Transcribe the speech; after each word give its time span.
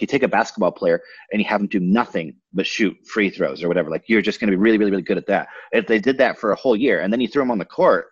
you 0.00 0.06
take 0.06 0.22
a 0.22 0.28
basketball 0.28 0.72
player 0.72 1.00
and 1.32 1.40
you 1.40 1.48
have 1.48 1.60
them 1.60 1.68
do 1.68 1.80
nothing 1.80 2.34
but 2.52 2.66
shoot 2.66 2.96
free 3.06 3.30
throws 3.30 3.62
or 3.62 3.68
whatever. 3.68 3.90
Like 3.90 4.04
you're 4.08 4.22
just 4.22 4.40
going 4.40 4.50
to 4.50 4.56
be 4.56 4.60
really, 4.60 4.78
really, 4.78 4.90
really 4.90 5.02
good 5.02 5.18
at 5.18 5.26
that. 5.26 5.48
If 5.72 5.86
they 5.86 5.98
did 5.98 6.18
that 6.18 6.38
for 6.38 6.52
a 6.52 6.56
whole 6.56 6.76
year 6.76 7.00
and 7.00 7.12
then 7.12 7.20
you 7.20 7.28
threw 7.28 7.42
them 7.42 7.50
on 7.50 7.58
the 7.58 7.64
court, 7.64 8.06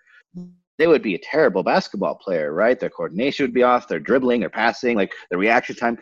they 0.78 0.86
would 0.86 1.02
be 1.02 1.14
a 1.14 1.18
terrible 1.18 1.62
basketball 1.62 2.16
player, 2.16 2.52
right? 2.52 2.78
Their 2.78 2.90
coordination 2.90 3.44
would 3.44 3.54
be 3.54 3.62
off, 3.62 3.88
their 3.88 4.00
dribbling 4.00 4.44
or 4.44 4.50
passing, 4.50 4.96
like 4.96 5.12
the 5.30 5.38
reaction 5.38 5.74
time. 5.76 5.98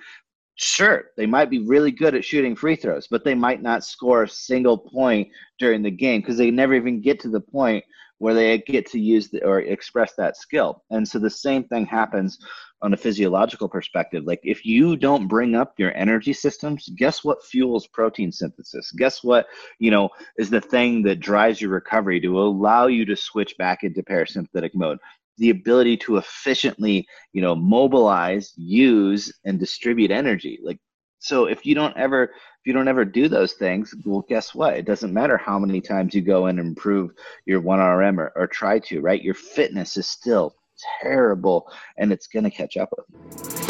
Sure, 0.56 1.06
they 1.16 1.26
might 1.26 1.50
be 1.50 1.66
really 1.66 1.90
good 1.90 2.14
at 2.14 2.24
shooting 2.24 2.54
free 2.54 2.76
throws, 2.76 3.08
but 3.08 3.24
they 3.24 3.34
might 3.34 3.62
not 3.62 3.84
score 3.84 4.22
a 4.22 4.28
single 4.28 4.78
point 4.78 5.28
during 5.58 5.82
the 5.82 5.90
game 5.90 6.20
because 6.20 6.36
they 6.36 6.50
never 6.50 6.74
even 6.74 7.00
get 7.00 7.20
to 7.20 7.28
the 7.28 7.40
point 7.40 7.84
where 8.18 8.34
they 8.34 8.58
get 8.58 8.86
to 8.86 8.98
use 8.98 9.28
the, 9.28 9.44
or 9.44 9.60
express 9.60 10.14
that 10.16 10.36
skill. 10.36 10.82
And 10.90 11.06
so 11.06 11.18
the 11.18 11.30
same 11.30 11.64
thing 11.64 11.86
happens 11.86 12.38
on 12.82 12.92
a 12.92 12.96
physiological 12.96 13.68
perspective. 13.68 14.24
Like 14.26 14.40
if 14.42 14.64
you 14.64 14.96
don't 14.96 15.26
bring 15.26 15.54
up 15.54 15.74
your 15.78 15.94
energy 15.96 16.32
systems, 16.32 16.88
guess 16.96 17.24
what 17.24 17.44
fuels 17.44 17.86
protein 17.86 18.30
synthesis? 18.30 18.92
Guess 18.92 19.24
what, 19.24 19.46
you 19.78 19.90
know, 19.90 20.10
is 20.38 20.50
the 20.50 20.60
thing 20.60 21.02
that 21.04 21.20
drives 21.20 21.60
your 21.60 21.70
recovery 21.70 22.20
to 22.20 22.40
allow 22.40 22.86
you 22.86 23.04
to 23.06 23.16
switch 23.16 23.56
back 23.58 23.82
into 23.82 24.02
parasympathetic 24.02 24.70
mode? 24.74 24.98
The 25.38 25.50
ability 25.50 25.96
to 25.98 26.18
efficiently, 26.18 27.06
you 27.32 27.42
know, 27.42 27.56
mobilize, 27.56 28.52
use, 28.56 29.32
and 29.44 29.58
distribute 29.58 30.10
energy. 30.10 30.60
Like 30.62 30.78
so 31.24 31.46
if 31.46 31.64
you 31.64 31.74
don't 31.74 31.96
ever 31.96 32.24
if 32.24 32.66
you 32.66 32.74
don't 32.74 32.86
ever 32.86 33.02
do 33.02 33.28
those 33.28 33.54
things, 33.54 33.94
well, 34.04 34.26
guess 34.28 34.54
what? 34.54 34.74
It 34.74 34.84
doesn't 34.84 35.10
matter 35.10 35.38
how 35.38 35.58
many 35.58 35.80
times 35.80 36.14
you 36.14 36.20
go 36.20 36.46
and 36.46 36.60
improve 36.60 37.12
your 37.46 37.62
1RM 37.62 38.18
or, 38.18 38.30
or 38.36 38.46
try 38.46 38.78
to, 38.80 39.00
right? 39.00 39.22
Your 39.22 39.32
fitness 39.32 39.96
is 39.96 40.06
still 40.06 40.54
terrible 41.02 41.66
and 41.96 42.12
it's 42.12 42.26
going 42.26 42.44
to 42.44 42.50
catch 42.50 42.76
up 42.76 42.90
with 42.94 43.06
you. 43.08 43.64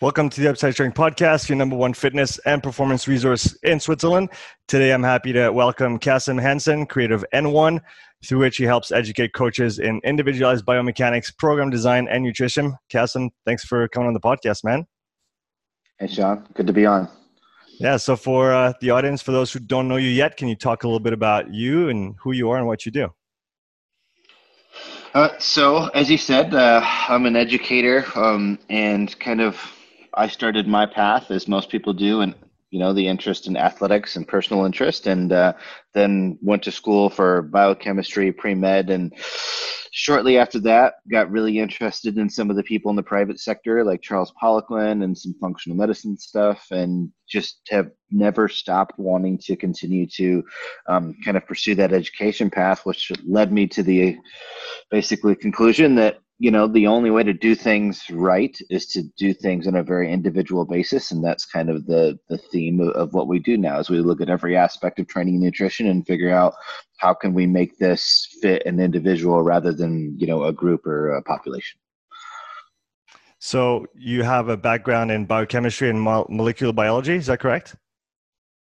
Welcome 0.00 0.30
to 0.30 0.40
the 0.40 0.48
Upside 0.48 0.72
Strength 0.72 0.96
Podcast, 0.96 1.50
your 1.50 1.56
number 1.56 1.76
one 1.76 1.92
fitness 1.92 2.38
and 2.46 2.62
performance 2.62 3.06
resource 3.06 3.54
in 3.62 3.78
Switzerland. 3.80 4.30
Today, 4.66 4.94
I'm 4.94 5.02
happy 5.02 5.34
to 5.34 5.50
welcome 5.50 5.98
Kassem 5.98 6.40
Hanson, 6.40 6.86
creator 6.86 7.16
of 7.16 7.26
N1, 7.34 7.82
through 8.24 8.38
which 8.38 8.56
he 8.56 8.64
helps 8.64 8.92
educate 8.92 9.32
coaches 9.32 9.78
in 9.78 10.00
individualized 10.04 10.64
biomechanics, 10.64 11.36
program 11.36 11.70
design, 11.70 12.06
and 12.08 12.22
nutrition. 12.22 12.76
Kassem, 12.92 13.30
thanks 13.46 13.64
for 13.64 13.88
coming 13.88 14.08
on 14.08 14.14
the 14.14 14.20
podcast, 14.20 14.64
man. 14.64 14.86
Hey, 15.98 16.06
Sean. 16.06 16.46
Good 16.54 16.66
to 16.66 16.72
be 16.72 16.86
on. 16.86 17.08
Yeah. 17.78 17.96
So, 17.96 18.16
for 18.16 18.52
uh, 18.52 18.74
the 18.80 18.90
audience, 18.90 19.22
for 19.22 19.32
those 19.32 19.52
who 19.52 19.58
don't 19.58 19.88
know 19.88 19.96
you 19.96 20.10
yet, 20.10 20.36
can 20.36 20.48
you 20.48 20.54
talk 20.54 20.84
a 20.84 20.86
little 20.86 21.00
bit 21.00 21.14
about 21.14 21.52
you 21.52 21.88
and 21.88 22.14
who 22.22 22.32
you 22.32 22.50
are 22.50 22.58
and 22.58 22.66
what 22.66 22.84
you 22.84 22.92
do? 22.92 23.08
Uh, 25.14 25.30
so, 25.38 25.86
as 25.88 26.10
you 26.10 26.18
said, 26.18 26.54
uh, 26.54 26.80
I'm 27.08 27.26
an 27.26 27.36
educator, 27.36 28.06
um, 28.14 28.58
and 28.68 29.18
kind 29.18 29.40
of 29.40 29.58
I 30.14 30.28
started 30.28 30.68
my 30.68 30.86
path 30.86 31.30
as 31.30 31.48
most 31.48 31.70
people 31.70 31.92
do, 31.92 32.20
and 32.20 32.34
you 32.70 32.78
know 32.78 32.92
the 32.92 33.06
interest 33.06 33.46
in 33.46 33.56
athletics 33.56 34.16
and 34.16 34.26
personal 34.26 34.64
interest 34.64 35.06
and 35.06 35.32
uh, 35.32 35.52
then 35.92 36.38
went 36.40 36.62
to 36.62 36.70
school 36.70 37.10
for 37.10 37.42
biochemistry 37.42 38.32
pre-med 38.32 38.90
and 38.90 39.12
shortly 39.92 40.38
after 40.38 40.60
that 40.60 40.94
got 41.10 41.30
really 41.30 41.58
interested 41.58 42.16
in 42.16 42.30
some 42.30 42.48
of 42.48 42.56
the 42.56 42.62
people 42.62 42.90
in 42.90 42.96
the 42.96 43.02
private 43.02 43.40
sector 43.40 43.84
like 43.84 44.00
charles 44.00 44.32
poliquin 44.40 45.02
and 45.02 45.18
some 45.18 45.34
functional 45.40 45.76
medicine 45.76 46.16
stuff 46.16 46.66
and 46.70 47.10
just 47.28 47.60
have 47.68 47.90
never 48.12 48.48
stopped 48.48 48.98
wanting 48.98 49.36
to 49.36 49.56
continue 49.56 50.06
to 50.06 50.44
um, 50.88 51.16
kind 51.24 51.36
of 51.36 51.46
pursue 51.46 51.74
that 51.74 51.92
education 51.92 52.48
path 52.48 52.86
which 52.86 53.10
led 53.26 53.52
me 53.52 53.66
to 53.66 53.82
the 53.82 54.16
basically 54.90 55.34
conclusion 55.34 55.96
that 55.96 56.20
you 56.40 56.50
know 56.50 56.66
the 56.66 56.86
only 56.86 57.10
way 57.10 57.22
to 57.22 57.34
do 57.34 57.54
things 57.54 58.08
right 58.10 58.58
is 58.70 58.86
to 58.86 59.02
do 59.18 59.34
things 59.34 59.68
on 59.68 59.76
a 59.76 59.82
very 59.82 60.10
individual 60.10 60.64
basis 60.64 61.10
and 61.10 61.22
that's 61.22 61.44
kind 61.44 61.68
of 61.68 61.86
the 61.86 62.18
the 62.30 62.38
theme 62.38 62.80
of, 62.80 62.88
of, 62.94 63.12
what 63.12 63.28
we 63.28 63.38
do 63.38 63.58
now 63.58 63.78
as 63.78 63.90
we 63.90 64.00
look 64.00 64.22
at 64.22 64.30
every 64.30 64.56
aspect 64.56 64.98
of 64.98 65.06
training 65.06 65.34
and 65.34 65.44
nutrition 65.44 65.88
and 65.88 66.06
figure 66.06 66.30
out 66.30 66.54
how 66.96 67.12
can 67.12 67.34
we 67.34 67.46
make 67.46 67.78
this 67.78 68.26
fit 68.40 68.64
an 68.64 68.80
individual 68.80 69.42
rather 69.42 69.70
than 69.70 70.18
you 70.18 70.26
know 70.26 70.44
a 70.44 70.52
group 70.52 70.86
or 70.86 71.10
a 71.10 71.22
population. 71.22 71.78
So 73.38 73.86
you 73.94 74.22
have 74.22 74.48
a 74.48 74.56
background 74.56 75.10
in 75.10 75.26
biochemistry 75.26 75.90
and 75.90 76.02
molecular 76.02 76.72
biology 76.72 77.16
is 77.16 77.26
that 77.26 77.40
correct? 77.40 77.76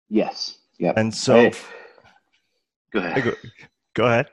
Yes. 0.09 0.57
Yeah 0.79 0.93
and 0.95 1.13
so 1.13 1.51
go 2.91 2.99
ahead. 2.99 3.23
Go, 3.23 3.33
go 3.93 4.05
ahead 4.05 4.29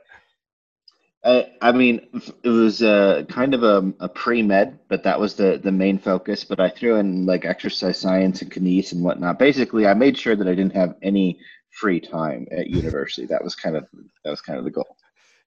I, 1.26 1.50
I 1.60 1.72
mean, 1.72 2.06
it 2.44 2.48
was 2.48 2.82
uh, 2.82 3.24
kind 3.28 3.52
of 3.52 3.64
a, 3.64 3.92
a 3.98 4.08
pre 4.08 4.42
med, 4.42 4.78
but 4.88 5.02
that 5.02 5.18
was 5.18 5.34
the 5.34 5.60
the 5.62 5.72
main 5.72 5.98
focus. 5.98 6.44
But 6.44 6.60
I 6.60 6.70
threw 6.70 6.96
in 6.96 7.26
like 7.26 7.44
exercise 7.44 7.98
science 7.98 8.42
and 8.42 8.50
kines 8.50 8.92
and 8.92 9.02
whatnot. 9.02 9.38
Basically, 9.38 9.88
I 9.88 9.94
made 9.94 10.16
sure 10.16 10.36
that 10.36 10.46
I 10.46 10.54
didn't 10.54 10.76
have 10.76 10.94
any 11.02 11.40
free 11.72 12.00
time 12.00 12.46
at 12.52 12.68
university. 12.68 13.26
That 13.26 13.42
was 13.42 13.56
kind 13.56 13.76
of 13.76 13.88
that 14.24 14.30
was 14.30 14.40
kind 14.40 14.56
of 14.56 14.64
the 14.64 14.70
goal. 14.70 14.96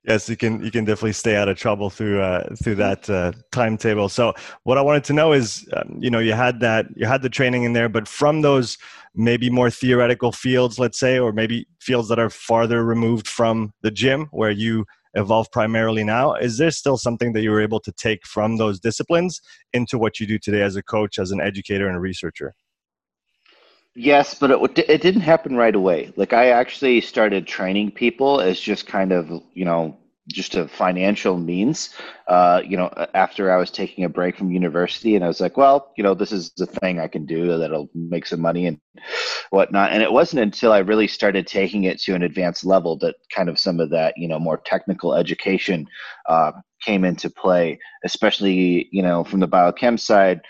Yes, 0.03 0.27
you 0.27 0.35
can 0.35 0.61
you 0.63 0.69
can 0.69 0.83
definitely 0.83 1.13
stay 1.13 1.37
out 1.37 1.47
of 1.47 1.57
trouble 1.57 1.89
through 1.89 2.21
uh, 2.21 2.55
through 2.61 2.75
that 2.75 3.09
uh, 3.09 3.31
timetable. 3.53 4.09
So 4.09 4.33
what 4.63 4.77
I 4.77 4.81
wanted 4.81 5.05
to 5.05 5.13
know 5.13 5.31
is, 5.31 5.65
um, 5.73 5.97
you 5.99 6.09
know, 6.09 6.19
you 6.19 6.33
had 6.33 6.59
that 6.59 6.87
you 6.97 7.05
had 7.05 7.21
the 7.21 7.29
training 7.29 7.63
in 7.63 7.71
there, 7.71 7.87
but 7.87 8.05
from 8.05 8.41
those 8.41 8.77
maybe 9.15 9.49
more 9.49 9.69
theoretical 9.69 10.31
fields, 10.33 10.77
let's 10.77 10.99
say, 10.99 11.19
or 11.19 11.31
maybe 11.31 11.67
fields 11.79 12.09
that 12.09 12.19
are 12.19 12.29
farther 12.29 12.83
removed 12.83 13.27
from 13.27 13.73
the 13.81 13.91
gym, 13.91 14.27
where 14.31 14.51
you 14.51 14.85
evolve 15.15 15.51
primarily 15.51 16.03
now 16.03 16.33
is 16.35 16.57
there 16.57 16.71
still 16.71 16.97
something 16.97 17.33
that 17.33 17.41
you 17.41 17.51
were 17.51 17.61
able 17.61 17.79
to 17.79 17.91
take 17.91 18.25
from 18.25 18.57
those 18.57 18.79
disciplines 18.79 19.41
into 19.73 19.97
what 19.97 20.19
you 20.19 20.27
do 20.27 20.37
today 20.39 20.61
as 20.61 20.75
a 20.75 20.83
coach 20.83 21.19
as 21.19 21.31
an 21.31 21.41
educator 21.41 21.87
and 21.87 21.95
a 21.95 21.99
researcher? 21.99 22.55
Yes 23.95 24.33
but 24.33 24.51
it, 24.51 24.89
it 24.89 25.01
didn't 25.01 25.21
happen 25.21 25.55
right 25.55 25.75
away. 25.75 26.13
Like 26.15 26.33
i 26.33 26.49
actually 26.49 27.01
started 27.01 27.45
training 27.47 27.91
people 27.91 28.39
as 28.39 28.59
just 28.59 28.87
kind 28.87 29.11
of 29.11 29.29
you 29.53 29.65
know 29.65 29.98
just 30.31 30.55
a 30.55 30.67
financial 30.67 31.37
means. 31.37 31.89
Uh, 32.27 32.61
you 32.65 32.77
know, 32.77 32.89
after 33.13 33.51
I 33.51 33.57
was 33.57 33.71
taking 33.71 34.03
a 34.03 34.09
break 34.09 34.37
from 34.37 34.51
university, 34.51 35.15
and 35.15 35.25
I 35.25 35.27
was 35.27 35.41
like, 35.41 35.57
well, 35.57 35.91
you 35.97 36.03
know, 36.03 36.13
this 36.13 36.31
is 36.31 36.51
the 36.57 36.65
thing 36.65 36.99
I 36.99 37.07
can 37.07 37.25
do 37.25 37.57
that'll 37.57 37.89
make 37.93 38.25
some 38.25 38.41
money 38.41 38.67
and 38.67 38.79
whatnot. 39.49 39.91
And 39.91 40.03
it 40.03 40.11
wasn't 40.11 40.43
until 40.43 40.71
I 40.71 40.79
really 40.79 41.07
started 41.07 41.47
taking 41.47 41.85
it 41.85 41.99
to 42.01 42.15
an 42.15 42.23
advanced 42.23 42.65
level 42.65 42.97
that 42.99 43.15
kind 43.33 43.49
of 43.49 43.59
some 43.59 43.79
of 43.79 43.89
that, 43.89 44.13
you 44.17 44.27
know, 44.27 44.39
more 44.39 44.57
technical 44.57 45.15
education 45.15 45.87
uh, 46.27 46.51
came 46.81 47.03
into 47.03 47.29
play, 47.29 47.79
especially, 48.03 48.87
you 48.91 49.01
know, 49.01 49.23
from 49.23 49.39
the 49.39 49.47
biochem 49.47 49.99
side 49.99 50.41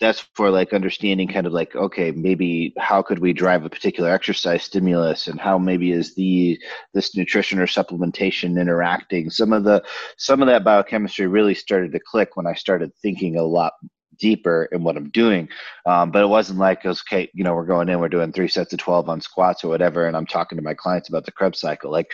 that's 0.00 0.20
for 0.34 0.50
like 0.50 0.72
understanding 0.72 1.28
kind 1.28 1.46
of 1.46 1.52
like 1.52 1.76
okay 1.76 2.10
maybe 2.10 2.72
how 2.78 3.02
could 3.02 3.18
we 3.18 3.32
drive 3.32 3.64
a 3.64 3.70
particular 3.70 4.10
exercise 4.10 4.64
stimulus 4.64 5.28
and 5.28 5.38
how 5.38 5.58
maybe 5.58 5.92
is 5.92 6.14
the 6.14 6.58
this 6.94 7.14
nutrition 7.14 7.58
or 7.58 7.66
supplementation 7.66 8.60
interacting? 8.60 9.30
Some 9.30 9.52
of 9.52 9.64
the 9.64 9.82
some 10.16 10.40
of 10.40 10.48
that 10.48 10.64
biochemistry 10.64 11.26
really 11.26 11.54
started 11.54 11.92
to 11.92 12.00
click 12.00 12.36
when 12.36 12.46
i 12.46 12.54
started 12.54 12.92
thinking 13.02 13.36
a 13.36 13.42
lot 13.42 13.74
deeper 14.18 14.68
in 14.72 14.82
what 14.82 14.96
i'm 14.96 15.10
doing. 15.10 15.48
Um, 15.86 16.10
but 16.10 16.22
it 16.22 16.28
wasn't 16.28 16.58
like 16.58 16.84
it 16.84 16.88
was 16.88 17.02
okay 17.02 17.30
you 17.34 17.44
know 17.44 17.54
we're 17.54 17.66
going 17.66 17.88
in 17.88 18.00
we're 18.00 18.08
doing 18.08 18.32
three 18.32 18.48
sets 18.48 18.72
of 18.72 18.78
12 18.78 19.08
on 19.08 19.20
squats 19.20 19.64
or 19.64 19.68
whatever 19.68 20.06
and 20.06 20.16
i'm 20.16 20.26
talking 20.26 20.56
to 20.56 20.64
my 20.64 20.74
clients 20.74 21.08
about 21.08 21.26
the 21.26 21.32
krebs 21.32 21.60
cycle. 21.60 21.90
Like 21.90 22.12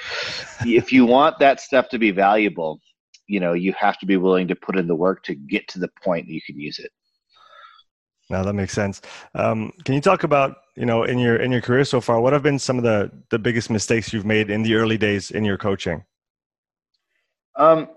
if 0.65 0.93
you 0.93 1.07
want 1.07 1.39
that 1.39 1.61
stuff 1.61 1.89
to 1.91 1.99
be 1.99 2.11
valuable 2.11 2.81
you 3.29 3.41
know 3.41 3.53
you 3.53 3.73
have 3.73 3.99
to 3.99 4.07
be 4.07 4.17
willing 4.17 4.49
to 4.49 4.57
put 4.57 4.77
in 4.77 4.87
the 4.87 4.95
work 4.95 5.23
to 5.25 5.35
get 5.35 5.67
to 5.69 5.79
the 5.79 5.91
point 6.03 6.27
that 6.27 6.33
you 6.33 6.41
can 6.47 6.59
use 6.59 6.79
it 6.79 6.91
now 8.29 8.43
that 8.43 8.55
makes 8.55 8.73
sense. 8.73 9.01
Um, 9.35 9.73
can 9.85 9.95
you 9.95 10.01
talk 10.01 10.25
about 10.25 10.57
you 10.77 10.87
know 10.87 11.05
in 11.05 11.19
your 11.19 11.37
in 11.37 11.53
your 11.53 11.61
career 11.61 11.85
so 11.85 12.01
far? 12.01 12.21
What 12.21 12.33
have 12.33 12.43
been 12.43 12.59
some 12.59 12.79
of 12.79 12.85
the 12.85 13.11
the 13.31 13.39
biggest 13.39 13.71
mistakes 13.71 14.13
you've 14.13 14.27
made 14.27 14.51
in 14.51 14.63
the 14.63 14.75
early 14.75 14.99
days 14.99 15.31
in 15.31 15.45
your 15.45 15.59
coaching? 15.59 16.05
Um, 17.57 17.89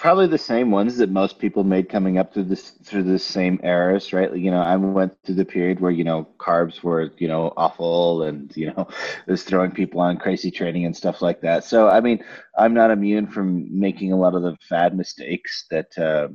probably 0.00 0.26
the 0.26 0.38
same 0.38 0.70
ones 0.70 0.96
that 0.96 1.10
most 1.10 1.38
people 1.38 1.62
made 1.62 1.90
coming 1.90 2.16
up 2.16 2.32
through 2.32 2.44
this 2.44 2.70
through 2.84 3.02
the 3.02 3.18
same 3.18 3.60
eras, 3.62 4.12
right? 4.12 4.34
You 4.34 4.50
know, 4.50 4.62
I 4.62 4.74
went 4.76 5.14
through 5.24 5.34
the 5.36 5.44
period 5.44 5.78
where 5.78 5.90
you 5.92 6.04
know 6.04 6.26
carbs 6.38 6.82
were 6.82 7.12
you 7.18 7.28
know 7.28 7.52
awful, 7.56 8.22
and 8.24 8.54
you 8.56 8.72
know 8.72 8.88
was 9.28 9.44
throwing 9.44 9.70
people 9.70 10.00
on 10.00 10.16
crazy 10.16 10.50
training 10.50 10.86
and 10.86 10.96
stuff 10.96 11.22
like 11.22 11.40
that. 11.42 11.64
So 11.64 11.88
I 11.88 12.00
mean, 12.00 12.24
I'm 12.58 12.74
not 12.74 12.90
immune 12.90 13.26
from 13.26 13.68
making 13.78 14.12
a 14.12 14.18
lot 14.18 14.34
of 14.34 14.42
the 14.42 14.56
fad 14.68 14.96
mistakes 14.96 15.66
that. 15.70 15.96
Uh, 15.96 16.28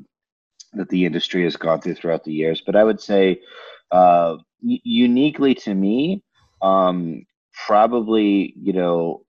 that 0.75 0.89
the 0.89 1.05
industry 1.05 1.43
has 1.43 1.55
gone 1.55 1.81
through 1.81 1.95
throughout 1.95 2.23
the 2.23 2.33
years. 2.33 2.61
But 2.65 2.75
I 2.75 2.83
would 2.83 3.01
say, 3.01 3.41
uh, 3.91 4.37
uniquely 4.61 5.55
to 5.55 5.73
me, 5.73 6.23
um, 6.61 7.25
probably 7.65 8.53
you 8.61 8.73
know 8.73 9.25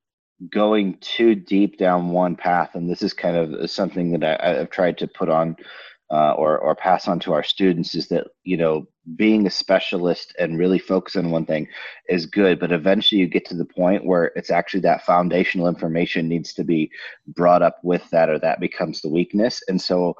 going 0.50 0.98
too 1.00 1.34
deep 1.34 1.78
down 1.78 2.10
one 2.10 2.36
path, 2.36 2.74
and 2.74 2.90
this 2.90 3.02
is 3.02 3.12
kind 3.12 3.36
of 3.36 3.70
something 3.70 4.18
that 4.18 4.42
I, 4.42 4.54
have 4.54 4.70
tried 4.70 4.98
to 4.98 5.08
put 5.08 5.28
on 5.28 5.56
uh, 6.10 6.32
or 6.32 6.58
or 6.58 6.74
pass 6.74 7.08
on 7.08 7.20
to 7.20 7.32
our 7.32 7.42
students 7.42 7.94
is 7.94 8.08
that 8.08 8.28
you 8.44 8.56
know 8.56 8.86
being 9.14 9.46
a 9.46 9.50
specialist 9.50 10.34
and 10.38 10.58
really 10.58 10.78
focus 10.80 11.14
on 11.14 11.30
one 11.30 11.46
thing 11.46 11.68
is 12.08 12.26
good 12.26 12.58
but 12.58 12.72
eventually 12.72 13.20
you 13.20 13.28
get 13.28 13.44
to 13.44 13.54
the 13.54 13.64
point 13.64 14.04
where 14.04 14.32
it's 14.34 14.50
actually 14.50 14.80
that 14.80 15.04
foundational 15.04 15.68
information 15.68 16.28
needs 16.28 16.52
to 16.52 16.64
be 16.64 16.90
brought 17.28 17.62
up 17.62 17.78
with 17.84 18.08
that 18.10 18.28
or 18.28 18.38
that 18.38 18.58
becomes 18.58 19.00
the 19.00 19.08
weakness. 19.08 19.62
And 19.68 19.80
so 19.80 20.16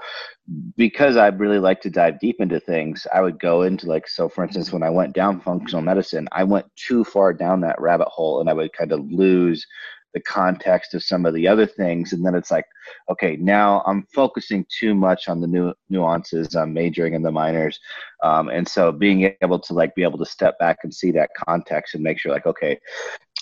because 0.76 1.16
i 1.16 1.26
really 1.26 1.58
like 1.58 1.80
to 1.80 1.90
dive 1.90 2.20
deep 2.20 2.36
into 2.40 2.60
things 2.60 3.06
i 3.12 3.20
would 3.20 3.38
go 3.40 3.62
into 3.62 3.86
like 3.86 4.06
so 4.06 4.28
for 4.28 4.44
instance 4.44 4.72
when 4.72 4.82
i 4.82 4.90
went 4.90 5.12
down 5.12 5.40
functional 5.40 5.82
medicine 5.82 6.28
i 6.32 6.44
went 6.44 6.64
too 6.76 7.02
far 7.02 7.32
down 7.32 7.60
that 7.60 7.80
rabbit 7.80 8.06
hole 8.06 8.40
and 8.40 8.48
i 8.48 8.52
would 8.52 8.72
kind 8.72 8.92
of 8.92 9.00
lose 9.10 9.66
the 10.16 10.20
context 10.22 10.94
of 10.94 11.02
some 11.02 11.26
of 11.26 11.34
the 11.34 11.46
other 11.46 11.66
things 11.66 12.14
and 12.14 12.24
then 12.24 12.34
it's 12.34 12.50
like 12.50 12.64
okay 13.10 13.36
now 13.36 13.82
i'm 13.86 14.02
focusing 14.14 14.64
too 14.70 14.94
much 14.94 15.28
on 15.28 15.42
the 15.42 15.46
new 15.46 15.74
nuances 15.90 16.56
i'm 16.56 16.72
majoring 16.72 17.12
in 17.12 17.20
the 17.20 17.30
minors 17.30 17.78
um, 18.22 18.48
and 18.48 18.66
so 18.66 18.90
being 18.90 19.30
able 19.42 19.58
to 19.58 19.74
like 19.74 19.94
be 19.94 20.02
able 20.02 20.16
to 20.16 20.24
step 20.24 20.58
back 20.58 20.78
and 20.84 20.94
see 20.94 21.10
that 21.10 21.28
context 21.46 21.94
and 21.94 22.02
make 22.02 22.18
sure 22.18 22.32
like 22.32 22.46
okay 22.46 22.80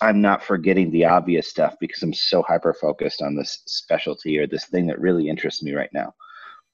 i'm 0.03 0.21
not 0.21 0.43
forgetting 0.43 0.91
the 0.91 1.05
obvious 1.05 1.47
stuff 1.47 1.77
because 1.79 2.03
i'm 2.03 2.13
so 2.13 2.43
hyper 2.43 2.75
focused 2.75 3.23
on 3.23 3.37
this 3.37 3.63
specialty 3.67 4.37
or 4.37 4.45
this 4.49 4.67
thing 4.67 4.85
that 4.85 5.01
really 5.01 5.29
interests 5.29 5.63
me 5.63 5.75
right 5.75 5.91
now 5.93 6.13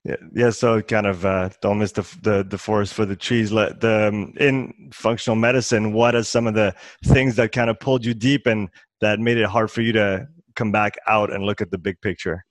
yeah, 0.03 0.17
yeah. 0.33 0.49
So 0.49 0.81
kind 0.81 1.07
of 1.07 1.27
uh, 1.27 1.51
don't 1.61 1.79
miss 1.79 1.93
the, 1.93 2.01
the 2.23 2.43
the 2.43 2.57
forest 2.57 2.95
for 2.95 3.05
the 3.05 3.15
trees. 3.17 3.53
Let 3.53 3.81
the 3.83 4.09
um, 4.09 4.33
in 4.41 4.89
functional 4.95 5.37
medicine. 5.37 5.93
What 5.93 6.15
are 6.15 6.23
some 6.23 6.47
of 6.47 6.55
the 6.55 6.75
things 7.05 7.37
that 7.37 7.53
kind 7.53 7.69
of 7.69 7.79
pulled 7.79 8.07
you 8.07 8.15
deep 8.15 8.47
and 8.47 8.71
that 9.01 9.19
made 9.19 9.39
it 9.39 9.47
hard 9.47 9.71
for 9.71 9.83
you 9.83 9.93
to 9.93 10.29
come 10.55 10.73
back 10.73 10.97
out 11.09 11.33
and 11.33 11.45
look 11.45 11.61
at 11.61 11.71
the 11.71 11.79
big 11.79 12.01
picture? 12.01 12.45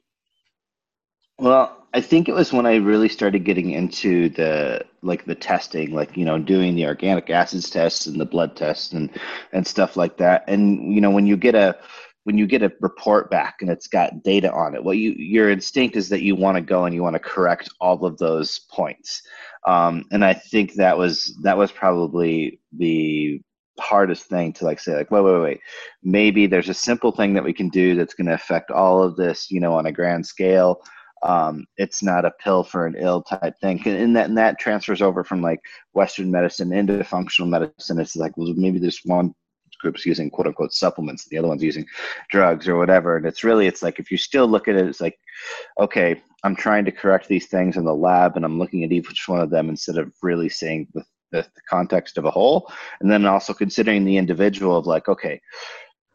Well, 1.38 1.80
I 1.94 2.02
think 2.02 2.28
it 2.28 2.34
was 2.34 2.54
when 2.54 2.66
I 2.66 2.76
really 2.76 3.10
started 3.10 3.46
getting 3.46 3.72
into 3.72 4.30
the 4.30 4.86
like 5.02 5.26
the 5.26 5.36
testing, 5.36 5.94
like 5.94 6.16
you 6.16 6.26
know, 6.26 6.38
doing 6.38 6.76
the 6.76 6.86
organic 6.86 7.30
acids 7.30 7.70
tests 7.70 8.06
and 8.06 8.20
the 8.20 8.26
blood 8.26 8.56
tests 8.56 8.92
and 8.92 9.10
and 9.54 9.66
stuff 9.66 9.96
like 9.96 10.18
that. 10.18 10.44
And 10.48 10.94
you 10.94 11.02
know, 11.02 11.12
when 11.12 11.26
you 11.26 11.38
get 11.38 11.56
a 11.56 11.78
when 12.26 12.38
you 12.38 12.46
get 12.46 12.62
a 12.62 12.72
report 12.82 13.32
back 13.32 13.62
and 13.62 13.72
it's 13.72 13.88
got 13.88 14.24
data 14.24 14.52
on 14.52 14.76
it, 14.76 14.84
what 14.84 14.98
you 14.98 15.12
your 15.12 15.50
instinct 15.50 15.96
is 15.96 16.10
that 16.10 16.22
you 16.22 16.36
want 16.36 16.56
to 16.56 16.62
go 16.62 16.86
and 16.86 16.94
you 16.94 17.02
want 17.02 17.16
to 17.16 17.20
correct 17.20 17.70
all 17.80 18.06
of 18.06 18.18
those 18.18 18.60
points. 18.72 19.24
Um, 19.66 20.06
and 20.12 20.24
I 20.24 20.34
think 20.34 20.74
that 20.74 20.98
was 20.98 21.36
that 21.44 21.58
was 21.58 21.72
probably 21.72 22.60
the 22.78 23.42
hardest 23.80 24.26
thing 24.26 24.54
to 24.54 24.66
like 24.66 24.80
say 24.80 24.96
like 24.96 25.12
wait 25.12 25.24
wait 25.24 25.42
wait. 25.42 25.60
Maybe 26.04 26.48
there's 26.48 26.70
a 26.70 26.74
simple 26.74 27.12
thing 27.12 27.34
that 27.34 27.44
we 27.44 27.54
can 27.54 27.70
do 27.70 27.96
that's 27.96 28.14
going 28.14 28.28
to 28.28 28.34
affect 28.34 28.72
all 28.72 29.04
of 29.04 29.16
this 29.16 29.50
you 29.50 29.60
know 29.60 29.74
on 29.74 29.88
a 29.88 29.92
grand 29.92 30.26
scale. 30.26 30.82
Um, 31.22 31.66
it's 31.76 32.02
not 32.02 32.24
a 32.24 32.32
pill 32.42 32.64
for 32.64 32.86
an 32.86 32.96
ill 32.98 33.22
type 33.22 33.54
thing. 33.60 33.86
And 33.86 34.16
that 34.16 34.28
and 34.28 34.38
that 34.38 34.60
transfers 34.60 35.02
over 35.02 35.24
from 35.24 35.42
like 35.42 35.60
western 35.94 36.32
medicine 36.32 36.72
into 36.74 37.04
functional 37.04 37.50
medicine. 37.50 38.00
It's 38.00 38.16
like 38.16 38.36
well 38.38 38.54
maybe 38.56 38.80
there's 38.80 39.02
one 39.06 39.34
group's 39.82 40.06
using 40.06 40.30
quote 40.30 40.46
unquote 40.46 40.74
supplements 40.74 41.26
the 41.26 41.38
other 41.38 41.48
one's 41.48 41.64
using 41.64 41.86
drugs 42.30 42.68
or 42.68 42.78
whatever. 42.78 43.18
And 43.18 43.26
it's 43.26 43.44
really 43.44 43.68
it's 43.68 43.82
like 43.82 44.00
if 44.00 44.12
you 44.12 44.18
still 44.18 44.48
look 44.48 44.68
at 44.68 44.76
it 44.76 44.88
it's 44.88 45.02
like 45.02 45.18
okay 45.80 46.22
i'm 46.44 46.56
trying 46.56 46.86
to 46.86 46.92
correct 46.92 47.28
these 47.28 47.48
things 47.48 47.78
in 47.78 47.86
the 47.86 47.96
lab 47.96 48.36
and 48.36 48.46
i'm 48.46 48.60
looking 48.60 48.84
at 48.84 48.92
each 48.92 49.28
one 49.28 49.42
of 49.42 49.50
them 49.50 49.70
instead 49.70 49.98
of 49.98 50.12
really 50.22 50.50
seeing 50.50 50.88
the 50.94 51.04
the, 51.32 51.42
the 51.42 51.62
context 51.70 52.18
of 52.18 52.26
a 52.26 52.32
whole 52.32 52.72
and 53.02 53.12
then 53.12 53.26
also 53.26 53.54
considering 53.54 54.06
the 54.06 54.18
individual 54.18 54.78
of 54.78 54.86
like 54.86 55.08
okay 55.08 55.40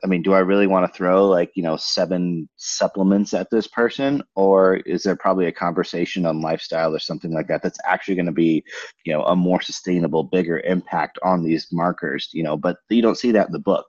I 0.04 0.06
mean, 0.06 0.20
do 0.20 0.34
I 0.34 0.40
really 0.40 0.66
want 0.66 0.86
to 0.86 0.94
throw 0.94 1.26
like, 1.26 1.50
you 1.54 1.62
know, 1.62 1.78
seven 1.78 2.46
supplements 2.56 3.32
at 3.32 3.48
this 3.50 3.66
person? 3.66 4.22
Or 4.36 4.76
is 4.76 5.02
there 5.02 5.16
probably 5.16 5.46
a 5.46 5.52
conversation 5.52 6.26
on 6.26 6.42
lifestyle 6.42 6.94
or 6.94 6.98
something 6.98 7.32
like 7.32 7.48
that 7.48 7.62
that's 7.62 7.78
actually 7.86 8.16
going 8.16 8.26
to 8.26 8.32
be, 8.32 8.62
you 9.06 9.14
know, 9.14 9.22
a 9.24 9.34
more 9.34 9.62
sustainable, 9.62 10.22
bigger 10.22 10.60
impact 10.60 11.18
on 11.22 11.42
these 11.42 11.68
markers, 11.72 12.28
you 12.34 12.42
know, 12.42 12.54
but 12.54 12.76
you 12.90 13.00
don't 13.00 13.16
see 13.16 13.32
that 13.32 13.46
in 13.46 13.52
the 13.52 13.58
book, 13.58 13.86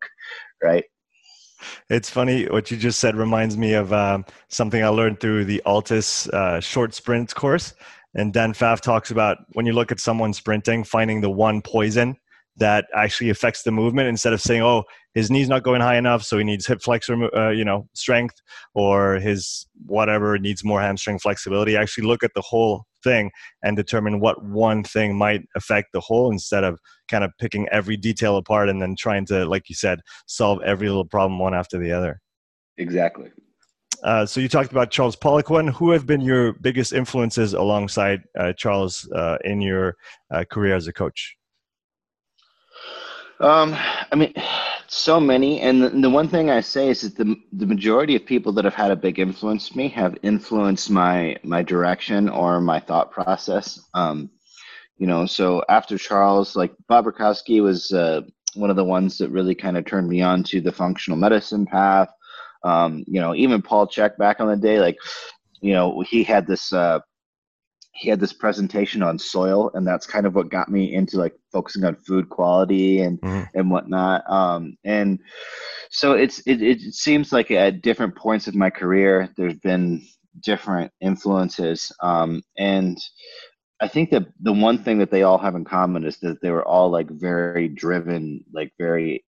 right? 0.64 0.86
It's 1.90 2.10
funny 2.10 2.46
what 2.46 2.72
you 2.72 2.78
just 2.78 3.00
said 3.00 3.18
reminds 3.18 3.58
me 3.58 3.74
of 3.74 3.92
um, 3.92 4.26
something 4.48 4.82
I 4.82 4.88
learned 4.90 5.20
through 5.20 5.46
the 5.46 5.62
Altis 5.66 6.30
uh, 6.30 6.62
short 6.62 6.94
sprints 6.94 7.34
course. 7.34 7.74
And 8.16 8.34
Dan 8.34 8.54
Pfaff 8.54 8.82
talks 8.82 9.12
about 9.12 9.38
when 9.54 9.66
you 9.66 9.74
look 9.74 9.92
at 9.92 10.00
someone 10.00 10.34
sprinting, 10.34 10.84
finding 10.84 11.22
the 11.22 11.30
one 11.30 11.62
poison 11.62 12.18
that 12.58 12.86
actually 12.96 13.30
affects 13.30 13.64
the 13.64 13.72
movement 13.72 14.08
instead 14.08 14.32
of 14.32 14.40
saying, 14.40 14.62
oh, 14.62 14.84
his 15.14 15.30
knee's 15.30 15.50
not 15.50 15.64
going 15.64 15.82
high 15.82 15.98
enough, 15.98 16.24
so 16.24 16.38
he 16.38 16.44
needs 16.44 16.66
hip 16.66 16.82
flexor, 16.82 17.36
uh, 17.36 17.50
you 17.50 17.66
know, 17.66 17.88
strength, 17.94 18.42
or 18.74 19.16
his 19.16 19.68
whatever 19.86 20.38
needs 20.38 20.64
more 20.64 20.82
hamstring 20.82 21.20
flexibility. 21.20 21.76
Actually, 21.76 22.08
look 22.08 22.24
at 22.24 22.32
the 22.34 22.42
whole 22.42 22.86
thing 23.04 23.30
and 23.62 23.76
determine 23.76 24.22
what 24.22 24.44
one 24.44 24.84
thing 24.84 25.18
might 25.18 25.42
affect 25.56 25.90
the 25.92 26.00
whole 26.00 26.32
instead 26.32 26.64
of 26.64 26.80
kind 27.10 27.24
of 27.24 27.32
picking 27.40 27.68
every 27.72 27.98
detail 27.98 28.38
apart 28.38 28.70
and 28.70 28.82
then 28.82 28.96
trying 28.98 29.26
to, 29.26 29.46
like 29.46 29.68
you 29.68 29.76
said, 29.76 30.00
solve 30.28 30.62
every 30.64 30.88
little 30.88 31.06
problem 31.06 31.40
one 31.40 31.54
after 31.54 31.78
the 31.78 31.92
other. 31.92 32.22
Exactly. 32.78 33.32
Uh, 34.06 34.24
so 34.24 34.40
you 34.40 34.48
talked 34.48 34.72
about 34.72 34.92
Charles 34.92 35.16
Poliquin. 35.16 35.74
Who 35.74 35.90
have 35.90 36.06
been 36.06 36.22
your 36.22 36.54
biggest 36.54 36.94
influences 36.94 37.54
alongside 37.54 38.22
uh, 38.40 38.54
Charles 38.54 39.10
uh, 39.12 39.38
in 39.44 39.62
your 39.62 39.96
uh, 40.32 40.44
career 40.50 40.76
as 40.76 40.88
a 40.88 40.94
coach? 40.94 41.36
Um, 43.40 43.76
I 44.12 44.16
mean, 44.16 44.32
so 44.88 45.20
many, 45.20 45.60
and 45.60 45.82
the, 45.84 45.90
the, 45.90 46.10
one 46.10 46.30
thing 46.30 46.52
I 46.52 46.62
say 46.62 46.90
is 46.90 47.02
that 47.02 47.18
the 47.18 47.36
the 47.52 47.66
majority 47.66 48.16
of 48.16 48.26
people 48.26 48.54
that 48.54 48.64
have 48.64 48.76
had 48.76 48.92
a 48.92 48.96
big 48.96 49.20
influence 49.20 49.76
me 49.76 49.90
have 49.90 50.16
influenced 50.22 50.90
my 50.92 51.36
my 51.44 51.64
direction 51.64 52.30
or 52.30 52.62
my 52.62 52.80
thought 52.80 53.12
process. 53.12 53.80
Um, 53.96 54.30
you 54.98 55.08
know, 55.08 55.26
so 55.26 55.64
after 55.68 55.98
Charles, 55.98 56.56
like 56.56 56.74
Bob 56.88 57.06
Rakowski 57.06 57.62
was 57.62 57.92
uh, 57.92 58.22
one 58.54 58.70
of 58.70 58.76
the 58.76 58.86
ones 58.86 59.18
that 59.18 59.32
really 59.32 59.56
kind 59.56 59.78
of 59.78 59.86
turned 59.86 60.08
me 60.08 60.22
on 60.22 60.44
to 60.44 60.62
the 60.62 60.72
functional 60.72 61.18
medicine 61.18 61.66
path. 61.66 62.10
Um, 62.66 63.04
you 63.08 63.22
know, 63.22 63.36
even 63.36 63.62
Paul 63.62 63.88
Chek 63.88 64.18
back 64.18 64.40
on 64.40 64.48
the 64.48 64.58
day, 64.58 64.80
like, 64.80 64.98
you 65.62 65.74
know, 65.74 66.02
he 66.02 66.24
had 66.24 66.48
this 66.48 66.74
uh, 66.74 67.00
he 67.94 68.10
had 68.10 68.20
this 68.20 68.34
presentation 68.34 69.02
on 69.02 69.18
soil, 69.18 69.72
and 69.74 69.88
that's 69.88 70.06
kind 70.06 70.26
of 70.26 70.36
what 70.36 70.50
got 70.50 70.70
me 70.70 70.94
into 70.94 71.18
like 71.18 71.34
focusing 71.52 71.86
on 71.86 71.96
food 71.96 72.28
quality 72.30 73.02
and 73.02 73.22
mm-hmm. 73.22 73.44
and 73.58 73.72
whatnot. 73.72 74.30
Um, 74.30 74.78
and 74.84 75.20
so 75.90 76.14
it's 76.14 76.40
it, 76.40 76.62
it 76.62 76.82
seems 76.94 77.32
like 77.32 77.52
at 77.52 77.82
different 77.82 78.16
points 78.16 78.48
of 78.48 78.56
my 78.56 78.70
career, 78.70 79.30
there's 79.38 79.60
been 79.60 80.06
different 80.42 80.92
influences, 81.00 81.92
um, 82.02 82.42
and 82.58 82.98
I 83.82 83.88
think 83.88 84.10
that 84.12 84.26
the 84.42 84.54
one 84.54 84.84
thing 84.84 84.98
that 85.00 85.12
they 85.12 85.24
all 85.24 85.38
have 85.38 85.56
in 85.56 85.66
common 85.66 86.06
is 86.06 86.18
that 86.18 86.42
they 86.42 86.52
were 86.52 86.68
all 86.68 86.90
like 86.90 87.10
very 87.10 87.68
driven, 87.68 88.44
like 88.54 88.74
very 88.78 89.24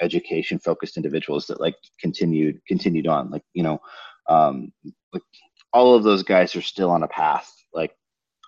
education 0.00 0.58
focused 0.58 0.96
individuals 0.96 1.46
that 1.46 1.60
like 1.60 1.76
continued 2.00 2.60
continued 2.66 3.06
on 3.06 3.30
like 3.30 3.42
you 3.54 3.62
know 3.62 3.80
um 4.28 4.72
like 5.12 5.22
all 5.72 5.94
of 5.94 6.04
those 6.04 6.22
guys 6.22 6.54
are 6.56 6.62
still 6.62 6.90
on 6.90 7.02
a 7.02 7.08
path 7.08 7.52
like 7.72 7.92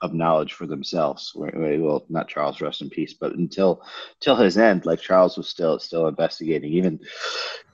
of 0.02 0.14
knowledge 0.14 0.54
for 0.54 0.66
themselves. 0.66 1.30
Well 1.34 2.06
not 2.08 2.28
charles 2.28 2.60
rest 2.60 2.80
in 2.80 2.88
peace 2.88 3.14
but 3.20 3.34
until 3.34 3.82
till 4.20 4.36
his 4.36 4.56
end 4.56 4.86
like 4.86 5.00
charles 5.00 5.36
was 5.36 5.48
still 5.48 5.78
still 5.78 6.08
investigating. 6.08 6.72
Even 6.72 7.00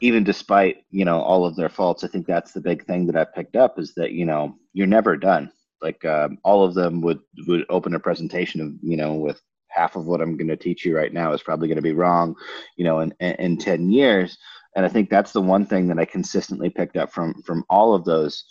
even 0.00 0.24
despite 0.24 0.78
you 0.90 1.04
know 1.04 1.20
all 1.20 1.46
of 1.46 1.56
their 1.56 1.68
faults 1.68 2.02
i 2.04 2.08
think 2.08 2.26
that's 2.26 2.52
the 2.52 2.60
big 2.60 2.84
thing 2.84 3.06
that 3.06 3.16
i 3.16 3.24
picked 3.24 3.56
up 3.56 3.78
is 3.78 3.94
that 3.94 4.12
you 4.12 4.24
know 4.24 4.56
you're 4.76 4.86
never 4.86 5.16
done. 5.16 5.50
Like 5.80 6.04
um, 6.04 6.38
all 6.44 6.64
of 6.64 6.74
them 6.74 7.00
would 7.00 7.20
would 7.46 7.64
open 7.70 7.94
a 7.94 8.00
presentation 8.00 8.60
of 8.60 8.74
you 8.82 8.96
know 8.96 9.14
with 9.14 9.40
half 9.76 9.96
of 9.96 10.06
what 10.06 10.20
I'm 10.20 10.36
going 10.36 10.48
to 10.48 10.56
teach 10.56 10.84
you 10.84 10.96
right 10.96 11.12
now 11.12 11.32
is 11.32 11.42
probably 11.42 11.68
going 11.68 11.76
to 11.76 11.82
be 11.82 11.92
wrong, 11.92 12.34
you 12.76 12.84
know, 12.84 13.00
in, 13.00 13.12
in 13.20 13.56
10 13.58 13.90
years. 13.90 14.38
And 14.74 14.84
I 14.84 14.88
think 14.88 15.08
that's 15.08 15.32
the 15.32 15.40
one 15.40 15.66
thing 15.66 15.88
that 15.88 15.98
I 15.98 16.04
consistently 16.04 16.70
picked 16.70 16.96
up 16.96 17.12
from, 17.12 17.42
from 17.42 17.64
all 17.68 17.94
of 17.94 18.04
those 18.04 18.44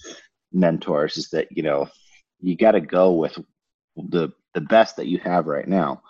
mentors 0.51 1.17
is 1.17 1.29
that, 1.29 1.48
you 1.51 1.63
know, 1.63 1.88
you 2.39 2.55
got 2.55 2.72
to 2.72 2.82
go 2.82 3.13
with 3.13 3.38
the, 3.96 4.29
the 4.53 4.62
best 4.62 4.98
that 4.98 5.08
you 5.08 5.20
have 5.20 5.46
right 5.46 5.67
now, 5.67 6.01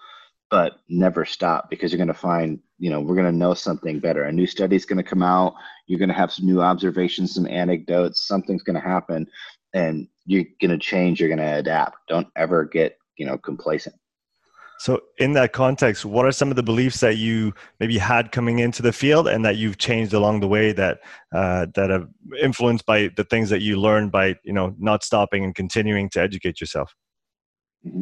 but 0.49 0.79
never 0.89 1.25
stop 1.25 1.69
because 1.69 1.91
you're 1.91 1.97
going 1.97 2.07
to 2.07 2.13
find, 2.13 2.59
you 2.77 2.89
know, 2.89 3.01
we're 3.01 3.15
going 3.15 3.31
to 3.31 3.37
know 3.37 3.53
something 3.53 3.99
better. 3.99 4.23
A 4.23 4.31
new 4.31 4.47
study 4.47 4.75
is 4.75 4.85
going 4.85 4.97
to 4.97 5.09
come 5.09 5.23
out. 5.23 5.55
You're 5.87 5.99
going 5.99 6.09
to 6.09 6.15
have 6.15 6.31
some 6.31 6.45
new 6.45 6.61
observations, 6.61 7.33
some 7.33 7.47
anecdotes, 7.47 8.27
something's 8.27 8.63
going 8.63 8.79
to 8.79 8.87
happen 8.87 9.27
and 9.75 10.07
you're 10.25 10.45
going 10.59 10.71
to 10.71 10.77
change. 10.77 11.19
You're 11.19 11.29
going 11.29 11.39
to 11.39 11.57
adapt. 11.57 11.97
Don't 12.07 12.27
ever 12.35 12.65
get, 12.65 12.97
you 13.17 13.25
know, 13.25 13.37
complacent. 13.37 13.95
So, 14.79 15.01
in 15.17 15.33
that 15.33 15.53
context, 15.53 16.03
what 16.03 16.25
are 16.25 16.31
some 16.31 16.49
of 16.49 16.55
the 16.55 16.63
beliefs 16.63 16.99
that 16.99 17.17
you 17.17 17.53
maybe 17.79 17.97
had 17.97 18.31
coming 18.31 18.59
into 18.59 18.81
the 18.81 18.91
field, 18.91 19.27
and 19.27 19.45
that 19.45 19.55
you've 19.55 19.77
changed 19.77 20.13
along 20.13 20.41
the 20.41 20.47
way 20.47 20.73
that 20.73 20.99
uh, 21.33 21.67
that 21.75 21.89
have 21.89 22.07
influenced 22.41 22.85
by 22.85 23.09
the 23.15 23.23
things 23.23 23.49
that 23.49 23.61
you 23.61 23.79
learned 23.79 24.11
by 24.11 24.35
you 24.43 24.53
know 24.53 24.75
not 24.77 25.03
stopping 25.03 25.43
and 25.43 25.55
continuing 25.55 26.09
to 26.09 26.21
educate 26.21 26.59
yourself? 26.59 26.93
Mm-hmm. 27.87 28.01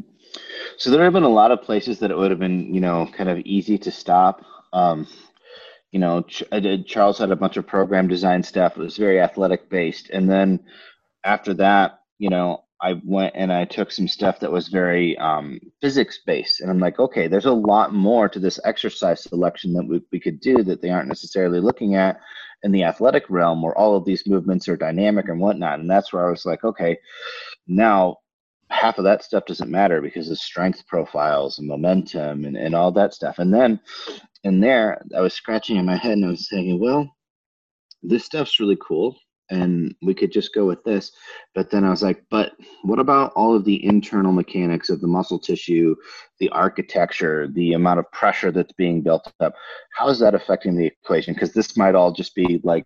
So 0.78 0.90
there 0.90 1.04
have 1.04 1.14
been 1.14 1.24
a 1.24 1.30
lot 1.30 1.52
of 1.52 1.62
places 1.62 2.00
that 2.00 2.10
it 2.10 2.18
would 2.18 2.32
have 2.32 2.40
been 2.40 2.74
you 2.74 2.82
know 2.82 3.08
kind 3.16 3.30
of 3.30 3.40
easy 3.40 3.78
to 3.78 3.92
stop. 3.92 4.44
Um, 4.74 5.08
you 5.92 6.00
know, 6.00 6.26
did, 6.52 6.88
Charles 6.88 7.20
had 7.20 7.30
a 7.30 7.36
bunch 7.36 7.56
of 7.56 7.68
program 7.68 8.08
design 8.08 8.42
stuff. 8.42 8.76
It 8.76 8.82
was 8.82 8.98
very 8.98 9.22
athletic 9.22 9.70
based, 9.70 10.10
and 10.10 10.28
then 10.28 10.60
after 11.24 11.54
that, 11.56 12.00
you 12.18 12.30
know, 12.30 12.64
I 12.84 13.00
went 13.06 13.34
and 13.36 13.52
I 13.52 13.64
took 13.64 13.92
some 13.92 14.10
stuff 14.10 14.42
that 14.42 14.52
was 14.52 14.68
very 14.68 15.18
um, 15.18 15.60
physics 15.82 16.20
based, 16.26 16.60
and 16.60 16.70
I'm 16.70 16.80
like, 16.80 17.00
okay, 17.00 17.28
there's 17.28 17.46
a 17.46 17.52
lot 17.54 17.94
more 17.94 18.28
to 18.28 18.40
this 18.40 18.60
exercise 18.66 19.24
selection 19.24 19.72
that 19.74 19.88
we, 19.88 20.02
we 20.12 20.20
could 20.20 20.42
do 20.42 20.64
that 20.64 20.82
they 20.82 20.90
aren't 20.90 21.08
necessarily 21.08 21.62
looking 21.62 21.96
at 21.96 22.20
in 22.64 22.74
the 22.74 22.84
athletic 22.84 23.30
realm, 23.30 23.62
where 23.62 23.78
all 23.78 23.96
of 23.96 24.04
these 24.04 24.28
movements 24.28 24.68
are 24.68 24.76
dynamic 24.76 25.30
and 25.30 25.40
whatnot. 25.40 25.80
And 25.80 25.90
that's 25.90 26.12
where 26.12 26.28
I 26.28 26.30
was 26.30 26.46
like, 26.46 26.64
okay, 26.66 26.98
now 27.68 28.18
half 28.70 28.98
of 28.98 29.06
that 29.06 29.24
stuff 29.24 29.46
doesn't 29.46 29.72
matter 29.72 30.02
because 30.02 30.30
of 30.30 30.38
strength 30.38 30.86
profiles 30.88 31.60
and 31.60 31.68
momentum 31.68 32.44
and, 32.46 32.58
and 32.58 32.76
all 32.76 32.92
that 32.92 33.14
stuff. 33.14 33.40
And 33.40 33.54
then 33.54 33.80
in 34.44 34.60
there, 34.60 35.02
I 35.16 35.22
was 35.22 35.34
scratching 35.34 35.78
in 35.78 35.86
my 35.86 35.96
head 35.96 36.14
and 36.14 36.26
I 36.26 36.30
was 36.30 36.50
thinking, 36.50 36.80
well, 36.80 37.10
this 38.02 38.26
stuff's 38.26 38.60
really 38.60 38.78
cool 38.86 39.16
and 39.50 39.94
we 40.02 40.14
could 40.14 40.32
just 40.32 40.54
go 40.54 40.66
with 40.66 40.84
this. 40.84 41.12
But 41.54 41.70
then 41.70 41.84
I 41.84 41.90
was 41.90 42.02
like, 42.02 42.24
but 42.30 42.54
what 42.84 43.00
about 43.00 43.34
all 43.36 43.56
of 43.56 43.66
the 43.66 43.84
internal 43.86 44.32
mechanics 44.32 44.90
of 44.90 45.02
the 45.02 45.08
muscle 45.08 45.40
tissue, 45.40 45.96
the 46.40 46.50
architecture, 46.50 47.48
the 47.48 47.74
amount 47.74 48.00
of 48.00 48.12
pressure 48.12 48.52
that's 48.52 48.74
being 48.74 49.02
built 49.02 49.32
up? 49.40 49.54
How 49.96 50.10
is 50.10 50.20
that 50.20 50.36
affecting 50.36 50.76
the 50.76 50.88
equation? 50.88 51.34
Because 51.34 51.54
this 51.54 51.78
might 51.78 51.96
all 51.96 52.12
just 52.12 52.36
be 52.36 52.62
like, 52.64 52.86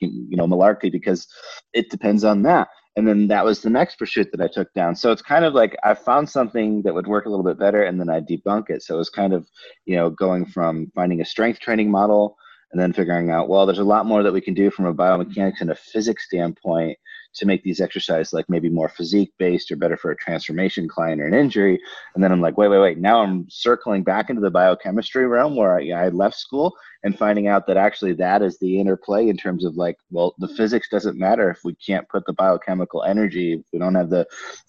you 0.00 0.36
know, 0.36 0.46
malarkey 0.46 0.90
because 0.90 1.28
it 1.72 1.90
depends 1.90 2.24
on 2.24 2.42
that. 2.42 2.68
And 2.96 3.08
then 3.08 3.28
that 3.28 3.44
was 3.44 3.62
the 3.62 3.70
next 3.70 3.96
pursuit 3.96 4.28
that 4.32 4.40
I 4.42 4.48
took 4.48 4.72
down. 4.74 4.96
So 4.96 5.12
it's 5.12 5.22
kind 5.22 5.44
of 5.44 5.54
like 5.54 5.76
I 5.82 5.94
found 5.94 6.28
something 6.28 6.82
that 6.82 6.92
would 6.92 7.06
work 7.06 7.24
a 7.24 7.30
little 7.30 7.44
bit 7.44 7.58
better 7.58 7.84
and 7.84 7.98
then 7.98 8.10
I 8.10 8.20
debunk 8.20 8.68
it. 8.68 8.82
So 8.82 8.96
it 8.96 8.98
was 8.98 9.08
kind 9.08 9.32
of, 9.32 9.48
you 9.86 9.96
know, 9.96 10.10
going 10.10 10.44
from 10.44 10.90
finding 10.94 11.22
a 11.22 11.24
strength 11.24 11.60
training 11.60 11.90
model 11.90 12.36
and 12.72 12.80
then 12.80 12.92
figuring 12.92 13.30
out 13.30 13.48
well 13.48 13.66
there's 13.66 13.78
a 13.78 13.84
lot 13.84 14.06
more 14.06 14.22
that 14.22 14.32
we 14.32 14.40
can 14.40 14.54
do 14.54 14.70
from 14.70 14.86
a 14.86 14.94
biomechanics 14.94 15.60
and 15.60 15.70
a 15.70 15.74
physics 15.74 16.24
standpoint 16.24 16.98
to 17.34 17.46
make 17.46 17.62
these 17.62 17.80
exercises 17.80 18.32
like 18.32 18.48
maybe 18.48 18.68
more 18.68 18.88
physique 18.88 19.32
based 19.38 19.70
or 19.70 19.76
better 19.76 19.96
for 19.96 20.10
a 20.10 20.16
transformation 20.16 20.88
client 20.88 21.20
or 21.20 21.26
an 21.26 21.34
injury. 21.34 21.80
And 22.14 22.22
then 22.22 22.32
I'm 22.32 22.40
like, 22.40 22.58
wait, 22.58 22.68
wait, 22.68 22.80
wait. 22.80 22.98
Now 22.98 23.22
I'm 23.22 23.46
circling 23.48 24.02
back 24.02 24.28
into 24.28 24.42
the 24.42 24.50
biochemistry 24.50 25.26
realm 25.26 25.56
where 25.56 25.78
I, 25.78 25.90
I 25.90 26.08
left 26.08 26.36
school 26.36 26.74
and 27.04 27.18
finding 27.18 27.48
out 27.48 27.66
that 27.66 27.76
actually 27.76 28.12
that 28.14 28.42
is 28.42 28.58
the 28.58 28.78
interplay 28.78 29.28
in 29.28 29.36
terms 29.36 29.64
of 29.64 29.76
like, 29.76 29.96
well, 30.10 30.34
the 30.38 30.48
physics 30.48 30.88
doesn't 30.88 31.18
matter 31.18 31.50
if 31.50 31.60
we 31.64 31.74
can't 31.74 32.08
put 32.08 32.24
the 32.26 32.32
biochemical 32.32 33.02
energy, 33.02 33.54
if 33.54 33.66
we 33.72 33.78
don't 33.78 33.94
have 33.94 34.10
the 34.10 34.26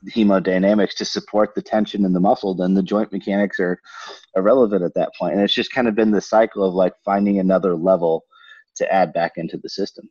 hemodynamics 0.10 0.96
to 0.96 1.05
support 1.05 1.53
the 1.53 1.62
tension 1.62 2.05
in 2.05 2.13
the 2.13 2.20
muscle, 2.20 2.55
then 2.55 2.74
the 2.74 2.84
joint 2.84 3.12
mechanics 3.12 3.60
are 3.60 3.79
irrelevant 4.36 4.84
at 4.84 4.93
that 4.96 5.12
point. 5.20 5.34
And 5.34 5.43
it's 5.43 5.53
just 5.53 5.74
kind 5.74 5.88
of 5.88 5.96
been 5.96 6.12
the 6.12 6.22
cycle 6.22 6.63
of 6.63 6.74
like 6.74 6.93
finding 7.03 7.39
another 7.39 7.75
level 7.75 8.25
to 8.75 8.91
add 8.91 9.13
back 9.13 9.34
into 9.36 9.58
the 9.58 9.70
system. 9.70 10.10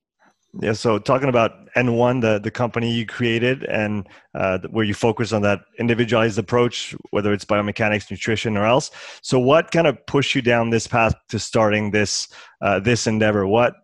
Yeah. 0.60 0.74
So 0.74 0.98
talking 0.98 1.30
about 1.30 1.72
N1, 1.76 2.20
the, 2.20 2.38
the 2.38 2.50
company 2.50 2.92
you 2.92 3.06
created 3.06 3.64
and 3.64 4.06
uh, 4.34 4.58
where 4.70 4.84
you 4.84 4.92
focus 4.92 5.32
on 5.32 5.40
that 5.42 5.60
individualized 5.78 6.38
approach, 6.38 6.94
whether 7.10 7.32
it's 7.32 7.44
biomechanics, 7.44 8.10
nutrition, 8.10 8.58
or 8.58 8.66
else. 8.66 8.90
So 9.22 9.38
what 9.38 9.70
kind 9.70 9.86
of 9.86 10.04
pushed 10.06 10.34
you 10.34 10.42
down 10.42 10.68
this 10.68 10.86
path 10.86 11.14
to 11.30 11.38
starting 11.38 11.90
this 11.90 12.28
uh, 12.60 12.80
this 12.80 13.06
endeavor? 13.06 13.46
What 13.46 13.76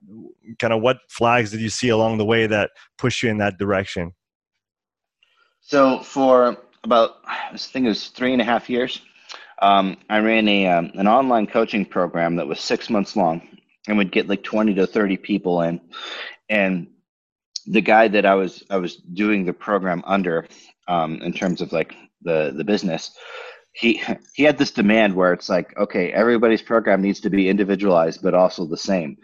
kind 0.59 0.75
of 0.75 0.83
what 0.83 0.99
flags 1.09 1.51
did 1.51 1.61
you 1.61 1.71
see 1.71 1.89
along 1.89 2.19
the 2.19 2.27
way 2.27 2.47
that 2.47 2.71
pushed 2.99 3.23
you 3.23 3.31
in 3.31 3.39
that 3.39 3.59
direction? 3.59 4.13
So 5.61 6.01
for 6.01 6.59
about 6.85 7.17
I 7.25 7.57
think 7.57 7.87
it 7.87 7.89
was 7.89 8.09
three 8.09 8.35
and 8.35 8.43
a 8.43 8.45
half 8.45 8.69
years, 8.69 9.01
um, 9.63 9.97
I 10.11 10.19
ran 10.19 10.47
a 10.49 10.67
um, 10.67 10.93
an 10.95 11.09
online 11.09 11.47
coaching 11.47 11.87
program 11.87 12.37
that 12.37 12.47
was 12.47 12.61
six 12.61 12.91
months 12.91 13.17
long 13.17 13.41
and 13.87 13.97
would 13.97 14.13
get 14.13 14.29
like 14.29 14.43
20 14.43 14.75
to 14.75 14.87
30 14.87 15.17
people 15.17 15.63
in 15.63 15.81
and 16.49 16.89
the 17.67 17.81
guy 17.81 18.09
that 18.09 18.25
I 18.25 18.35
was 18.35 18.65
I 18.71 18.79
was 18.79 18.97
doing 18.97 19.45
the 19.45 19.53
program 19.53 20.03
under, 20.07 20.47
um, 20.89 21.21
in 21.23 21.33
terms 21.33 21.61
of 21.61 21.73
like 21.73 21.95
the 22.23 22.53
the 22.57 22.65
business, 22.65 23.17
he 23.73 24.03
he 24.35 24.43
had 24.43 24.59
this 24.59 24.71
demand 24.71 25.15
where 25.15 25.33
it's 25.33 25.49
like, 25.49 25.77
okay, 25.77 26.13
everybody's 26.13 26.63
program 26.63 27.03
needs 27.03 27.21
to 27.21 27.31
be 27.31 27.49
individualized 27.49 28.23
but 28.23 28.35
also 28.35 28.65
the 28.65 28.77
same, 28.77 29.17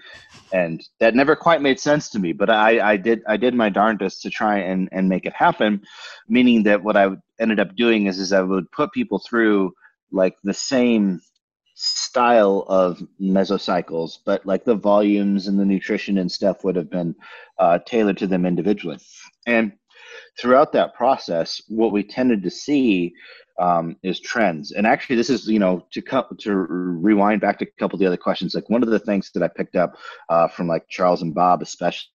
and 0.53 0.83
that 1.01 1.15
never 1.15 1.35
quite 1.35 1.63
made 1.63 1.81
sense 1.81 2.11
to 2.11 2.19
me. 2.19 2.33
But 2.33 2.51
I 2.51 2.93
I 2.93 2.97
did 2.97 3.23
I 3.27 3.37
did 3.37 3.55
my 3.55 3.71
darndest 3.71 4.23
to 4.23 4.31
try 4.31 4.59
and 4.59 4.89
and 4.93 5.09
make 5.09 5.27
it 5.27 5.33
happen, 5.33 5.83
meaning 6.29 6.63
that 6.65 6.83
what 6.83 6.97
I 6.97 7.09
ended 7.41 7.61
up 7.61 7.75
doing 7.77 8.07
is 8.07 8.19
is 8.19 8.33
I 8.33 8.43
would 8.43 8.71
put 8.73 8.93
people 8.93 9.19
through 9.19 9.73
like 10.13 10.37
the 10.45 10.55
same 10.55 11.21
style 11.75 12.65
of 12.69 13.03
mesocycles, 13.21 14.19
but 14.25 14.47
like 14.47 14.65
the 14.65 14.75
volumes 14.75 15.49
and 15.49 15.59
the 15.59 15.65
nutrition 15.65 16.19
and 16.19 16.31
stuff 16.31 16.65
would 16.65 16.77
have 16.77 16.91
been 16.91 17.15
uh, 17.59 17.79
tailored 17.87 18.17
to 18.19 18.27
them 18.27 18.47
individually. 18.47 18.99
And 19.47 19.73
throughout 20.39 20.73
that 20.73 20.95
process, 20.95 21.61
what 21.69 21.93
we 21.93 22.03
tended 22.03 22.43
to 22.45 22.51
see 22.51 23.13
um, 23.61 23.97
is 24.03 24.21
trends. 24.21 24.73
And 24.73 24.87
actually, 24.87 25.17
this 25.17 25.31
is 25.31 25.47
you 25.47 25.59
know 25.59 25.87
to 25.93 26.03
co- 26.03 26.27
to 26.39 26.55
rewind 26.55 27.41
back 27.41 27.59
to 27.59 27.65
a 27.65 27.79
couple 27.79 27.97
of 27.97 28.01
the 28.01 28.07
other 28.07 28.17
questions. 28.17 28.55
Like 28.55 28.71
one 28.71 28.83
of 28.83 28.91
the 28.91 28.99
things 28.99 29.31
that 29.35 29.43
I 29.43 29.49
picked 29.49 29.77
up 29.77 29.97
uh, 30.29 30.49
from 30.49 30.67
like 30.67 30.89
Charles 30.89 31.23
and 31.23 31.35
Bob, 31.35 31.63
especially 31.63 32.09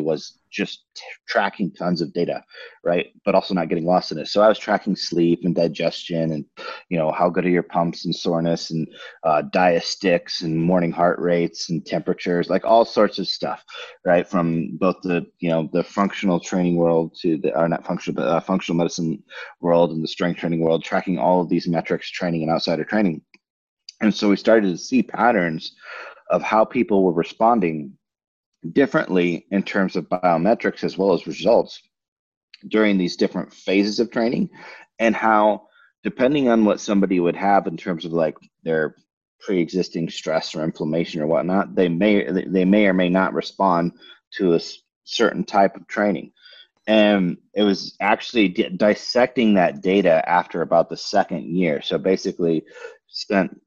was 0.00 0.38
just 0.50 0.84
t- 0.94 1.02
tracking 1.28 1.70
tons 1.72 2.00
of 2.00 2.12
data, 2.12 2.42
right? 2.84 3.06
But 3.24 3.34
also 3.34 3.54
not 3.54 3.68
getting 3.68 3.84
lost 3.84 4.12
in 4.12 4.18
it. 4.18 4.28
So 4.28 4.42
I 4.42 4.48
was 4.48 4.58
tracking 4.58 4.96
sleep 4.96 5.40
and 5.44 5.54
digestion, 5.54 6.32
and 6.32 6.44
you 6.88 6.98
know 6.98 7.10
how 7.10 7.28
good 7.28 7.44
are 7.44 7.50
your 7.50 7.62
pumps 7.62 8.04
and 8.04 8.14
soreness, 8.14 8.70
and 8.70 8.86
uh, 9.24 9.42
diastics 9.52 10.42
and 10.42 10.56
morning 10.56 10.92
heart 10.92 11.18
rates 11.18 11.70
and 11.70 11.84
temperatures, 11.84 12.48
like 12.48 12.64
all 12.64 12.84
sorts 12.84 13.18
of 13.18 13.26
stuff, 13.26 13.64
right? 14.04 14.26
From 14.26 14.76
both 14.76 14.96
the 15.02 15.26
you 15.40 15.50
know 15.50 15.68
the 15.72 15.84
functional 15.84 16.40
training 16.40 16.76
world 16.76 17.16
to 17.22 17.38
the 17.38 17.58
or 17.58 17.68
not 17.68 17.86
functional 17.86 18.16
but 18.16 18.28
uh, 18.28 18.40
functional 18.40 18.78
medicine 18.78 19.22
world 19.60 19.92
and 19.92 20.02
the 20.02 20.08
strength 20.08 20.38
training 20.40 20.60
world, 20.60 20.84
tracking 20.84 21.18
all 21.18 21.40
of 21.40 21.48
these 21.48 21.68
metrics, 21.68 22.10
training 22.10 22.42
and 22.42 22.50
outside 22.50 22.80
of 22.80 22.86
training. 22.86 23.22
And 24.00 24.14
so 24.14 24.28
we 24.28 24.36
started 24.36 24.70
to 24.70 24.78
see 24.78 25.02
patterns 25.02 25.74
of 26.30 26.42
how 26.42 26.64
people 26.64 27.02
were 27.02 27.12
responding 27.12 27.92
differently 28.72 29.46
in 29.50 29.62
terms 29.62 29.96
of 29.96 30.08
biometrics 30.08 30.84
as 30.84 30.98
well 30.98 31.12
as 31.12 31.26
results 31.26 31.80
during 32.68 32.98
these 32.98 33.16
different 33.16 33.52
phases 33.52 34.00
of 34.00 34.10
training 34.10 34.50
and 34.98 35.14
how 35.14 35.62
depending 36.02 36.48
on 36.48 36.64
what 36.64 36.80
somebody 36.80 37.20
would 37.20 37.36
have 37.36 37.66
in 37.66 37.76
terms 37.76 38.04
of 38.04 38.12
like 38.12 38.36
their 38.64 38.96
pre-existing 39.40 40.10
stress 40.10 40.54
or 40.56 40.64
inflammation 40.64 41.20
or 41.20 41.26
whatnot 41.28 41.76
they 41.76 41.88
may 41.88 42.28
they 42.46 42.64
may 42.64 42.86
or 42.86 42.92
may 42.92 43.08
not 43.08 43.32
respond 43.32 43.92
to 44.32 44.54
a 44.54 44.60
certain 45.08 45.42
type 45.42 45.74
of 45.74 45.86
training. 45.88 46.32
And 46.86 47.38
it 47.54 47.62
was 47.62 47.96
actually 48.00 48.48
dissecting 48.48 49.54
that 49.54 49.82
data 49.82 50.26
after 50.28 50.62
about 50.62 50.88
the 50.88 50.96
second 50.96 51.54
year. 51.54 51.82
So 51.82 51.98
basically 51.98 52.64
spent 53.08 53.60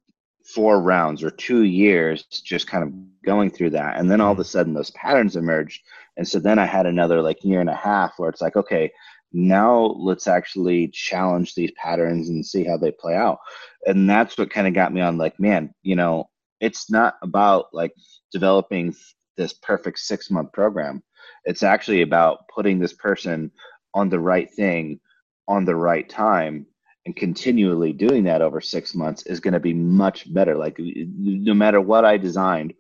four 0.53 0.81
rounds 0.81 1.24
or 1.24 1.31
two 1.31 1.63
years 1.63 2.24
just 2.24 2.67
kind 2.67 2.84
of 2.84 3.24
going 3.24 3.50
through 3.50 3.70
that. 3.72 3.98
And 3.98 4.10
then 4.10 4.22
all 4.22 4.31
of 4.31 4.39
a 4.39 4.41
mm-hmm. 4.41 4.50
sudden 4.50 4.74
those 4.74 4.91
patterns 4.91 5.36
emerged. 5.36 5.81
And 6.17 6.27
so 6.27 6.39
then 6.39 6.60
i 6.60 6.65
had 6.65 6.86
another 6.86 7.22
like 7.22 7.43
year 7.43 7.62
and 7.62 7.70
a 7.70 7.75
half 7.75 8.13
where 8.17 8.29
it's 8.29 8.41
like 8.41 8.55
okay 8.55 8.91
now 9.34 9.96
let's 9.98 10.27
actually 10.27 10.89
challenge 10.89 11.55
these 11.55 11.72
patterns 11.72 12.27
and 12.27 12.46
see 12.46 12.65
how 12.65 12.75
they 12.75 12.91
play 12.91 13.15
out. 13.15 13.39
And 13.86 14.10
that's 14.10 14.38
what 14.38 14.50
kind 14.50 14.67
of 14.67 14.74
got 14.74 14.93
me 14.93 15.01
on 15.01 15.17
like 15.17 15.39
man 15.39 15.74
you 15.84 15.96
know 15.96 16.29
it's 16.60 16.91
not 16.91 17.15
about 17.22 17.65
like 17.74 17.93
developing 18.31 18.96
this 19.38 19.53
perfect 19.53 20.00
six 20.00 20.29
month 20.29 20.51
program. 20.53 21.01
It's 21.46 21.63
actually 21.63 22.03
about 22.03 22.48
putting 22.53 22.79
this 22.79 22.93
person 22.93 23.51
on 23.93 24.10
the 24.10 24.20
right 24.20 24.50
thing 24.53 25.00
on 25.48 25.65
the 25.65 25.75
right 25.75 26.08
time 26.08 26.65
and 27.05 27.15
continually 27.15 27.93
doing 27.93 28.24
that 28.24 28.41
over 28.41 28.62
six 28.62 28.93
months 28.93 29.25
is 29.25 29.39
going 29.39 29.53
to 29.53 29.60
be 29.60 29.74
much 29.74 30.31
better. 30.34 30.55
Like 30.55 30.75
no 30.77 31.53
matter 31.53 31.81
what 31.81 32.05
I 32.05 32.17
designed, 32.17 32.74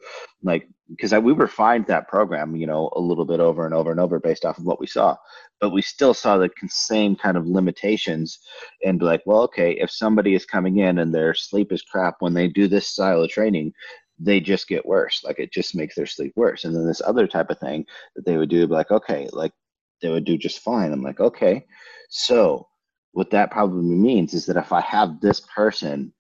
like 0.43 0.67
because 0.89 1.13
I 1.13 1.19
we 1.19 1.31
refined 1.31 1.87
that 1.87 2.07
program, 2.07 2.55
you 2.55 2.67
know, 2.67 2.91
a 2.95 2.99
little 2.99 3.25
bit 3.25 3.39
over 3.39 3.65
and 3.65 3.73
over 3.73 3.91
and 3.91 3.99
over 3.99 4.19
based 4.19 4.45
off 4.45 4.57
of 4.57 4.65
what 4.65 4.79
we 4.79 4.87
saw, 4.87 5.15
but 5.59 5.71
we 5.71 5.81
still 5.81 6.13
saw 6.13 6.37
the 6.37 6.49
same 6.67 7.15
kind 7.15 7.37
of 7.37 7.47
limitations 7.47 8.39
and 8.85 8.99
be 8.99 9.05
like, 9.05 9.21
well, 9.25 9.41
okay, 9.43 9.71
if 9.73 9.89
somebody 9.89 10.35
is 10.35 10.45
coming 10.45 10.79
in 10.79 10.99
and 10.99 11.13
their 11.13 11.33
sleep 11.33 11.71
is 11.71 11.81
crap 11.81 12.15
when 12.19 12.33
they 12.33 12.47
do 12.47 12.67
this 12.67 12.87
style 12.87 13.23
of 13.23 13.29
training, 13.29 13.73
they 14.19 14.39
just 14.39 14.67
get 14.67 14.85
worse. 14.85 15.23
Like 15.23 15.39
it 15.39 15.51
just 15.51 15.75
makes 15.75 15.95
their 15.95 16.05
sleep 16.05 16.33
worse. 16.35 16.65
And 16.65 16.75
then 16.75 16.85
this 16.85 17.01
other 17.03 17.25
type 17.25 17.49
of 17.49 17.59
thing 17.59 17.85
that 18.15 18.25
they 18.25 18.37
would 18.37 18.49
do, 18.49 18.67
be 18.67 18.73
like, 18.73 18.91
okay, 18.91 19.29
like 19.31 19.53
they 20.01 20.09
would 20.09 20.25
do 20.25 20.37
just 20.37 20.59
fine. 20.59 20.91
I'm 20.91 21.01
like, 21.01 21.19
okay, 21.19 21.65
so 22.09 22.67
what 23.13 23.29
that 23.31 23.51
probably 23.51 23.95
means 23.95 24.33
is 24.33 24.45
that 24.45 24.57
if 24.57 24.71
I 24.71 24.81
have 24.81 25.19
this 25.19 25.41
person, 25.41 26.13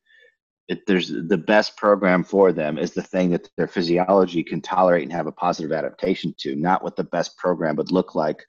there's 0.87 1.09
the 1.09 1.37
best 1.37 1.75
program 1.77 2.23
for 2.23 2.51
them 2.51 2.77
is 2.77 2.91
the 2.91 3.01
thing 3.01 3.31
that 3.31 3.49
their 3.57 3.67
physiology 3.67 4.43
can 4.43 4.61
tolerate 4.61 5.03
and 5.03 5.11
have 5.11 5.27
a 5.27 5.31
positive 5.31 5.71
adaptation 5.71 6.33
to, 6.39 6.55
not 6.55 6.83
what 6.83 6.95
the 6.95 7.03
best 7.03 7.37
program 7.37 7.75
would 7.75 7.91
look 7.91 8.15
like 8.15 8.43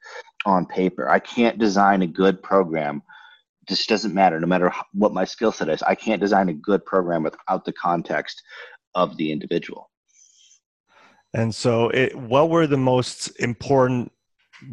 on 0.46 0.66
paper. 0.66 1.08
I 1.08 1.18
can't 1.18 1.58
design 1.58 2.02
a 2.02 2.06
good 2.06 2.42
program. 2.42 3.02
This 3.68 3.86
doesn't 3.86 4.14
matter, 4.14 4.38
no 4.38 4.46
matter 4.46 4.72
what 4.92 5.14
my 5.14 5.24
skill 5.24 5.52
set 5.52 5.68
is. 5.68 5.82
I 5.82 5.94
can't 5.94 6.20
design 6.20 6.48
a 6.48 6.54
good 6.54 6.84
program 6.84 7.22
without 7.22 7.64
the 7.64 7.72
context 7.72 8.42
of 8.94 9.16
the 9.16 9.32
individual. 9.32 9.90
And 11.34 11.54
so, 11.54 11.88
it, 11.88 12.14
what 12.14 12.50
were 12.50 12.66
the 12.66 12.76
most 12.76 13.28
important 13.40 14.12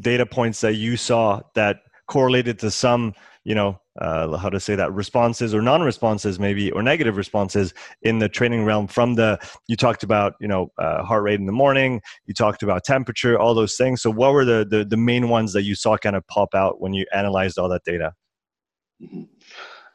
data 0.02 0.26
points 0.26 0.62
that 0.62 0.74
you 0.76 0.98
saw 0.98 1.42
that 1.56 1.82
correlated 2.08 2.60
to 2.60 2.72
some 2.72 3.14
you 3.50 3.56
know 3.56 3.82
uh, 4.00 4.38
how 4.38 4.48
to 4.48 4.60
say 4.60 4.75
that 4.75 4.94
responses 4.94 5.56
or 5.56 5.62
non-responses 5.62 6.39
maybe 6.39 6.72
or 6.72 6.84
negative 6.84 7.18
responses 7.18 7.74
in 8.03 8.20
the 8.20 8.29
training 8.29 8.63
realm 8.63 8.88
from 8.88 9.15
the 9.15 9.39
you 9.68 9.75
talked 9.75 10.03
about 10.03 10.36
you 10.39 10.48
know 10.48 10.72
uh, 10.77 11.03
heart 11.03 11.24
rate 11.24 11.39
in 11.39 11.48
the 11.48 11.51
morning 11.51 12.00
you 12.27 12.34
talked 12.34 12.62
about 12.62 12.84
temperature 12.84 13.39
all 13.39 13.56
those 13.56 13.75
things 13.75 14.03
so 14.03 14.12
what 14.12 14.34
were 14.34 14.46
the, 14.46 14.68
the 14.70 14.86
the 14.86 14.96
main 14.96 15.29
ones 15.29 15.51
that 15.51 15.63
you 15.63 15.74
saw 15.74 15.98
kind 15.98 16.15
of 16.15 16.25
pop 16.27 16.53
out 16.53 16.79
when 16.79 16.94
you 16.94 17.03
analyzed 17.12 17.58
all 17.58 17.68
that 17.68 17.84
data 17.84 18.13
mm-hmm. 19.01 19.24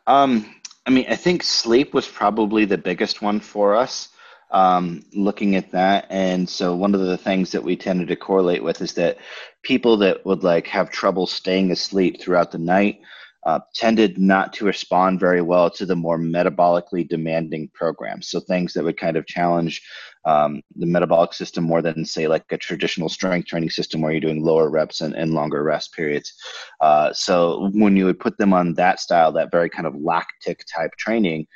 um, 0.09 0.53
i 0.87 0.91
mean 0.91 1.07
i 1.09 1.15
think 1.15 1.45
sleep 1.45 1.95
was 1.95 2.09
probably 2.09 2.65
the 2.65 2.77
biggest 2.77 3.23
one 3.23 3.39
for 3.39 3.77
us 3.77 4.09
um, 4.51 5.03
looking 5.13 5.57
at 5.57 5.73
that. 5.73 6.07
And 6.11 6.49
so 6.49 6.77
one 6.77 6.95
of 6.95 7.01
the 7.01 7.17
things 7.17 7.51
that 7.51 7.65
we 7.65 7.75
tended 7.75 8.07
to 8.07 8.15
correlate 8.15 8.63
with 8.63 8.81
is 8.83 8.93
that 8.93 9.19
people 9.65 9.97
that 9.97 10.25
would 10.25 10.45
like 10.45 10.69
have 10.69 10.91
trouble 10.91 11.27
staying 11.27 11.73
asleep 11.73 12.21
throughout 12.21 12.53
the 12.53 12.59
night 12.59 13.01
uh, 13.45 13.61
tended 13.75 14.19
not 14.19 14.53
to 14.55 14.65
respond 14.65 15.21
very 15.21 15.43
well 15.43 15.71
to 15.71 15.85
the 15.85 15.97
more 15.97 16.19
metabolically 16.19 17.07
demanding 17.07 17.69
programs. 17.75 18.29
So 18.29 18.41
things 18.41 18.73
that 18.73 18.85
would 18.85 18.99
kind 18.99 19.17
of 19.17 19.27
challenge 19.27 19.83
um, 20.25 20.63
the 20.77 20.87
metabolic 20.87 21.35
system 21.35 21.65
more 21.65 21.83
than 21.83 22.05
say 22.05 22.27
like 22.27 22.45
a 22.51 22.57
traditional 22.57 23.11
strength 23.11 23.47
training 23.47 23.71
system 23.71 24.01
where 24.01 24.13
you're 24.13 24.21
doing 24.21 24.43
lower 24.43 24.71
reps 24.71 25.03
and, 25.03 25.15
and 25.15 25.35
longer 25.35 25.63
rest 25.63 25.93
periods. 25.93 26.33
Uh, 26.81 27.13
so 27.13 27.71
when 27.75 27.97
you 27.97 28.07
would 28.07 28.19
put 28.19 28.39
them 28.39 28.55
on 28.55 28.75
that 28.75 28.99
style, 29.01 29.31
that 29.33 29.51
very 29.51 29.69
kind 29.69 29.87
of 29.87 29.95
lactic 29.95 30.65
type 30.75 30.93
training, 30.97 31.47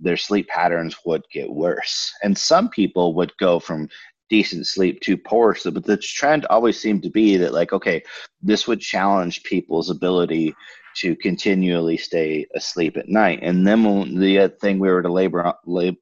their 0.00 0.16
sleep 0.16 0.48
patterns 0.48 0.96
would 1.06 1.22
get 1.32 1.50
worse. 1.50 2.12
And 2.22 2.36
some 2.36 2.68
people 2.68 3.14
would 3.14 3.32
go 3.38 3.60
from 3.60 3.88
decent 4.28 4.66
sleep 4.66 5.00
to 5.02 5.16
poor 5.16 5.54
sleep, 5.54 5.74
but 5.74 5.84
the 5.84 5.96
trend 5.96 6.44
always 6.46 6.80
seemed 6.80 7.04
to 7.04 7.10
be 7.10 7.36
that 7.36 7.54
like, 7.54 7.72
okay, 7.72 8.02
this 8.42 8.66
would 8.66 8.80
challenge 8.80 9.44
people's 9.44 9.88
ability 9.88 10.52
to 11.00 11.16
continually 11.16 11.96
stay 11.96 12.46
asleep 12.54 12.96
at 12.96 13.08
night. 13.08 13.40
And 13.42 13.66
then 13.66 13.82
the 14.18 14.48
thing 14.60 14.78
we 14.78 14.88
were 14.88 15.02
to 15.02 15.12
labor, 15.12 15.54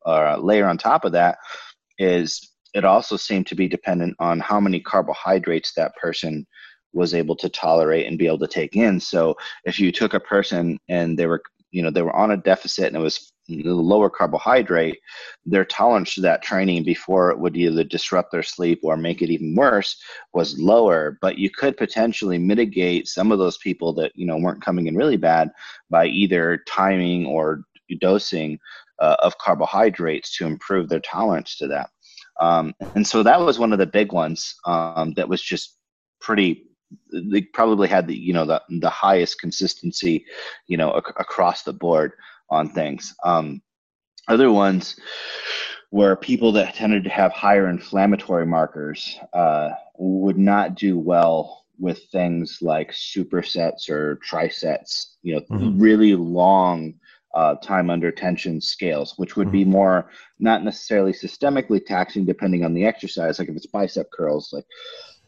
uh, 0.06 0.36
layer 0.38 0.66
on 0.66 0.78
top 0.78 1.04
of 1.04 1.12
that 1.12 1.38
is 1.98 2.52
it 2.74 2.84
also 2.84 3.16
seemed 3.16 3.46
to 3.46 3.54
be 3.54 3.68
dependent 3.68 4.16
on 4.18 4.40
how 4.40 4.60
many 4.60 4.80
carbohydrates 4.80 5.72
that 5.74 5.94
person 5.96 6.46
was 6.92 7.14
able 7.14 7.36
to 7.36 7.48
tolerate 7.48 8.06
and 8.06 8.18
be 8.18 8.26
able 8.26 8.38
to 8.38 8.48
take 8.48 8.76
in. 8.76 9.00
So 9.00 9.36
if 9.64 9.78
you 9.78 9.92
took 9.92 10.14
a 10.14 10.20
person 10.20 10.78
and 10.88 11.18
they 11.18 11.26
were 11.26 11.42
you 11.70 11.82
know 11.82 11.90
they 11.90 12.02
were 12.02 12.14
on 12.14 12.30
a 12.30 12.36
deficit 12.36 12.86
and 12.86 12.96
it 12.96 13.00
was 13.00 13.32
lower 13.48 14.10
carbohydrate, 14.10 14.98
their 15.44 15.64
tolerance 15.64 16.14
to 16.14 16.20
that 16.22 16.42
training 16.42 16.84
before 16.84 17.30
it 17.30 17.38
would 17.38 17.56
either 17.56 17.84
disrupt 17.84 18.32
their 18.32 18.42
sleep 18.42 18.80
or 18.82 18.96
make 18.96 19.22
it 19.22 19.30
even 19.30 19.54
worse 19.54 19.96
was 20.32 20.58
lower. 20.58 21.18
But 21.20 21.38
you 21.38 21.50
could 21.50 21.76
potentially 21.76 22.38
mitigate 22.38 23.08
some 23.08 23.32
of 23.32 23.38
those 23.38 23.58
people 23.58 23.92
that 23.94 24.12
you 24.14 24.26
know 24.26 24.38
weren't 24.38 24.64
coming 24.64 24.86
in 24.86 24.96
really 24.96 25.16
bad 25.16 25.50
by 25.90 26.06
either 26.06 26.62
timing 26.66 27.26
or 27.26 27.64
dosing 28.00 28.58
uh, 28.98 29.16
of 29.20 29.36
carbohydrates 29.38 30.36
to 30.36 30.46
improve 30.46 30.88
their 30.88 31.00
tolerance 31.00 31.56
to 31.58 31.66
that. 31.68 31.90
Um, 32.40 32.74
and 32.94 33.06
so 33.06 33.22
that 33.22 33.40
was 33.40 33.58
one 33.58 33.72
of 33.72 33.78
the 33.78 33.86
big 33.86 34.12
ones 34.12 34.54
um, 34.64 35.12
that 35.14 35.28
was 35.28 35.42
just 35.42 35.78
pretty 36.20 36.64
they 37.12 37.42
probably 37.42 37.88
had 37.88 38.06
the 38.06 38.16
you 38.16 38.32
know 38.32 38.46
the 38.46 38.62
the 38.80 38.90
highest 38.90 39.40
consistency 39.40 40.24
you 40.68 40.76
know 40.76 40.96
ac- 40.96 41.14
across 41.16 41.62
the 41.62 41.72
board 41.72 42.12
on 42.50 42.68
things 42.68 43.14
um, 43.24 43.60
other 44.28 44.50
ones 44.50 44.96
were 45.90 46.16
people 46.16 46.52
that 46.52 46.74
tended 46.74 47.04
to 47.04 47.10
have 47.10 47.32
higher 47.32 47.68
inflammatory 47.68 48.46
markers 48.46 49.18
uh, 49.32 49.70
would 49.96 50.38
not 50.38 50.74
do 50.74 50.98
well 50.98 51.64
with 51.78 52.04
things 52.10 52.58
like 52.62 52.92
supersets 52.92 53.88
or 53.88 54.18
trisets 54.28 55.14
you 55.22 55.34
know 55.34 55.40
mm-hmm. 55.50 55.78
really 55.78 56.14
long 56.14 56.94
uh, 57.34 57.56
time 57.56 57.90
under 57.90 58.12
tension 58.12 58.60
scales, 58.60 59.14
which 59.16 59.36
would 59.36 59.48
mm-hmm. 59.48 59.56
be 59.58 59.64
more 59.64 60.08
not 60.38 60.62
necessarily 60.62 61.12
systemically 61.12 61.84
taxing 61.84 62.24
depending 62.24 62.64
on 62.64 62.72
the 62.72 62.84
exercise. 62.84 63.38
Like 63.38 63.48
if 63.48 63.56
it's 63.56 63.66
bicep 63.66 64.10
curls, 64.12 64.52
like 64.52 64.64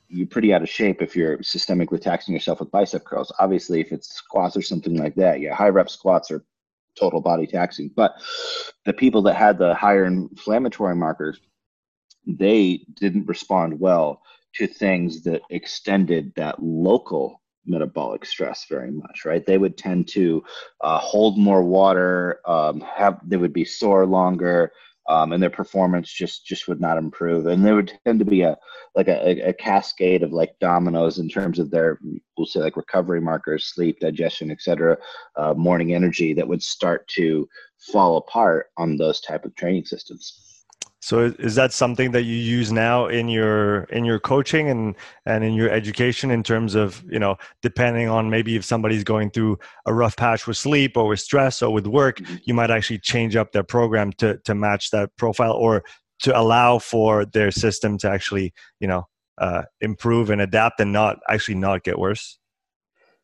you're 0.09 0.27
pretty 0.27 0.55
out 0.55 0.63
of 0.63 0.69
shape 0.69 1.03
if 1.03 1.17
you're 1.17 1.39
systemically 1.39 2.01
taxing 2.01 2.33
yourself 2.33 2.61
with 2.61 2.71
bicep 2.71 3.05
curls. 3.05 3.33
Obviously, 3.41 3.81
if 3.81 3.91
it's 3.91 4.15
squats 4.15 4.57
or 4.57 4.63
something 4.63 4.97
like 4.97 5.17
that, 5.17 5.41
yeah, 5.41 5.55
high 5.55 5.69
rep 5.69 5.91
squats 5.91 6.31
are 6.31 6.45
total 6.99 7.21
body 7.21 7.47
taxing. 7.47 7.91
But 7.95 8.15
the 8.85 8.93
people 8.93 9.23
that 9.23 9.35
had 9.37 9.59
the 9.59 9.75
higher 9.75 10.05
inflammatory 10.05 10.97
markers, 10.97 11.41
they 12.27 12.85
didn't 12.95 13.27
respond 13.27 13.79
well 13.79 14.23
to 14.55 14.67
things 14.67 15.23
that 15.25 15.43
extended 15.51 16.33
that 16.37 16.63
local 16.63 17.43
metabolic 17.67 18.25
stress 18.25 18.65
very 18.71 18.93
much 18.93 19.25
right 19.25 19.45
they 19.45 19.59
would 19.59 19.77
tend 19.77 20.07
to 20.07 20.43
uh, 20.83 20.99
hold 20.99 21.37
more 21.37 21.65
water 21.65 22.41
um, 22.47 22.81
have 22.81 23.19
they 23.29 23.37
would 23.37 23.53
be 23.53 23.65
sore 23.65 24.07
longer 24.07 24.71
um, 25.09 25.33
and 25.33 25.43
their 25.43 25.51
performance 25.51 26.13
just 26.13 26.47
just 26.47 26.69
would 26.69 26.81
not 26.81 26.99
improve. 26.99 27.47
And 27.47 27.65
there 27.65 27.75
would 27.75 27.93
tend 28.05 28.19
to 28.19 28.25
be 28.25 28.43
a 28.43 28.57
like 28.95 29.09
a, 29.09 29.49
a 29.49 29.53
cascade 29.53 30.23
of 30.23 30.33
like 30.33 30.59
dominoes 30.61 31.19
in 31.19 31.29
terms 31.29 31.59
of 31.59 31.71
their 31.71 31.99
we'll 32.37 32.47
say 32.47 32.61
like 32.61 32.77
recovery 32.77 33.21
markers, 33.21 33.67
sleep, 33.67 34.01
digestion, 34.01 34.51
etc., 34.51 34.97
uh, 35.37 35.55
morning 35.55 35.95
energy 35.95 36.35
that 36.35 36.49
would 36.49 36.63
start 36.63 37.07
to 37.09 37.49
fall 37.93 38.17
apart 38.17 38.67
on 38.77 38.97
those 38.97 39.21
type 39.21 39.45
of 39.45 39.55
training 39.55 39.85
systems. 39.85 40.56
So 41.07 41.33
is 41.39 41.55
that 41.55 41.73
something 41.73 42.11
that 42.11 42.23
you 42.23 42.35
use 42.35 42.73
now 42.73 43.07
in 43.07 43.29
your 43.29 43.85
in 43.85 44.05
your 44.05 44.19
coaching 44.19 44.69
and 44.69 44.97
and 45.25 45.45
in 45.45 45.55
your 45.55 45.71
education 45.71 46.33
in 46.33 46.43
terms 46.43 46.75
of 46.75 47.05
you 47.09 47.21
know 47.21 47.37
depending 47.63 48.09
on 48.09 48.29
maybe 48.29 48.57
if 48.57 48.65
somebody's 48.65 49.05
going 49.05 49.31
through 49.31 49.57
a 49.87 49.95
rough 49.95 50.17
patch 50.17 50.49
with 50.49 50.57
sleep 50.57 50.97
or 50.97 51.07
with 51.07 51.21
stress 51.21 51.63
or 51.63 51.73
with 51.73 51.87
work, 51.87 52.19
mm-hmm. 52.19 52.35
you 52.43 52.55
might 52.55 52.73
actually 52.73 52.99
change 52.99 53.37
up 53.37 53.53
their 53.53 53.63
program 53.63 54.11
to 54.15 54.39
to 54.39 54.53
match 54.53 54.91
that 54.91 55.17
profile 55.17 55.53
or 55.53 55.85
to 56.23 56.37
allow 56.37 56.81
for 56.81 57.25
their 57.25 57.53
system 57.53 57.99
to 57.99 58.11
actually 58.11 58.53
you 58.81 58.89
know 58.89 59.07
uh, 59.39 59.63
improve 59.81 60.29
and 60.29 60.41
adapt 60.41 60.81
and 60.81 60.93
not 60.93 61.21
actually 61.31 61.55
not 61.55 61.85
get 61.85 62.01
worse. 62.01 62.37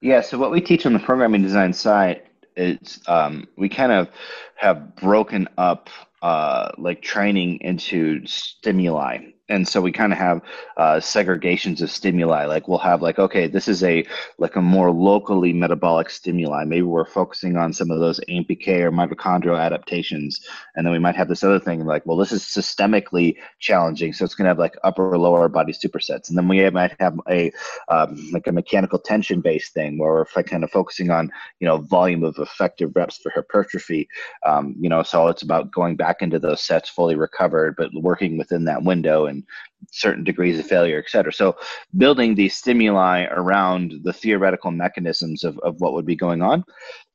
Yeah. 0.00 0.20
So 0.20 0.38
what 0.38 0.52
we 0.52 0.60
teach 0.60 0.86
on 0.86 0.92
the 0.92 1.00
programming 1.00 1.42
design 1.42 1.72
side 1.72 2.22
is 2.56 3.00
um, 3.08 3.48
we 3.56 3.68
kind 3.68 3.90
of 3.90 4.08
have 4.54 4.94
broken 4.94 5.48
up 5.58 5.90
uh, 6.22 6.70
like 6.78 7.02
training 7.02 7.58
into 7.60 8.24
stimuli 8.26 9.18
and 9.48 9.66
so 9.66 9.80
we 9.80 9.92
kind 9.92 10.12
of 10.12 10.18
have 10.18 10.40
uh, 10.76 10.96
segregations 10.96 11.82
of 11.82 11.90
stimuli 11.90 12.44
like 12.46 12.68
we'll 12.68 12.78
have 12.78 13.02
like 13.02 13.18
okay 13.18 13.46
this 13.46 13.68
is 13.68 13.82
a 13.82 14.04
like 14.38 14.56
a 14.56 14.62
more 14.62 14.90
locally 14.90 15.52
metabolic 15.52 16.10
stimuli. 16.10 16.64
Maybe 16.64 16.82
we're 16.82 17.04
focusing 17.04 17.56
on 17.56 17.72
some 17.72 17.90
of 17.90 17.98
those 18.00 18.20
ampk 18.28 18.68
or 18.68 18.90
mitochondrial 18.90 19.60
adaptations 19.60 20.40
and 20.76 20.86
then 20.86 20.92
we 20.92 20.98
might 20.98 21.16
have 21.16 21.28
this 21.28 21.44
other 21.44 21.60
thing 21.60 21.84
like 21.84 22.04
well 22.06 22.16
this 22.16 22.32
is 22.32 22.42
systemically 22.42 23.36
challenging 23.58 24.12
so 24.12 24.24
it's 24.24 24.34
going 24.34 24.44
to 24.44 24.50
have 24.50 24.58
like 24.58 24.76
upper 24.84 25.12
or 25.12 25.18
lower 25.18 25.48
body 25.48 25.72
supersets. 25.72 26.28
And 26.28 26.38
then 26.38 26.48
we 26.48 26.68
might 26.70 26.94
have 27.00 27.18
a 27.28 27.52
um, 27.88 28.30
like 28.32 28.46
a 28.46 28.52
mechanical 28.52 28.98
tension 28.98 29.40
based 29.40 29.74
thing 29.74 29.98
where 29.98 30.12
we're 30.12 30.42
kind 30.44 30.64
of 30.64 30.70
focusing 30.70 31.10
on 31.10 31.30
you 31.60 31.66
know 31.66 31.78
volume 31.78 32.24
of 32.24 32.38
effective 32.38 32.92
reps 32.94 33.18
for 33.18 33.30
hypertrophy. 33.34 34.08
Um, 34.46 34.74
you 34.78 34.88
know 34.88 35.02
so 35.02 35.28
it's 35.28 35.42
about 35.42 35.70
going 35.72 35.96
back 35.96 36.22
into 36.22 36.38
those 36.38 36.62
sets 36.62 36.88
fully 36.88 37.14
recovered 37.16 37.74
but 37.76 37.90
working 37.94 38.38
within 38.38 38.64
that 38.64 38.82
window 38.82 39.26
and 39.26 39.41
certain 39.90 40.24
degrees 40.24 40.58
of 40.58 40.66
failure, 40.66 40.98
et 40.98 41.10
cetera. 41.10 41.32
So 41.32 41.56
building 41.96 42.34
these 42.34 42.56
stimuli 42.56 43.24
around 43.30 43.94
the 44.04 44.12
theoretical 44.12 44.70
mechanisms 44.70 45.44
of, 45.44 45.58
of 45.60 45.80
what 45.80 45.92
would 45.92 46.06
be 46.06 46.16
going 46.16 46.42
on, 46.42 46.64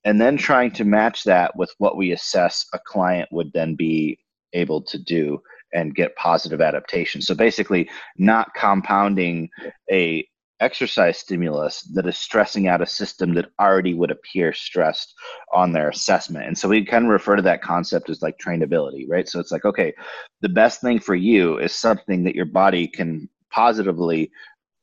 and 0.06 0.20
then 0.22 0.38
trying 0.38 0.72
to 0.72 0.86
match 0.86 1.24
that 1.24 1.56
with 1.56 1.74
what 1.78 1.98
we 1.98 2.12
assess 2.12 2.66
a 2.74 2.80
client 2.86 3.30
would 3.32 3.52
then 3.54 3.76
be 3.76 4.18
able 4.54 4.82
to 4.82 4.98
do 4.98 5.40
and 5.74 5.96
get 5.96 6.16
positive 6.16 6.62
adaptation. 6.62 7.22
So 7.22 7.36
basically 7.36 7.90
not 8.18 8.54
compounding 8.56 9.50
a 9.92 10.26
exercise 10.60 11.18
stimulus 11.18 11.82
that 11.94 12.08
is 12.08 12.18
stressing 12.18 12.68
out 12.68 12.82
a 12.82 12.86
system 12.86 13.34
that 13.34 13.50
already 13.60 13.94
would 13.94 14.12
appear 14.12 14.54
stressed 14.54 15.14
on 15.54 15.72
their 15.72 15.90
assessment. 15.90 16.48
And 16.48 16.58
so 16.58 16.68
we 16.70 16.84
kind 16.86 17.06
of 17.06 17.12
refer 17.12 17.36
to 17.36 17.42
that 17.44 17.62
concept 17.62 18.10
as 18.10 18.22
like 18.22 18.38
trainability, 18.40 19.06
right? 19.08 19.28
So 19.28 19.40
it's 19.40 19.52
like, 19.52 19.66
okay, 19.66 19.94
the 20.42 20.50
best 20.50 20.82
thing 20.82 21.00
for 21.00 21.16
you 21.16 21.60
is 21.60 21.74
something 21.74 22.24
that 22.24 22.36
your 22.36 22.46
body 22.46 22.88
can 22.88 23.30
positively 23.52 24.32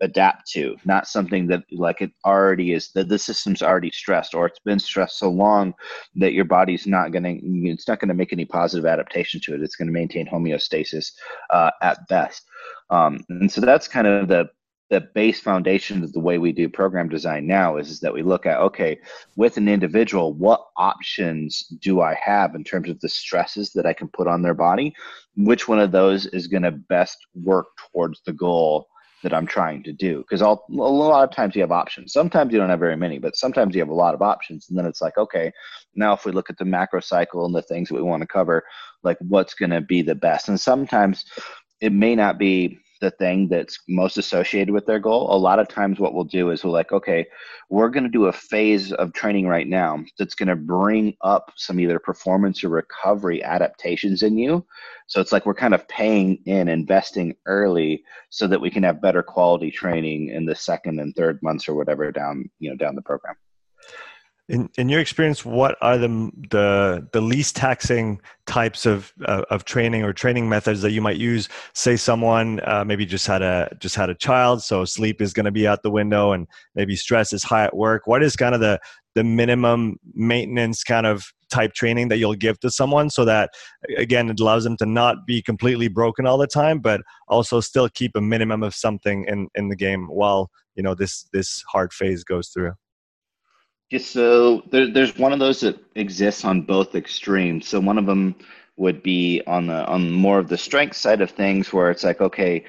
adapt 0.01 0.51
to, 0.51 0.77
not 0.85 1.07
something 1.07 1.47
that 1.47 1.63
like 1.73 2.01
it 2.01 2.11
already 2.25 2.73
is 2.73 2.91
that 2.93 3.09
the 3.09 3.19
system's 3.19 3.63
already 3.63 3.91
stressed 3.91 4.35
or 4.35 4.47
it's 4.47 4.59
been 4.61 4.79
stressed 4.79 5.19
so 5.19 5.31
long 5.31 5.73
that 6.17 6.33
your 6.33 6.45
body's 6.45 6.87
not 6.87 7.13
going 7.13 7.23
to 7.23 7.39
it's 7.71 7.89
not 7.89 8.01
to 8.01 8.13
make 8.15 8.33
any 8.33 8.45
positive 8.45 8.87
adaptation 8.87 9.41
to 9.41 9.55
it. 9.55 9.63
It's 9.63 9.77
going 9.77 9.89
to 9.89 9.93
maintain 9.93 10.27
homeostasis 10.27 11.13
uh, 11.51 11.71
at 11.81 11.99
best. 12.09 12.43
Um, 12.91 13.25
and 13.29 13.51
so 13.51 13.61
that's 13.61 13.89
kind 13.89 14.07
of 14.07 14.29
the 14.29 14.49
the 14.95 15.01
base 15.13 15.41
foundation 15.41 16.05
of 16.05 16.13
the 16.13 16.21
way 16.21 16.39
we 16.39 16.53
do 16.53 16.69
program 16.69 17.09
design 17.09 17.49
now 17.49 17.79
is, 17.79 17.91
is 17.91 17.99
that 17.99 18.15
we 18.15 18.23
look 18.23 18.47
at 18.47 18.61
okay 18.61 18.97
with 19.35 19.57
an 19.57 19.69
individual 19.69 20.33
what 20.35 20.69
options 20.77 21.65
do 21.81 22.01
i 22.01 22.15
have 22.15 22.55
in 22.55 22.63
terms 22.63 22.89
of 22.89 23.01
the 23.01 23.09
stresses 23.09 23.73
that 23.73 23.87
i 23.87 23.93
can 23.93 24.07
put 24.07 24.29
on 24.29 24.41
their 24.41 24.55
body 24.55 24.95
which 25.37 25.67
one 25.67 25.81
of 25.81 25.91
those 25.91 26.27
is 26.27 26.47
going 26.47 26.63
to 26.63 26.71
best 26.71 27.19
work 27.35 27.67
towards 27.77 28.21
the 28.25 28.33
goal 28.33 28.87
that 29.25 29.33
I'm 29.33 29.47
trying 29.47 29.83
to 29.85 29.93
do. 29.93 30.19
Because 30.19 30.43
a 30.43 30.59
lot 30.69 31.27
of 31.27 31.35
times 31.35 31.57
you 31.57 31.63
have 31.63 31.73
options. 31.73 32.13
Sometimes 32.13 32.53
you 32.53 32.59
don't 32.59 32.69
have 32.69 32.79
very 32.79 32.97
many, 32.97 33.19
but 33.19 33.37
sometimes 33.37 33.75
you 33.75 33.81
have 33.81 33.89
a 33.89 33.95
lot 33.95 34.15
of 34.15 34.21
options. 34.21 34.69
And 34.69 34.77
then 34.77 34.85
it's 34.85 35.01
like, 35.01 35.17
okay, 35.17 35.51
now 35.95 36.13
if 36.13 36.27
we 36.27 36.33
look 36.33 36.51
at 36.51 36.59
the 36.59 36.67
macro 36.67 37.01
cycle 37.01 37.47
and 37.47 37.55
the 37.55 37.63
things 37.63 37.89
that 37.89 37.95
we 37.95 38.03
want 38.03 38.21
to 38.21 38.27
cover, 38.27 38.63
like 39.03 39.17
what's 39.21 39.55
going 39.55 39.71
to 39.71 39.81
be 39.81 40.03
the 40.03 40.15
best? 40.15 40.51
And 40.51 40.61
sometimes 40.61 41.25
it 41.81 41.91
may 41.91 42.15
not 42.15 42.39
be 42.39 42.79
the 43.05 43.11
thing 43.11 43.49
that's 43.49 43.79
most 43.87 44.17
associated 44.17 44.73
with 44.73 44.87
their 44.87 44.99
goal. 44.99 45.35
A 45.35 45.37
lot 45.37 45.59
of 45.59 45.69
times, 45.69 46.01
what 46.01 46.15
we'll 46.15 46.25
do 46.25 46.51
is 46.51 46.65
we're 46.65 46.71
like, 46.71 46.91
okay, 46.91 47.27
we're 47.69 47.91
going 47.91 48.05
to 48.05 48.09
do 48.09 48.27
a 48.27 48.33
phase 48.33 48.93
of 48.93 49.13
training 49.13 49.47
right 49.47 49.69
now 49.69 50.03
that's 50.19 50.35
going 50.35 50.49
to 50.49 50.57
bring 50.57 51.15
up 51.21 51.53
some 51.57 51.79
either 51.79 51.99
performance 51.99 52.65
or 52.65 52.71
recovery 52.71 53.45
adaptations 53.45 54.23
in 54.23 54.39
you. 54.39 54.67
So 55.07 55.21
it's 55.21 55.33
like 55.33 55.45
we're 55.45 55.55
kind 55.55 55.75
of 55.75 55.87
paying 55.87 56.39
in, 56.47 56.69
investing 56.69 57.37
early 57.47 58.03
so 58.31 58.47
that 58.47 58.61
we 58.61 58.71
can 58.71 58.83
have 58.83 59.03
better 59.03 59.23
quality 59.23 59.71
training 59.71 60.31
in 60.31 60.47
the 60.47 60.57
second 60.57 60.99
and 60.99 61.15
third 61.15 61.39
months 61.43 61.69
or 61.69 61.75
whatever 61.75 62.11
down, 62.11 62.51
you 62.59 62.71
know, 62.71 62.77
down 62.77 62.95
the 62.95 63.03
program. 63.03 63.37
In 64.47 64.69
in 64.77 64.91
your 64.91 65.01
experience, 65.01 65.43
what 65.43 65.77
are 65.81 65.97
the 65.97 66.31
the 66.51 67.09
the 67.15 67.23
least 67.23 67.57
taxing 67.57 68.21
types 68.47 68.85
of 68.85 69.11
uh, 69.25 69.43
of 69.49 69.65
training 69.65 70.03
or 70.03 70.13
training 70.13 70.51
methods 70.51 70.83
that 70.83 70.93
you 70.93 71.01
might 71.01 71.17
use? 71.17 71.49
Say 71.73 71.97
someone 71.97 72.61
uh, 72.65 72.85
maybe 72.85 73.07
just 73.07 73.27
had 73.27 73.41
a 73.41 73.75
just 73.79 73.97
had 73.97 74.11
a 74.11 74.15
child, 74.15 74.63
so 74.63 74.85
sleep 74.85 75.23
is 75.23 75.33
going 75.33 75.47
to 75.47 75.51
be 75.51 75.67
out 75.67 75.83
the 75.83 75.91
window, 75.91 76.33
and 76.33 76.47
maybe 76.75 76.95
stress 76.95 77.33
is 77.33 77.43
high 77.43 77.65
at 77.65 77.75
work. 77.75 78.07
What 78.07 78.23
is 78.23 78.37
kind 78.37 78.55
of 78.55 78.61
the 78.61 78.79
the 79.15 79.25
minimum 79.25 79.97
maintenance 80.13 80.85
kind 80.85 81.07
of 81.07 81.33
type 81.51 81.73
training 81.73 82.09
that 82.09 82.19
you'll 82.19 82.35
give 82.35 82.59
to 82.61 82.71
someone 82.71 83.09
so 83.09 83.25
that 83.25 83.51
again 83.97 84.29
it 84.29 84.41
allows 84.41 84.65
them 84.65 84.77
to 84.77 84.87
not 84.87 85.27
be 85.27 85.41
completely 85.41 85.89
broken 85.89 86.27
all 86.27 86.37
the 86.37 86.47
time 86.47 86.81
but 86.81 87.01
also 87.29 87.61
still 87.61 87.89
keep 87.89 88.11
a 88.17 88.21
minimum 88.21 88.63
of 88.63 88.75
something 88.75 89.25
in 89.29 89.47
in 89.55 89.69
the 89.69 89.77
game 89.77 90.07
while 90.09 90.51
you 90.75 90.83
know 90.83 90.95
this 90.95 91.29
this 91.33 91.63
hard 91.71 91.93
phase 91.93 92.25
goes 92.25 92.49
through 92.49 92.73
just 93.91 94.13
so 94.13 94.63
there, 94.71 94.91
there's 94.91 95.17
one 95.19 95.33
of 95.33 95.39
those 95.39 95.61
that 95.61 95.79
exists 95.95 96.45
on 96.45 96.63
both 96.63 96.95
extremes. 96.95 97.69
So 97.69 97.81
one 97.81 97.99
of 97.99 98.07
them 98.07 98.35
would 98.77 99.03
be 99.03 99.43
on 99.47 99.67
the 99.69 99.87
on 99.87 100.11
more 100.11 100.39
of 100.39 100.49
the 100.49 100.59
strength 100.59 100.97
side 100.97 101.21
of 101.21 101.31
things, 101.31 101.73
where 101.73 101.91
it's 101.91 102.05
like, 102.05 102.21
okay, 102.21 102.65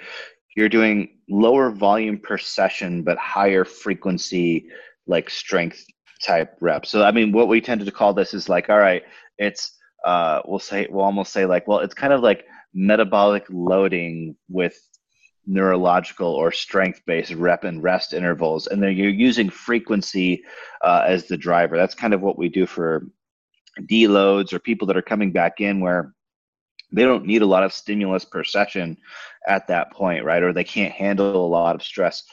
you're 0.56 0.70
doing 0.70 1.10
lower 1.30 1.72
volume 1.72 2.20
per 2.20 2.38
session 2.38 3.04
but 3.04 3.18
higher 3.18 3.66
frequency, 3.66 4.68
like 5.08 5.30
strength 5.30 5.84
type 6.24 6.56
reps. 6.62 6.90
So 6.90 7.04
I 7.04 7.12
mean, 7.12 7.32
what 7.32 7.48
we 7.48 7.62
tend 7.62 7.86
to 7.86 7.92
call 7.92 8.14
this 8.14 8.34
is 8.34 8.50
like, 8.50 8.70
all 8.70 8.78
right, 8.80 9.04
it's 9.38 9.78
uh, 10.06 10.42
we'll 10.46 10.60
say 10.60 10.88
we'll 10.90 11.04
almost 11.06 11.34
say 11.34 11.46
like, 11.46 11.68
well, 11.68 11.80
it's 11.80 11.96
kind 11.96 12.14
of 12.14 12.22
like 12.22 12.46
metabolic 12.74 13.46
loading 13.50 14.36
with 14.50 14.78
neurological 15.48 16.28
or 16.28 16.52
strength 16.52 17.02
based 17.06 17.34
rep 17.34 17.64
and 17.64 17.84
rest 17.84 18.14
intervals 18.14 18.68
and 18.68 18.82
then 18.82 18.96
you're 18.96 19.10
using 19.10 19.50
frequency 19.50 20.44
uh, 20.82 21.04
as 21.06 21.26
the 21.26 21.38
driver. 21.38 21.78
That's 21.78 21.96
kind 21.96 22.14
of 22.14 22.22
what 22.22 22.38
we 22.38 22.50
do 22.50 22.66
for 22.66 23.08
deloads 23.82 24.54
or 24.54 24.60
people 24.60 24.88
that 24.88 24.98
are 24.98 25.02
coming 25.02 25.32
back 25.32 25.62
in 25.62 25.80
where 25.80 26.14
they 26.92 27.04
don't 27.04 27.26
need 27.26 27.42
a 27.42 27.48
lot 27.48 27.64
of 27.64 27.74
stimulus 27.74 28.26
per 28.26 28.44
session 28.44 28.98
at 29.48 29.68
that 29.68 29.92
point 29.92 30.24
right? 30.24 30.44
Or 30.44 30.54
they 30.54 30.64
can't 30.64 30.94
handle 30.94 31.46
a 31.46 31.48
lot 31.48 31.76
of 31.76 31.84
stress. 31.84 32.24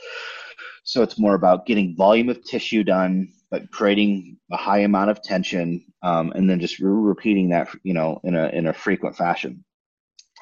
So 0.85 1.03
it's 1.03 1.19
more 1.19 1.35
about 1.35 1.67
getting 1.67 1.97
volume 1.97 2.29
of 2.29 2.43
tissue 2.45 2.83
done 2.83 3.33
but 3.53 3.71
creating 3.71 4.39
a 4.51 4.57
high 4.57 4.79
amount 4.79 5.11
of 5.11 5.23
tension 5.23 5.85
um, 6.03 6.33
and 6.35 6.49
then 6.49 6.59
just 6.59 6.79
re- 6.79 6.91
repeating 6.91 7.51
that 7.51 7.69
you 7.85 7.93
know 7.93 8.19
in 8.25 8.35
a 8.35 8.49
in 8.49 8.67
a 8.67 8.73
frequent 8.73 9.15
fashion. 9.15 9.63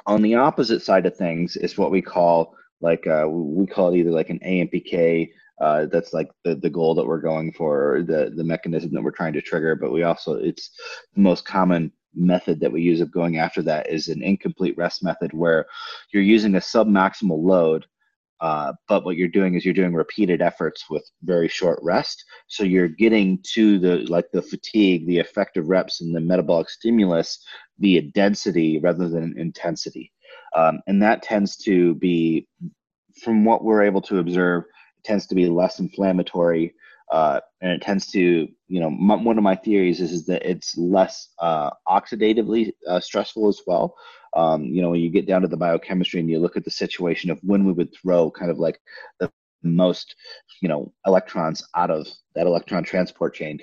On 0.06 0.22
the 0.22 0.36
opposite 0.36 0.80
side 0.80 1.04
of 1.04 1.16
things 1.16 1.56
is 1.56 1.76
what 1.76 1.90
we 1.90 2.00
call 2.00 2.54
like 2.80 3.06
uh, 3.06 3.26
we 3.28 3.66
call 3.66 3.92
it 3.92 3.98
either 3.98 4.10
like 4.10 4.30
an 4.30 4.40
AMPK. 4.40 5.30
Uh, 5.60 5.84
that's 5.86 6.14
like 6.14 6.30
the, 6.42 6.54
the 6.54 6.70
goal 6.70 6.94
that 6.94 7.06
we're 7.06 7.20
going 7.20 7.52
for, 7.52 8.02
the 8.06 8.32
the 8.34 8.44
mechanism 8.44 8.92
that 8.92 9.02
we're 9.02 9.10
trying 9.10 9.34
to 9.34 9.42
trigger. 9.42 9.76
But 9.76 9.92
we 9.92 10.02
also 10.02 10.34
it's 10.34 10.70
the 11.14 11.20
most 11.20 11.44
common 11.44 11.92
method 12.14 12.60
that 12.60 12.72
we 12.72 12.82
use 12.82 13.00
of 13.00 13.12
going 13.12 13.38
after 13.38 13.62
that 13.62 13.88
is 13.88 14.08
an 14.08 14.22
incomplete 14.22 14.76
rest 14.76 15.02
method 15.02 15.32
where 15.32 15.66
you're 16.12 16.22
using 16.22 16.54
a 16.54 16.58
submaximal 16.58 17.42
load 17.42 17.86
uh, 18.40 18.72
but 18.88 19.04
what 19.04 19.16
you're 19.16 19.28
doing 19.28 19.54
is 19.54 19.64
you're 19.64 19.74
doing 19.74 19.92
repeated 19.92 20.40
efforts 20.40 20.88
with 20.88 21.08
very 21.22 21.48
short 21.48 21.78
rest 21.82 22.24
so 22.48 22.64
you're 22.64 22.88
getting 22.88 23.38
to 23.42 23.78
the 23.78 23.98
like 24.08 24.26
the 24.32 24.42
fatigue 24.42 25.06
the 25.06 25.18
effective 25.18 25.68
reps 25.68 26.00
and 26.00 26.14
the 26.14 26.20
metabolic 26.20 26.68
stimulus 26.68 27.44
via 27.78 28.02
density 28.02 28.80
rather 28.82 29.08
than 29.08 29.38
intensity 29.38 30.12
um, 30.54 30.80
and 30.86 31.02
that 31.02 31.22
tends 31.22 31.56
to 31.58 31.94
be, 31.96 32.46
from 33.22 33.44
what 33.44 33.64
we're 33.64 33.82
able 33.82 34.00
to 34.02 34.18
observe, 34.18 34.64
tends 35.04 35.26
to 35.26 35.34
be 35.34 35.48
less 35.48 35.78
inflammatory. 35.80 36.74
Uh, 37.12 37.40
and 37.60 37.72
it 37.72 37.82
tends 37.82 38.06
to, 38.06 38.48
you 38.68 38.80
know, 38.80 38.86
m- 38.86 39.24
one 39.24 39.36
of 39.36 39.42
my 39.44 39.56
theories 39.56 40.00
is, 40.00 40.12
is 40.12 40.26
that 40.26 40.48
it's 40.48 40.76
less 40.78 41.30
uh, 41.40 41.70
oxidatively 41.88 42.72
uh, 42.88 43.00
stressful 43.00 43.48
as 43.48 43.60
well. 43.66 43.94
Um, 44.36 44.64
you 44.64 44.80
know, 44.80 44.90
when 44.90 45.00
you 45.00 45.10
get 45.10 45.26
down 45.26 45.42
to 45.42 45.48
the 45.48 45.56
biochemistry 45.56 46.20
and 46.20 46.30
you 46.30 46.38
look 46.38 46.56
at 46.56 46.64
the 46.64 46.70
situation 46.70 47.30
of 47.30 47.38
when 47.42 47.64
we 47.64 47.72
would 47.72 47.92
throw 47.94 48.30
kind 48.30 48.50
of 48.50 48.58
like 48.58 48.78
the 49.18 49.30
most, 49.62 50.14
you 50.62 50.68
know, 50.68 50.92
electrons 51.06 51.62
out 51.76 51.90
of 51.90 52.06
that 52.34 52.46
electron 52.46 52.84
transport 52.84 53.34
chain, 53.34 53.58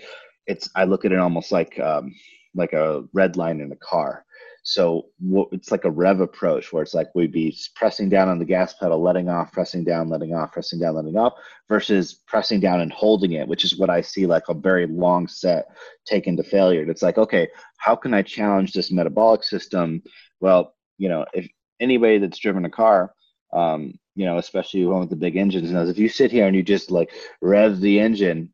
it's 0.45 0.69
I 0.75 0.83
look 0.83 1.05
at 1.05 1.11
it 1.13 1.19
almost 1.19 1.51
like 1.51 1.79
um, 1.79 2.13
like 2.53 2.73
a 2.73 3.03
red 3.13 3.37
line 3.37 3.61
in 3.61 3.71
a 3.71 3.77
car. 3.77 4.25
So 4.69 5.05
it's 5.53 5.71
like 5.71 5.85
a 5.85 5.89
rev 5.89 6.19
approach 6.19 6.73
where 6.73 6.83
it's 6.83 6.93
like 6.93 7.15
we'd 7.15 7.31
be 7.31 7.57
pressing 7.73 8.09
down 8.09 8.27
on 8.27 8.37
the 8.37 8.43
gas 8.43 8.73
pedal, 8.73 9.01
letting 9.01 9.29
off, 9.29 9.53
pressing 9.53 9.85
down, 9.85 10.09
letting 10.09 10.33
off, 10.33 10.51
pressing 10.51 10.77
down, 10.77 10.95
letting 10.95 11.15
off, 11.15 11.35
versus 11.69 12.15
pressing 12.27 12.59
down 12.59 12.81
and 12.81 12.91
holding 12.91 13.31
it, 13.31 13.47
which 13.47 13.63
is 13.63 13.79
what 13.79 13.89
I 13.89 14.01
see 14.01 14.25
like 14.25 14.43
a 14.49 14.53
very 14.53 14.85
long 14.85 15.25
set 15.29 15.67
taken 16.03 16.35
to 16.35 16.43
failure. 16.43 16.81
And 16.81 16.89
it's 16.89 17.01
like, 17.01 17.17
okay, 17.17 17.47
how 17.77 17.95
can 17.95 18.13
I 18.13 18.21
challenge 18.23 18.73
this 18.73 18.91
metabolic 18.91 19.45
system? 19.45 20.03
Well, 20.41 20.75
you 20.97 21.07
know, 21.07 21.25
if 21.33 21.47
anybody 21.79 22.17
that's 22.17 22.37
driven 22.37 22.65
a 22.65 22.69
car, 22.69 23.13
um, 23.53 23.97
you 24.15 24.25
know, 24.25 24.37
especially 24.37 24.83
one 24.83 24.99
with 24.99 25.09
the 25.09 25.15
big 25.15 25.37
engines, 25.37 25.71
knows 25.71 25.89
if 25.89 25.97
you 25.97 26.09
sit 26.09 26.29
here 26.29 26.45
and 26.45 26.55
you 26.57 26.61
just 26.61 26.91
like 26.91 27.13
rev 27.41 27.79
the 27.79 28.01
engine 28.01 28.51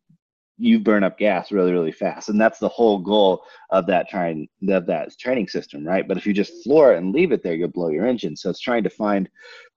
you 0.58 0.80
burn 0.80 1.04
up 1.04 1.18
gas 1.18 1.52
really 1.52 1.72
really 1.72 1.92
fast. 1.92 2.30
And 2.30 2.40
that's 2.40 2.60
the 2.60 2.70
whole 2.70 3.00
goal 3.00 3.44
of 3.70 3.88
that 3.88 4.10
trying 4.10 4.48
of 4.70 4.86
that 4.88 5.18
training 5.20 5.48
system 5.48 5.86
right? 5.86 6.08
But 6.08 6.18
if 6.18 6.26
you 6.26 6.34
just 6.34 6.64
floor 6.64 6.94
it 6.94 6.98
and 6.98 7.14
leave 7.14 7.32
it 7.32 7.44
there 7.44 7.56
you'll 7.56 7.70
blow 7.70 7.90
your 7.90 8.06
engine. 8.06 8.36
So 8.36 8.50
it's 8.50 8.60
trying 8.60 8.84
to 8.84 8.90
find 8.90 9.30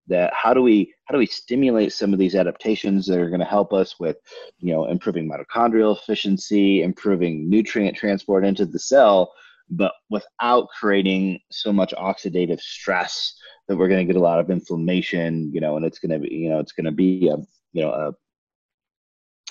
that 0.09 0.33
how 0.33 0.55
do 0.55 0.63
we 0.63 0.93
how 1.07 1.13
do 1.13 1.19
we 1.19 1.27
stimulate 1.27 1.93
some 1.93 2.13
of 2.13 2.19
these 2.19 2.35
adaptations 2.35 3.07
that 3.07 3.19
are 3.19 3.29
going 3.29 3.41
to 3.41 3.47
help 3.47 3.73
us 3.73 3.99
with 3.99 4.17
you 4.59 4.73
know 4.73 4.87
improving 4.87 5.29
mitochondrial 5.29 5.97
efficiency 5.97 6.83
improving 6.83 7.49
nutrient 7.49 7.97
transport 7.97 8.45
into 8.45 8.67
the 8.67 8.79
cell 8.79 9.33
but 9.69 9.93
without 10.11 10.69
creating 10.69 11.41
so 11.51 11.73
much 11.73 11.93
oxidative 11.99 12.61
stress 12.61 13.35
that 13.67 13.77
we're 13.77 13.89
going 13.89 14.07
to 14.07 14.13
get 14.13 14.19
a 14.19 14.25
lot 14.25 14.39
of 14.39 14.51
inflammation 14.51 15.51
you 15.53 15.61
know 15.61 15.77
and 15.77 15.85
it's 15.85 15.99
going 15.99 16.11
to 16.11 16.19
be 16.19 16.35
you 16.35 16.49
know 16.49 16.61
it's 16.61 16.73
going 16.73 16.85
to 16.85 16.93
be 16.93 17.29
a 17.29 17.37
you 17.73 17.83
know 17.83 17.91
a 17.91 18.13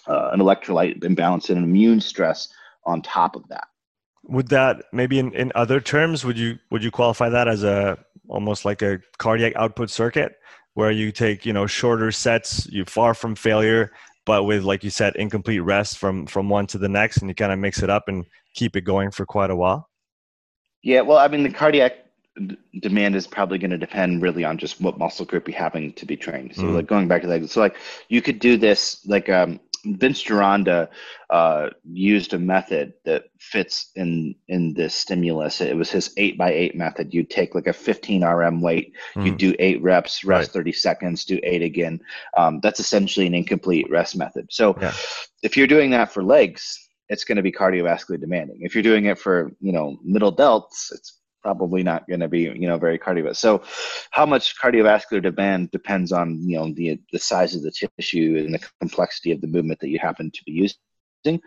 uh, 0.07 0.29
an 0.33 0.39
electrolyte 0.39 1.03
imbalance 1.03 1.49
and 1.49 1.57
an 1.57 1.63
immune 1.63 2.01
stress 2.01 2.49
on 2.85 3.01
top 3.01 3.35
of 3.35 3.47
that. 3.49 3.67
Would 4.27 4.47
that 4.49 4.83
maybe 4.91 5.19
in, 5.19 5.33
in 5.33 5.51
other 5.55 5.79
terms 5.79 6.25
would 6.25 6.37
you 6.37 6.57
would 6.71 6.83
you 6.83 6.91
qualify 6.91 7.29
that 7.29 7.47
as 7.47 7.63
a 7.63 7.97
almost 8.27 8.65
like 8.65 8.81
a 8.81 8.99
cardiac 9.17 9.53
output 9.55 9.89
circuit 9.89 10.35
where 10.73 10.91
you 10.91 11.11
take 11.11 11.45
you 11.45 11.53
know 11.53 11.67
shorter 11.67 12.11
sets 12.11 12.67
you 12.67 12.85
far 12.85 13.13
from 13.13 13.35
failure 13.35 13.91
but 14.25 14.43
with 14.43 14.63
like 14.63 14.83
you 14.83 14.89
said 14.89 15.15
incomplete 15.15 15.63
rest 15.63 15.97
from 15.97 16.25
from 16.25 16.49
one 16.49 16.67
to 16.67 16.77
the 16.77 16.89
next 16.89 17.17
and 17.17 17.29
you 17.29 17.35
kind 17.35 17.51
of 17.51 17.59
mix 17.59 17.81
it 17.81 17.89
up 17.89 18.07
and 18.07 18.25
keep 18.53 18.75
it 18.75 18.81
going 18.81 19.11
for 19.11 19.25
quite 19.25 19.49
a 19.49 19.55
while 19.55 19.89
yeah 20.83 21.01
well 21.01 21.17
i 21.17 21.27
mean 21.27 21.43
the 21.43 21.49
cardiac 21.49 21.93
d- 22.47 22.57
demand 22.81 23.15
is 23.15 23.27
probably 23.27 23.57
going 23.57 23.71
to 23.71 23.77
depend 23.77 24.21
really 24.21 24.43
on 24.43 24.57
just 24.57 24.81
what 24.81 24.97
muscle 24.97 25.25
group 25.25 25.47
you 25.47 25.53
happen 25.53 25.91
to 25.93 26.05
be 26.05 26.17
trained 26.17 26.53
so 26.55 26.63
mm. 26.63 26.73
like 26.73 26.87
going 26.87 27.07
back 27.07 27.21
to 27.21 27.27
that 27.27 27.47
so 27.49 27.59
like 27.59 27.75
you 28.09 28.21
could 28.21 28.39
do 28.39 28.57
this 28.57 29.05
like 29.05 29.29
um 29.29 29.59
Vince 29.85 30.23
Gironda 30.23 30.89
uh, 31.29 31.69
used 31.83 32.33
a 32.33 32.39
method 32.39 32.93
that 33.05 33.25
fits 33.39 33.91
in 33.95 34.35
in 34.47 34.73
this 34.73 34.93
stimulus. 34.93 35.61
It 35.61 35.75
was 35.75 35.91
his 35.91 36.13
eight 36.17 36.37
by 36.37 36.51
eight 36.51 36.75
method. 36.75 37.13
You 37.13 37.23
take 37.23 37.55
like 37.55 37.67
a 37.67 37.73
15 37.73 38.23
RM 38.23 38.61
weight, 38.61 38.93
mm. 39.15 39.25
you 39.25 39.35
do 39.35 39.55
eight 39.59 39.81
reps, 39.81 40.23
rest 40.23 40.49
right. 40.49 40.53
30 40.53 40.71
seconds, 40.71 41.25
do 41.25 41.39
eight 41.43 41.61
again. 41.61 41.99
Um, 42.37 42.59
that's 42.61 42.79
essentially 42.79 43.27
an 43.27 43.35
incomplete 43.35 43.89
rest 43.89 44.15
method. 44.15 44.47
So 44.49 44.75
yeah. 44.81 44.93
if 45.43 45.55
you're 45.55 45.67
doing 45.67 45.91
that 45.91 46.11
for 46.11 46.23
legs, 46.23 46.79
it's 47.09 47.23
going 47.23 47.35
to 47.35 47.43
be 47.43 47.51
cardiovascularly 47.51 48.19
demanding. 48.19 48.59
If 48.61 48.73
you're 48.73 48.83
doing 48.83 49.05
it 49.05 49.19
for 49.19 49.51
you 49.61 49.71
know 49.71 49.97
middle 50.03 50.35
delts, 50.35 50.91
it's 50.91 51.19
probably 51.45 51.83
not 51.83 52.07
going 52.07 52.21
to 52.21 52.27
be 52.27 52.41
you 52.41 52.67
know 52.67 52.79
very 52.79 52.97
cardiovascular. 52.97 53.35
So, 53.35 53.61
how 54.09 54.25
much 54.25 54.59
cardiovascular 54.59 55.21
demand 55.21 55.69
depends 55.69 56.11
on 56.11 56.41
you 56.49 56.57
know 56.57 56.73
the 56.73 56.99
the 57.11 57.19
size 57.19 57.53
of 57.55 57.61
the 57.61 57.71
tissue 57.71 58.43
and 58.43 58.51
the 58.55 58.61
complexity 58.79 59.31
of 59.31 59.41
the 59.41 59.47
movement 59.55 59.79
that 59.81 59.89
you 59.89 59.99
happen 59.99 60.31
to 60.31 60.43
be 60.43 60.53
using. 60.53 61.39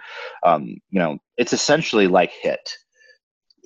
Um, 0.44 0.62
you 0.90 1.00
know, 1.00 1.18
it's 1.36 1.52
essentially 1.52 2.06
like 2.06 2.30
hit 2.30 2.64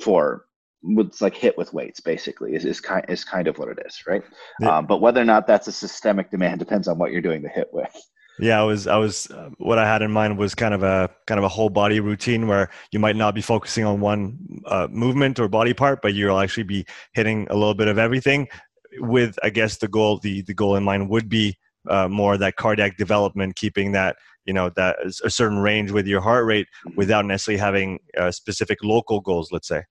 for 0.03 0.47
it's 0.85 1.21
like 1.21 1.37
hit 1.37 1.57
with 1.59 1.75
weights 1.75 2.01
basically 2.01 2.55
is, 2.57 2.65
is 2.65 2.81
kind 2.81 3.05
is 3.09 3.25
kind 3.25 3.47
of 3.47 3.57
what 3.57 3.69
it 3.69 3.79
is 3.87 4.03
right 4.05 4.25
yeah. 4.59 4.79
um, 4.79 4.85
but 4.85 5.01
whether 5.01 5.21
or 5.21 5.25
not 5.25 5.47
that's 5.47 5.69
a 5.69 5.73
systemic 5.73 6.29
demand 6.29 6.59
depends 6.59 6.89
on 6.89 6.99
what 6.99 7.13
you're 7.13 7.21
doing 7.29 7.41
the 7.41 7.49
hit 7.49 7.69
with 7.73 7.95
yeah 8.39 8.61
i 8.61 8.63
was 8.63 8.87
i 8.87 8.97
was 8.97 9.31
uh, 9.31 9.51
what 9.59 9.79
i 9.79 9.87
had 9.87 10.03
in 10.03 10.11
mind 10.11 10.39
was 10.39 10.55
kind 10.55 10.75
of 10.75 10.83
a 10.83 11.09
kind 11.27 11.39
of 11.39 11.45
a 11.45 11.49
whole 11.49 11.69
body 11.69 12.01
routine 12.01 12.47
where 12.47 12.71
you 12.91 12.99
might 12.99 13.17
not 13.17 13.35
be 13.35 13.43
focusing 13.43 13.85
on 13.85 14.01
one 14.01 14.39
uh, 14.67 14.89
movement 14.91 15.39
or 15.39 15.49
body 15.49 15.75
part 15.75 16.01
but 16.03 16.15
you'll 16.15 16.39
actually 16.39 16.63
be 16.63 16.85
hitting 17.13 17.47
a 17.51 17.55
little 17.55 17.75
bit 17.75 17.89
of 17.89 17.99
everything 17.99 18.49
with 18.99 19.39
i 19.43 19.51
guess 19.51 19.79
the 19.79 19.89
goal 19.89 20.19
the 20.19 20.43
the 20.43 20.55
goal 20.55 20.77
in 20.77 20.83
mind 20.83 21.09
would 21.09 21.29
be 21.29 21.57
uh, 21.89 22.09
more 22.09 22.37
that 22.37 22.57
cardiac 22.57 22.97
development 22.97 23.57
keeping 23.57 23.93
that 23.93 24.17
you 24.45 24.53
know 24.53 24.71
that 24.71 24.97
a 25.25 25.31
certain 25.31 25.59
range 25.59 25.91
with 25.91 26.07
your 26.07 26.21
heart 26.21 26.47
rate 26.47 26.67
without 26.97 27.25
necessarily 27.25 27.59
having 27.59 27.99
uh, 28.19 28.31
specific 28.31 28.79
local 28.83 29.21
goals 29.21 29.51
let's 29.53 29.69
say 29.69 29.83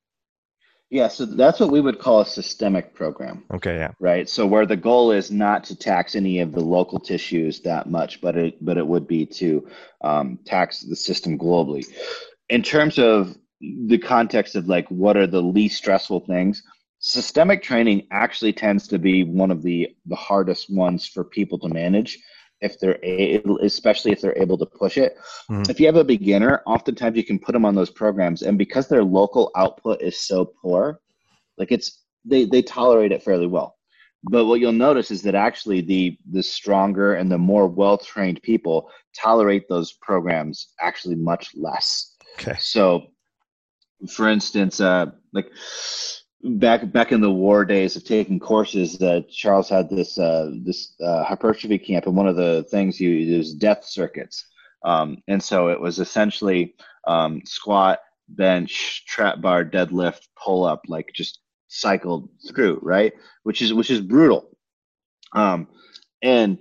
yeah, 0.91 1.07
so 1.07 1.25
that's 1.25 1.61
what 1.61 1.71
we 1.71 1.79
would 1.79 1.99
call 1.99 2.19
a 2.19 2.25
systemic 2.25 2.93
program. 2.93 3.45
Okay, 3.53 3.75
yeah. 3.75 3.91
Right. 4.01 4.27
So 4.27 4.45
where 4.45 4.65
the 4.65 4.75
goal 4.75 5.11
is 5.11 5.31
not 5.31 5.63
to 5.65 5.75
tax 5.75 6.15
any 6.15 6.39
of 6.39 6.51
the 6.51 6.59
local 6.59 6.99
tissues 6.99 7.61
that 7.61 7.89
much, 7.89 8.19
but 8.19 8.35
it 8.35 8.63
but 8.63 8.77
it 8.77 8.85
would 8.85 9.07
be 9.07 9.25
to 9.25 9.69
um, 10.01 10.37
tax 10.45 10.81
the 10.81 10.97
system 10.97 11.39
globally. 11.39 11.87
In 12.49 12.61
terms 12.61 12.99
of 12.99 13.37
the 13.61 13.99
context 13.99 14.55
of 14.55 14.67
like 14.67 14.85
what 14.89 15.15
are 15.15 15.27
the 15.27 15.41
least 15.41 15.77
stressful 15.77 16.25
things, 16.25 16.61
systemic 16.99 17.63
training 17.63 18.07
actually 18.11 18.51
tends 18.51 18.85
to 18.89 18.99
be 18.99 19.23
one 19.23 19.49
of 19.49 19.63
the 19.63 19.95
the 20.07 20.15
hardest 20.17 20.69
ones 20.69 21.07
for 21.07 21.23
people 21.23 21.57
to 21.59 21.69
manage 21.69 22.19
if 22.61 22.79
they're 22.79 22.99
able, 23.03 23.59
especially 23.59 24.11
if 24.11 24.21
they're 24.21 24.37
able 24.37 24.57
to 24.57 24.65
push 24.65 24.97
it. 24.97 25.17
Mm. 25.49 25.69
If 25.69 25.79
you 25.79 25.87
have 25.87 25.95
a 25.95 26.03
beginner, 26.03 26.61
oftentimes 26.65 27.17
you 27.17 27.23
can 27.23 27.39
put 27.39 27.53
them 27.53 27.65
on 27.65 27.75
those 27.75 27.89
programs, 27.89 28.43
and 28.43 28.57
because 28.57 28.87
their 28.87 29.03
local 29.03 29.51
output 29.55 30.01
is 30.01 30.19
so 30.19 30.45
poor, 30.61 30.99
like 31.57 31.71
it's 31.71 32.03
they 32.23 32.45
they 32.45 32.61
tolerate 32.61 33.11
it 33.11 33.23
fairly 33.23 33.47
well. 33.47 33.75
But 34.23 34.45
what 34.45 34.59
you'll 34.59 34.71
notice 34.71 35.09
is 35.09 35.23
that 35.23 35.35
actually 35.35 35.81
the 35.81 36.17
the 36.31 36.43
stronger 36.43 37.15
and 37.15 37.31
the 37.31 37.37
more 37.37 37.67
well 37.67 37.97
trained 37.97 38.41
people 38.43 38.89
tolerate 39.19 39.67
those 39.67 39.93
programs 39.93 40.73
actually 40.79 41.15
much 41.15 41.51
less. 41.55 42.15
Okay. 42.39 42.55
So, 42.59 43.07
for 44.13 44.29
instance, 44.29 44.79
uh, 44.79 45.07
like 45.33 45.49
back 46.43 46.91
back 46.91 47.11
in 47.11 47.21
the 47.21 47.31
war 47.31 47.65
days 47.65 47.95
of 47.95 48.03
taking 48.03 48.39
courses, 48.39 49.01
uh, 49.01 49.21
Charles 49.29 49.69
had 49.69 49.89
this 49.89 50.17
uh, 50.17 50.51
this 50.63 50.93
uh, 51.01 51.23
hypertrophy 51.23 51.77
camp, 51.77 52.05
and 52.05 52.15
one 52.15 52.27
of 52.27 52.35
the 52.35 52.65
things 52.69 52.99
you 52.99 53.09
use 53.09 53.53
death 53.53 53.85
circuits, 53.85 54.45
um, 54.83 55.21
and 55.27 55.41
so 55.41 55.69
it 55.69 55.79
was 55.79 55.99
essentially 55.99 56.75
um, 57.07 57.41
squat, 57.45 57.99
bench, 58.29 59.05
trap 59.07 59.41
bar, 59.41 59.65
deadlift, 59.65 60.27
pull 60.41 60.63
up, 60.63 60.81
like 60.87 61.11
just 61.13 61.39
cycled 61.67 62.29
through, 62.47 62.79
right? 62.81 63.13
Which 63.43 63.61
is 63.61 63.73
which 63.73 63.91
is 63.91 64.01
brutal. 64.01 64.49
Um, 65.33 65.67
and 66.21 66.57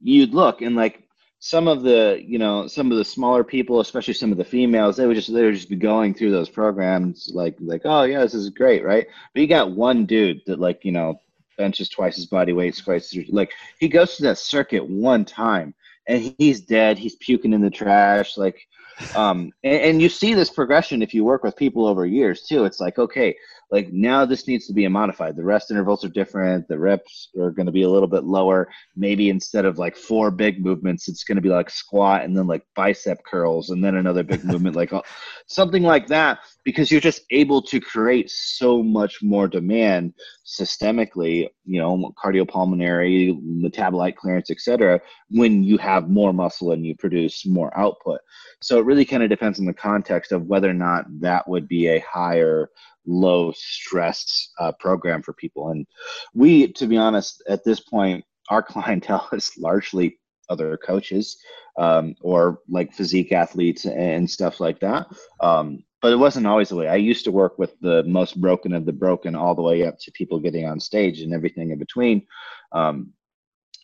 you'd 0.00 0.34
look 0.34 0.62
and 0.62 0.76
like 0.76 1.03
some 1.44 1.68
of 1.68 1.82
the 1.82 2.24
you 2.26 2.38
know 2.38 2.66
some 2.66 2.90
of 2.90 2.96
the 2.96 3.04
smaller 3.04 3.44
people 3.44 3.80
especially 3.80 4.14
some 4.14 4.32
of 4.32 4.38
the 4.38 4.44
females 4.44 4.96
they 4.96 5.06
would 5.06 5.14
just 5.14 5.30
they 5.30 5.44
would 5.44 5.54
just 5.54 5.68
be 5.68 5.76
going 5.76 6.14
through 6.14 6.30
those 6.30 6.48
programs 6.48 7.30
like 7.34 7.54
like 7.60 7.82
oh 7.84 8.04
yeah 8.04 8.20
this 8.20 8.32
is 8.32 8.48
great 8.48 8.82
right? 8.82 9.06
But 9.34 9.42
you 9.42 9.46
got 9.46 9.72
one 9.72 10.06
dude 10.06 10.40
that 10.46 10.58
like 10.58 10.86
you 10.86 10.92
know 10.92 11.20
benches 11.58 11.90
twice 11.90 12.16
his 12.16 12.24
body 12.24 12.54
weight 12.54 12.80
twice 12.82 13.14
like 13.28 13.52
he 13.78 13.88
goes 13.88 14.14
through 14.14 14.28
that 14.28 14.38
circuit 14.38 14.88
one 14.88 15.26
time 15.26 15.74
and 16.08 16.34
he's 16.38 16.62
dead 16.62 16.96
he's 16.96 17.16
puking 17.16 17.52
in 17.52 17.60
the 17.60 17.68
trash 17.68 18.38
like 18.38 18.66
um 19.14 19.52
and, 19.64 19.82
and 19.82 20.02
you 20.02 20.08
see 20.08 20.32
this 20.32 20.48
progression 20.48 21.02
if 21.02 21.12
you 21.12 21.24
work 21.24 21.44
with 21.44 21.56
people 21.56 21.86
over 21.86 22.06
years 22.06 22.46
too. 22.46 22.64
It's 22.64 22.80
like 22.80 22.98
okay 22.98 23.36
like 23.74 23.92
now 23.92 24.24
this 24.24 24.46
needs 24.46 24.68
to 24.68 24.72
be 24.72 24.86
modified. 24.86 25.34
The 25.34 25.42
rest 25.42 25.72
intervals 25.72 26.04
are 26.04 26.08
different. 26.08 26.68
The 26.68 26.78
reps 26.78 27.30
are 27.36 27.50
going 27.50 27.66
to 27.66 27.72
be 27.72 27.82
a 27.82 27.88
little 27.88 28.06
bit 28.06 28.22
lower. 28.22 28.68
Maybe 28.94 29.30
instead 29.30 29.64
of 29.64 29.78
like 29.78 29.96
four 29.96 30.30
big 30.30 30.64
movements, 30.64 31.08
it's 31.08 31.24
going 31.24 31.34
to 31.34 31.42
be 31.42 31.48
like 31.48 31.68
squat 31.68 32.22
and 32.22 32.38
then 32.38 32.46
like 32.46 32.64
bicep 32.76 33.24
curls 33.24 33.70
and 33.70 33.82
then 33.82 33.96
another 33.96 34.22
big 34.22 34.44
movement, 34.44 34.76
like 34.76 34.92
something 35.48 35.82
like 35.82 36.06
that, 36.06 36.38
because 36.62 36.92
you're 36.92 37.00
just 37.00 37.22
able 37.32 37.60
to 37.62 37.80
create 37.80 38.30
so 38.30 38.80
much 38.80 39.20
more 39.22 39.48
demand 39.48 40.14
systemically, 40.46 41.48
you 41.64 41.80
know, 41.80 42.14
cardiopulmonary, 42.24 43.36
metabolite 43.42 44.14
clearance, 44.14 44.52
etc. 44.52 45.00
when 45.30 45.64
you 45.64 45.78
have 45.78 46.08
more 46.08 46.32
muscle 46.32 46.70
and 46.70 46.86
you 46.86 46.94
produce 46.94 47.44
more 47.44 47.76
output. 47.76 48.20
So 48.62 48.78
it 48.78 48.84
really 48.84 49.04
kind 49.04 49.24
of 49.24 49.30
depends 49.30 49.58
on 49.58 49.66
the 49.66 49.74
context 49.74 50.30
of 50.30 50.46
whether 50.46 50.70
or 50.70 50.74
not 50.74 51.06
that 51.18 51.48
would 51.48 51.66
be 51.66 51.88
a 51.88 51.98
higher 52.08 52.70
low 53.06 53.52
stress 53.56 54.50
uh, 54.58 54.72
program 54.72 55.22
for 55.22 55.32
people. 55.32 55.70
And 55.70 55.86
we, 56.34 56.72
to 56.72 56.86
be 56.86 56.96
honest, 56.96 57.42
at 57.48 57.64
this 57.64 57.80
point, 57.80 58.24
our 58.50 58.62
clientele 58.74 59.28
is 59.32 59.52
largely 59.58 60.18
other 60.50 60.76
coaches 60.76 61.38
um, 61.78 62.14
or 62.20 62.60
like 62.68 62.92
physique 62.92 63.32
athletes 63.32 63.86
and 63.86 64.28
stuff 64.28 64.60
like 64.60 64.80
that. 64.80 65.06
Um, 65.40 65.84
but 66.02 66.12
it 66.12 66.16
wasn't 66.16 66.46
always 66.46 66.68
the 66.68 66.76
way. 66.76 66.86
I 66.86 66.96
used 66.96 67.24
to 67.24 67.32
work 67.32 67.58
with 67.58 67.80
the 67.80 68.02
most 68.02 68.38
broken 68.38 68.74
of 68.74 68.84
the 68.84 68.92
broken, 68.92 69.34
all 69.34 69.54
the 69.54 69.62
way 69.62 69.86
up 69.86 69.98
to 70.00 70.12
people 70.12 70.38
getting 70.38 70.66
on 70.66 70.78
stage 70.78 71.20
and 71.20 71.32
everything 71.32 71.70
in 71.70 71.78
between. 71.78 72.26
Um, 72.72 73.14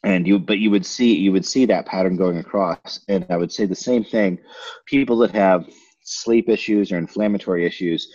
and 0.05 0.27
you, 0.27 0.39
but 0.39 0.59
you 0.59 0.71
would 0.71 0.85
see 0.85 1.15
you 1.15 1.33
would 1.33 1.47
see 1.47 1.67
that 1.67 1.87
pattern 1.87 2.17
going 2.17 2.39
across. 2.39 3.01
And 3.09 3.27
I 3.31 3.37
would 3.37 3.53
say 3.53 3.65
the 3.65 3.75
same 3.75 4.05
thing. 4.05 4.39
People 4.87 5.17
that 5.19 5.35
have 5.35 5.67
sleep 6.03 6.49
issues 6.49 6.93
or 6.93 6.99
inflammatory 6.99 7.67
issues, 7.67 8.13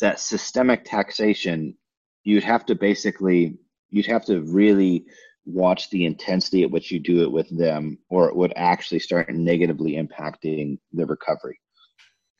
that 0.00 0.20
systemic 0.20 0.84
taxation, 0.84 1.76
you'd 2.24 2.44
have 2.44 2.66
to 2.66 2.74
basically, 2.74 3.58
you'd 3.90 4.06
have 4.06 4.24
to 4.26 4.42
really 4.42 5.06
watch 5.44 5.88
the 5.90 6.04
intensity 6.04 6.62
at 6.62 6.70
which 6.70 6.90
you 6.90 6.98
do 6.98 7.22
it 7.22 7.30
with 7.30 7.48
them, 7.56 7.98
or 8.10 8.28
it 8.28 8.36
would 8.36 8.52
actually 8.56 8.98
start 8.98 9.30
negatively 9.30 9.94
impacting 9.94 10.78
the 10.92 11.06
recovery. 11.06 11.58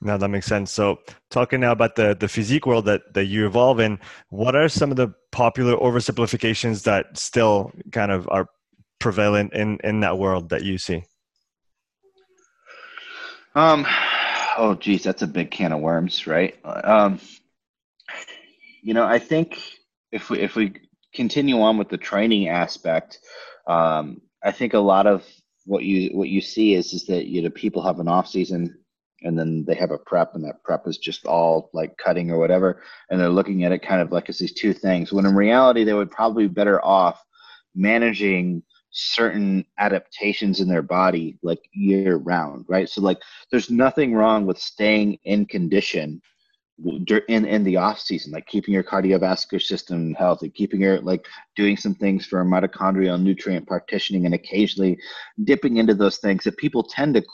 Now 0.01 0.19
that 0.19 0.29
makes 0.29 0.47
sense. 0.47 0.71
So, 0.71 0.99
talking 1.31 1.61
now 1.61 1.73
about 1.73 1.97
the 1.97 2.14
the 2.14 2.29
physique 2.29 2.66
world 2.66 2.85
that 2.85 3.14
that 3.14 3.27
you 3.27 3.47
evolve 3.47 3.81
in, 3.81 3.99
what 4.29 4.55
are 4.55 4.69
some 4.69 4.90
of 4.90 4.97
the 4.97 5.09
popular 5.33 5.75
oversimplifications 5.77 6.83
that 6.83 7.16
still 7.16 7.73
kind 7.92 8.12
of 8.12 8.29
are 8.31 8.47
prevalent 8.99 9.55
in 9.55 9.79
in 9.85 10.01
that 10.01 10.19
world 10.19 10.51
that 10.51 10.64
you 10.64 10.77
see? 10.77 11.03
Um, 13.55 13.87
oh 14.59 14.77
geez, 14.79 15.03
that's 15.03 15.23
a 15.23 15.27
big 15.27 15.51
can 15.51 15.73
of 15.73 15.81
worms, 15.81 16.27
right? 16.27 16.55
Um, 16.62 17.19
you 18.83 18.95
know, 18.95 19.05
I 19.05 19.19
think 19.19 19.61
if 20.12 20.31
we 20.31 20.40
if 20.40 20.57
we 20.57 20.75
continue 21.14 21.61
on 21.61 21.79
with 21.79 21.88
the 21.88 21.99
training 21.99 22.49
aspect, 22.49 23.19
um, 23.66 24.21
I 24.45 24.53
think 24.53 24.75
a 24.75 24.79
lot 24.79 25.07
of 25.07 25.25
what 25.64 25.83
you 25.83 26.16
what 26.16 26.29
you 26.29 26.40
see 26.40 26.75
is 26.75 26.92
is 26.92 27.07
that 27.07 27.27
you 27.27 27.42
know 27.42 27.51
people 27.51 27.83
have 27.83 27.99
an 27.99 28.09
off 28.09 28.29
season 28.29 28.79
and 29.23 29.38
then 29.38 29.64
they 29.66 29.75
have 29.75 29.90
a 29.90 29.99
prep 29.99 30.35
and 30.35 30.45
that 30.45 30.62
prep 30.62 30.87
is 30.87 30.99
just 30.99 31.27
all 31.27 31.71
like 31.73 31.97
cutting 31.97 32.31
or 32.31 32.38
whatever. 32.38 32.83
And 33.11 33.21
they're 33.21 33.29
looking 33.29 33.64
at 33.64 33.73
it 33.73 33.83
kind 33.83 34.01
of 34.01 34.12
like 34.12 34.29
it's 34.29 34.38
these 34.38 34.53
two 34.53 34.73
things. 34.73 35.12
When 35.12 35.27
in 35.27 35.35
reality 35.35 35.85
they 35.85 35.95
would 35.95 36.11
probably 36.11 36.47
be 36.47 36.55
better 36.55 36.85
off 36.85 37.25
managing 37.75 38.62
certain 38.90 39.64
adaptations 39.79 40.61
in 40.61 40.69
their 40.69 40.83
body 40.83 41.38
like 41.42 41.61
year 41.73 42.16
round 42.16 42.64
right? 42.69 42.88
So 42.88 43.01
like 43.03 43.19
there's 43.51 43.71
nothing 43.71 44.14
wrong 44.14 44.47
with 44.47 44.59
staying 44.59 45.19
in 45.25 45.45
condition 45.47 46.23
in 47.29 47.47
in 47.47 47.65
the 47.65 47.77
off 47.77 47.99
season 47.99 48.33
like 48.33 48.47
keeping 48.47 48.75
your 48.75 48.83
cardiovascular 48.83 49.62
system 49.62 50.12
healthy 50.15 50.51
keeping 50.51 50.81
your 50.81 51.01
like 51.01 51.27
doing 51.55 51.75
some 51.77 51.95
things 51.95 52.27
for 52.27 52.45
mitochondrial 52.45 53.21
nutrient 53.21 53.67
partitioning 53.67 54.27
and 54.27 54.35
occasionally 54.35 54.99
dipping 55.45 55.79
into 55.79 55.95
those 55.95 56.19
things 56.19 56.45
that 56.45 56.57
people 56.59 56.83
tend 56.83 57.15
to 57.15 57.25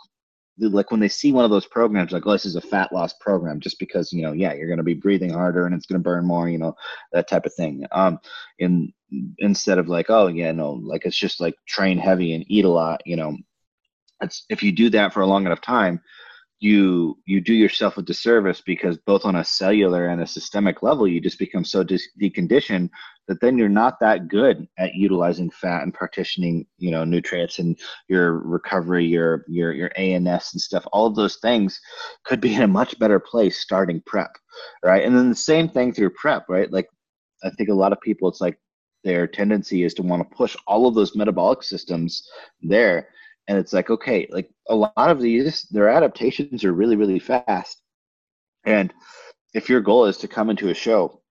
like 0.59 0.91
when 0.91 1.01
they 1.01 1.09
see 1.09 1.33
one 1.33 1.45
of 1.45 1.51
those 1.51 1.67
programs 1.67 2.13
like 2.13 2.27
oh 2.27 2.33
this 2.33 2.45
is 2.45 2.57
a 2.57 2.61
fat 2.61 2.93
loss 2.93 3.15
program 3.15 3.59
just 3.59 3.79
because 3.79 4.13
you 4.13 4.23
know 4.23 4.33
yeah 4.33 4.53
you're 4.53 4.67
going 4.67 4.77
to 4.77 4.83
be 4.85 4.95
breathing 4.95 5.33
harder 5.33 5.67
and 5.67 5.75
it's 5.75 5.87
going 5.87 5.99
to 5.99 6.03
burn 6.03 6.25
more 6.25 6.49
you 6.49 6.59
know 6.59 6.75
that 7.13 7.29
type 7.29 7.47
of 7.47 7.55
thing. 7.55 7.85
Um 7.93 8.19
in 8.59 8.93
instead 9.39 9.79
of 9.79 9.89
like 9.89 10.07
oh 10.09 10.29
yeah 10.29 10.53
no 10.53 10.73
like 10.73 11.05
it's 11.05 11.17
just 11.17 11.41
like 11.41 11.55
train 11.67 11.99
heavy 11.99 12.35
and 12.35 12.45
eat 12.49 12.65
a 12.65 12.69
lot 12.69 13.03
you 13.07 13.17
know. 13.17 13.37
It's 14.21 14.45
if 14.51 14.63
you 14.63 14.71
do 14.71 14.89
that 14.91 15.13
for 15.13 15.23
a 15.23 15.27
long 15.27 15.47
enough 15.47 15.61
time 15.61 16.01
you 16.63 17.19
you 17.27 17.41
do 17.41 17.55
yourself 17.55 17.99
a 17.99 18.03
disservice 18.03 18.63
because 18.65 18.97
both 18.99 19.25
on 19.25 19.37
a 19.37 19.45
cellular 19.45 20.07
and 20.07 20.23
a 20.23 20.27
systemic 20.27 20.81
level 20.81 21.09
you 21.09 21.21
just 21.21 21.39
become 21.39 21.65
so 21.65 21.83
de- 21.83 21.99
deconditioned 22.21 22.89
that 23.27 23.41
then 23.41 23.59
you're 23.59 23.69
not 23.69 23.99
that 24.01 24.29
good 24.29 24.69
at 24.79 24.95
utilizing 24.95 25.51
fat 25.51 25.83
and 25.83 25.93
partitioning 25.93 26.65
you 26.79 26.93
know 26.93 27.05
nutrients 27.05 27.59
and 27.59 27.81
your 28.09 28.39
recovery 28.39 29.05
your 29.05 29.45
your 29.49 29.73
your 29.73 29.91
ans 29.97 30.53
and 30.53 30.61
stuff. 30.61 30.87
All 30.93 31.07
of 31.07 31.17
those 31.17 31.37
things 31.37 31.81
could 32.25 32.41
be 32.41 32.55
in 32.55 32.63
a 32.63 32.69
much 32.69 32.97
better 32.99 33.19
place 33.19 33.61
starting 33.61 34.01
prep 34.07 34.31
right? 34.85 35.05
And 35.05 35.17
then 35.17 35.31
the 35.31 35.35
same 35.35 35.69
thing 35.69 35.93
through 35.93 36.11
prep 36.11 36.45
right? 36.49 36.73
Like 36.73 36.89
i 37.45 37.51
think 37.51 37.69
a 37.69 37.75
lot 37.75 37.93
of 37.93 38.01
people 38.01 38.29
it's 38.29 38.41
like 38.41 38.57
their 39.03 39.27
tendency 39.27 39.83
is 39.83 39.95
to 39.95 40.03
want 40.03 40.23
to 40.23 40.37
push 40.37 40.57
all 40.69 40.87
of 40.87 40.95
those 40.95 41.17
metabolic 41.17 41.63
systems 41.65 42.23
there 42.61 43.09
and 43.49 43.59
it's 43.59 43.73
like 43.73 43.91
okay 43.91 44.27
like 44.31 44.51
a 44.69 44.75
lot 44.75 44.93
of 44.97 45.21
these 45.21 45.63
their 45.71 45.89
adaptations 45.89 46.65
are 46.65 46.73
really 46.73 46.97
really 46.97 47.19
fast 47.19 47.83
and 48.65 48.93
if 49.55 49.69
your 49.69 49.81
goal 49.81 50.07
is 50.07 50.17
to 50.17 50.29
come 50.29 50.51
into 50.51 50.71
a 50.71 50.75
show 50.75 51.23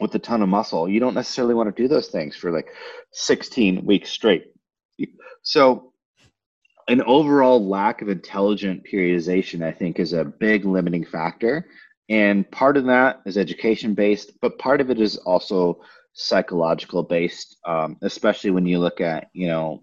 with 0.00 0.14
a 0.14 0.18
ton 0.18 0.42
of 0.42 0.48
muscle. 0.48 0.88
You 0.88 1.00
don't 1.00 1.14
necessarily 1.14 1.54
want 1.54 1.74
to 1.74 1.82
do 1.82 1.88
those 1.88 2.08
things 2.08 2.36
for 2.36 2.50
like 2.50 2.68
16 3.12 3.84
weeks 3.84 4.10
straight. 4.10 4.46
So, 5.42 5.92
an 6.88 7.00
overall 7.02 7.66
lack 7.66 8.02
of 8.02 8.08
intelligent 8.08 8.84
periodization, 8.84 9.64
I 9.64 9.72
think, 9.72 9.98
is 9.98 10.12
a 10.12 10.24
big 10.24 10.64
limiting 10.64 11.04
factor. 11.04 11.68
And 12.08 12.50
part 12.50 12.76
of 12.76 12.84
that 12.86 13.20
is 13.24 13.38
education 13.38 13.94
based, 13.94 14.32
but 14.40 14.58
part 14.58 14.80
of 14.80 14.90
it 14.90 15.00
is 15.00 15.16
also 15.18 15.80
psychological 16.12 17.04
based, 17.04 17.56
um, 17.64 17.96
especially 18.02 18.50
when 18.50 18.66
you 18.66 18.80
look 18.80 19.00
at, 19.00 19.28
you 19.32 19.46
know, 19.46 19.82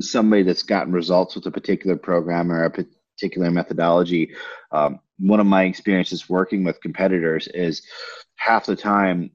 somebody 0.00 0.42
that's 0.42 0.62
gotten 0.62 0.92
results 0.92 1.34
with 1.34 1.46
a 1.46 1.50
particular 1.50 1.96
program 1.96 2.52
or 2.52 2.64
a 2.64 2.70
particular 3.16 3.50
methodology. 3.50 4.34
Um, 4.72 5.00
one 5.18 5.40
of 5.40 5.46
my 5.46 5.64
experiences 5.64 6.28
working 6.28 6.64
with 6.64 6.80
competitors 6.80 7.48
is 7.48 7.82
half 8.36 8.66
the 8.66 8.76
time 8.76 9.30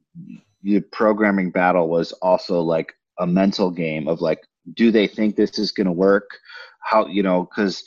the 0.63 0.79
programming 0.79 1.51
battle 1.51 1.89
was 1.89 2.11
also 2.13 2.61
like 2.61 2.93
a 3.19 3.27
mental 3.27 3.71
game 3.71 4.07
of 4.07 4.21
like 4.21 4.47
do 4.75 4.91
they 4.91 5.07
think 5.07 5.35
this 5.35 5.57
is 5.57 5.71
going 5.71 5.87
to 5.87 5.91
work 5.91 6.29
how 6.81 7.07
you 7.07 7.23
know 7.23 7.43
because 7.43 7.83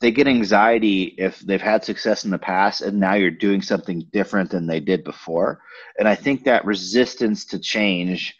they 0.00 0.10
get 0.10 0.26
anxiety 0.28 1.14
if 1.18 1.40
they've 1.40 1.60
had 1.60 1.84
success 1.84 2.24
in 2.24 2.30
the 2.30 2.38
past 2.38 2.80
and 2.80 2.98
now 2.98 3.14
you're 3.14 3.30
doing 3.30 3.60
something 3.60 4.06
different 4.12 4.50
than 4.50 4.66
they 4.66 4.80
did 4.80 5.02
before 5.04 5.60
and 5.98 6.08
i 6.08 6.14
think 6.14 6.44
that 6.44 6.64
resistance 6.64 7.44
to 7.44 7.58
change 7.58 8.34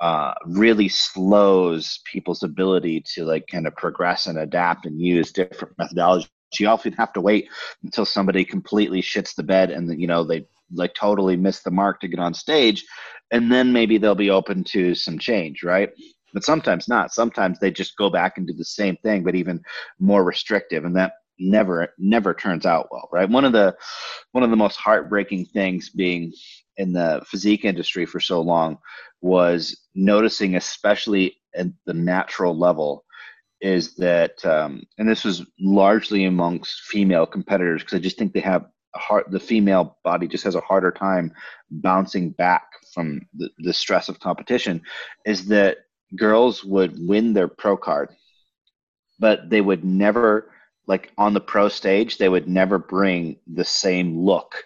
uh, 0.00 0.32
really 0.46 0.88
slows 0.88 2.00
people's 2.10 2.42
ability 2.42 3.02
to 3.14 3.24
like 3.24 3.46
kind 3.46 3.66
of 3.66 3.76
progress 3.76 4.26
and 4.26 4.38
adapt 4.38 4.86
and 4.86 5.00
use 5.00 5.30
different 5.30 5.76
methodologies. 5.76 6.28
You 6.58 6.68
often 6.68 6.94
have 6.94 7.12
to 7.12 7.20
wait 7.20 7.48
until 7.84 8.04
somebody 8.04 8.44
completely 8.44 9.02
shits 9.02 9.34
the 9.34 9.42
bed 9.42 9.70
and 9.70 10.00
you 10.00 10.06
know 10.06 10.24
they 10.24 10.46
like 10.72 10.94
totally 10.94 11.36
miss 11.36 11.60
the 11.60 11.70
mark 11.70 12.00
to 12.00 12.08
get 12.08 12.18
on 12.18 12.34
stage 12.34 12.84
and 13.30 13.52
then 13.52 13.72
maybe 13.72 13.98
they'll 13.98 14.14
be 14.14 14.30
open 14.30 14.64
to 14.64 14.94
some 14.94 15.18
change 15.18 15.62
right? 15.62 15.90
But 16.32 16.44
sometimes 16.44 16.88
not. 16.88 17.12
Sometimes 17.12 17.58
they 17.58 17.70
just 17.70 17.96
go 17.96 18.08
back 18.08 18.38
and 18.38 18.46
do 18.46 18.52
the 18.54 18.64
same 18.64 18.96
thing 18.96 19.22
but 19.22 19.34
even 19.34 19.62
more 19.98 20.24
restrictive 20.24 20.84
and 20.84 20.96
that 20.96 21.12
never 21.38 21.88
never 21.98 22.34
turns 22.34 22.66
out 22.66 22.88
well 22.90 23.08
right? 23.12 23.28
One 23.28 23.44
of 23.44 23.52
the 23.52 23.76
one 24.32 24.42
of 24.42 24.50
the 24.50 24.56
most 24.56 24.76
heartbreaking 24.76 25.46
things 25.46 25.90
being 25.90 26.32
in 26.76 26.92
the 26.92 27.22
physique 27.26 27.64
industry 27.64 28.06
for 28.06 28.20
so 28.20 28.40
long 28.40 28.78
was 29.20 29.86
noticing 29.94 30.56
especially 30.56 31.36
at 31.54 31.66
the 31.86 31.94
natural 31.94 32.56
level 32.56 33.04
is 33.60 33.94
that 33.96 34.42
um, 34.44 34.82
and 34.98 35.08
this 35.08 35.24
was 35.24 35.44
largely 35.58 36.24
amongst 36.24 36.82
female 36.82 37.26
competitors 37.26 37.82
because 37.82 37.96
i 37.96 38.00
just 38.00 38.16
think 38.16 38.32
they 38.32 38.40
have 38.40 38.66
a 38.94 38.98
hard 38.98 39.24
the 39.30 39.40
female 39.40 39.98
body 40.04 40.26
just 40.26 40.44
has 40.44 40.54
a 40.54 40.60
harder 40.60 40.90
time 40.90 41.32
bouncing 41.70 42.30
back 42.30 42.64
from 42.92 43.20
the, 43.34 43.50
the 43.58 43.72
stress 43.72 44.08
of 44.08 44.20
competition 44.20 44.82
is 45.24 45.46
that 45.46 45.78
girls 46.16 46.64
would 46.64 46.96
win 46.98 47.32
their 47.32 47.48
pro 47.48 47.76
card, 47.76 48.10
but 49.18 49.48
they 49.50 49.60
would 49.60 49.84
never 49.84 50.50
like 50.86 51.12
on 51.18 51.34
the 51.34 51.40
pro 51.40 51.68
stage 51.68 52.18
they 52.18 52.28
would 52.28 52.48
never 52.48 52.78
bring 52.78 53.36
the 53.46 53.64
same 53.64 54.18
look 54.18 54.64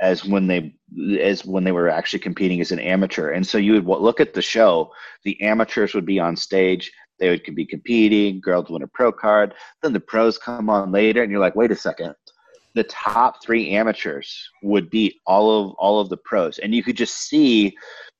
as 0.00 0.24
when 0.24 0.46
they 0.46 0.74
as 1.20 1.44
when 1.44 1.62
they 1.62 1.72
were 1.72 1.88
actually 1.88 2.18
competing 2.18 2.60
as 2.60 2.72
an 2.72 2.80
amateur. 2.80 3.30
And 3.30 3.46
so 3.46 3.58
you 3.58 3.80
would 3.80 4.00
look 4.00 4.20
at 4.20 4.34
the 4.34 4.42
show 4.42 4.90
the 5.24 5.40
amateurs 5.42 5.94
would 5.94 6.06
be 6.06 6.18
on 6.18 6.36
stage 6.36 6.90
they 7.18 7.28
would 7.28 7.42
be 7.54 7.66
competing 7.66 8.40
girls 8.40 8.70
win 8.70 8.82
a 8.82 8.88
pro 8.88 9.12
card 9.12 9.52
then 9.82 9.92
the 9.92 10.00
pros 10.00 10.38
come 10.38 10.70
on 10.70 10.90
later 10.90 11.22
and 11.22 11.30
you're 11.30 11.40
like 11.40 11.54
wait 11.54 11.70
a 11.70 11.76
second. 11.76 12.14
The 12.74 12.84
top 12.84 13.42
three 13.42 13.70
amateurs 13.70 14.48
would 14.62 14.90
beat 14.90 15.16
all 15.26 15.50
of 15.50 15.72
all 15.72 16.00
of 16.00 16.08
the 16.08 16.16
pros. 16.18 16.58
And 16.58 16.72
you 16.74 16.84
could 16.84 16.96
just 16.96 17.28
see 17.28 17.76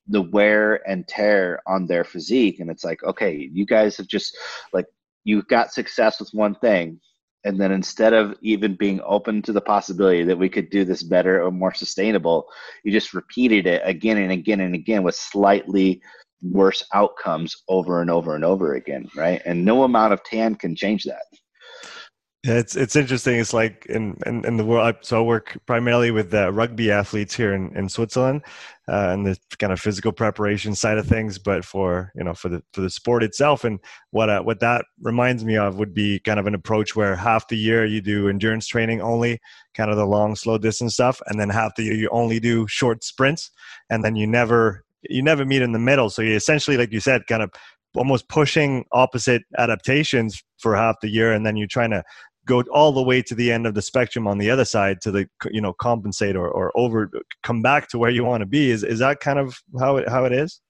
the 0.09 0.23
wear 0.23 0.87
and 0.89 1.07
tear 1.07 1.63
on 1.67 1.87
their 1.87 2.05
physique 2.05 2.61
and 2.61 2.71
it's 2.71 2.85
like 2.85 3.03
okay 3.05 3.49
you 3.53 3.65
guys 3.65 3.97
have 3.97 4.09
just 4.09 4.37
like 4.73 4.87
you 5.25 5.43
got 5.43 5.73
success 5.73 6.19
with 6.19 6.31
one 6.33 6.55
thing 6.57 7.01
and 7.45 7.61
then 7.61 7.73
instead 7.73 8.13
of 8.13 8.35
even 8.43 8.75
being 8.75 9.01
open 9.05 9.41
to 9.43 9.53
the 9.53 9.61
possibility 9.61 10.25
that 10.25 10.39
we 10.39 10.49
could 10.49 10.71
do 10.71 10.85
this 10.85 11.03
better 11.03 11.43
or 11.43 11.51
more 11.51 11.75
sustainable 11.75 12.47
you 12.85 12.93
just 12.93 13.15
repeated 13.15 13.67
it 13.67 13.83
again 13.85 14.19
and 14.19 14.33
again 14.33 14.61
and 14.61 14.75
again 14.75 15.03
with 15.03 15.15
slightly 15.15 16.01
worse 16.43 16.85
outcomes 16.95 17.55
over 17.69 18.01
and 18.01 18.11
over 18.11 18.35
and 18.35 18.45
over 18.45 18.75
again 18.75 19.07
right? 19.15 19.43
And 19.45 19.65
no 19.65 19.85
amount 19.85 20.13
of 20.13 20.23
tan 20.25 20.55
can 20.55 20.75
change 20.75 21.05
that 21.05 21.23
it's 22.43 22.75
it's 22.75 22.97
interesting. 22.97 23.39
It's 23.39 23.53
like 23.53 23.85
in 23.87 24.17
in, 24.25 24.47
in 24.47 24.57
the 24.57 24.65
world. 24.65 24.97
So 25.03 25.19
I 25.19 25.23
work 25.23 25.59
primarily 25.67 26.11
with 26.11 26.33
uh, 26.33 26.51
rugby 26.51 26.91
athletes 26.91 27.35
here 27.35 27.53
in, 27.53 27.77
in 27.77 27.91
Switzerland, 27.91 28.43
uh, 28.89 29.09
and 29.11 29.27
the 29.27 29.39
kind 29.59 29.75
of 29.75 29.81
physical 29.81 30.11
preparation 30.11 30.75
side 30.75 30.97
of 30.97 31.07
things. 31.07 31.39
But 31.39 31.67
for 31.67 32.11
you 32.15 32.25
know 32.25 32.33
for 32.33 32.49
the 32.49 32.63
for 32.73 32.81
the 32.81 32.89
sport 32.89 33.23
itself, 33.23 33.63
and 33.63 33.79
what 34.11 34.31
uh, 34.31 34.41
what 34.41 34.61
that 34.61 34.87
reminds 35.03 35.45
me 35.45 35.59
of 35.59 35.79
would 35.79 35.93
be 35.93 36.19
kind 36.21 36.41
of 36.41 36.47
an 36.47 36.55
approach 36.55 36.97
where 36.97 37.15
half 37.15 37.47
the 37.49 37.59
year 37.59 37.85
you 37.85 38.01
do 38.01 38.29
endurance 38.29 38.67
training 38.67 39.03
only, 39.03 39.39
kind 39.75 39.91
of 39.91 39.99
the 39.99 40.07
long 40.07 40.35
slow 40.35 40.57
distance 40.57 40.95
stuff, 40.95 41.21
and 41.27 41.39
then 41.39 41.51
half 41.51 41.75
the 41.75 41.85
year 41.85 41.95
you 41.95 42.09
only 42.11 42.41
do 42.41 42.67
short 42.67 43.05
sprints, 43.05 43.51
and 43.91 44.03
then 44.03 44.17
you 44.17 44.27
never 44.27 44.83
you 45.11 45.23
never 45.23 45.45
meet 45.45 45.61
in 45.61 45.73
the 45.73 45.79
middle. 45.79 46.09
So 46.09 46.23
you 46.23 46.37
essentially, 46.37 46.79
like 46.79 46.91
you 46.91 47.01
said, 47.01 47.27
kind 47.27 47.43
of 47.43 47.51
almost 47.97 48.29
pushing 48.29 48.85
opposite 48.93 49.43
adaptations 49.59 50.43
for 50.59 50.77
half 50.77 51.01
the 51.01 51.09
year 51.09 51.33
and 51.33 51.45
then 51.45 51.57
you're 51.57 51.67
trying 51.67 51.91
to 51.91 52.03
go 52.47 52.63
all 52.73 52.93
the 52.93 53.03
way 53.03 53.23
to 53.23 53.35
the 53.35 53.53
end 53.53 53.67
of 53.67 53.75
the 53.75 53.83
spectrum 53.83 54.27
on 54.27 54.39
the 54.39 54.51
other 54.51 54.65
side 54.65 55.01
to 55.03 55.11
the 55.11 55.29
you 55.51 55.61
know 55.61 55.73
compensate 55.73 56.37
or, 56.37 56.49
or 56.49 56.73
over 56.77 57.11
come 57.43 57.63
back 57.63 57.89
to 57.89 57.99
where 57.99 58.11
you 58.11 58.25
want 58.25 58.41
to 58.41 58.47
be. 58.47 58.71
Is 58.71 58.83
is 58.83 58.99
that 59.01 59.21
kind 59.21 59.39
of 59.39 59.57
how 59.79 59.97
it 59.97 60.09
how 60.09 60.25
it 60.25 60.33
is? 60.33 60.61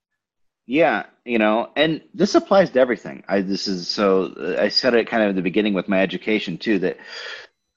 Yeah 0.66 1.04
you 1.24 1.38
know 1.38 1.70
and 1.76 2.02
this 2.12 2.34
applies 2.34 2.70
to 2.70 2.80
everything. 2.80 3.22
I 3.28 3.40
this 3.40 3.68
is 3.68 3.88
so 3.88 4.56
i 4.58 4.68
said 4.68 4.94
it 4.94 5.08
kind 5.08 5.22
of 5.22 5.30
at 5.30 5.36
the 5.36 5.42
beginning 5.42 5.74
with 5.74 5.88
my 5.88 6.00
education 6.00 6.58
too 6.58 6.78
that 6.80 6.98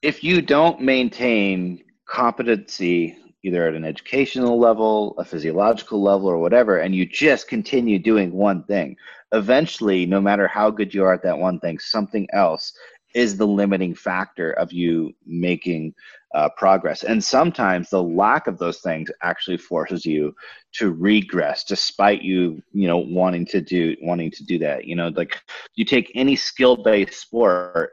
if 0.02 0.24
you 0.24 0.42
don't 0.42 0.80
maintain 0.80 1.82
competency 2.06 3.16
either 3.44 3.68
at 3.68 3.74
an 3.74 3.84
educational 3.84 4.58
level 4.58 5.14
a 5.18 5.24
physiological 5.24 6.02
level 6.02 6.26
or 6.26 6.38
whatever 6.38 6.78
and 6.78 6.94
you 6.94 7.06
just 7.06 7.46
continue 7.48 7.98
doing 7.98 8.32
one 8.32 8.64
thing 8.64 8.96
eventually 9.32 10.04
no 10.04 10.20
matter 10.20 10.48
how 10.48 10.68
good 10.70 10.92
you 10.92 11.04
are 11.04 11.14
at 11.14 11.22
that 11.22 11.38
one 11.38 11.60
thing 11.60 11.78
something 11.78 12.26
else 12.32 12.72
is 13.14 13.36
the 13.36 13.46
limiting 13.46 13.94
factor 13.94 14.52
of 14.52 14.72
you 14.72 15.14
making 15.24 15.94
uh, 16.34 16.48
progress. 16.56 17.04
And 17.04 17.22
sometimes 17.22 17.88
the 17.88 18.02
lack 18.02 18.48
of 18.48 18.58
those 18.58 18.80
things 18.80 19.10
actually 19.22 19.56
forces 19.56 20.04
you 20.04 20.34
to 20.72 20.92
regress, 20.92 21.64
despite 21.64 22.22
you, 22.22 22.60
you 22.72 22.88
know, 22.88 22.98
wanting 22.98 23.46
to 23.46 23.60
do 23.60 23.96
wanting 24.02 24.32
to 24.32 24.44
do 24.44 24.58
that. 24.58 24.84
You 24.84 24.96
know, 24.96 25.08
like 25.08 25.40
you 25.76 25.84
take 25.84 26.10
any 26.14 26.34
skill-based 26.34 27.14
sport, 27.14 27.92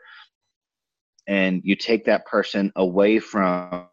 and 1.27 1.62
you 1.63 1.75
take 1.75 2.03
that 2.05 2.25
person 2.25 2.71
away 2.75 3.19
from 3.19 3.88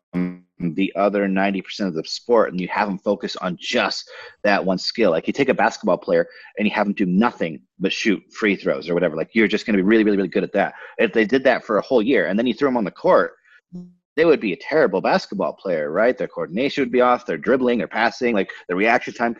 the 0.61 0.93
other 0.97 1.29
90% 1.29 1.87
of 1.87 1.95
the 1.95 2.05
sport 2.05 2.51
and 2.51 2.61
you 2.61 2.69
have 2.69 2.89
them 2.89 2.99
focus 2.99 3.37
on 3.37 3.57
just 3.61 4.11
that 4.43 4.65
one 4.65 4.79
skill. 4.79 5.11
Like 5.11 5.27
you 5.27 5.33
take 5.33 5.49
a 5.49 5.55
basketball 5.55 5.99
player 5.99 6.27
and 6.59 6.67
you 6.67 6.75
have 6.75 6.87
them 6.87 6.95
do 6.95 7.07
nothing 7.07 7.61
but 7.79 7.93
shoot 7.93 8.23
free 8.33 8.57
throws 8.57 8.89
or 8.89 8.95
whatever. 8.95 9.17
Like 9.17 9.35
you're 9.35 9.49
just 9.49 9.67
going 9.67 9.77
to 9.77 9.83
be 9.83 9.87
really, 9.87 10.05
really, 10.05 10.17
really 10.17 10.29
good 10.29 10.45
at 10.45 10.53
that. 10.53 10.75
If 10.99 11.13
they 11.13 11.25
did 11.25 11.45
that 11.45 11.65
for 11.65 11.79
a 11.79 11.83
whole 11.83 12.03
year 12.03 12.27
and 12.27 12.39
then 12.39 12.47
you 12.47 12.55
throw 12.55 12.69
them 12.69 12.77
on 12.77 12.85
the 12.85 12.91
court, 12.91 13.33
they 14.17 14.25
would 14.25 14.41
be 14.41 14.53
a 14.53 14.57
terrible 14.57 15.01
basketball 15.01 15.53
player, 15.53 15.93
right? 15.93 16.19
Their 16.19 16.27
coordination 16.27 16.83
would 16.83 16.91
be 16.91 17.01
off, 17.01 17.25
their 17.25 17.39
dribbling, 17.39 17.79
their 17.79 17.87
passing, 17.87 18.35
like 18.35 18.51
their 18.67 18.77
reaction 18.77 19.15
time. 19.15 19.37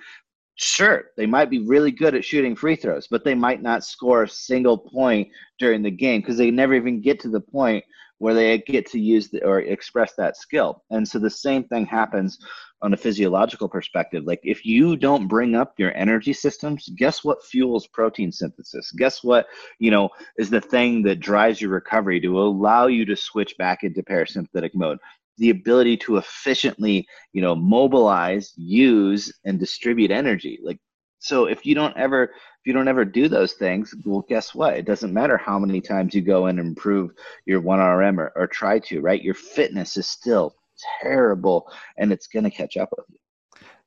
Sure, 0.55 1.07
they 1.17 1.27
might 1.27 1.51
be 1.51 1.67
really 1.67 1.91
good 1.91 2.15
at 2.15 2.25
shooting 2.25 2.55
free 2.55 2.77
throws, 2.77 3.09
but 3.09 3.25
they 3.25 3.35
might 3.35 3.61
not 3.61 3.85
score 3.85 4.23
a 4.23 4.29
single 4.29 4.79
point 4.79 5.29
during 5.59 5.83
the 5.83 5.91
game 5.91 6.21
because 6.21 6.37
they 6.37 6.51
never 6.53 6.75
even 6.75 7.01
get 7.01 7.19
to 7.21 7.29
the 7.29 7.41
point 7.41 7.85
where 8.19 8.35
they 8.35 8.59
get 8.59 8.87
to 8.91 8.99
use 8.99 9.29
the, 9.29 9.45
or 9.45 9.61
express 9.61 10.15
that 10.17 10.37
skill. 10.37 10.83
And 10.91 11.07
so 11.07 11.19
the 11.19 11.31
same 11.31 11.65
thing 11.65 11.87
happens 11.87 12.39
on 12.83 12.93
a 12.93 12.97
physiological 12.97 13.69
perspective. 13.69 14.25
Like 14.25 14.41
if 14.43 14.65
you 14.65 14.97
don't 14.97 15.29
bring 15.29 15.55
up 15.55 15.75
your 15.79 15.95
energy 15.97 16.33
systems, 16.33 16.89
guess 16.97 17.25
what 17.25 17.45
fuels 17.45 17.87
protein 17.87 18.31
synthesis? 18.31 18.93
Guess 18.93 19.25
what, 19.25 19.47
you 19.79 19.91
know, 19.91 20.11
is 20.37 20.51
the 20.51 20.61
thing 20.61 21.03
that 21.03 21.21
drives 21.21 21.61
your 21.61 21.71
recovery 21.71 22.21
to 22.21 22.41
allow 22.41 22.87
you 22.87 23.05
to 23.07 23.17
switch 23.17 23.57
back 23.57 23.83
into 23.83 24.03
parasympathetic 24.03 24.75
mode? 24.75 24.99
The 25.39 25.51
ability 25.51 25.97
to 25.99 26.17
efficiently, 26.17 27.07
you 27.33 27.43
know, 27.43 27.55
mobilize, 27.55 28.53
use, 28.57 29.33
and 29.45 29.59
distribute 29.59 30.11
energy. 30.11 30.59
Like 30.63 30.79
so 31.19 31.47
if 31.47 31.65
you 31.67 31.75
don't 31.75 31.97
ever 31.97 32.25
if 32.25 32.67
you 32.67 32.73
don't 32.73 32.89
ever 32.89 33.05
do 33.05 33.29
those 33.29 33.55
things 33.55 33.95
well 34.05 34.25
guess 34.29 34.55
what? 34.55 34.77
It 34.77 34.87
doesn't 34.87 35.13
matter 35.13 35.37
how 35.37 35.59
many 35.59 35.81
times 35.81 36.15
you 36.15 36.23
go 36.23 36.47
and 36.47 36.59
improve 36.59 37.13
your 37.47 37.61
1rm 37.61 38.19
or, 38.19 38.33
or 38.37 38.47
try 38.47 38.79
to 38.81 39.01
right? 39.01 39.23
Your 39.23 39.35
fitness 39.35 39.97
is 39.97 40.09
still 40.09 40.55
terrible 41.03 41.71
and 41.97 42.13
it's 42.13 42.27
going 42.27 42.45
to 42.45 42.51
catch 42.51 42.77
up 42.77 42.91
with 42.97 43.07
you. 43.09 43.19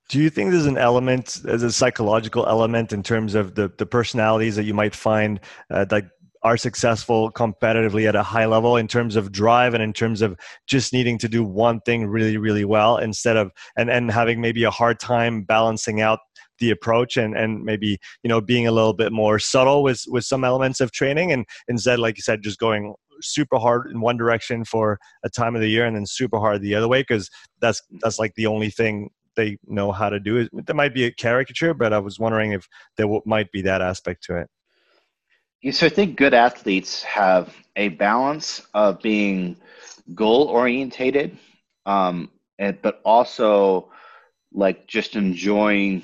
Do 0.09 0.19
you 0.19 0.29
think 0.29 0.51
there's 0.51 0.65
an 0.65 0.77
element 0.77 1.39
there's 1.43 1.63
a 1.63 1.71
psychological 1.71 2.45
element 2.47 2.91
in 2.91 3.01
terms 3.01 3.33
of 3.33 3.55
the, 3.55 3.71
the 3.77 3.85
personalities 3.85 4.55
that 4.57 4.65
you 4.65 4.73
might 4.73 4.95
find 4.95 5.39
uh, 5.69 5.85
like 5.89 6.05
are 6.43 6.57
successful 6.57 7.31
competitively 7.31 8.07
at 8.07 8.15
a 8.15 8.23
high 8.23 8.45
level 8.45 8.77
in 8.77 8.87
terms 8.87 9.15
of 9.15 9.31
drive 9.31 9.73
and 9.73 9.83
in 9.83 9.93
terms 9.93 10.21
of 10.21 10.35
just 10.67 10.91
needing 10.91 11.17
to 11.19 11.29
do 11.29 11.43
one 11.43 11.79
thing 11.81 12.07
really 12.07 12.37
really 12.37 12.65
well 12.65 12.97
instead 12.97 13.37
of 13.37 13.51
and 13.77 13.89
and 13.89 14.11
having 14.11 14.41
maybe 14.41 14.63
a 14.63 14.71
hard 14.71 14.99
time 14.99 15.43
balancing 15.43 16.01
out 16.01 16.19
the 16.61 16.71
approach 16.71 17.17
and 17.17 17.35
and 17.35 17.63
maybe 17.63 17.97
you 18.23 18.29
know 18.29 18.39
being 18.39 18.67
a 18.67 18.71
little 18.71 18.93
bit 18.93 19.11
more 19.11 19.37
subtle 19.37 19.83
with 19.83 20.01
with 20.07 20.23
some 20.23 20.45
elements 20.45 20.79
of 20.79 20.91
training 20.91 21.33
and 21.33 21.45
instead 21.67 21.99
like 21.99 22.17
you 22.17 22.23
said 22.23 22.41
just 22.41 22.59
going 22.59 22.93
super 23.21 23.57
hard 23.57 23.87
in 23.91 23.99
one 23.99 24.17
direction 24.17 24.63
for 24.63 24.97
a 25.23 25.29
time 25.29 25.55
of 25.55 25.61
the 25.61 25.67
year 25.67 25.85
and 25.85 25.95
then 25.95 26.05
super 26.05 26.39
hard 26.39 26.61
the 26.61 26.73
other 26.73 26.87
way 26.87 27.01
because 27.01 27.29
that's 27.59 27.81
that's 28.01 28.19
like 28.19 28.33
the 28.35 28.47
only 28.47 28.69
thing 28.69 29.09
they 29.35 29.57
know 29.65 29.91
how 29.91 30.09
to 30.09 30.19
do 30.19 30.37
it. 30.37 30.49
There 30.65 30.75
might 30.75 30.93
be 30.93 31.05
a 31.05 31.11
caricature, 31.11 31.73
but 31.73 31.93
I 31.93 31.99
was 31.99 32.19
wondering 32.19 32.51
if 32.51 32.67
there 32.97 33.05
w- 33.05 33.21
might 33.25 33.51
be 33.51 33.61
that 33.61 33.81
aspect 33.81 34.23
to 34.25 34.37
it. 34.37 34.49
Yeah, 35.61 35.71
so 35.71 35.85
I 35.85 35.89
think 35.89 36.17
good 36.17 36.33
athletes 36.33 37.03
have 37.03 37.55
a 37.75 37.89
balance 37.89 38.65
of 38.73 39.01
being 39.01 39.57
goal 40.15 40.47
orientated, 40.47 41.37
um, 41.85 42.29
and 42.59 42.81
but 42.81 42.99
also 43.05 43.91
like 44.53 44.87
just 44.87 45.15
enjoying 45.15 46.03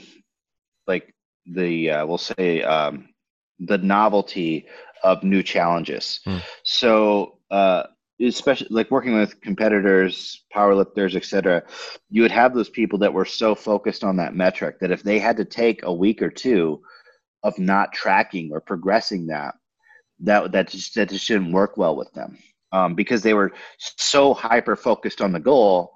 like 0.88 1.14
the 1.46 1.92
uh, 1.92 2.06
we'll 2.06 2.18
say 2.18 2.62
um, 2.64 3.10
the 3.60 3.78
novelty 3.78 4.66
of 5.04 5.24
new 5.24 5.44
challenges. 5.44 6.20
Hmm. 6.26 6.38
So 6.64 7.40
uh, 7.52 7.84
especially 8.22 8.68
like 8.70 8.90
working 8.92 9.14
with 9.14 9.40
competitors, 9.42 10.44
powerlifters, 10.54 11.16
etc., 11.16 11.64
you 12.10 12.22
would 12.22 12.32
have 12.32 12.54
those 12.54 12.70
people 12.70 12.98
that 13.00 13.14
were 13.14 13.26
so 13.26 13.54
focused 13.54 14.04
on 14.04 14.18
that 14.18 14.36
metric 14.36 14.80
that 14.80 14.92
if 14.92 15.04
they 15.04 15.20
had 15.20 15.38
to 15.38 15.46
take 15.46 15.84
a 15.84 15.94
week 15.94 16.22
or 16.22 16.30
two 16.30 16.82
of 17.44 17.58
not 17.60 17.94
tracking 17.94 18.50
or 18.52 18.60
progressing 18.60 19.28
that, 19.28 19.56
that 20.20 20.52
that 20.52 20.70
just 20.70 20.96
that 20.96 21.10
just 21.10 21.28
didn't 21.28 21.52
work 21.52 21.78
well 21.78 21.96
with 21.96 22.12
them 22.14 22.38
um, 22.72 22.96
because 22.96 23.22
they 23.22 23.34
were 23.34 23.52
so 23.78 24.34
hyper 24.34 24.76
focused 24.76 25.22
on 25.22 25.32
the 25.32 25.40
goal. 25.40 25.94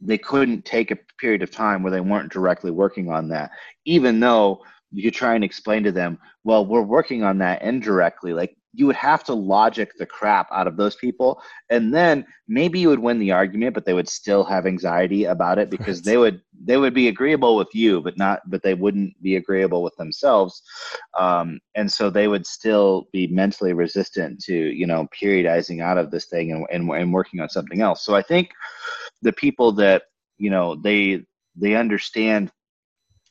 They 0.00 0.18
couldn't 0.18 0.64
take 0.64 0.90
a 0.90 0.98
period 1.18 1.42
of 1.42 1.50
time 1.50 1.82
where 1.82 1.92
they 1.92 2.00
weren't 2.00 2.32
directly 2.32 2.70
working 2.70 3.10
on 3.10 3.28
that, 3.28 3.50
even 3.84 4.20
though 4.20 4.62
you 4.92 5.10
try 5.10 5.34
and 5.34 5.44
explain 5.44 5.82
to 5.84 5.92
them, 5.92 6.18
well, 6.44 6.64
we're 6.64 6.82
working 6.82 7.22
on 7.22 7.38
that 7.38 7.62
indirectly. 7.62 8.32
Like 8.32 8.56
you 8.76 8.86
would 8.86 8.96
have 8.96 9.24
to 9.24 9.34
logic 9.34 9.92
the 9.98 10.04
crap 10.04 10.48
out 10.52 10.66
of 10.66 10.76
those 10.76 10.94
people 10.96 11.40
and 11.70 11.94
then 11.94 12.24
maybe 12.46 12.78
you 12.78 12.88
would 12.88 12.98
win 12.98 13.18
the 13.18 13.32
argument 13.32 13.74
but 13.74 13.86
they 13.86 13.94
would 13.94 14.08
still 14.08 14.44
have 14.44 14.66
anxiety 14.66 15.24
about 15.24 15.58
it 15.58 15.70
because 15.70 16.02
they 16.02 16.18
would 16.18 16.42
they 16.62 16.76
would 16.76 16.92
be 16.92 17.08
agreeable 17.08 17.56
with 17.56 17.74
you 17.74 18.02
but 18.02 18.18
not 18.18 18.40
but 18.46 18.62
they 18.62 18.74
wouldn't 18.74 19.20
be 19.22 19.36
agreeable 19.36 19.82
with 19.82 19.96
themselves. 19.96 20.62
Um, 21.18 21.58
and 21.74 21.90
so 21.90 22.10
they 22.10 22.28
would 22.28 22.46
still 22.46 23.08
be 23.12 23.26
mentally 23.28 23.72
resistant 23.72 24.40
to 24.44 24.54
you 24.54 24.86
know 24.86 25.08
periodizing 25.20 25.82
out 25.82 25.98
of 25.98 26.10
this 26.10 26.26
thing 26.26 26.52
and, 26.52 26.66
and, 26.70 26.90
and 26.90 27.12
working 27.12 27.40
on 27.40 27.48
something 27.48 27.80
else. 27.80 28.04
So 28.04 28.14
i 28.14 28.22
think 28.22 28.50
the 29.22 29.32
people 29.32 29.72
that 29.72 30.04
you 30.38 30.50
know 30.50 30.74
they 30.74 31.22
they 31.56 31.74
understand 31.74 32.50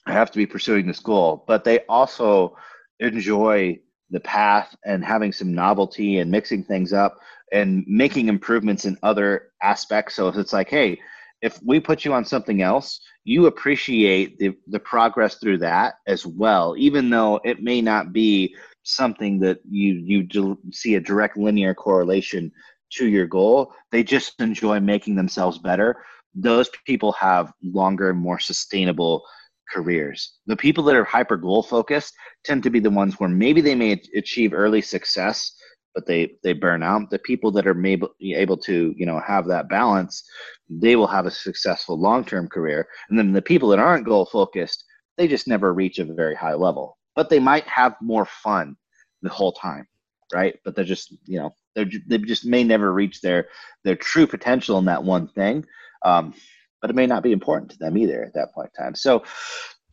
I 0.07 0.13
have 0.13 0.31
to 0.31 0.37
be 0.37 0.45
pursuing 0.45 0.87
this 0.87 0.99
goal 0.99 1.43
but 1.47 1.63
they 1.63 1.79
also 1.89 2.55
enjoy 2.99 3.79
the 4.11 4.19
path 4.19 4.75
and 4.85 5.03
having 5.03 5.31
some 5.31 5.53
novelty 5.53 6.19
and 6.19 6.29
mixing 6.29 6.63
things 6.63 6.93
up 6.93 7.17
and 7.51 7.83
making 7.87 8.27
improvements 8.27 8.85
in 8.85 8.97
other 9.03 9.51
aspects. 9.61 10.15
So 10.15 10.27
if 10.27 10.35
it's 10.35 10.53
like, 10.53 10.69
hey, 10.69 10.99
if 11.41 11.59
we 11.63 11.79
put 11.79 12.05
you 12.05 12.13
on 12.13 12.25
something 12.25 12.61
else, 12.61 12.99
you 13.23 13.47
appreciate 13.47 14.37
the, 14.39 14.55
the 14.67 14.79
progress 14.79 15.35
through 15.35 15.59
that 15.59 15.95
as 16.07 16.25
well, 16.25 16.75
even 16.77 17.09
though 17.09 17.39
it 17.43 17.61
may 17.61 17.81
not 17.81 18.13
be 18.13 18.55
something 18.83 19.39
that 19.39 19.59
you 19.67 19.93
you 20.05 20.57
see 20.71 20.93
a 20.93 20.99
direct 20.99 21.37
linear 21.37 21.73
correlation 21.73 22.51
to 22.93 23.07
your 23.07 23.27
goal. 23.27 23.73
They 23.91 24.03
just 24.03 24.39
enjoy 24.39 24.79
making 24.79 25.15
themselves 25.15 25.57
better. 25.57 26.03
Those 26.33 26.69
people 26.85 27.11
have 27.13 27.51
longer, 27.63 28.13
more 28.13 28.39
sustainable 28.39 29.23
careers. 29.71 30.37
The 30.47 30.55
people 30.55 30.83
that 30.85 30.95
are 30.95 31.03
hyper 31.03 31.37
goal 31.37 31.63
focused 31.63 32.13
tend 32.43 32.63
to 32.63 32.69
be 32.69 32.79
the 32.79 32.89
ones 32.89 33.19
where 33.19 33.29
maybe 33.29 33.61
they 33.61 33.75
may 33.75 34.01
achieve 34.15 34.53
early 34.53 34.81
success, 34.81 35.51
but 35.93 36.05
they 36.05 36.35
they 36.43 36.53
burn 36.53 36.83
out. 36.83 37.09
The 37.09 37.19
people 37.19 37.51
that 37.51 37.67
are 37.67 37.73
maybe 37.73 38.05
able 38.21 38.57
to 38.57 38.93
you 38.97 39.05
know 39.05 39.19
have 39.25 39.47
that 39.47 39.69
balance, 39.69 40.23
they 40.69 40.95
will 40.95 41.07
have 41.07 41.25
a 41.25 41.31
successful 41.31 41.99
long 41.99 42.25
term 42.25 42.47
career. 42.47 42.87
And 43.09 43.17
then 43.17 43.31
the 43.31 43.41
people 43.41 43.69
that 43.69 43.79
aren't 43.79 44.05
goal 44.05 44.25
focused, 44.25 44.83
they 45.17 45.27
just 45.27 45.47
never 45.47 45.73
reach 45.73 45.99
a 45.99 46.05
very 46.05 46.35
high 46.35 46.53
level, 46.53 46.97
but 47.15 47.29
they 47.29 47.39
might 47.39 47.67
have 47.67 47.95
more 48.01 48.25
fun 48.25 48.75
the 49.21 49.29
whole 49.29 49.53
time, 49.53 49.87
right? 50.33 50.59
But 50.63 50.75
they're 50.75 50.85
just 50.85 51.15
you 51.25 51.39
know 51.39 51.55
they 51.75 51.85
they 52.07 52.17
just 52.19 52.45
may 52.45 52.63
never 52.63 52.91
reach 52.91 53.21
their 53.21 53.47
their 53.83 53.95
true 53.95 54.27
potential 54.27 54.77
in 54.79 54.85
that 54.85 55.03
one 55.03 55.27
thing. 55.27 55.65
Um, 56.03 56.33
but 56.81 56.89
it 56.89 56.95
may 56.95 57.07
not 57.07 57.23
be 57.23 57.31
important 57.31 57.71
to 57.71 57.77
them 57.77 57.97
either 57.97 58.23
at 58.23 58.33
that 58.35 58.53
point 58.53 58.69
in 58.77 58.83
time. 58.83 58.95
So 58.95 59.23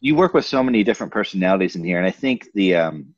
you 0.00 0.14
work 0.14 0.34
with 0.34 0.44
so 0.44 0.62
many 0.62 0.84
different 0.84 1.12
personalities 1.12 1.76
in 1.76 1.84
here, 1.84 1.98
and 1.98 2.06
I 2.06 2.10
think 2.10 2.48
the 2.54 2.74
um, 2.76 3.14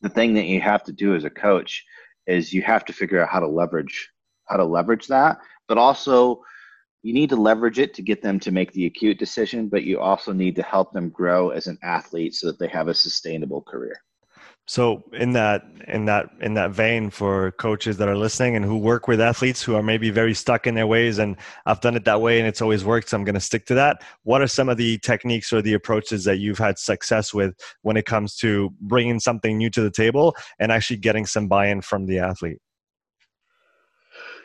the 0.00 0.08
thing 0.08 0.34
that 0.34 0.46
you 0.46 0.60
have 0.60 0.82
to 0.84 0.92
do 0.92 1.14
as 1.14 1.24
a 1.24 1.30
coach 1.30 1.84
is 2.26 2.52
you 2.52 2.62
have 2.62 2.84
to 2.86 2.92
figure 2.92 3.20
out 3.20 3.28
how 3.28 3.40
to 3.40 3.48
leverage 3.48 4.10
how 4.48 4.56
to 4.56 4.64
leverage 4.64 5.06
that, 5.08 5.38
but 5.68 5.78
also 5.78 6.42
you 7.02 7.12
need 7.12 7.30
to 7.30 7.36
leverage 7.36 7.78
it 7.78 7.94
to 7.94 8.02
get 8.02 8.22
them 8.22 8.38
to 8.40 8.52
make 8.52 8.72
the 8.72 8.86
acute 8.86 9.18
decision, 9.18 9.68
but 9.68 9.82
you 9.82 9.98
also 9.98 10.32
need 10.32 10.54
to 10.56 10.62
help 10.62 10.92
them 10.92 11.10
grow 11.10 11.50
as 11.50 11.66
an 11.66 11.78
athlete 11.82 12.34
so 12.34 12.46
that 12.46 12.58
they 12.58 12.68
have 12.68 12.88
a 12.88 12.94
sustainable 12.94 13.60
career. 13.60 13.96
So 14.66 15.02
in 15.12 15.32
that 15.32 15.64
in 15.88 16.04
that 16.04 16.30
in 16.40 16.54
that 16.54 16.70
vein 16.70 17.10
for 17.10 17.50
coaches 17.52 17.96
that 17.96 18.08
are 18.08 18.16
listening 18.16 18.54
and 18.54 18.64
who 18.64 18.78
work 18.78 19.08
with 19.08 19.20
athletes 19.20 19.60
who 19.60 19.74
are 19.74 19.82
maybe 19.82 20.10
very 20.10 20.34
stuck 20.34 20.68
in 20.68 20.76
their 20.76 20.86
ways 20.86 21.18
and 21.18 21.36
I've 21.66 21.80
done 21.80 21.96
it 21.96 22.04
that 22.04 22.20
way 22.20 22.38
and 22.38 22.46
it's 22.46 22.62
always 22.62 22.84
worked 22.84 23.08
so 23.08 23.16
I'm 23.16 23.24
going 23.24 23.34
to 23.34 23.40
stick 23.40 23.66
to 23.66 23.74
that. 23.74 24.02
What 24.22 24.40
are 24.40 24.46
some 24.46 24.68
of 24.68 24.76
the 24.76 24.98
techniques 24.98 25.52
or 25.52 25.62
the 25.62 25.74
approaches 25.74 26.24
that 26.24 26.38
you've 26.38 26.58
had 26.58 26.78
success 26.78 27.34
with 27.34 27.54
when 27.82 27.96
it 27.96 28.06
comes 28.06 28.36
to 28.36 28.70
bringing 28.80 29.18
something 29.18 29.58
new 29.58 29.68
to 29.70 29.82
the 29.82 29.90
table 29.90 30.36
and 30.60 30.70
actually 30.70 30.98
getting 30.98 31.26
some 31.26 31.48
buy-in 31.48 31.80
from 31.80 32.06
the 32.06 32.20
athlete? 32.20 32.58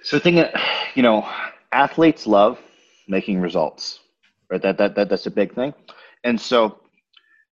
So 0.02 0.18
the 0.18 0.22
thing 0.22 0.36
that 0.36 0.54
you 0.98 1.04
know, 1.04 1.30
athletes 1.72 2.26
love 2.26 2.60
making 3.08 3.40
results. 3.40 4.00
Right? 4.50 4.62
That 4.62 4.80
that, 4.80 4.96
that 4.96 5.10
that's 5.10 5.28
a 5.28 5.32
big 5.32 5.54
thing. 5.54 5.74
And 6.24 6.42
so 6.42 6.80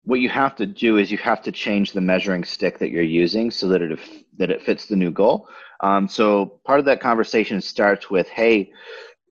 what 0.06 0.20
you 0.20 0.30
have 0.30 0.56
to 0.56 0.66
do 0.66 0.97
is 0.97 1.12
you 1.12 1.18
have 1.18 1.41
to 1.41 1.51
change 1.51 1.91
the 1.91 2.01
measuring 2.01 2.43
stick 2.43 2.78
that 2.80 2.91
you're 2.91 3.03
using 3.03 3.51
so 3.51 3.68
that 3.68 3.82
it 3.82 3.99
that 4.38 4.51
it 4.51 4.62
fits 4.62 4.86
the 4.86 4.95
new 4.95 5.12
goal. 5.12 5.47
Um, 5.82 6.08
so 6.08 6.60
part 6.66 6.80
of 6.80 6.86
that 6.86 7.01
conversation 7.01 7.60
starts 7.60 8.10
with, 8.10 8.30
"Hey, 8.30 8.72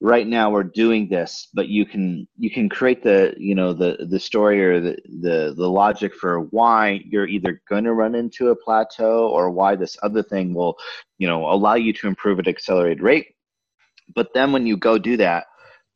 right 0.01 0.27
now 0.27 0.51
we're 0.51 0.65
doing 0.65 1.09
this, 1.09 1.49
but 1.55 1.69
you 1.69 1.87
can 1.87 2.27
you 2.37 2.51
can 2.51 2.69
create 2.69 3.03
the 3.03 3.35
you 3.39 3.55
know 3.55 3.73
the 3.73 4.07
the 4.11 4.19
story 4.19 4.63
or 4.65 4.81
the 4.81 4.97
the 5.21 5.55
the 5.57 5.71
logic 5.71 6.15
for 6.15 6.41
why 6.41 7.01
you're 7.07 7.29
either 7.29 7.63
going 7.69 7.85
to 7.85 7.95
run 7.95 8.15
into 8.15 8.49
a 8.49 8.57
plateau 8.57 9.29
or 9.29 9.51
why 9.51 9.77
this 9.77 9.97
other 10.03 10.23
thing 10.23 10.55
will 10.55 10.77
you 11.19 11.29
know 11.29 11.49
allow 11.51 11.75
you 11.75 11.93
to 11.93 12.09
improve 12.09 12.39
at 12.39 12.49
accelerated 12.49 13.03
rate." 13.03 13.29
But 14.15 14.29
then 14.35 14.53
when 14.53 14.67
you 14.67 14.77
go 14.77 14.99
do 14.99 15.17
that, 15.19 15.47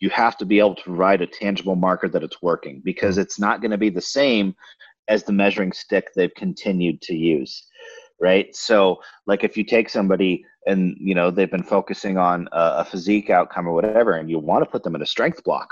you 0.01 0.11
have 0.11 0.37
to 0.39 0.45
be 0.45 0.59
able 0.59 0.75
to 0.75 0.83
provide 0.83 1.23
a 1.23 1.27
tangible 1.27 1.77
marker 1.77 2.09
that 2.09 2.23
it's 2.23 2.43
working 2.43 2.81
because 2.85 3.19
it's 3.19 3.39
not 3.39 3.61
going 3.61 3.71
to 3.71 3.79
be 3.79 3.91
the 3.91 4.01
same 4.01 4.55
as 5.09 5.25
the 5.25 5.33
measuring 5.33 5.73
stick 5.73 6.09
they've 6.15 6.35
continued 6.35 7.01
to 7.03 7.15
use 7.15 7.65
right? 8.21 8.55
So 8.57 9.01
like 9.27 9.45
if 9.45 9.57
you 9.57 9.63
take 9.63 9.89
somebody 9.89 10.45
and 10.67 10.97
you 10.99 11.15
know 11.15 11.31
they've 11.31 11.51
been 11.51 11.63
focusing 11.63 12.19
on 12.19 12.49
a, 12.53 12.79
a 12.79 12.85
physique 12.85 13.31
outcome 13.31 13.69
or 13.69 13.73
whatever 13.73 14.15
and 14.15 14.29
you 14.29 14.39
want 14.39 14.65
to 14.65 14.71
put 14.71 14.83
them 14.83 14.97
in 14.97 15.03
a 15.03 15.07
strength 15.07 15.45
block 15.45 15.69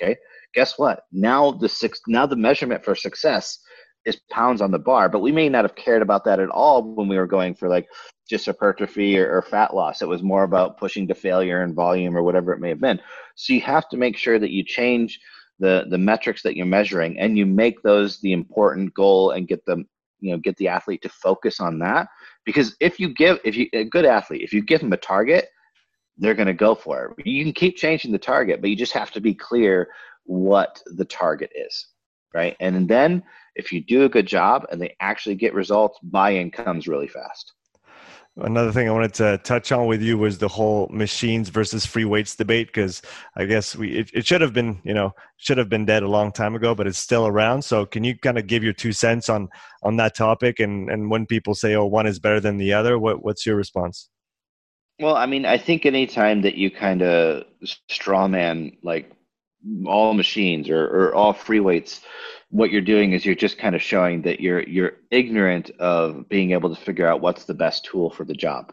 okay? 0.00 0.16
Guess 0.54 0.78
what? 0.78 1.04
Now 1.12 1.52
the 1.52 1.68
six 1.68 2.00
now 2.06 2.26
the 2.26 2.36
measurement 2.36 2.84
for 2.84 2.94
success 2.94 3.58
is 4.06 4.16
pounds 4.30 4.60
on 4.60 4.70
the 4.70 4.78
bar 4.78 5.08
but 5.08 5.20
we 5.20 5.32
may 5.32 5.48
not 5.48 5.64
have 5.64 5.74
cared 5.74 6.02
about 6.02 6.24
that 6.24 6.40
at 6.40 6.48
all 6.48 6.82
when 6.82 7.08
we 7.08 7.18
were 7.18 7.26
going 7.26 7.54
for 7.54 7.68
like 7.68 7.88
just 8.30 8.46
hypertrophy 8.46 9.18
or, 9.18 9.38
or, 9.38 9.42
fat 9.42 9.74
loss. 9.74 10.02
It 10.02 10.08
was 10.08 10.22
more 10.22 10.44
about 10.44 10.78
pushing 10.78 11.08
to 11.08 11.14
failure 11.16 11.62
and 11.62 11.74
volume 11.74 12.16
or 12.16 12.22
whatever 12.22 12.52
it 12.52 12.60
may 12.60 12.68
have 12.68 12.80
been. 12.80 13.00
So 13.34 13.52
you 13.52 13.60
have 13.62 13.88
to 13.88 13.96
make 13.96 14.16
sure 14.16 14.38
that 14.38 14.52
you 14.52 14.62
change 14.62 15.18
the 15.58 15.84
the 15.90 15.98
metrics 15.98 16.42
that 16.42 16.56
you're 16.56 16.64
measuring 16.64 17.18
and 17.18 17.36
you 17.36 17.44
make 17.44 17.82
those 17.82 18.18
the 18.20 18.32
important 18.32 18.94
goal 18.94 19.32
and 19.32 19.46
get 19.46 19.64
them 19.66 19.86
you 20.20 20.32
know 20.32 20.38
get 20.38 20.56
the 20.56 20.68
athlete 20.68 21.02
to 21.02 21.08
focus 21.08 21.60
on 21.60 21.78
that 21.78 22.08
because 22.46 22.74
if 22.80 22.98
you 22.98 23.12
give 23.12 23.38
if 23.44 23.56
you 23.56 23.68
a 23.74 23.84
good 23.84 24.06
athlete 24.06 24.40
if 24.42 24.52
you 24.52 24.62
give 24.62 24.80
them 24.80 24.92
a 24.92 24.96
target 24.96 25.48
they're 26.16 26.34
going 26.34 26.46
to 26.46 26.54
go 26.54 26.74
for 26.74 27.14
it 27.18 27.26
you 27.26 27.44
can 27.44 27.52
keep 27.52 27.76
changing 27.76 28.10
the 28.10 28.18
target 28.18 28.62
but 28.62 28.70
you 28.70 28.76
just 28.76 28.92
have 28.92 29.10
to 29.10 29.20
be 29.20 29.34
clear 29.34 29.88
what 30.24 30.82
the 30.96 31.04
target 31.04 31.50
is 31.54 31.88
right 32.34 32.56
and 32.60 32.88
then 32.88 33.22
if 33.56 33.72
you 33.72 33.82
do 33.82 34.04
a 34.04 34.08
good 34.08 34.26
job 34.26 34.66
and 34.70 34.80
they 34.80 34.94
actually 35.00 35.34
get 35.34 35.54
results 35.54 35.98
buy-in 36.02 36.50
comes 36.50 36.86
really 36.86 37.08
fast 37.08 37.52
another 38.36 38.72
thing 38.72 38.88
I 38.88 38.92
wanted 38.92 39.14
to 39.14 39.38
touch 39.38 39.72
on 39.72 39.86
with 39.86 40.02
you 40.02 40.16
was 40.16 40.38
the 40.38 40.48
whole 40.48 40.88
machines 40.90 41.48
versus 41.48 41.84
free 41.84 42.04
weights 42.04 42.36
debate 42.36 42.68
because 42.68 43.02
I 43.36 43.44
guess 43.44 43.76
we 43.76 43.98
it, 43.98 44.10
it, 44.14 44.26
should 44.26 44.40
have 44.40 44.52
been 44.52 44.80
you 44.84 44.94
know 44.94 45.12
should 45.36 45.58
have 45.58 45.68
been 45.68 45.84
dead 45.84 46.02
a 46.02 46.08
long 46.08 46.32
time 46.32 46.54
ago, 46.54 46.74
but 46.74 46.86
it's 46.86 46.98
still 46.98 47.26
around. 47.26 47.62
So 47.62 47.86
can 47.86 48.04
you 48.04 48.16
kind 48.18 48.38
of 48.38 48.46
give 48.46 48.62
your 48.62 48.72
two 48.72 48.92
cents 48.92 49.28
on 49.28 49.48
on 49.82 49.96
that 49.96 50.14
topic 50.14 50.60
and 50.60 50.90
and 50.90 51.10
when 51.10 51.26
people 51.26 51.54
say 51.54 51.74
oh 51.74 51.86
one 51.86 52.06
is 52.06 52.18
better 52.18 52.40
than 52.40 52.56
the 52.56 52.72
other, 52.72 52.98
what 52.98 53.24
what's 53.24 53.44
your 53.44 53.56
response? 53.56 54.08
Well, 55.00 55.16
I 55.16 55.26
mean, 55.26 55.46
I 55.46 55.56
think 55.56 55.86
anytime 55.86 56.42
that 56.42 56.56
you 56.56 56.70
kind 56.70 57.02
of 57.02 57.44
straw 57.88 58.28
man 58.28 58.76
like 58.82 59.10
all 59.86 60.14
machines 60.14 60.68
or, 60.68 60.84
or 60.84 61.14
all 61.14 61.32
free 61.32 61.60
weights, 61.60 62.00
what 62.50 62.70
you're 62.70 62.80
doing 62.80 63.12
is 63.12 63.24
you're 63.24 63.34
just 63.34 63.58
kind 63.58 63.74
of 63.74 63.82
showing 63.82 64.22
that 64.22 64.40
you're 64.40 64.62
you're 64.62 64.94
ignorant 65.10 65.70
of 65.78 66.28
being 66.28 66.52
able 66.52 66.74
to 66.74 66.80
figure 66.80 67.06
out 67.06 67.20
what's 67.20 67.44
the 67.44 67.54
best 67.54 67.84
tool 67.84 68.10
for 68.10 68.24
the 68.24 68.34
job 68.34 68.72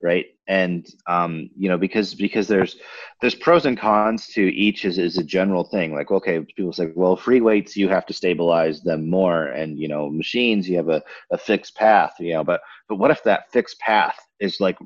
right? 0.00 0.26
And 0.46 0.86
um, 1.06 1.50
you 1.56 1.68
know 1.68 1.76
because 1.76 2.14
because 2.14 2.46
there's 2.46 2.76
there's 3.20 3.34
pros 3.34 3.66
and 3.66 3.78
cons 3.78 4.28
to 4.28 4.42
each 4.42 4.84
is, 4.84 4.98
is 4.98 5.18
a 5.18 5.24
general 5.24 5.64
thing. 5.64 5.94
Like 5.94 6.10
okay 6.10 6.40
people 6.40 6.72
say 6.72 6.90
well 6.94 7.16
free 7.16 7.40
weights 7.40 7.76
you 7.76 7.88
have 7.88 8.06
to 8.06 8.14
stabilize 8.14 8.82
them 8.82 9.10
more. 9.10 9.46
And 9.46 9.78
you 9.78 9.88
know 9.88 10.08
machines 10.08 10.68
you 10.68 10.76
have 10.76 10.88
a, 10.88 11.02
a 11.30 11.38
fixed 11.38 11.74
path 11.76 12.14
you 12.18 12.34
know 12.34 12.44
but 12.44 12.60
but 12.88 12.96
what 12.96 13.10
if 13.10 13.22
that 13.24 13.50
fixed 13.52 13.78
path 13.80 14.16
is 14.40 14.60
like 14.60 14.78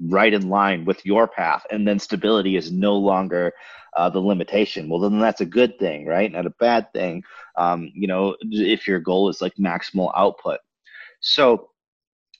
right 0.00 0.32
in 0.32 0.48
line 0.48 0.84
with 0.84 1.04
your 1.04 1.26
path 1.28 1.66
and 1.70 1.86
then 1.86 1.98
stability 1.98 2.56
is 2.56 2.70
no 2.72 2.96
longer 2.96 3.52
uh, 3.96 4.08
the 4.08 4.20
limitation. 4.20 4.88
Well 4.88 5.00
then 5.00 5.18
that's 5.18 5.40
a 5.40 5.46
good 5.46 5.78
thing 5.78 6.06
right? 6.06 6.30
Not 6.30 6.46
a 6.46 6.50
bad 6.60 6.92
thing. 6.92 7.22
Um, 7.56 7.90
you 7.94 8.06
know 8.06 8.36
if 8.42 8.86
your 8.86 9.00
goal 9.00 9.28
is 9.28 9.40
like 9.42 9.54
maximal 9.56 10.12
output. 10.16 10.60
So 11.20 11.70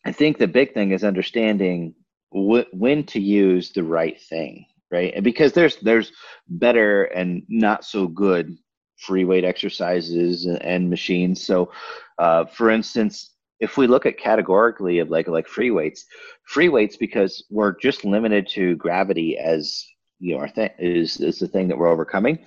i 0.06 0.12
think 0.12 0.38
the 0.38 0.46
big 0.48 0.74
thing 0.74 0.92
is 0.92 1.04
understanding 1.04 1.94
wh- 2.30 2.70
when 2.72 3.04
to 3.04 3.20
use 3.20 3.72
the 3.72 3.82
right 3.82 4.20
thing 4.20 4.64
right? 4.90 5.12
And 5.14 5.24
because 5.24 5.52
there's 5.52 5.76
there's 5.78 6.12
better 6.48 7.04
and 7.04 7.42
not 7.48 7.84
so 7.84 8.06
good 8.06 8.56
free 8.98 9.24
weight 9.24 9.44
exercises 9.44 10.44
and, 10.46 10.62
and 10.62 10.90
machines. 10.90 11.42
So 11.44 11.72
uh, 12.18 12.44
for 12.46 12.70
instance 12.70 13.31
if 13.62 13.76
we 13.76 13.86
look 13.86 14.06
at 14.06 14.18
categorically 14.18 14.98
of 14.98 15.08
like 15.08 15.28
like 15.28 15.46
free 15.46 15.70
weights, 15.70 16.04
free 16.42 16.68
weights 16.68 16.96
because 16.96 17.44
we're 17.48 17.78
just 17.78 18.04
limited 18.04 18.48
to 18.48 18.74
gravity 18.76 19.38
as 19.38 19.86
you 20.18 20.34
know 20.34 20.40
our 20.40 20.48
thing 20.48 20.70
is 20.78 21.20
is 21.20 21.38
the 21.38 21.46
thing 21.46 21.68
that 21.68 21.78
we're 21.78 21.88
overcoming. 21.88 22.44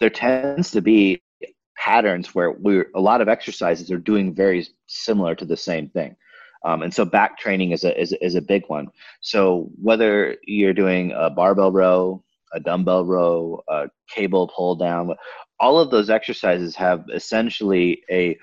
There 0.00 0.10
tends 0.10 0.72
to 0.72 0.82
be 0.82 1.22
patterns 1.76 2.34
where 2.34 2.50
we're 2.50 2.90
a 2.96 3.00
lot 3.00 3.20
of 3.20 3.28
exercises 3.28 3.90
are 3.92 3.98
doing 3.98 4.34
very 4.34 4.66
similar 4.88 5.36
to 5.36 5.44
the 5.44 5.56
same 5.56 5.88
thing. 5.90 6.16
Um, 6.64 6.82
and 6.82 6.92
so 6.92 7.04
back 7.04 7.38
training 7.38 7.70
is 7.70 7.84
a, 7.84 7.98
is, 7.98 8.12
is 8.20 8.34
a 8.34 8.42
big 8.42 8.64
one. 8.66 8.88
So 9.20 9.70
whether 9.80 10.36
you're 10.42 10.74
doing 10.74 11.12
a 11.16 11.30
barbell 11.30 11.70
row, 11.70 12.24
a 12.52 12.58
dumbbell 12.58 13.04
row, 13.04 13.62
a 13.68 13.88
cable 14.10 14.48
pull 14.48 14.74
down, 14.74 15.14
all 15.60 15.78
of 15.78 15.92
those 15.92 16.10
exercises 16.10 16.74
have 16.74 17.04
essentially 17.14 18.02
a 18.10 18.36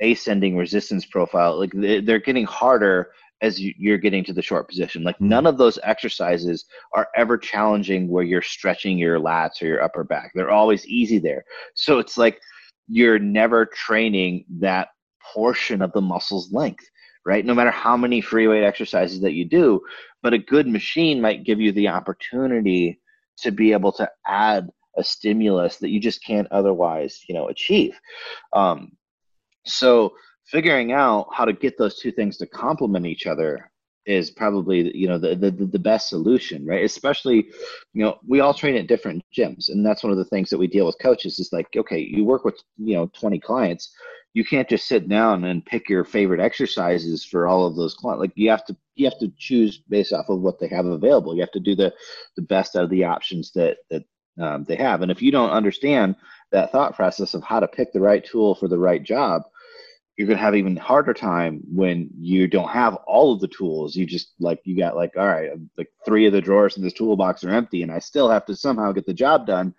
ascending 0.00 0.56
resistance 0.56 1.04
profile 1.04 1.58
like 1.58 1.72
they're 1.74 2.18
getting 2.18 2.44
harder 2.44 3.10
as 3.40 3.60
you're 3.60 3.98
getting 3.98 4.24
to 4.24 4.32
the 4.32 4.42
short 4.42 4.68
position. 4.68 5.04
Like 5.04 5.20
none 5.20 5.46
of 5.46 5.58
those 5.58 5.78
exercises 5.84 6.64
are 6.92 7.06
ever 7.14 7.38
challenging 7.38 8.08
where 8.08 8.24
you're 8.24 8.42
stretching 8.42 8.98
your 8.98 9.20
lats 9.20 9.62
or 9.62 9.66
your 9.66 9.82
upper 9.82 10.02
back. 10.02 10.32
They're 10.34 10.50
always 10.50 10.84
easy 10.86 11.18
there. 11.18 11.44
So 11.74 12.00
it's 12.00 12.18
like 12.18 12.40
you're 12.88 13.20
never 13.20 13.66
training 13.66 14.44
that 14.58 14.88
portion 15.22 15.82
of 15.82 15.92
the 15.92 16.00
muscle's 16.00 16.52
length 16.52 16.84
right? 17.26 17.44
No 17.44 17.54
matter 17.54 17.70
how 17.70 17.94
many 17.94 18.22
free 18.22 18.48
weight 18.48 18.64
exercises 18.64 19.20
that 19.20 19.34
you 19.34 19.44
do 19.44 19.82
but 20.22 20.32
a 20.32 20.38
good 20.38 20.66
machine 20.66 21.20
might 21.20 21.44
give 21.44 21.60
you 21.60 21.72
the 21.72 21.88
opportunity 21.88 23.00
to 23.38 23.52
be 23.52 23.72
able 23.72 23.92
to 23.92 24.08
add 24.26 24.68
a 24.96 25.04
stimulus 25.04 25.76
that 25.76 25.90
you 25.90 26.00
just 26.00 26.24
can't 26.24 26.48
otherwise 26.50 27.22
you 27.28 27.34
know 27.34 27.48
achieve. 27.48 27.98
Um, 28.52 28.92
so 29.68 30.14
figuring 30.46 30.92
out 30.92 31.28
how 31.32 31.44
to 31.44 31.52
get 31.52 31.78
those 31.78 31.98
two 31.98 32.10
things 32.10 32.36
to 32.38 32.46
complement 32.46 33.06
each 33.06 33.26
other 33.26 33.70
is 34.06 34.30
probably 34.30 34.96
you 34.96 35.06
know 35.06 35.18
the, 35.18 35.36
the 35.36 35.50
the 35.50 35.78
best 35.78 36.08
solution 36.08 36.64
right? 36.66 36.84
Especially 36.84 37.48
you 37.92 38.02
know 38.04 38.18
we 38.26 38.40
all 38.40 38.54
train 38.54 38.76
at 38.76 38.86
different 38.86 39.22
gyms 39.36 39.68
and 39.68 39.84
that's 39.84 40.02
one 40.02 40.10
of 40.10 40.18
the 40.18 40.24
things 40.24 40.48
that 40.48 40.58
we 40.58 40.66
deal 40.66 40.86
with 40.86 40.96
coaches 41.00 41.38
is 41.38 41.52
like 41.52 41.66
okay 41.76 41.98
you 41.98 42.24
work 42.24 42.44
with 42.44 42.60
you 42.78 42.94
know 42.94 43.10
20 43.18 43.38
clients. 43.40 43.94
You 44.34 44.44
can't 44.44 44.68
just 44.68 44.86
sit 44.86 45.08
down 45.08 45.44
and 45.44 45.64
pick 45.64 45.88
your 45.88 46.04
favorite 46.04 46.40
exercises 46.40 47.24
for 47.24 47.46
all 47.48 47.66
of 47.66 47.76
those 47.76 47.94
clients. 47.94 48.20
Like 48.20 48.32
you 48.34 48.50
have 48.50 48.64
to 48.66 48.76
you 48.94 49.04
have 49.06 49.18
to 49.18 49.32
choose 49.36 49.82
based 49.88 50.12
off 50.12 50.28
of 50.28 50.40
what 50.40 50.58
they 50.58 50.68
have 50.68 50.86
available. 50.86 51.34
You 51.34 51.40
have 51.40 51.52
to 51.52 51.60
do 51.60 51.74
the 51.74 51.92
the 52.36 52.42
best 52.42 52.76
out 52.76 52.84
of 52.84 52.90
the 52.90 53.04
options 53.04 53.52
that 53.52 53.78
that 53.90 54.04
um, 54.40 54.64
they 54.64 54.76
have. 54.76 55.02
And 55.02 55.10
if 55.10 55.20
you 55.20 55.32
don't 55.32 55.50
understand 55.50 56.14
that 56.52 56.72
thought 56.72 56.94
process 56.94 57.34
of 57.34 57.42
how 57.42 57.60
to 57.60 57.68
pick 57.68 57.92
the 57.92 58.00
right 58.00 58.24
tool 58.24 58.54
for 58.54 58.68
the 58.68 58.78
right 58.78 59.02
job 59.02 59.42
you're 60.18 60.26
going 60.26 60.36
to 60.36 60.44
have 60.44 60.56
even 60.56 60.76
harder 60.76 61.14
time 61.14 61.60
when 61.72 62.10
you 62.18 62.48
don't 62.48 62.68
have 62.68 62.96
all 63.06 63.32
of 63.32 63.40
the 63.40 63.46
tools. 63.46 63.94
You 63.94 64.04
just 64.04 64.34
like 64.40 64.60
you 64.64 64.76
got 64.76 64.96
like 64.96 65.12
all 65.16 65.28
right 65.28 65.50
like 65.78 65.88
three 66.04 66.26
of 66.26 66.32
the 66.32 66.40
drawers 66.40 66.76
in 66.76 66.82
this 66.82 66.92
toolbox 66.92 67.44
are 67.44 67.50
empty 67.50 67.82
and 67.82 67.92
i 67.92 68.00
still 68.00 68.28
have 68.28 68.44
to 68.46 68.56
somehow 68.56 68.90
get 68.92 69.06
the 69.06 69.14
job 69.14 69.46
done. 69.46 69.72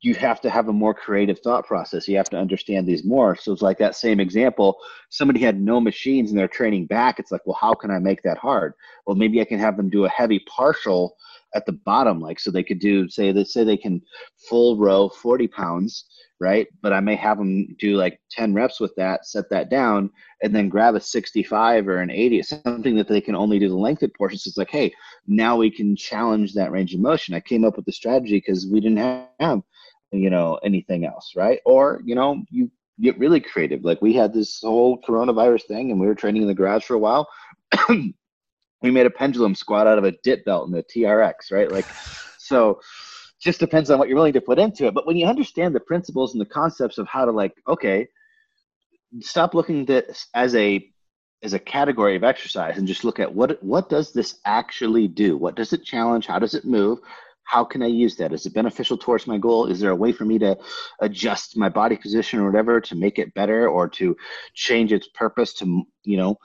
You 0.00 0.14
have 0.14 0.40
to 0.42 0.50
have 0.50 0.68
a 0.68 0.72
more 0.72 0.94
creative 0.94 1.40
thought 1.40 1.66
process. 1.66 2.06
You 2.06 2.16
have 2.16 2.30
to 2.30 2.38
understand 2.38 2.86
these 2.86 3.04
more. 3.04 3.34
So 3.34 3.52
it's 3.52 3.62
like 3.62 3.78
that 3.78 3.96
same 3.96 4.20
example. 4.20 4.76
Somebody 5.10 5.40
had 5.40 5.60
no 5.60 5.80
machines 5.80 6.30
and 6.30 6.38
they're 6.38 6.48
training 6.48 6.86
back. 6.86 7.18
It's 7.18 7.30
like 7.30 7.46
well 7.46 7.58
how 7.60 7.74
can 7.74 7.90
i 7.90 7.98
make 7.98 8.22
that 8.22 8.38
hard? 8.38 8.72
Well 9.06 9.16
maybe 9.16 9.42
i 9.42 9.44
can 9.44 9.58
have 9.58 9.76
them 9.76 9.90
do 9.90 10.06
a 10.06 10.08
heavy 10.08 10.38
partial 10.48 11.16
at 11.54 11.66
the 11.66 11.72
bottom 11.72 12.20
like 12.20 12.40
so 12.40 12.50
they 12.50 12.62
could 12.62 12.80
do 12.80 13.08
say 13.08 13.30
they 13.30 13.44
say 13.44 13.62
they 13.62 13.76
can 13.76 14.02
full 14.48 14.76
row 14.76 15.08
40 15.08 15.48
pounds 15.48 16.04
right? 16.40 16.66
But 16.82 16.92
I 16.92 17.00
may 17.00 17.16
have 17.16 17.38
them 17.38 17.74
do 17.78 17.96
like 17.96 18.20
10 18.30 18.54
reps 18.54 18.80
with 18.80 18.94
that, 18.96 19.26
set 19.26 19.48
that 19.50 19.70
down, 19.70 20.10
and 20.42 20.54
then 20.54 20.68
grab 20.68 20.94
a 20.94 21.00
65 21.00 21.88
or 21.88 21.98
an 21.98 22.10
80, 22.10 22.42
something 22.42 22.94
that 22.96 23.08
they 23.08 23.20
can 23.20 23.34
only 23.34 23.58
do 23.58 23.68
the 23.68 23.76
lengthened 23.76 24.14
portions. 24.14 24.46
It's 24.46 24.56
like, 24.56 24.70
hey, 24.70 24.92
now 25.26 25.56
we 25.56 25.70
can 25.70 25.96
challenge 25.96 26.54
that 26.54 26.72
range 26.72 26.94
of 26.94 27.00
motion. 27.00 27.34
I 27.34 27.40
came 27.40 27.64
up 27.64 27.76
with 27.76 27.86
the 27.86 27.92
strategy 27.92 28.36
because 28.36 28.66
we 28.66 28.80
didn't 28.80 29.26
have, 29.40 29.62
you 30.12 30.30
know, 30.30 30.58
anything 30.62 31.06
else, 31.06 31.32
right? 31.36 31.60
Or, 31.64 32.02
you 32.04 32.14
know, 32.14 32.42
you 32.50 32.70
get 33.00 33.18
really 33.18 33.40
creative. 33.40 33.84
Like 33.84 34.02
we 34.02 34.12
had 34.12 34.32
this 34.32 34.60
whole 34.60 35.00
coronavirus 35.00 35.66
thing 35.66 35.90
and 35.90 36.00
we 36.00 36.06
were 36.06 36.14
training 36.14 36.42
in 36.42 36.48
the 36.48 36.54
garage 36.54 36.84
for 36.84 36.94
a 36.94 36.98
while. 36.98 37.28
we 37.88 38.90
made 38.90 39.06
a 39.06 39.10
pendulum 39.10 39.54
squat 39.54 39.86
out 39.86 39.98
of 39.98 40.04
a 40.04 40.12
dip 40.22 40.44
belt 40.44 40.66
in 40.66 40.72
the 40.72 40.84
TRX, 40.84 41.50
right? 41.50 41.70
Like, 41.70 41.86
so 42.38 42.80
just 43.46 43.60
depends 43.60 43.90
on 43.90 43.98
what 43.98 44.08
you're 44.08 44.16
willing 44.16 44.32
to 44.32 44.40
put 44.40 44.58
into 44.58 44.86
it. 44.86 44.92
But 44.92 45.06
when 45.06 45.16
you 45.16 45.26
understand 45.26 45.74
the 45.74 45.80
principles 45.80 46.34
and 46.34 46.40
the 46.40 46.46
concepts 46.60 46.98
of 46.98 47.06
how 47.06 47.24
to 47.24 47.30
like, 47.30 47.54
okay, 47.68 48.08
stop 49.20 49.54
looking 49.54 49.82
at 49.82 49.86
this 49.86 50.26
as 50.34 50.54
a 50.56 50.86
as 51.42 51.52
a 51.54 51.58
category 51.58 52.16
of 52.16 52.24
exercise 52.24 52.76
and 52.76 52.88
just 52.88 53.04
look 53.04 53.20
at 53.20 53.32
what 53.32 53.62
what 53.62 53.88
does 53.88 54.12
this 54.12 54.40
actually 54.44 55.06
do? 55.06 55.36
What 55.36 55.54
does 55.54 55.72
it 55.72 55.84
challenge? 55.84 56.26
How 56.26 56.40
does 56.40 56.54
it 56.54 56.64
move? 56.64 56.98
How 57.44 57.62
can 57.62 57.84
I 57.84 57.86
use 57.86 58.16
that? 58.16 58.32
Is 58.32 58.46
it 58.46 58.54
beneficial 58.54 58.98
towards 58.98 59.28
my 59.28 59.38
goal? 59.38 59.66
Is 59.66 59.78
there 59.78 59.92
a 59.92 60.02
way 60.04 60.10
for 60.10 60.24
me 60.24 60.40
to 60.40 60.58
adjust 61.00 61.56
my 61.56 61.68
body 61.68 61.96
position 61.96 62.40
or 62.40 62.46
whatever 62.46 62.80
to 62.80 62.96
make 62.96 63.20
it 63.20 63.32
better 63.34 63.68
or 63.68 63.88
to 63.90 64.16
change 64.54 64.92
its 64.92 65.06
purpose 65.14 65.54
to 65.54 65.84
you 66.02 66.16
know 66.16 66.36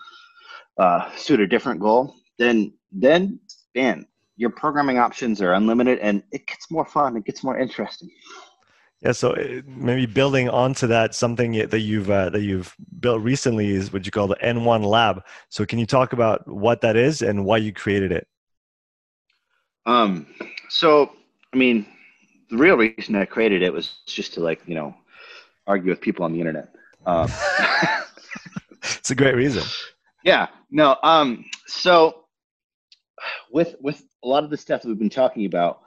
uh, 0.78 1.10
suit 1.16 1.40
a 1.40 1.48
different 1.48 1.80
goal? 1.80 2.14
Then 2.38 2.74
then 2.92 3.40
man, 3.74 4.06
your 4.38 4.50
programming 4.50 4.98
options 4.98 5.42
are 5.42 5.54
unlimited 5.54 6.00
and 6.00 6.24
it 6.32 6.48
gets 6.48 6.70
more 6.72 6.86
fun 6.86 7.18
it 7.18 7.26
gets 7.26 7.44
more 7.44 7.58
interesting. 7.60 8.10
Yeah 9.02 9.12
so 9.14 9.32
uh, 9.32 9.62
maybe 9.66 10.06
building 10.06 10.50
onto 10.50 10.88
that 10.88 11.16
something 11.16 11.54
that 11.54 11.80
you've 11.80 12.10
uh, 12.10 12.30
that 12.30 12.42
you've 12.42 12.76
built 13.00 13.22
recently 13.22 13.72
is 13.72 13.92
what 13.92 14.06
you 14.06 14.12
call 14.12 14.28
the 14.28 14.38
n1 14.38 14.86
lab. 14.86 15.24
So 15.50 15.66
can 15.66 15.80
you 15.80 15.86
talk 15.86 16.14
about 16.14 16.48
what 16.48 16.82
that 16.82 16.96
is 16.96 17.22
and 17.22 17.46
why 17.46 17.58
you 17.58 17.74
created 17.74 18.12
it? 18.12 18.28
Um 19.86 20.28
so 20.70 21.12
i 21.54 21.58
mean 21.58 21.86
the 22.50 22.58
real 22.58 22.78
reason 22.78 23.16
i 23.16 23.26
created 23.26 23.62
it 23.62 23.74
was 23.74 23.96
just 24.06 24.34
to 24.36 24.40
like 24.40 24.62
you 24.66 24.76
know 24.76 24.96
argue 25.68 25.90
with 25.90 26.02
people 26.02 26.26
on 26.26 26.34
the 26.34 26.40
internet. 26.40 26.70
Um, 27.06 27.30
it's 28.84 29.12
a 29.12 29.16
great 29.16 29.36
reason. 29.36 29.64
Yeah 30.24 30.48
no 30.72 30.98
um 31.04 31.46
so 31.68 32.26
with 33.52 33.76
with 33.82 34.04
a 34.24 34.28
lot 34.28 34.44
of 34.44 34.50
the 34.50 34.58
stuff 34.58 34.82
that 34.82 34.88
we've 34.88 35.00
been 35.00 35.10
talking 35.10 35.46
about 35.46 35.82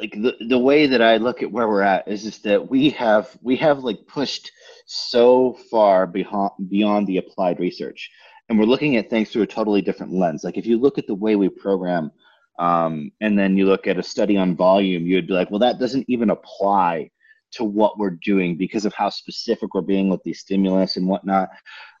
like 0.00 0.12
the 0.12 0.34
the 0.48 0.58
way 0.58 0.86
that 0.86 1.02
I 1.02 1.16
look 1.18 1.42
at 1.42 1.52
where 1.52 1.68
we're 1.68 1.82
at 1.82 2.08
is 2.08 2.22
just 2.22 2.42
that 2.44 2.70
we 2.70 2.90
have 2.90 3.36
we 3.42 3.56
have 3.56 3.80
like 3.80 4.06
pushed 4.06 4.50
so 4.86 5.58
far 5.70 6.06
beyond 6.06 6.50
beyond 6.68 7.06
the 7.06 7.18
applied 7.18 7.60
research, 7.60 8.10
and 8.48 8.58
we're 8.58 8.64
looking 8.64 8.96
at 8.96 9.10
things 9.10 9.30
through 9.30 9.42
a 9.42 9.46
totally 9.46 9.82
different 9.82 10.12
lens. 10.12 10.44
Like 10.44 10.56
if 10.56 10.66
you 10.66 10.78
look 10.78 10.98
at 10.98 11.06
the 11.06 11.14
way 11.14 11.36
we 11.36 11.48
program, 11.48 12.10
um, 12.58 13.12
and 13.20 13.38
then 13.38 13.56
you 13.56 13.66
look 13.66 13.86
at 13.86 13.98
a 13.98 14.02
study 14.02 14.36
on 14.36 14.56
volume, 14.56 15.06
you'd 15.06 15.26
be 15.28 15.34
like, 15.34 15.50
well, 15.50 15.60
that 15.60 15.78
doesn't 15.78 16.06
even 16.08 16.30
apply 16.30 17.10
to 17.52 17.64
what 17.64 17.98
we're 17.98 18.18
doing 18.24 18.56
because 18.56 18.86
of 18.86 18.94
how 18.94 19.10
specific 19.10 19.74
we're 19.74 19.82
being 19.82 20.08
with 20.08 20.22
these 20.22 20.40
stimulus 20.40 20.96
and 20.96 21.06
whatnot. 21.06 21.50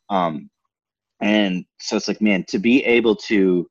Um, 0.08 0.48
and 1.20 1.66
so 1.78 1.96
it's 1.96 2.08
like, 2.08 2.22
man, 2.22 2.44
to 2.48 2.58
be 2.58 2.82
able 2.84 3.14
to 3.16 3.68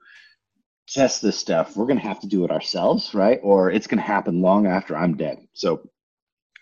test 0.92 1.22
this 1.22 1.38
stuff, 1.38 1.76
we're 1.76 1.86
going 1.86 2.00
to 2.00 2.08
have 2.08 2.20
to 2.20 2.28
do 2.28 2.44
it 2.44 2.52
ourselves, 2.52 3.14
right? 3.14 3.40
Or 3.44 3.72
it's 3.72 3.88
going 3.88 4.00
to 4.00 4.04
happen 4.04 4.42
long 4.42 4.68
after 4.68 4.96
I'm 4.96 5.16
dead. 5.16 5.48
So 5.54 5.90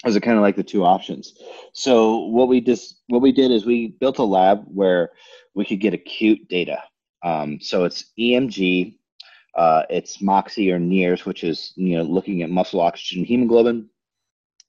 those 0.03 0.15
are 0.15 0.21
kind 0.21 0.37
of 0.37 0.43
like 0.43 0.55
the 0.55 0.63
two 0.63 0.85
options. 0.85 1.33
So 1.73 2.25
what 2.25 2.47
we 2.47 2.61
just 2.61 3.01
what 3.07 3.21
we 3.21 3.31
did 3.31 3.51
is 3.51 3.65
we 3.65 3.87
built 3.99 4.19
a 4.19 4.23
lab 4.23 4.63
where 4.67 5.11
we 5.55 5.65
could 5.65 5.79
get 5.79 5.93
acute 5.93 6.47
data. 6.47 6.81
Um, 7.23 7.59
so 7.59 7.83
it's 7.83 8.11
EMG, 8.17 8.95
uh, 9.55 9.83
it's 9.89 10.21
Moxy 10.21 10.71
or 10.71 10.79
NIRS, 10.79 11.25
which 11.25 11.43
is 11.43 11.73
you 11.75 11.97
know 11.97 12.03
looking 12.03 12.43
at 12.43 12.49
muscle 12.49 12.79
oxygen 12.79 13.25
hemoglobin. 13.25 13.89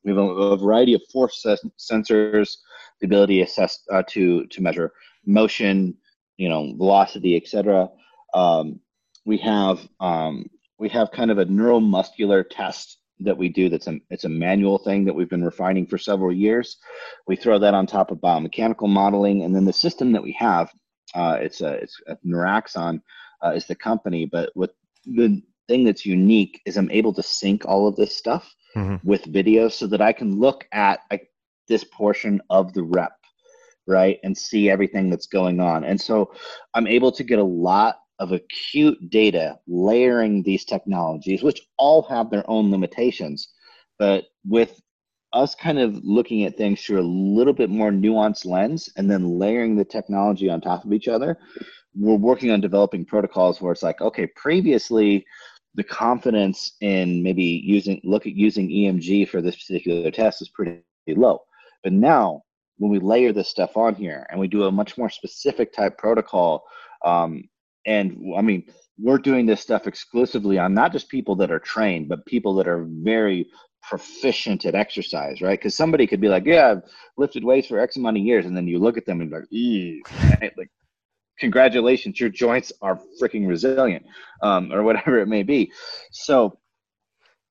We 0.05 0.11
have 0.11 0.19
a, 0.19 0.23
a 0.23 0.57
variety 0.57 0.95
of 0.95 1.03
force 1.13 1.45
sensors, 1.79 2.57
the 3.01 3.07
ability 3.07 3.37
to 3.37 3.43
assess 3.43 3.81
uh, 3.93 4.03
to 4.09 4.47
to 4.47 4.63
measure 4.63 4.93
motion, 5.27 5.97
you 6.39 6.49
know, 6.49 6.75
velocity, 6.77 7.37
etc. 7.37 7.89
Um, 8.35 8.81
we 9.25 9.39
have 9.39 9.87
um, 10.01 10.47
we 10.79 10.89
have 10.89 11.11
kind 11.13 11.31
of 11.31 11.39
a 11.39 11.47
neuromuscular 11.47 12.45
test 12.51 12.99
that 13.21 13.37
we 13.37 13.49
do 13.49 13.69
that's 13.69 13.87
a 13.87 13.99
it's 14.09 14.25
a 14.25 14.29
manual 14.29 14.79
thing 14.79 15.05
that 15.05 15.15
we've 15.15 15.29
been 15.29 15.45
refining 15.45 15.87
for 15.87 15.99
several 15.99 16.33
years. 16.33 16.79
We 17.27 17.37
throw 17.37 17.59
that 17.59 17.75
on 17.75 17.87
top 17.87 18.11
of 18.11 18.19
biomechanical 18.19 18.89
modeling, 18.89 19.43
and 19.43 19.55
then 19.55 19.65
the 19.65 19.73
system 19.73 20.13
that 20.13 20.23
we 20.23 20.33
have, 20.33 20.73
uh, 21.15 21.39
it's 21.41 21.61
a 21.61 21.75
it's 21.75 22.01
a 22.07 22.17
Noraxon 22.27 23.03
uh, 23.45 23.51
is 23.51 23.67
the 23.67 23.75
company, 23.75 24.27
but 24.27 24.51
what 24.55 24.75
the 25.05 25.43
thing 25.69 25.85
that's 25.85 26.07
unique 26.07 26.61
is 26.67 26.77
I'm 26.77 26.91
able 26.91 27.13
to 27.15 27.23
sync 27.23 27.65
all 27.65 27.87
of 27.87 27.97
this 27.97 28.17
stuff 28.17 28.53
mm-hmm. 28.77 28.97
with 29.07 29.25
video 29.27 29.69
so 29.69 29.87
that 29.87 30.01
I 30.01 30.13
can 30.13 30.39
look 30.39 30.67
at 30.73 31.01
like 31.11 31.31
this 31.69 31.85
portion 31.85 32.41
of 32.51 32.73
the 32.73 32.83
rep, 32.83 33.13
right, 33.87 34.19
and 34.25 34.37
see 34.37 34.71
everything 34.71 35.11
that's 35.11 35.27
going 35.27 35.61
on, 35.61 35.85
and 35.85 36.01
so 36.01 36.33
I'm 36.75 36.87
able 36.87 37.13
to 37.13 37.23
get 37.23 37.39
a 37.39 37.45
lot 37.45 37.99
of 38.21 38.33
acute 38.33 39.11
data 39.11 39.59
layering 39.67 40.43
these 40.43 40.65
technologies, 40.65 41.43
which 41.43 41.63
all 41.79 42.03
have 42.03 42.31
their 42.31 42.49
own 42.49 42.71
limitations. 42.71 43.49
But 43.99 44.27
with 44.47 44.81
us 45.33 45.55
kind 45.55 45.79
of 45.79 45.99
looking 46.05 46.45
at 46.45 46.57
things 46.57 46.83
through 46.83 47.01
a 47.01 47.03
little 47.03 47.53
bit 47.53 47.71
more 47.71 47.91
nuanced 47.91 48.45
lens 48.47 48.89
and 48.97 49.11
then 49.11 49.39
layering 49.39 49.75
the 49.75 49.85
technology 49.85 50.51
on 50.51 50.61
top 50.61 50.85
of 50.85 50.93
each 50.93 51.09
other, 51.09 51.39
we're 51.95 52.15
working 52.15 52.51
on 52.51 52.61
developing 52.61 53.05
protocols 53.05 53.61
where 53.61 53.73
it's 53.73 53.83
like, 53.83 54.01
okay, 54.01 54.27
previously 54.37 55.25
the 55.75 55.85
confidence 55.85 56.77
in 56.81 57.23
maybe 57.23 57.45
using 57.45 58.01
look 58.05 58.27
at 58.27 58.35
using 58.35 58.69
EMG 58.69 59.29
for 59.29 59.41
this 59.41 59.57
particular 59.57 60.11
test 60.11 60.43
is 60.43 60.49
pretty 60.49 60.83
low. 61.09 61.41
But 61.83 61.93
now 61.93 62.43
when 62.79 62.91
we 62.91 62.99
layer 62.99 63.33
this 63.33 63.49
stuff 63.49 63.77
on 63.77 63.95
here 63.95 64.27
and 64.31 64.41
we 64.41 64.49
do 64.49 64.65
a 64.65 64.73
much 64.73 64.99
more 64.99 65.11
specific 65.11 65.73
type 65.73 65.97
protocol 65.97 66.65
um, 67.05 67.45
and 67.87 68.35
I 68.37 68.43
mean, 68.43 68.65
we're 68.99 69.19
doing 69.19 69.47
this 69.47 69.61
stuff 69.61 69.87
exclusively 69.87 70.59
on 70.59 70.75
not 70.75 70.93
just 70.93 71.09
people 71.09 71.37
that 71.37 71.51
are 71.51 71.59
trained, 71.59 72.09
but 72.09 72.27
people 72.27 72.55
that 72.57 72.69
are 72.69 72.87
very 72.89 73.47
proficient 73.83 74.65
at 74.67 74.75
exercise, 74.75 75.41
right? 75.41 75.59
Because 75.59 75.77
somebody 75.77 76.07
could 76.07 76.21
be 76.21 76.29
like, 76.29 76.45
"Yeah, 76.45 76.71
I've 76.71 76.83
lifted 77.17 77.45
weights 77.45 77.69
for 77.69 77.79
X 77.79 77.97
amount 77.97 78.19
of 78.19 78.23
years," 78.25 78.47
and 78.47 78.57
then 78.57 78.69
you 78.69 78.79
look 78.79 78.99
at 78.99 79.07
them 79.07 79.21
and 79.21 79.31
like, 79.31 79.45
right? 80.41 80.53
like, 80.59 80.71
congratulations, 81.39 82.21
your 82.21 82.29
joints 82.29 82.73
are 82.83 83.01
freaking 83.21 83.49
resilient, 83.49 84.05
um, 84.43 84.73
or 84.73 84.83
whatever 84.83 85.19
it 85.19 85.27
may 85.27 85.43
be. 85.43 85.73
So, 86.11 86.59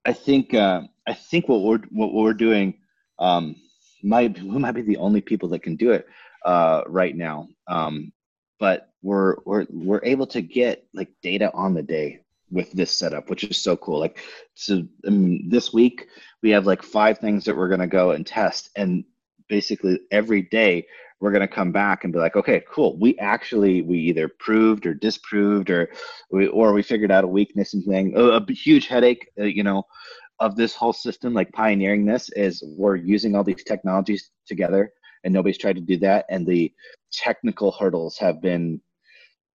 I 0.06 0.14
think 0.14 0.54
uh, 0.54 0.82
I 1.08 1.14
think 1.14 1.48
what 1.50 1.62
we're 1.62 1.82
what 1.90 2.14
we're 2.14 2.34
doing 2.34 2.76
um, 3.18 3.56
might 4.04 4.40
we 4.42 4.58
might 4.60 4.74
be 4.74 4.82
the 4.84 4.98
only 4.98 5.22
people 5.22 5.50
that 5.50 5.64
can 5.64 5.76
do 5.76 5.92
it 5.92 6.08
uh, 6.46 6.84
right 6.88 7.16
now. 7.16 7.48
Um, 7.68 8.12
but 8.60 8.89
we're 9.02 9.36
we're 9.45 9.66
we're 9.70 10.04
able 10.04 10.28
to 10.28 10.41
get 10.41 10.86
like 10.93 11.10
data 11.22 11.52
on 11.54 11.74
the 11.74 11.84
day 11.84 12.22
with 12.52 12.72
this 12.72 12.91
setup, 12.91 13.30
which 13.30 13.43
is 13.43 13.62
so 13.62 13.78
cool. 13.78 14.00
Like, 14.00 14.20
so 14.56 14.84
this 15.04 15.72
week 15.72 16.08
we 16.41 16.50
have 16.52 16.66
like 16.66 16.82
five 16.82 17.20
things 17.20 17.45
that 17.45 17.56
we're 17.56 17.70
gonna 17.70 17.88
go 17.88 18.12
and 18.12 18.26
test, 18.26 18.70
and 18.76 19.04
basically 19.47 20.00
every 20.12 20.43
day 20.43 20.86
we're 21.20 21.32
gonna 21.32 21.47
come 21.47 21.72
back 21.72 22.04
and 22.04 22.14
be 22.14 22.20
like, 22.20 22.36
okay, 22.36 22.64
cool. 22.70 22.97
We 22.97 23.18
actually 23.20 23.82
we 23.82 24.00
either 24.00 24.28
proved 24.28 24.86
or 24.86 24.93
disproved, 24.93 25.70
or 25.70 25.89
we 26.32 26.47
or 26.47 26.74
we 26.74 26.84
figured 26.84 27.12
out 27.12 27.24
a 27.24 27.28
weakness 27.28 27.74
and 27.74 27.86
thing. 27.86 28.14
A, 28.16 28.22
a 28.22 28.52
huge 28.52 28.88
headache, 28.88 29.30
uh, 29.39 29.43
you 29.43 29.64
know, 29.64 29.84
of 30.39 30.56
this 30.56 30.76
whole 30.76 30.93
system, 30.93 31.34
like 31.34 31.52
pioneering 31.54 32.06
this, 32.06 32.30
is 32.36 32.64
we're 32.66 32.95
using 32.95 33.36
all 33.36 33.43
these 33.43 33.64
technologies 33.64 34.32
together 34.45 34.91
and 35.24 35.34
nobody's 35.34 35.58
tried 35.58 35.76
to 35.76 35.82
do 35.82 35.97
that. 35.97 36.26
And 36.30 36.45
the 36.45 36.74
technical 37.12 37.72
hurdles 37.72 38.18
have 38.18 38.41
been 38.41 38.82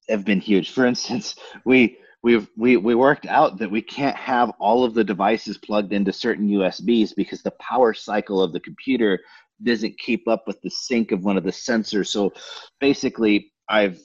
have 0.10 0.26
been 0.26 0.42
huge. 0.42 0.72
For 0.72 0.86
instance, 0.86 1.36
we 1.66 1.98
we've 2.24 2.50
we 2.58 2.78
we 2.78 2.96
worked 2.96 3.26
out 3.26 3.58
that 3.60 3.72
we 3.72 3.82
can't 3.82 4.16
have 4.16 4.52
all 4.60 4.84
of 4.84 4.94
the 4.94 5.04
devices 5.04 5.58
plugged 5.58 5.94
into 5.94 6.14
certain 6.14 6.48
USBs 6.50 7.16
because 7.16 7.42
the 7.42 7.52
power 7.52 7.94
cycle 7.94 8.42
of 8.42 8.54
the 8.54 8.60
computer 8.60 9.20
doesn't 9.62 10.00
keep 10.00 10.28
up 10.28 10.48
with 10.48 10.62
the 10.62 10.70
sync 10.70 11.12
of 11.12 11.24
one 11.24 11.38
of 11.38 11.44
the 11.44 11.52
sensors. 11.52 12.08
So 12.08 12.34
basically, 12.80 13.52
I've 13.70 14.00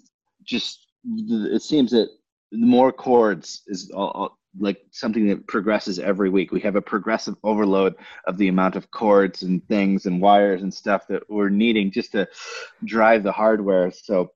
just 0.45 0.87
it 1.05 1.63
seems 1.63 1.91
that 1.93 2.09
more 2.53 2.93
cords 2.93 3.63
is 3.67 3.91
all, 3.91 4.39
like 4.59 4.81
something 4.91 5.29
that 5.29 5.47
progresses 5.47 5.99
every 5.99 6.31
week. 6.31 6.51
We 6.51 6.61
have 6.61 6.77
a 6.77 6.83
progressive 6.83 7.37
overload 7.45 7.95
of 8.27 8.39
the 8.39 8.49
amount 8.49 8.77
of 8.77 8.91
cords 8.91 9.43
and 9.43 9.67
things 9.69 10.07
and 10.07 10.21
wires 10.21 10.63
and 10.63 10.73
stuff 10.73 11.07
that 11.09 11.23
we're 11.29 11.51
needing 11.51 11.91
just 11.91 12.13
to 12.13 12.29
drive 12.85 13.23
the 13.23 13.33
hardware. 13.33 13.91
So 13.91 14.33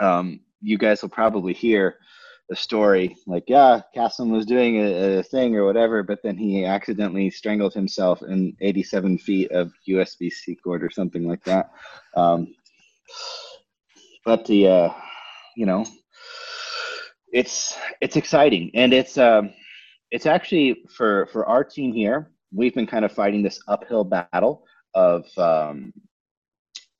um, 0.00 0.40
you 0.60 0.78
guys 0.78 1.02
will 1.02 1.08
probably 1.08 1.52
hear 1.52 1.96
the 2.48 2.56
story 2.56 3.16
like, 3.26 3.44
yeah, 3.48 3.80
Kassem 3.94 4.30
was 4.30 4.46
doing 4.46 4.76
a, 4.76 5.18
a, 5.18 5.22
thing 5.22 5.56
or 5.56 5.64
whatever, 5.64 6.02
but 6.02 6.20
then 6.22 6.36
he 6.36 6.64
accidentally 6.64 7.28
strangled 7.28 7.74
himself 7.74 8.22
in 8.22 8.56
87 8.60 9.18
feet 9.18 9.50
of 9.50 9.72
USB 9.88 10.30
C 10.30 10.54
cord 10.54 10.84
or 10.84 10.90
something 10.90 11.26
like 11.26 11.42
that. 11.44 11.70
Um, 12.16 12.54
but 14.24 14.44
the, 14.46 14.68
uh, 14.68 14.92
you 15.56 15.66
know, 15.66 15.84
it's 17.32 17.76
it's 18.00 18.16
exciting 18.16 18.70
and 18.74 18.94
it's 18.94 19.18
um 19.18 19.52
it's 20.10 20.26
actually 20.26 20.84
for 20.96 21.26
for 21.32 21.44
our 21.46 21.64
team 21.64 21.92
here 21.92 22.30
we've 22.52 22.74
been 22.74 22.86
kind 22.86 23.04
of 23.04 23.12
fighting 23.12 23.42
this 23.42 23.60
uphill 23.68 24.04
battle 24.04 24.64
of 24.94 25.26
um, 25.36 25.92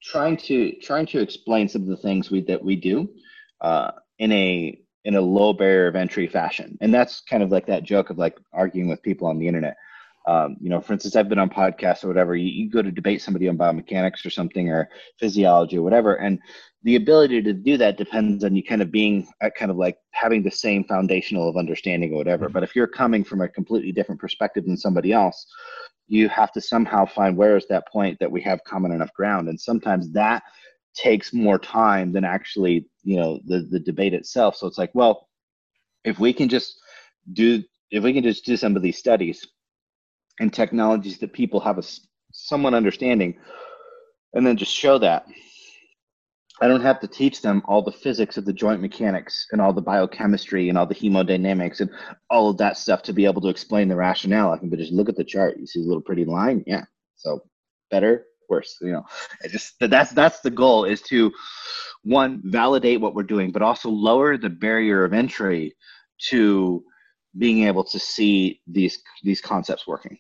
trying 0.02 0.36
to 0.36 0.72
trying 0.82 1.06
to 1.06 1.20
explain 1.20 1.68
some 1.68 1.82
of 1.82 1.88
the 1.88 1.96
things 1.96 2.30
we 2.30 2.42
that 2.42 2.62
we 2.62 2.76
do 2.76 3.08
uh, 3.60 3.90
in 4.18 4.32
a 4.32 4.78
in 5.04 5.14
a 5.14 5.20
low 5.20 5.52
barrier 5.52 5.86
of 5.86 5.96
entry 5.96 6.26
fashion 6.26 6.76
and 6.80 6.92
that's 6.92 7.20
kind 7.20 7.42
of 7.42 7.50
like 7.50 7.66
that 7.66 7.84
joke 7.84 8.10
of 8.10 8.18
like 8.18 8.36
arguing 8.52 8.88
with 8.88 9.02
people 9.02 9.26
on 9.28 9.38
the 9.38 9.46
internet 9.46 9.76
um, 10.26 10.56
you 10.60 10.68
know, 10.68 10.80
for 10.80 10.92
instance, 10.92 11.14
I've 11.14 11.28
been 11.28 11.38
on 11.38 11.48
podcasts 11.48 12.02
or 12.02 12.08
whatever. 12.08 12.34
You, 12.34 12.48
you, 12.48 12.68
go 12.68 12.82
to 12.82 12.90
debate 12.90 13.22
somebody 13.22 13.48
on 13.48 13.56
biomechanics 13.56 14.26
or 14.26 14.30
something 14.30 14.68
or 14.70 14.88
physiology 15.20 15.78
or 15.78 15.82
whatever, 15.82 16.16
and 16.16 16.40
the 16.82 16.96
ability 16.96 17.42
to 17.42 17.52
do 17.52 17.76
that 17.76 17.96
depends 17.96 18.42
on 18.42 18.56
you 18.56 18.62
kind 18.62 18.82
of 18.82 18.90
being 18.90 19.28
at 19.40 19.54
kind 19.54 19.70
of 19.70 19.76
like 19.76 19.98
having 20.10 20.42
the 20.42 20.50
same 20.50 20.82
foundational 20.84 21.48
of 21.48 21.56
understanding 21.56 22.12
or 22.12 22.16
whatever. 22.16 22.46
Mm-hmm. 22.46 22.54
But 22.54 22.64
if 22.64 22.74
you're 22.74 22.88
coming 22.88 23.22
from 23.22 23.40
a 23.40 23.48
completely 23.48 23.92
different 23.92 24.20
perspective 24.20 24.64
than 24.66 24.76
somebody 24.76 25.12
else, 25.12 25.46
you 26.08 26.28
have 26.28 26.50
to 26.52 26.60
somehow 26.60 27.06
find 27.06 27.36
where 27.36 27.56
is 27.56 27.66
that 27.68 27.86
point 27.88 28.18
that 28.18 28.30
we 28.30 28.40
have 28.42 28.62
common 28.64 28.90
enough 28.90 29.12
ground, 29.12 29.48
and 29.48 29.60
sometimes 29.60 30.10
that 30.10 30.42
takes 30.96 31.32
more 31.32 31.58
time 31.58 32.12
than 32.12 32.24
actually 32.24 32.86
you 33.04 33.16
know 33.16 33.40
the 33.46 33.66
the 33.70 33.80
debate 33.80 34.14
itself. 34.14 34.56
So 34.56 34.66
it's 34.66 34.78
like, 34.78 34.90
well, 34.94 35.28
if 36.04 36.18
we 36.18 36.32
can 36.32 36.48
just 36.48 36.80
do 37.32 37.62
if 37.90 38.02
we 38.02 38.12
can 38.12 38.22
just 38.22 38.44
do 38.44 38.56
some 38.56 38.76
of 38.76 38.82
these 38.82 38.98
studies 38.98 39.46
and 40.40 40.52
technologies 40.52 41.18
that 41.18 41.32
people 41.32 41.60
have 41.60 41.78
a 41.78 41.82
somewhat 42.32 42.74
understanding 42.74 43.36
and 44.34 44.46
then 44.46 44.56
just 44.56 44.72
show 44.72 44.98
that 44.98 45.26
i 46.60 46.68
don't 46.68 46.82
have 46.82 47.00
to 47.00 47.08
teach 47.08 47.42
them 47.42 47.62
all 47.66 47.82
the 47.82 47.92
physics 47.92 48.36
of 48.36 48.44
the 48.44 48.52
joint 48.52 48.80
mechanics 48.80 49.46
and 49.52 49.60
all 49.60 49.72
the 49.72 49.80
biochemistry 49.80 50.68
and 50.68 50.76
all 50.76 50.86
the 50.86 50.94
hemodynamics 50.94 51.80
and 51.80 51.90
all 52.30 52.50
of 52.50 52.58
that 52.58 52.76
stuff 52.76 53.02
to 53.02 53.12
be 53.12 53.24
able 53.24 53.40
to 53.40 53.48
explain 53.48 53.88
the 53.88 53.96
rationale. 53.96 54.52
I 54.52 54.58
can 54.58 54.70
just 54.76 54.92
look 54.92 55.08
at 55.08 55.16
the 55.16 55.24
chart. 55.24 55.58
You 55.58 55.66
see 55.66 55.80
a 55.80 55.86
little 55.86 56.02
pretty 56.02 56.24
line? 56.24 56.62
Yeah. 56.66 56.84
So 57.16 57.40
better 57.90 58.26
worse 58.48 58.76
you 58.80 58.92
know 58.92 59.04
just 59.50 59.74
that's 59.80 60.10
that's 60.12 60.40
the 60.40 60.50
goal 60.50 60.84
is 60.84 61.02
to 61.02 61.32
one 62.02 62.40
validate 62.44 63.00
what 63.00 63.14
we're 63.14 63.22
doing 63.22 63.50
but 63.50 63.62
also 63.62 63.88
lower 63.88 64.36
the 64.36 64.48
barrier 64.50 65.04
of 65.04 65.12
entry 65.12 65.74
to 66.18 66.84
being 67.38 67.64
able 67.64 67.84
to 67.84 67.98
see 67.98 68.60
these 68.66 68.98
these 69.22 69.40
concepts 69.40 69.86
working. 69.86 70.18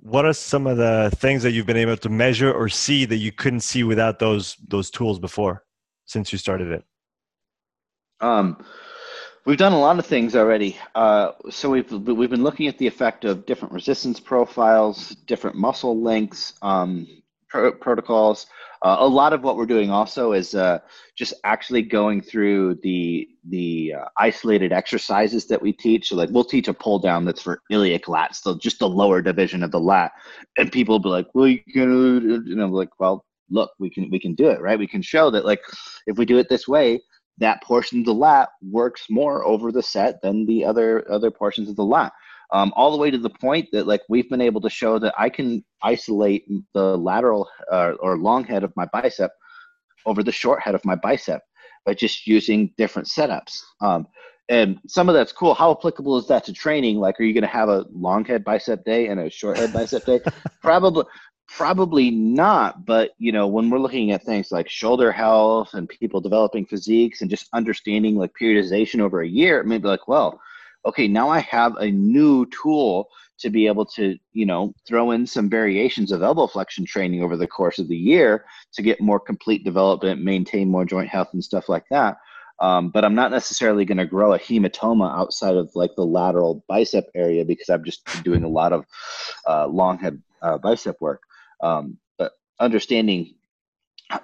What 0.00 0.24
are 0.24 0.32
some 0.32 0.66
of 0.66 0.76
the 0.76 1.10
things 1.16 1.42
that 1.42 1.52
you've 1.52 1.66
been 1.66 1.76
able 1.76 1.96
to 1.96 2.08
measure 2.08 2.52
or 2.52 2.68
see 2.68 3.04
that 3.06 3.16
you 3.16 3.32
couldn't 3.32 3.60
see 3.60 3.84
without 3.84 4.18
those 4.18 4.56
those 4.68 4.90
tools 4.90 5.18
before 5.18 5.64
since 6.04 6.32
you 6.32 6.38
started 6.38 6.70
it? 6.70 6.84
Um, 8.20 8.64
we've 9.46 9.58
done 9.58 9.72
a 9.72 9.78
lot 9.78 9.98
of 9.98 10.06
things 10.06 10.36
already 10.36 10.76
uh, 10.94 11.32
so 11.50 11.70
we've 11.70 11.90
we've 11.90 12.30
been 12.30 12.42
looking 12.42 12.66
at 12.66 12.78
the 12.78 12.86
effect 12.86 13.24
of 13.24 13.46
different 13.46 13.72
resistance 13.72 14.20
profiles 14.20 15.10
different 15.26 15.56
muscle 15.56 16.00
lengths 16.00 16.54
um, 16.62 17.06
pro- 17.56 17.72
protocols. 17.72 18.46
Uh, 18.82 18.96
a 19.00 19.06
lot 19.06 19.32
of 19.32 19.42
what 19.42 19.56
we're 19.56 19.66
doing 19.66 19.90
also 19.90 20.32
is 20.32 20.54
uh, 20.54 20.78
just 21.16 21.34
actually 21.44 21.82
going 21.82 22.20
through 22.20 22.74
the 22.82 23.28
the 23.48 23.94
uh, 23.94 24.04
isolated 24.18 24.72
exercises 24.72 25.46
that 25.46 25.60
we 25.60 25.72
teach. 25.72 26.08
So 26.08 26.16
like 26.16 26.30
we'll 26.30 26.44
teach 26.44 26.68
a 26.68 26.74
pull 26.74 26.98
down 26.98 27.24
that's 27.24 27.42
for 27.42 27.62
iliac 27.70 28.04
lats, 28.04 28.36
so 28.36 28.56
just 28.58 28.78
the 28.78 28.88
lower 28.88 29.22
division 29.22 29.62
of 29.62 29.70
the 29.70 29.80
lat, 29.80 30.12
and 30.58 30.70
people 30.70 30.94
will 30.94 31.00
be 31.00 31.08
like, 31.08 31.26
"Well, 31.34 31.48
you 31.48 31.60
can," 31.72 32.44
you 32.46 32.56
know, 32.56 32.66
like, 32.66 32.90
"Well, 33.00 33.24
look, 33.50 33.70
we 33.78 33.90
can 33.90 34.10
we 34.10 34.20
can 34.20 34.34
do 34.34 34.50
it, 34.50 34.60
right? 34.60 34.78
We 34.78 34.86
can 34.86 35.02
show 35.02 35.30
that 35.30 35.46
like 35.46 35.60
if 36.06 36.18
we 36.18 36.26
do 36.26 36.38
it 36.38 36.48
this 36.48 36.68
way." 36.68 37.00
That 37.38 37.62
portion 37.62 38.00
of 38.00 38.06
the 38.06 38.14
lat 38.14 38.48
works 38.62 39.06
more 39.10 39.44
over 39.44 39.70
the 39.70 39.82
set 39.82 40.22
than 40.22 40.46
the 40.46 40.64
other 40.64 41.10
other 41.10 41.30
portions 41.30 41.68
of 41.68 41.76
the 41.76 41.84
lat 41.84 42.12
um, 42.52 42.72
all 42.76 42.90
the 42.90 42.98
way 42.98 43.10
to 43.10 43.18
the 43.18 43.30
point 43.30 43.68
that 43.72 43.86
like 43.86 44.02
we've 44.08 44.28
been 44.30 44.40
able 44.40 44.60
to 44.60 44.70
show 44.70 44.98
that 44.98 45.14
I 45.18 45.28
can 45.28 45.64
isolate 45.82 46.46
the 46.74 46.96
lateral 46.96 47.48
uh, 47.70 47.92
or 48.00 48.18
long 48.18 48.44
head 48.44 48.64
of 48.64 48.72
my 48.76 48.86
bicep 48.92 49.30
over 50.04 50.22
the 50.22 50.32
short 50.32 50.62
head 50.62 50.74
of 50.74 50.84
my 50.84 50.94
bicep 50.94 51.42
by 51.84 51.94
just 51.94 52.26
using 52.26 52.72
different 52.76 53.08
setups. 53.08 53.58
Um, 53.80 54.06
and 54.48 54.78
some 54.86 55.08
of 55.08 55.14
that's 55.14 55.32
cool. 55.32 55.54
How 55.54 55.72
applicable 55.72 56.18
is 56.18 56.28
that 56.28 56.44
to 56.44 56.52
training? 56.52 56.98
Like, 56.98 57.18
are 57.18 57.24
you 57.24 57.32
going 57.32 57.42
to 57.42 57.48
have 57.48 57.68
a 57.68 57.84
long 57.92 58.24
head 58.24 58.44
bicep 58.44 58.84
day 58.84 59.08
and 59.08 59.18
a 59.18 59.28
short 59.28 59.56
head 59.56 59.72
bicep 59.72 60.04
day? 60.04 60.20
Probably, 60.62 61.04
probably 61.48 62.10
not. 62.10 62.84
But 62.84 63.12
you 63.18 63.32
know, 63.32 63.46
when 63.46 63.70
we're 63.70 63.78
looking 63.78 64.12
at 64.12 64.24
things 64.24 64.52
like 64.52 64.68
shoulder 64.68 65.12
health 65.12 65.74
and 65.74 65.88
people 65.88 66.20
developing 66.20 66.66
physiques 66.66 67.20
and 67.20 67.30
just 67.30 67.48
understanding 67.52 68.16
like 68.16 68.32
periodization 68.40 69.00
over 69.00 69.22
a 69.22 69.28
year, 69.28 69.60
it 69.60 69.66
may 69.66 69.78
be 69.78 69.88
like, 69.88 70.08
well, 70.08 70.40
okay, 70.84 71.08
now 71.08 71.28
I 71.28 71.40
have 71.40 71.76
a 71.76 71.90
new 71.90 72.46
tool 72.46 73.08
to 73.38 73.50
be 73.50 73.66
able 73.66 73.84
to, 73.84 74.16
you 74.32 74.46
know, 74.46 74.72
throw 74.86 75.10
in 75.10 75.26
some 75.26 75.50
variations 75.50 76.10
of 76.10 76.22
elbow 76.22 76.46
flexion 76.46 76.86
training 76.86 77.22
over 77.22 77.36
the 77.36 77.46
course 77.46 77.78
of 77.78 77.88
the 77.88 77.96
year 77.96 78.46
to 78.72 78.82
get 78.82 79.00
more 79.00 79.20
complete 79.20 79.62
development, 79.64 80.22
maintain 80.22 80.70
more 80.70 80.84
joint 80.84 81.08
health 81.08 81.28
and 81.32 81.44
stuff 81.44 81.68
like 81.68 81.84
that. 81.90 82.16
Um, 82.58 82.88
but 82.88 83.04
I'm 83.04 83.14
not 83.14 83.30
necessarily 83.30 83.84
going 83.84 83.98
to 83.98 84.06
grow 84.06 84.32
a 84.32 84.38
hematoma 84.38 85.14
outside 85.14 85.56
of 85.56 85.70
like 85.74 85.94
the 85.94 86.06
lateral 86.06 86.64
bicep 86.68 87.06
area 87.14 87.44
because 87.44 87.68
I'm 87.68 87.84
just 87.84 88.06
doing 88.22 88.44
a 88.44 88.48
lot 88.48 88.72
of 88.72 88.86
uh, 89.46 89.66
long 89.66 89.98
head 89.98 90.22
uh, 90.40 90.56
bicep 90.56 90.96
work. 91.00 91.22
Um, 91.60 91.98
but 92.18 92.32
understanding 92.60 93.34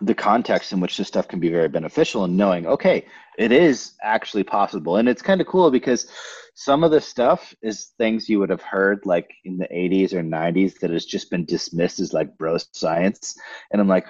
the 0.00 0.14
context 0.14 0.72
in 0.72 0.80
which 0.80 0.96
this 0.96 1.08
stuff 1.08 1.26
can 1.26 1.40
be 1.40 1.48
very 1.48 1.68
beneficial 1.68 2.22
and 2.22 2.36
knowing 2.36 2.68
okay 2.68 3.04
it 3.38 3.50
is 3.50 3.94
actually 4.02 4.44
possible. 4.44 4.96
And 4.96 5.08
it's 5.08 5.22
kind 5.22 5.40
of 5.40 5.46
cool 5.46 5.70
because 5.70 6.10
some 6.54 6.84
of 6.84 6.90
the 6.90 7.00
stuff 7.00 7.54
is 7.62 7.92
things 7.98 8.28
you 8.28 8.38
would 8.38 8.50
have 8.50 8.62
heard 8.62 9.06
like 9.06 9.30
in 9.44 9.56
the 9.56 9.68
80s 9.68 10.12
or 10.12 10.22
90s 10.22 10.78
that 10.80 10.90
has 10.90 11.06
just 11.06 11.30
been 11.30 11.44
dismissed 11.46 11.98
as 12.00 12.12
like 12.12 12.36
bro 12.36 12.58
science. 12.72 13.34
And 13.70 13.80
i'm 13.80 13.88
like 13.88 14.06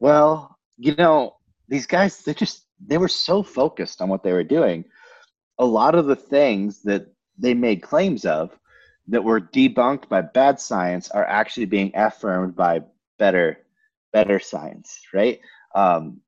well 0.00 0.56
you 0.76 0.94
know 0.96 1.36
these 1.68 1.86
guys 1.86 2.18
they 2.22 2.34
just 2.34 2.66
they 2.84 2.98
were 2.98 3.08
so 3.08 3.42
focused 3.42 4.02
on 4.02 4.08
what 4.08 4.22
they 4.22 4.32
were 4.32 4.44
doing. 4.44 4.84
A 5.58 5.64
lot 5.64 5.94
of 5.94 6.06
the 6.06 6.16
things 6.16 6.82
that 6.82 7.06
they 7.38 7.54
made 7.54 7.82
claims 7.82 8.24
of 8.24 8.50
that 9.08 9.22
were 9.22 9.40
debunked 9.40 10.08
by 10.08 10.20
bad 10.22 10.60
science 10.60 11.10
are 11.10 11.24
actually 11.24 11.66
being 11.66 11.92
affirmed 11.94 12.56
by 12.56 12.82
better 13.18 13.58
better 14.12 14.38
science, 14.38 15.00
right? 15.12 15.40
Um, 15.74 16.20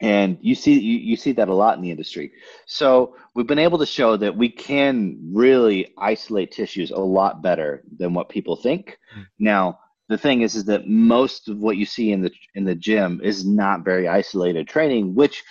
and 0.00 0.38
you 0.40 0.54
see 0.54 0.78
you, 0.78 0.98
you 0.98 1.16
see 1.16 1.32
that 1.32 1.48
a 1.48 1.54
lot 1.54 1.76
in 1.76 1.82
the 1.82 1.90
industry. 1.90 2.32
So 2.66 3.16
we've 3.34 3.46
been 3.46 3.58
able 3.58 3.78
to 3.78 3.86
show 3.86 4.16
that 4.16 4.36
we 4.36 4.48
can 4.48 5.18
really 5.32 5.92
isolate 5.98 6.52
tissues 6.52 6.92
a 6.92 6.98
lot 6.98 7.42
better 7.42 7.82
than 7.98 8.14
what 8.14 8.28
people 8.28 8.56
think. 8.56 8.96
Mm. 9.16 9.26
Now 9.40 9.78
the 10.08 10.18
thing 10.18 10.42
is 10.42 10.54
is 10.54 10.64
that 10.66 10.86
most 10.86 11.48
of 11.48 11.58
what 11.58 11.76
you 11.76 11.84
see 11.84 12.12
in 12.12 12.22
the 12.22 12.30
in 12.54 12.64
the 12.64 12.74
gym 12.74 13.20
is 13.22 13.44
not 13.44 13.84
very 13.84 14.06
isolated 14.06 14.68
training, 14.68 15.14
which 15.14 15.42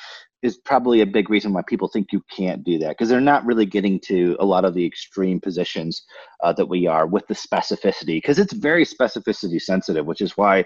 is 0.44 0.58
probably 0.58 1.02
a 1.02 1.06
big 1.06 1.30
reason 1.30 1.54
why 1.54 1.62
people 1.68 1.88
think 1.88 2.08
you 2.12 2.22
can't 2.30 2.64
do 2.64 2.78
that 2.78 2.90
because 2.90 3.10
they're 3.10 3.20
not 3.20 3.46
really 3.46 3.66
getting 3.66 4.00
to 4.00 4.36
a 4.40 4.46
lot 4.46 4.66
of 4.66 4.74
the 4.74 4.86
extreme 4.86 5.40
positions 5.40 6.04
uh, 6.44 6.54
that 6.54 6.68
we 6.68 6.86
are 6.86 7.08
with 7.08 7.26
the 7.28 7.34
specificity 7.34 8.18
because 8.18 8.38
it's 8.38 8.54
very 8.54 8.86
specificity 8.86 9.62
sensitive 9.62 10.06
which 10.06 10.22
is 10.22 10.38
why 10.38 10.64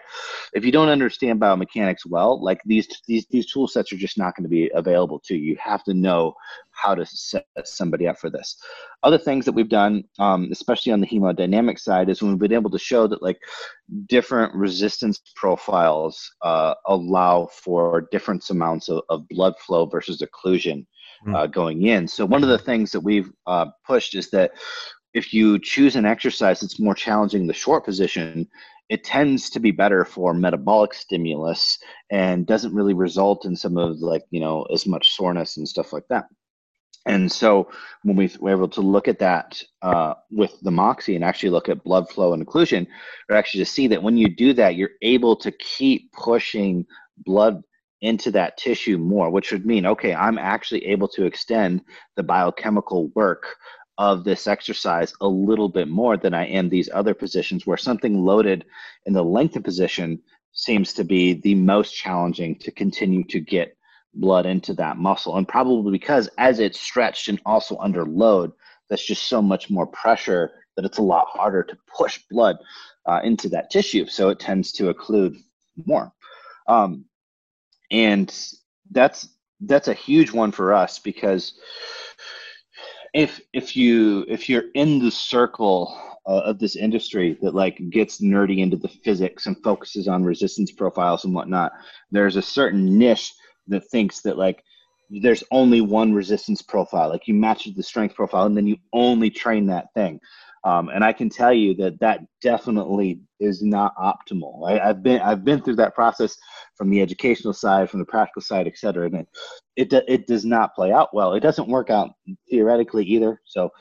if 0.53 0.65
you 0.65 0.71
don't 0.71 0.89
understand 0.89 1.39
biomechanics 1.39 2.05
well 2.05 2.43
like 2.43 2.59
these 2.65 2.87
these 3.07 3.25
these 3.29 3.51
tool 3.51 3.67
sets 3.67 3.91
are 3.91 3.97
just 3.97 4.17
not 4.17 4.35
going 4.35 4.43
to 4.43 4.49
be 4.49 4.69
available 4.73 5.19
to 5.19 5.35
you. 5.35 5.51
You 5.51 5.57
have 5.59 5.83
to 5.85 5.93
know 5.93 6.33
how 6.81 6.95
to 6.95 7.05
set 7.05 7.45
somebody 7.63 8.07
up 8.07 8.17
for 8.17 8.29
this 8.29 8.57
other 9.03 9.17
things 9.17 9.45
that 9.45 9.51
we've 9.51 9.69
done 9.69 10.03
um, 10.19 10.49
especially 10.51 10.91
on 10.91 11.01
the 11.01 11.07
hemodynamic 11.07 11.79
side 11.79 12.09
is 12.09 12.21
when 12.21 12.31
we've 12.31 12.39
been 12.39 12.53
able 12.53 12.69
to 12.69 12.79
show 12.79 13.07
that 13.07 13.21
like 13.21 13.39
different 14.07 14.53
resistance 14.55 15.21
profiles 15.35 16.31
uh, 16.43 16.73
allow 16.87 17.47
for 17.51 18.07
different 18.11 18.47
amounts 18.49 18.89
of, 18.89 19.01
of 19.09 19.27
blood 19.29 19.53
flow 19.59 19.85
versus 19.85 20.21
occlusion 20.21 20.85
mm. 21.27 21.35
uh, 21.35 21.47
going 21.47 21.83
in 21.83 22.07
so 22.07 22.25
one 22.25 22.43
of 22.43 22.49
the 22.49 22.57
things 22.57 22.91
that 22.91 23.01
we've 23.01 23.31
uh, 23.47 23.65
pushed 23.85 24.15
is 24.15 24.29
that 24.29 24.51
if 25.13 25.33
you 25.33 25.59
choose 25.59 25.95
an 25.95 26.05
exercise 26.05 26.59
that's 26.59 26.79
more 26.79 26.95
challenging 26.95 27.47
the 27.47 27.53
short 27.53 27.83
position, 27.83 28.47
it 28.89 29.03
tends 29.03 29.49
to 29.49 29.59
be 29.59 29.71
better 29.71 30.03
for 30.03 30.33
metabolic 30.33 30.93
stimulus 30.93 31.77
and 32.09 32.45
doesn't 32.45 32.73
really 32.73 32.93
result 32.93 33.45
in 33.45 33.55
some 33.55 33.77
of 33.77 33.99
like, 33.99 34.23
you 34.31 34.39
know, 34.39 34.63
as 34.73 34.85
much 34.85 35.11
soreness 35.11 35.57
and 35.57 35.67
stuff 35.67 35.93
like 35.93 36.03
that. 36.09 36.25
And 37.05 37.31
so 37.31 37.69
when 38.03 38.15
we 38.15 38.29
were 38.39 38.51
able 38.51 38.67
to 38.69 38.81
look 38.81 39.07
at 39.07 39.19
that 39.19 39.61
uh, 39.81 40.13
with 40.29 40.59
the 40.61 40.71
Moxy 40.71 41.15
and 41.15 41.23
actually 41.23 41.49
look 41.49 41.67
at 41.67 41.83
blood 41.83 42.09
flow 42.09 42.33
and 42.33 42.45
occlusion, 42.45 42.85
we 43.27 43.35
actually 43.35 43.61
just 43.61 43.73
see 43.73 43.87
that 43.87 44.03
when 44.03 44.17
you 44.17 44.29
do 44.29 44.53
that, 44.53 44.75
you're 44.75 44.91
able 45.01 45.35
to 45.37 45.51
keep 45.51 46.11
pushing 46.11 46.85
blood 47.17 47.63
into 48.01 48.31
that 48.31 48.57
tissue 48.57 48.97
more, 48.97 49.29
which 49.29 49.51
would 49.51 49.65
mean, 49.65 49.85
okay, 49.85 50.13
I'm 50.13 50.37
actually 50.37 50.85
able 50.87 51.07
to 51.09 51.25
extend 51.25 51.81
the 52.15 52.23
biochemical 52.23 53.09
work 53.09 53.55
of 53.97 54.23
this 54.23 54.47
exercise 54.47 55.13
a 55.21 55.27
little 55.27 55.69
bit 55.69 55.87
more 55.87 56.17
than 56.17 56.33
I 56.33 56.47
am 56.47 56.69
these 56.69 56.89
other 56.93 57.13
positions 57.13 57.67
where 57.67 57.77
something 57.77 58.23
loaded 58.23 58.65
in 59.05 59.13
the 59.13 59.23
lengthened 59.23 59.65
position 59.65 60.19
seems 60.53 60.93
to 60.93 61.03
be 61.03 61.33
the 61.33 61.55
most 61.55 61.95
challenging 61.95 62.57
to 62.59 62.71
continue 62.71 63.23
to 63.25 63.39
get 63.39 63.75
blood 64.13 64.45
into 64.45 64.73
that 64.75 64.97
muscle. 64.97 65.37
And 65.37 65.47
probably 65.47 65.91
because 65.91 66.29
as 66.37 66.59
it's 66.59 66.79
stretched 66.79 67.27
and 67.27 67.41
also 67.45 67.77
under 67.77 68.05
load, 68.05 68.51
that's 68.89 69.05
just 69.05 69.27
so 69.27 69.41
much 69.41 69.69
more 69.69 69.87
pressure 69.87 70.51
that 70.75 70.85
it's 70.85 70.97
a 70.97 71.03
lot 71.03 71.27
harder 71.29 71.63
to 71.63 71.77
push 71.97 72.19
blood 72.29 72.57
uh, 73.05 73.21
into 73.23 73.49
that 73.49 73.69
tissue. 73.69 74.05
So 74.05 74.29
it 74.29 74.39
tends 74.39 74.71
to 74.73 74.93
occlude 74.93 75.37
more. 75.85 76.11
Um, 76.67 77.05
and 77.91 78.33
that's 78.91 79.29
that's 79.61 79.87
a 79.87 79.93
huge 79.93 80.31
one 80.31 80.51
for 80.51 80.73
us 80.73 80.99
because 80.99 81.53
if 83.13 83.41
if 83.53 83.75
you 83.75 84.25
if 84.27 84.49
you're 84.49 84.71
in 84.73 84.99
the 84.99 85.11
circle 85.11 85.97
uh, 86.25 86.41
of 86.45 86.59
this 86.59 86.75
industry 86.75 87.37
that 87.41 87.53
like 87.53 87.81
gets 87.89 88.21
nerdy 88.21 88.59
into 88.59 88.77
the 88.77 88.87
physics 88.87 89.45
and 89.45 89.61
focuses 89.63 90.07
on 90.07 90.23
resistance 90.23 90.71
profiles 90.71 91.25
and 91.25 91.33
whatnot, 91.33 91.73
there's 92.11 92.37
a 92.37 92.41
certain 92.41 92.97
niche 92.97 93.33
that 93.67 93.89
thinks 93.89 94.21
that 94.21 94.37
like 94.37 94.63
there's 95.21 95.43
only 95.51 95.81
one 95.81 96.13
resistance 96.13 96.61
profile. 96.61 97.09
Like 97.09 97.27
you 97.27 97.33
match 97.33 97.67
the 97.75 97.83
strength 97.83 98.15
profile 98.15 98.45
and 98.45 98.55
then 98.55 98.67
you 98.67 98.77
only 98.93 99.29
train 99.29 99.65
that 99.67 99.87
thing. 99.93 100.19
Um, 100.63 100.89
and 100.89 101.03
I 101.03 101.11
can 101.11 101.27
tell 101.27 101.51
you 101.51 101.73
that 101.75 101.99
that 102.01 102.19
definitely 102.41 103.19
is 103.39 103.63
not 103.63 103.95
optimal. 103.97 104.69
I, 104.69 104.85
have 104.85 105.01
been 105.01 105.19
I've 105.19 105.43
been 105.43 105.59
through 105.61 105.77
that 105.77 105.95
process 105.95 106.37
from 106.75 106.91
the 106.91 107.01
educational 107.01 107.53
side, 107.53 107.89
from 107.89 107.99
the 107.99 108.05
practical 108.05 108.43
side, 108.43 108.67
et 108.67 108.77
cetera, 108.77 109.07
and 109.07 109.15
it 109.75 109.91
it, 109.91 110.03
it 110.07 110.27
does 110.27 110.45
not 110.45 110.75
play 110.75 110.91
out 110.91 111.09
well. 111.13 111.33
It 111.33 111.39
doesn't 111.39 111.67
work 111.67 111.89
out 111.89 112.11
theoretically 112.49 113.05
either. 113.05 113.41
So, 113.45 113.71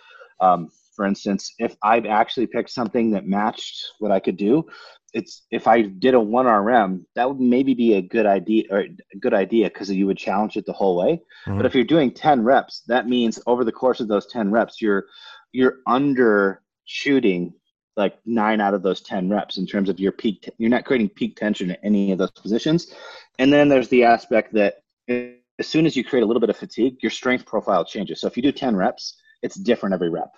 um, 0.41 0.71
for 0.97 1.05
instance, 1.05 1.53
if 1.59 1.77
i've 1.83 2.07
actually 2.07 2.47
picked 2.47 2.71
something 2.71 3.11
that 3.11 3.27
matched 3.27 3.85
what 3.99 4.11
I 4.11 4.19
could 4.19 4.39
do, 4.39 4.65
it's 5.13 5.43
if 5.51 5.67
I 5.67 5.83
did 5.83 6.15
a 6.15 6.21
one 6.21 6.47
RM, 6.47 7.07
that 7.15 7.29
would 7.29 7.41
maybe 7.41 7.75
be 7.75 7.95
a 7.95 8.03
good 8.03 8.27
idea 8.27 8.65
or 8.71 8.81
a 8.81 9.19
good 9.19 9.35
idea 9.35 9.69
because 9.69 9.91
you 9.91 10.07
would 10.07 10.19
challenge 10.19 10.57
it 10.57 10.67
the 10.67 10.73
whole 10.73 10.97
way. 10.97 11.21
Mm-hmm. 11.47 11.57
But 11.57 11.67
if 11.67 11.75
you're 11.75 11.85
doing 11.85 12.13
ten 12.13 12.43
reps, 12.43 12.83
that 12.87 13.09
means 13.09 13.41
over 13.47 13.65
the 13.65 13.73
course 13.73 14.01
of 14.01 14.09
those 14.09 14.27
ten 14.27 14.51
reps, 14.51 14.81
you're 14.81 15.07
you're 15.53 15.79
under 15.87 16.63
shooting 16.85 17.55
like 17.97 18.19
nine 18.25 18.61
out 18.61 18.75
of 18.75 18.83
those 18.83 19.01
10 19.03 19.29
reps 19.29 19.59
in 19.59 19.67
terms 19.67 19.89
of 19.89 20.01
your 20.01 20.13
peak, 20.13 20.43
t- 20.43 20.53
you're 20.59 20.71
not 20.71 20.85
creating 20.85 21.09
peak 21.09 21.37
tension 21.37 21.71
at 21.71 21.81
any 21.83 22.13
of 22.13 22.19
those 22.19 22.31
positions. 22.31 22.95
And 23.39 23.53
then 23.53 23.69
there's 23.69 23.89
the 23.89 24.05
aspect 24.05 24.55
that 24.55 24.83
as 25.09 25.67
soon 25.67 25.87
as 25.87 25.97
you 25.97 26.03
create 26.03 26.23
a 26.23 26.27
little 26.27 26.41
bit 26.41 26.51
of 26.51 26.57
fatigue, 26.57 26.97
your 27.03 27.11
strength 27.11 27.45
profile 27.47 27.85
changes. 27.85 28.21
So 28.21 28.27
if 28.27 28.37
you 28.37 28.43
do 28.43 28.53
10 28.53 28.75
reps, 28.75 29.21
it's 29.43 29.57
different 29.57 29.95
every 29.95 30.09
rep. 30.09 30.33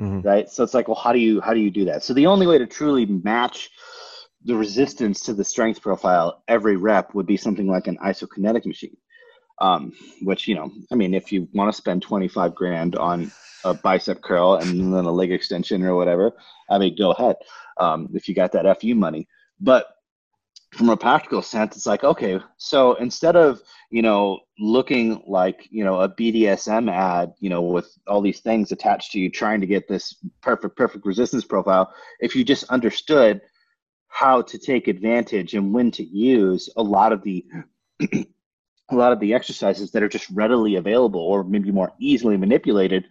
Mm-hmm. 0.00 0.26
Right. 0.26 0.50
So 0.50 0.64
it's 0.64 0.74
like, 0.74 0.88
well, 0.88 0.96
how 0.96 1.12
do 1.12 1.20
you, 1.20 1.40
how 1.40 1.54
do 1.54 1.60
you 1.60 1.70
do 1.70 1.84
that? 1.84 2.02
So 2.02 2.14
the 2.14 2.26
only 2.26 2.48
way 2.48 2.58
to 2.58 2.66
truly 2.66 3.06
match 3.06 3.70
the 4.44 4.54
resistance 4.54 5.20
to 5.22 5.32
the 5.32 5.44
strength 5.44 5.80
profile 5.80 6.42
every 6.48 6.76
rep 6.76 7.14
would 7.14 7.26
be 7.26 7.36
something 7.36 7.66
like 7.66 7.86
an 7.86 7.98
isokinetic 8.04 8.66
machine. 8.66 8.96
Um, 9.60 9.92
which, 10.22 10.48
you 10.48 10.56
know, 10.56 10.70
I 10.90 10.96
mean, 10.96 11.14
if 11.14 11.30
you 11.30 11.48
want 11.54 11.72
to 11.72 11.76
spend 11.76 12.02
25 12.02 12.54
grand 12.56 12.96
on 12.96 13.30
a 13.64 13.72
bicep 13.72 14.20
curl 14.20 14.56
and 14.56 14.92
then 14.92 15.04
a 15.04 15.12
leg 15.12 15.30
extension 15.30 15.84
or 15.84 15.94
whatever, 15.94 16.32
I 16.68 16.78
mean, 16.78 16.96
go 16.98 17.12
ahead 17.12 17.36
um, 17.78 18.08
if 18.14 18.28
you 18.28 18.34
got 18.34 18.50
that 18.52 18.80
FU 18.80 18.94
money. 18.96 19.28
But 19.60 19.86
from 20.72 20.88
a 20.88 20.96
practical 20.96 21.40
sense, 21.40 21.76
it's 21.76 21.86
like, 21.86 22.02
okay, 22.02 22.40
so 22.56 22.94
instead 22.94 23.36
of, 23.36 23.62
you 23.90 24.02
know, 24.02 24.40
looking 24.58 25.22
like, 25.26 25.68
you 25.70 25.84
know, 25.84 26.00
a 26.00 26.08
BDSM 26.08 26.90
ad, 26.90 27.32
you 27.38 27.48
know, 27.48 27.62
with 27.62 27.96
all 28.08 28.20
these 28.20 28.40
things 28.40 28.72
attached 28.72 29.12
to 29.12 29.20
you 29.20 29.30
trying 29.30 29.60
to 29.60 29.68
get 29.68 29.86
this 29.86 30.16
perfect, 30.42 30.76
perfect 30.76 31.06
resistance 31.06 31.44
profile, 31.44 31.94
if 32.18 32.34
you 32.34 32.42
just 32.42 32.64
understood 32.64 33.40
how 34.14 34.40
to 34.40 34.58
take 34.58 34.86
advantage 34.86 35.54
and 35.54 35.74
when 35.74 35.90
to 35.90 36.04
use 36.04 36.68
a 36.76 36.82
lot 36.82 37.12
of 37.12 37.20
the 37.24 37.44
a 38.00 38.94
lot 38.94 39.12
of 39.12 39.18
the 39.18 39.34
exercises 39.34 39.90
that 39.90 40.04
are 40.04 40.08
just 40.08 40.30
readily 40.30 40.76
available 40.76 41.20
or 41.20 41.42
maybe 41.42 41.72
more 41.72 41.92
easily 41.98 42.36
manipulated, 42.36 43.06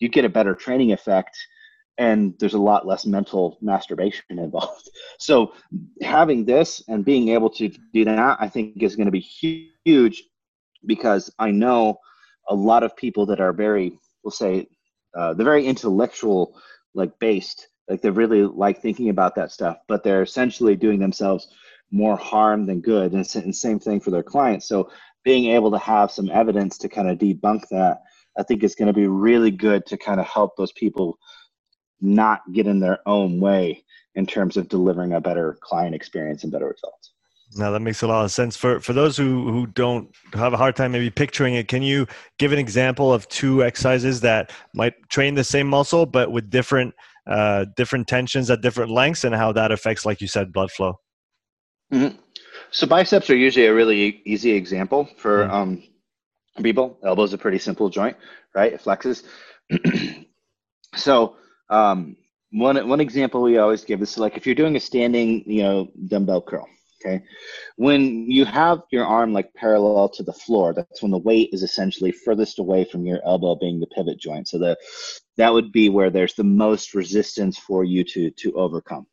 you 0.00 0.08
get 0.08 0.24
a 0.24 0.28
better 0.28 0.54
training 0.54 0.90
effect 0.90 1.38
and 1.96 2.34
there's 2.40 2.54
a 2.54 2.58
lot 2.58 2.88
less 2.88 3.06
mental 3.06 3.56
masturbation 3.60 4.24
involved. 4.30 4.90
So 5.20 5.52
having 6.02 6.44
this 6.44 6.82
and 6.88 7.04
being 7.04 7.28
able 7.28 7.50
to 7.50 7.68
do 7.94 8.04
that, 8.06 8.38
I 8.40 8.48
think 8.48 8.82
is 8.82 8.96
going 8.96 9.06
to 9.06 9.12
be 9.12 9.20
huge 9.84 10.24
because 10.86 11.32
I 11.38 11.52
know 11.52 12.00
a 12.48 12.54
lot 12.54 12.82
of 12.82 12.96
people 12.96 13.26
that 13.26 13.40
are 13.40 13.52
very, 13.52 13.96
we'll 14.24 14.32
say, 14.32 14.66
uh, 15.14 15.34
very 15.34 15.66
intellectual, 15.66 16.58
like 16.94 17.16
based, 17.20 17.68
like 17.88 18.02
they 18.02 18.10
really 18.10 18.42
like 18.42 18.80
thinking 18.80 19.08
about 19.08 19.34
that 19.36 19.50
stuff, 19.50 19.78
but 19.88 20.04
they're 20.04 20.22
essentially 20.22 20.76
doing 20.76 20.98
themselves 20.98 21.48
more 21.90 22.16
harm 22.16 22.66
than 22.66 22.80
good. 22.80 23.12
And 23.12 23.24
the 23.24 23.52
same 23.52 23.78
thing 23.78 24.00
for 24.00 24.10
their 24.10 24.22
clients. 24.22 24.68
So 24.68 24.90
being 25.24 25.46
able 25.46 25.70
to 25.70 25.78
have 25.78 26.10
some 26.10 26.30
evidence 26.30 26.78
to 26.78 26.88
kind 26.88 27.08
of 27.08 27.18
debunk 27.18 27.68
that, 27.70 28.02
I 28.38 28.42
think 28.42 28.62
is 28.62 28.74
going 28.74 28.88
to 28.88 28.92
be 28.92 29.06
really 29.06 29.50
good 29.50 29.86
to 29.86 29.96
kind 29.96 30.20
of 30.20 30.26
help 30.26 30.56
those 30.56 30.72
people 30.72 31.18
not 32.00 32.40
get 32.52 32.66
in 32.66 32.78
their 32.78 33.00
own 33.06 33.40
way 33.40 33.84
in 34.14 34.26
terms 34.26 34.56
of 34.56 34.68
delivering 34.68 35.12
a 35.12 35.20
better 35.20 35.58
client 35.60 35.94
experience 35.94 36.42
and 36.42 36.52
better 36.52 36.66
results. 36.66 37.12
Now 37.56 37.70
that 37.70 37.80
makes 37.80 38.02
a 38.02 38.06
lot 38.06 38.24
of 38.24 38.30
sense. 38.30 38.56
For 38.56 38.78
for 38.78 38.92
those 38.92 39.16
who 39.16 39.50
who 39.50 39.66
don't 39.68 40.14
have 40.34 40.52
a 40.52 40.56
hard 40.58 40.76
time 40.76 40.92
maybe 40.92 41.08
picturing 41.08 41.54
it, 41.54 41.66
can 41.66 41.82
you 41.82 42.06
give 42.38 42.52
an 42.52 42.58
example 42.58 43.12
of 43.12 43.26
two 43.28 43.64
exercises 43.64 44.20
that 44.20 44.52
might 44.74 44.94
train 45.08 45.34
the 45.34 45.44
same 45.44 45.66
muscle 45.66 46.04
but 46.04 46.30
with 46.30 46.50
different 46.50 46.94
uh, 47.28 47.66
different 47.76 48.08
tensions 48.08 48.50
at 48.50 48.60
different 48.62 48.90
lengths 48.90 49.24
and 49.24 49.34
how 49.34 49.52
that 49.52 49.70
affects, 49.70 50.06
like 50.06 50.20
you 50.20 50.28
said, 50.28 50.52
blood 50.52 50.70
flow? 50.70 50.98
Mm-hmm. 51.92 52.16
So 52.70 52.86
biceps 52.86 53.30
are 53.30 53.36
usually 53.36 53.66
a 53.66 53.74
really 53.74 54.22
easy 54.24 54.52
example 54.52 55.08
for 55.16 55.44
mm-hmm. 55.44 55.54
um, 55.54 55.82
people. 56.62 56.98
Elbow 57.04 57.22
is 57.22 57.32
a 57.32 57.38
pretty 57.38 57.58
simple 57.58 57.88
joint, 57.88 58.16
right? 58.54 58.72
It 58.72 58.82
flexes. 58.82 59.24
so 60.94 61.36
um, 61.70 62.16
one 62.50 62.88
one 62.88 63.00
example 63.00 63.42
we 63.42 63.58
always 63.58 63.84
give 63.84 64.02
is 64.02 64.18
like 64.18 64.36
if 64.36 64.46
you're 64.46 64.54
doing 64.54 64.76
a 64.76 64.80
standing, 64.80 65.44
you 65.46 65.62
know, 65.62 65.88
dumbbell 66.08 66.42
curl. 66.42 66.66
Okay, 67.00 67.22
when 67.76 68.28
you 68.28 68.44
have 68.44 68.80
your 68.90 69.06
arm 69.06 69.32
like 69.32 69.54
parallel 69.54 70.08
to 70.08 70.24
the 70.24 70.32
floor, 70.32 70.74
that's 70.74 71.00
when 71.00 71.12
the 71.12 71.18
weight 71.18 71.50
is 71.52 71.62
essentially 71.62 72.10
furthest 72.10 72.58
away 72.58 72.84
from 72.84 73.06
your 73.06 73.20
elbow, 73.24 73.54
being 73.54 73.78
the 73.78 73.86
pivot 73.86 74.18
joint. 74.18 74.48
So 74.48 74.58
the 74.58 74.76
that 75.36 75.52
would 75.52 75.70
be 75.70 75.88
where 75.90 76.10
there's 76.10 76.34
the 76.34 76.42
most 76.42 76.94
resistance 76.94 77.56
for 77.56 77.84
you 77.84 78.02
to 78.02 78.30
to 78.30 78.52
overcome. 78.54 79.06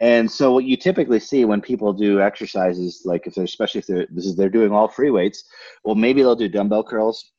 And 0.00 0.30
so 0.30 0.52
what 0.52 0.64
you 0.64 0.76
typically 0.76 1.20
see 1.20 1.44
when 1.44 1.60
people 1.60 1.92
do 1.92 2.20
exercises, 2.20 3.02
like 3.04 3.26
if 3.26 3.34
they're 3.34 3.44
especially 3.44 3.80
if 3.80 3.86
they're 3.86 4.06
this 4.10 4.26
is 4.26 4.34
they're 4.34 4.48
doing 4.48 4.72
all 4.72 4.88
free 4.88 5.10
weights, 5.10 5.44
well 5.84 5.94
maybe 5.94 6.22
they'll 6.22 6.34
do 6.34 6.48
dumbbell 6.48 6.82
curls, 6.82 7.30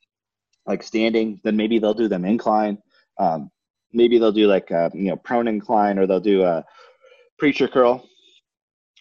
like 0.67 0.83
standing, 0.83 1.41
then 1.43 1.57
maybe 1.57 1.79
they'll 1.79 1.93
do 1.93 2.07
them 2.07 2.23
incline. 2.23 2.77
Um, 3.17 3.51
maybe 3.91 4.19
they'll 4.19 4.31
do 4.31 4.47
like 4.47 4.71
a, 4.71 4.89
you 4.93 5.09
know 5.09 5.17
prone 5.17 5.49
incline 5.49 5.99
or 5.99 6.07
they'll 6.07 6.21
do 6.21 6.43
a 6.43 6.63
preacher 7.37 7.67
curl 7.67 8.05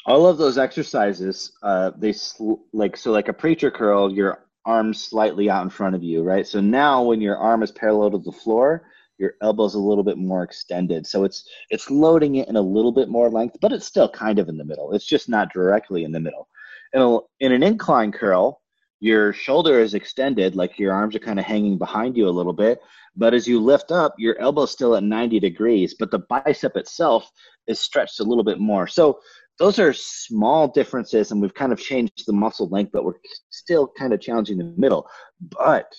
all 0.09 0.27
of 0.27 0.39
those 0.39 0.57
exercises 0.59 1.53
uh, 1.63 1.91
they 1.99 2.13
sl- 2.13 2.55
like 2.73 2.97
so 2.97 3.13
like 3.13 3.29
a 3.29 3.33
preacher 3.33 3.71
curl 3.71 4.11
your 4.11 4.47
arms 4.65 5.03
slightly 5.03 5.51
out 5.51 5.63
in 5.63 5.71
front 5.71 5.95
of 5.95 6.03
you 6.03 6.23
right 6.23 6.47
so 6.47 6.61
now 6.61 7.03
when 7.03 7.21
your 7.21 7.37
arm 7.37 7.63
is 7.63 7.71
parallel 7.71 8.11
to 8.11 8.19
the 8.19 8.33
floor 8.33 8.89
your 9.19 9.35
elbow's 9.43 9.75
a 9.75 9.79
little 9.79 10.03
bit 10.03 10.17
more 10.17 10.43
extended 10.43 11.07
so 11.07 11.25
it's 11.25 11.49
it's 11.71 11.91
loading 11.91 12.37
it 12.37 12.49
in 12.49 12.57
a 12.57 12.61
little 12.61 12.93
bit 12.93 13.09
more 13.09 13.31
length 13.31 13.57
but 13.61 13.73
it's 13.73 13.87
still 13.87 14.09
kind 14.09 14.39
of 14.39 14.49
in 14.49 14.57
the 14.57 14.65
middle 14.65 14.93
it's 14.93 15.07
just 15.07 15.29
not 15.29 15.53
directly 15.53 16.05
in 16.05 16.13
the 16.13 16.21
middle 16.21 16.49
in, 16.95 17.03
a, 17.03 17.19
in 17.41 17.53
an 17.53 17.63
incline 17.63 18.11
curl 18.11 18.63
your 19.01 19.33
shoulder 19.33 19.79
is 19.79 19.95
extended, 19.95 20.57
like 20.57 20.79
your 20.79 20.93
arms 20.93 21.15
are 21.15 21.21
kind 21.21 21.39
of 21.39 21.45
hanging 21.45 21.79
behind 21.79 22.17
you 22.17 22.29
a 22.29 22.31
little 22.31 22.53
bit. 22.53 22.81
But 23.17 23.35
as 23.35 23.47
you 23.47 23.61
lift 23.61 23.91
up, 23.91 24.15
your 24.19 24.39
elbow's 24.41 24.73
still 24.73 24.97
at 24.97 25.03
90 25.03 25.41
degrees, 25.41 25.95
but 25.99 26.11
the 26.11 26.21
bicep 26.21 26.77
itself 26.77 27.31
is 27.67 27.81
stretched 27.81 28.21
a 28.21 28.25
little 28.25 28.45
bit 28.45 28.59
more. 28.59 28.87
So 28.87 29.21
those 29.59 29.79
are 29.79 29.93
small 29.93 30.69
differences, 30.69 31.31
and 31.31 31.41
we've 31.41 31.55
kind 31.55 31.73
of 31.73 31.81
changed 31.81 32.25
the 32.27 32.33
muscle 32.33 32.69
length, 32.69 32.93
but 32.93 33.05
we're 33.05 33.21
still 33.51 33.89
kind 33.99 34.13
of 34.13 34.21
challenging 34.21 34.59
the 34.59 34.73
middle. 34.77 35.09
But 35.41 35.93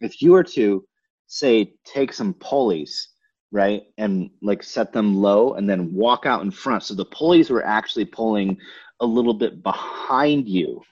if 0.00 0.20
you 0.20 0.32
were 0.32 0.44
to 0.44 0.84
say 1.26 1.74
take 1.84 2.12
some 2.12 2.34
pulleys, 2.34 3.08
right, 3.52 3.82
and 3.98 4.30
like 4.42 4.62
set 4.62 4.92
them 4.92 5.16
low 5.16 5.54
and 5.54 5.68
then 5.68 5.92
walk 5.92 6.26
out 6.26 6.42
in 6.42 6.50
front, 6.50 6.82
so 6.82 6.94
the 6.94 7.04
pulleys 7.04 7.50
were 7.50 7.64
actually 7.64 8.04
pulling 8.04 8.58
a 9.00 9.06
little 9.06 9.34
bit 9.34 9.62
behind 9.62 10.48
you 10.48 10.82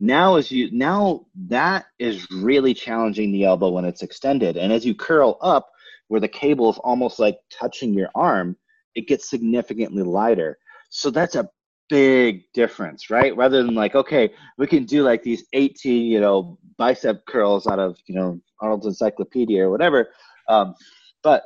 now 0.00 0.36
as 0.36 0.50
you 0.50 0.70
now 0.70 1.26
that 1.34 1.86
is 1.98 2.26
really 2.30 2.72
challenging 2.72 3.32
the 3.32 3.44
elbow 3.44 3.68
when 3.68 3.84
it's 3.84 4.02
extended 4.02 4.56
and 4.56 4.72
as 4.72 4.86
you 4.86 4.94
curl 4.94 5.36
up 5.40 5.70
where 6.06 6.20
the 6.20 6.28
cable 6.28 6.70
is 6.70 6.78
almost 6.78 7.18
like 7.18 7.38
touching 7.50 7.92
your 7.92 8.08
arm 8.14 8.56
it 8.94 9.08
gets 9.08 9.28
significantly 9.28 10.02
lighter 10.02 10.56
so 10.90 11.10
that's 11.10 11.34
a 11.34 11.48
big 11.88 12.44
difference 12.52 13.10
right 13.10 13.36
rather 13.36 13.62
than 13.62 13.74
like 13.74 13.94
okay 13.94 14.30
we 14.58 14.66
can 14.66 14.84
do 14.84 15.02
like 15.02 15.22
these 15.22 15.44
18 15.52 16.06
you 16.06 16.20
know 16.20 16.58
bicep 16.76 17.24
curls 17.26 17.66
out 17.66 17.78
of 17.78 17.96
you 18.06 18.14
know 18.14 18.40
arnold's 18.60 18.86
encyclopedia 18.86 19.64
or 19.64 19.70
whatever 19.70 20.08
um, 20.48 20.74
but 21.22 21.44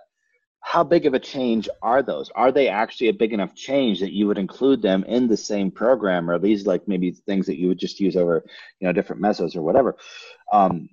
how 0.63 0.85
big 0.85 1.07
of 1.07 1.15
a 1.15 1.19
change 1.19 1.69
are 1.83 2.03
those? 2.03 2.31
Are 2.37 2.53
they 2.53 2.69
actually 2.69 3.09
a 3.09 3.13
big 3.13 3.33
enough 3.33 3.55
change 3.55 3.99
that 4.01 4.13
you 4.13 4.29
would 4.29 4.39
include 4.39 4.81
them 4.81 5.05
in 5.05 5.27
the 5.27 5.37
same 5.37 5.71
program, 5.71 6.31
or 6.31 6.35
are 6.35 6.39
these 6.39 6.67
like 6.67 6.87
maybe 6.87 7.11
things 7.11 7.47
that 7.47 7.59
you 7.59 7.69
would 7.69 7.79
just 7.79 8.01
use 8.01 8.17
over, 8.17 8.45
you 8.79 8.87
know, 8.87 8.93
different 8.93 9.21
mesos 9.21 9.57
or 9.57 9.63
whatever? 9.63 9.97
Um, 10.53 10.89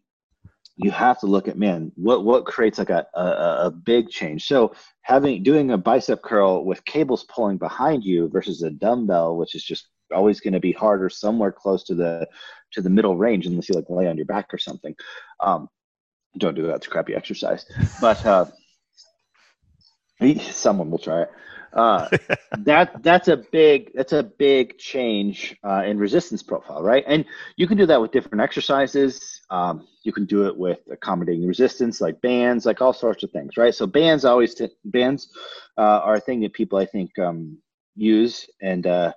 you 0.81 0.91
have 0.91 1.19
to 1.19 1.25
look 1.25 1.49
at 1.49 1.57
man, 1.57 1.91
what 1.95 2.23
what 2.23 2.45
creates 2.45 2.79
like 2.79 2.89
a, 2.89 3.05
a, 3.13 3.67
a 3.67 3.71
big 3.71 4.09
change. 4.09 4.45
So 4.45 4.73
having 5.01 5.43
doing 5.43 5.71
a 5.71 5.77
bicep 5.77 6.21
curl 6.21 6.63
with 6.63 6.85
cables 6.85 7.25
pulling 7.25 7.57
behind 7.57 8.03
you 8.03 8.29
versus 8.29 8.63
a 8.63 8.69
dumbbell, 8.69 9.35
which 9.35 9.55
is 9.55 9.63
just 9.63 9.89
always 10.13 10.39
going 10.39 10.53
to 10.53 10.59
be 10.61 10.71
harder 10.71 11.09
somewhere 11.09 11.51
close 11.51 11.83
to 11.83 11.95
the 11.95 12.27
to 12.71 12.81
the 12.81 12.89
middle 12.89 13.17
range 13.17 13.45
unless 13.45 13.67
you 13.67 13.75
like 13.75 13.89
lay 13.89 14.07
on 14.07 14.15
your 14.15 14.25
back 14.25 14.53
or 14.53 14.57
something. 14.57 14.95
Um, 15.41 15.67
don't 16.37 16.55
do 16.55 16.67
that; 16.67 16.75
it's 16.77 16.87
a 16.87 16.89
crappy 16.89 17.13
exercise. 17.13 17.65
But 17.99 18.25
uh, 18.25 18.45
Someone 20.51 20.91
will 20.91 20.97
try 20.97 21.23
it. 21.23 21.31
Uh, 21.73 22.09
that 22.59 23.03
that's 23.03 23.27
a 23.27 23.37
big 23.37 23.91
that's 23.93 24.13
a 24.13 24.23
big 24.23 24.77
change 24.77 25.55
uh, 25.63 25.83
in 25.85 25.97
resistance 25.97 26.41
profile, 26.41 26.81
right? 26.81 27.03
And 27.07 27.25
you 27.57 27.67
can 27.67 27.77
do 27.77 27.85
that 27.85 28.01
with 28.01 28.11
different 28.11 28.41
exercises. 28.41 29.41
Um, 29.49 29.87
you 30.03 30.11
can 30.11 30.25
do 30.25 30.47
it 30.47 30.57
with 30.57 30.79
accommodating 30.91 31.47
resistance, 31.47 32.01
like 32.01 32.19
bands, 32.21 32.65
like 32.65 32.81
all 32.81 32.93
sorts 32.93 33.23
of 33.23 33.31
things, 33.31 33.57
right? 33.57 33.73
So 33.73 33.85
bands 33.85 34.25
always 34.25 34.55
t- 34.55 34.69
bands 34.85 35.29
uh, 35.77 36.01
are 36.03 36.15
a 36.15 36.19
thing 36.19 36.39
that 36.41 36.53
people 36.53 36.79
I 36.79 36.85
think 36.85 37.17
um, 37.19 37.57
use, 37.95 38.49
and 38.61 38.87
uh, 38.87 39.13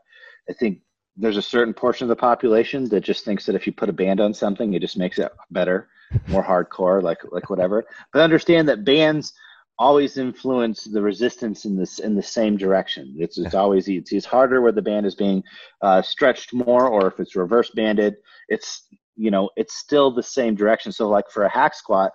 I 0.48 0.52
think 0.52 0.80
there's 1.16 1.36
a 1.36 1.42
certain 1.42 1.74
portion 1.74 2.04
of 2.04 2.08
the 2.08 2.16
population 2.16 2.88
that 2.88 3.00
just 3.00 3.24
thinks 3.24 3.46
that 3.46 3.54
if 3.54 3.66
you 3.66 3.72
put 3.72 3.88
a 3.88 3.92
band 3.92 4.20
on 4.20 4.34
something, 4.34 4.74
it 4.74 4.80
just 4.80 4.96
makes 4.96 5.18
it 5.18 5.30
better, 5.50 5.88
more 6.28 6.44
hardcore, 6.44 7.02
like 7.02 7.18
like 7.30 7.48
whatever. 7.48 7.84
But 8.12 8.22
understand 8.22 8.68
that 8.68 8.84
bands 8.84 9.32
always 9.78 10.16
influence 10.16 10.84
the 10.84 11.02
resistance 11.02 11.64
in 11.64 11.76
this 11.76 11.98
in 11.98 12.14
the 12.14 12.22
same 12.22 12.56
direction. 12.56 13.14
It's, 13.18 13.38
it's 13.38 13.54
always 13.54 13.88
it's, 13.88 14.12
it's 14.12 14.26
harder 14.26 14.60
where 14.60 14.72
the 14.72 14.82
band 14.82 15.06
is 15.06 15.14
being 15.14 15.42
uh, 15.80 16.02
stretched 16.02 16.52
more, 16.52 16.88
or 16.88 17.06
if 17.08 17.18
it's 17.18 17.36
reverse 17.36 17.70
banded, 17.70 18.16
it's 18.48 18.86
you 19.16 19.30
know 19.30 19.50
it's 19.56 19.74
still 19.74 20.10
the 20.10 20.22
same 20.22 20.54
direction. 20.54 20.92
So 20.92 21.08
like 21.08 21.30
for 21.30 21.44
a 21.44 21.48
hack 21.48 21.74
squat, 21.74 22.12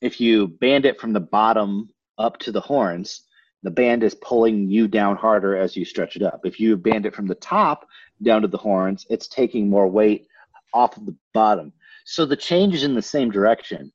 if 0.00 0.20
you 0.20 0.48
band 0.48 0.86
it 0.86 1.00
from 1.00 1.12
the 1.12 1.20
bottom 1.20 1.90
up 2.18 2.38
to 2.38 2.52
the 2.52 2.60
horns, 2.60 3.22
the 3.62 3.70
band 3.70 4.02
is 4.02 4.14
pulling 4.14 4.68
you 4.68 4.86
down 4.86 5.16
harder 5.16 5.56
as 5.56 5.76
you 5.76 5.84
stretch 5.84 6.16
it 6.16 6.22
up. 6.22 6.40
If 6.44 6.60
you 6.60 6.76
band 6.76 7.06
it 7.06 7.14
from 7.14 7.26
the 7.26 7.34
top 7.36 7.86
down 8.22 8.42
to 8.42 8.48
the 8.48 8.58
horns, 8.58 9.06
it's 9.10 9.28
taking 9.28 9.68
more 9.68 9.88
weight 9.88 10.26
off 10.72 10.96
of 10.96 11.06
the 11.06 11.16
bottom. 11.32 11.72
So 12.04 12.26
the 12.26 12.36
change 12.36 12.74
is 12.74 12.84
in 12.84 12.94
the 12.94 13.02
same 13.02 13.30
direction 13.30 13.92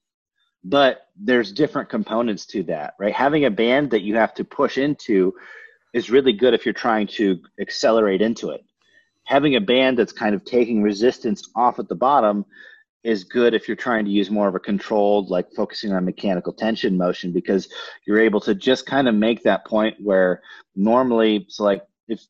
but 0.64 1.08
there's 1.18 1.52
different 1.52 1.90
components 1.90 2.46
to 2.46 2.64
that 2.64 2.94
right? 3.00 3.14
Having 3.14 3.46
a 3.46 3.52
band 3.52 3.92
that 3.92 4.02
you 4.02 4.16
have 4.16 4.34
to 4.36 4.44
push 4.44 4.78
into 4.78 5.34
is 5.94 6.10
really 6.10 6.34
good 6.34 6.54
if 6.54 6.66
you're 6.66 6.74
trying 6.74 7.08
to 7.08 7.40
accelerate 7.60 8.22
into 8.22 8.50
it. 8.50 8.64
Having 9.26 9.56
a 9.56 9.62
band 9.62 9.98
that's 9.98 10.12
kind 10.12 10.36
of 10.36 10.44
taking 10.44 10.82
resistance 10.82 11.50
off 11.56 11.80
at 11.80 11.88
the 11.88 11.96
bottom 11.96 12.46
is 13.04 13.24
good 13.24 13.54
if 13.54 13.68
you're 13.68 13.78
trying 13.78 14.04
to 14.04 14.12
use 14.12 14.30
more 14.30 14.48
of 14.48 14.56
a 14.56 14.60
controlled 14.60 15.30
like 15.30 15.48
focusing 15.56 15.94
on 15.94 16.04
mechanical 16.04 16.52
tension 16.52 16.98
motion 16.98 17.32
because 17.32 17.70
you're 18.06 18.20
able 18.20 18.42
to 18.42 18.54
just 18.54 18.86
kind 18.86 19.08
of 19.08 19.16
make 19.16 19.42
that 19.44 19.66
point 19.66 19.96
where 20.02 20.42
normally 20.76 21.46
so 21.48 21.64
like 21.64 21.84
if 22.08 22.26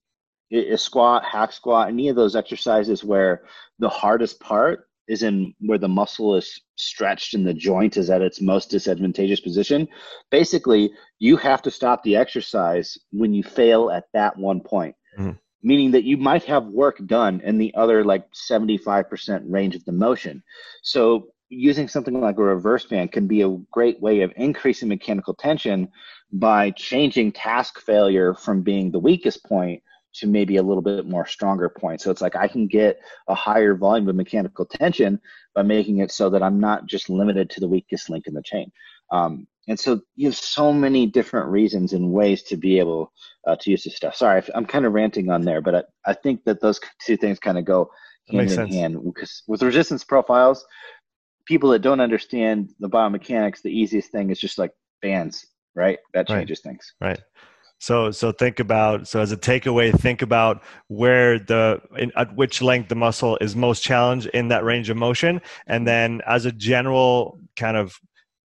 a 0.51 0.77
squat, 0.77 1.23
hack 1.23 1.51
squat, 1.51 1.89
any 1.89 2.09
of 2.09 2.15
those 2.15 2.35
exercises 2.35 3.03
where 3.03 3.43
the 3.79 3.89
hardest 3.89 4.39
part 4.39 4.88
is 5.09 5.23
in 5.23 5.53
where 5.59 5.79
the 5.79 5.87
muscle 5.87 6.35
is 6.35 6.61
stretched 6.75 7.33
and 7.33 7.45
the 7.45 7.53
joint 7.53 7.97
is 7.97 8.09
at 8.11 8.21
its 8.21 8.39
most 8.39 8.69
disadvantageous 8.69 9.39
position. 9.39 9.87
Basically, 10.29 10.91
you 11.17 11.35
have 11.35 11.63
to 11.63 11.71
stop 11.71 12.03
the 12.03 12.15
exercise 12.15 12.97
when 13.11 13.33
you 13.33 13.43
fail 13.43 13.89
at 13.89 14.05
that 14.13 14.37
one 14.37 14.61
point. 14.61 14.95
Mm-hmm. 15.17 15.31
Meaning 15.63 15.91
that 15.91 16.05
you 16.05 16.15
might 16.15 16.43
have 16.45 16.67
work 16.67 17.05
done 17.05 17.41
in 17.43 17.57
the 17.57 17.73
other 17.75 18.05
like 18.05 18.25
75% 18.49 19.41
range 19.47 19.75
of 19.75 19.83
the 19.83 19.91
motion. 19.91 20.41
So 20.83 21.29
using 21.49 21.87
something 21.87 22.21
like 22.21 22.37
a 22.37 22.43
reverse 22.43 22.85
band 22.85 23.11
can 23.11 23.27
be 23.27 23.41
a 23.41 23.57
great 23.71 23.99
way 23.99 24.21
of 24.21 24.31
increasing 24.37 24.87
mechanical 24.87 25.33
tension 25.33 25.89
by 26.31 26.69
changing 26.71 27.31
task 27.31 27.79
failure 27.81 28.35
from 28.35 28.61
being 28.61 28.91
the 28.91 28.99
weakest 28.99 29.43
point 29.43 29.81
to 30.15 30.27
maybe 30.27 30.57
a 30.57 30.63
little 30.63 30.81
bit 30.81 31.05
more 31.05 31.25
stronger 31.25 31.69
point. 31.69 32.01
So 32.01 32.11
it's 32.11 32.21
like 32.21 32.35
I 32.35 32.47
can 32.47 32.67
get 32.67 32.99
a 33.27 33.35
higher 33.35 33.75
volume 33.75 34.09
of 34.09 34.15
mechanical 34.15 34.65
tension 34.65 35.19
by 35.53 35.61
making 35.61 35.99
it 35.99 36.11
so 36.11 36.29
that 36.29 36.43
I'm 36.43 36.59
not 36.59 36.87
just 36.87 37.09
limited 37.09 37.49
to 37.51 37.59
the 37.59 37.67
weakest 37.67 38.09
link 38.09 38.27
in 38.27 38.33
the 38.33 38.43
chain. 38.43 38.71
Um, 39.11 39.47
and 39.67 39.79
so 39.79 40.01
you 40.15 40.27
have 40.27 40.35
so 40.35 40.73
many 40.73 41.05
different 41.05 41.47
reasons 41.49 41.93
and 41.93 42.11
ways 42.11 42.41
to 42.43 42.57
be 42.57 42.79
able 42.79 43.13
uh, 43.45 43.55
to 43.57 43.69
use 43.71 43.83
this 43.83 43.95
stuff. 43.95 44.15
Sorry, 44.15 44.41
I'm 44.55 44.65
kind 44.65 44.85
of 44.85 44.93
ranting 44.93 45.29
on 45.29 45.43
there, 45.43 45.61
but 45.61 45.75
I, 45.75 45.83
I 46.07 46.13
think 46.13 46.43
that 46.45 46.59
those 46.59 46.79
two 47.05 47.17
things 47.17 47.39
kind 47.39 47.57
of 47.57 47.65
go 47.65 47.91
hand 48.29 48.49
in 48.49 48.55
sense. 48.55 48.73
hand 48.73 49.03
because 49.03 49.43
with 49.47 49.61
resistance 49.61 50.03
profiles, 50.03 50.65
people 51.45 51.69
that 51.69 51.79
don't 51.79 51.99
understand 51.99 52.69
the 52.79 52.89
biomechanics, 52.89 53.61
the 53.61 53.71
easiest 53.71 54.11
thing 54.11 54.31
is 54.31 54.39
just 54.39 54.57
like 54.57 54.71
bands, 55.01 55.45
right? 55.75 55.99
That 56.13 56.27
changes 56.27 56.61
right. 56.65 56.71
things. 56.71 56.93
Right. 56.99 57.19
So 57.79 58.11
so 58.11 58.33
think 58.33 58.59
about 58.59 59.07
so 59.07 59.21
as 59.21 59.31
a 59.31 59.37
takeaway, 59.37 59.97
think 59.97 60.21
about 60.21 60.61
where 60.87 61.39
the 61.39 61.81
in, 61.97 62.11
at 62.17 62.35
which 62.35 62.61
length 62.61 62.89
the 62.89 62.95
muscle 62.95 63.37
is 63.39 63.55
most 63.55 63.83
challenged 63.83 64.27
in 64.27 64.49
that 64.49 64.65
range 64.65 64.89
of 64.89 64.97
motion, 64.97 65.41
and 65.65 65.87
then 65.87 66.21
as 66.27 66.45
a 66.45 66.51
general 66.51 67.39
kind 67.55 67.77
of 67.77 67.95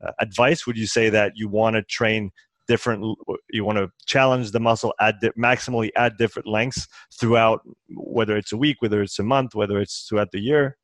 uh, 0.05 0.13
advice, 0.21 0.67
would 0.67 0.79
you 0.79 0.87
say 0.87 1.09
that 1.11 1.33
you 1.35 1.49
want 1.49 1.75
to 1.75 1.83
train 1.83 2.31
different? 2.69 3.19
You 3.51 3.65
want 3.65 3.79
to 3.79 3.91
challenge 4.07 4.53
the 4.53 4.61
muscle 4.61 4.95
at 5.01 5.21
di- 5.21 5.31
maximally 5.31 5.91
at 5.97 6.17
different 6.17 6.47
lengths 6.47 6.87
throughout, 7.19 7.61
whether 7.89 8.37
it's 8.37 8.53
a 8.53 8.57
week, 8.57 8.77
whether 8.83 9.03
it's 9.03 9.19
a 9.19 9.25
month, 9.25 9.57
whether 9.57 9.81
it's 9.81 10.07
throughout 10.09 10.31
the 10.31 10.41
year. 10.41 10.77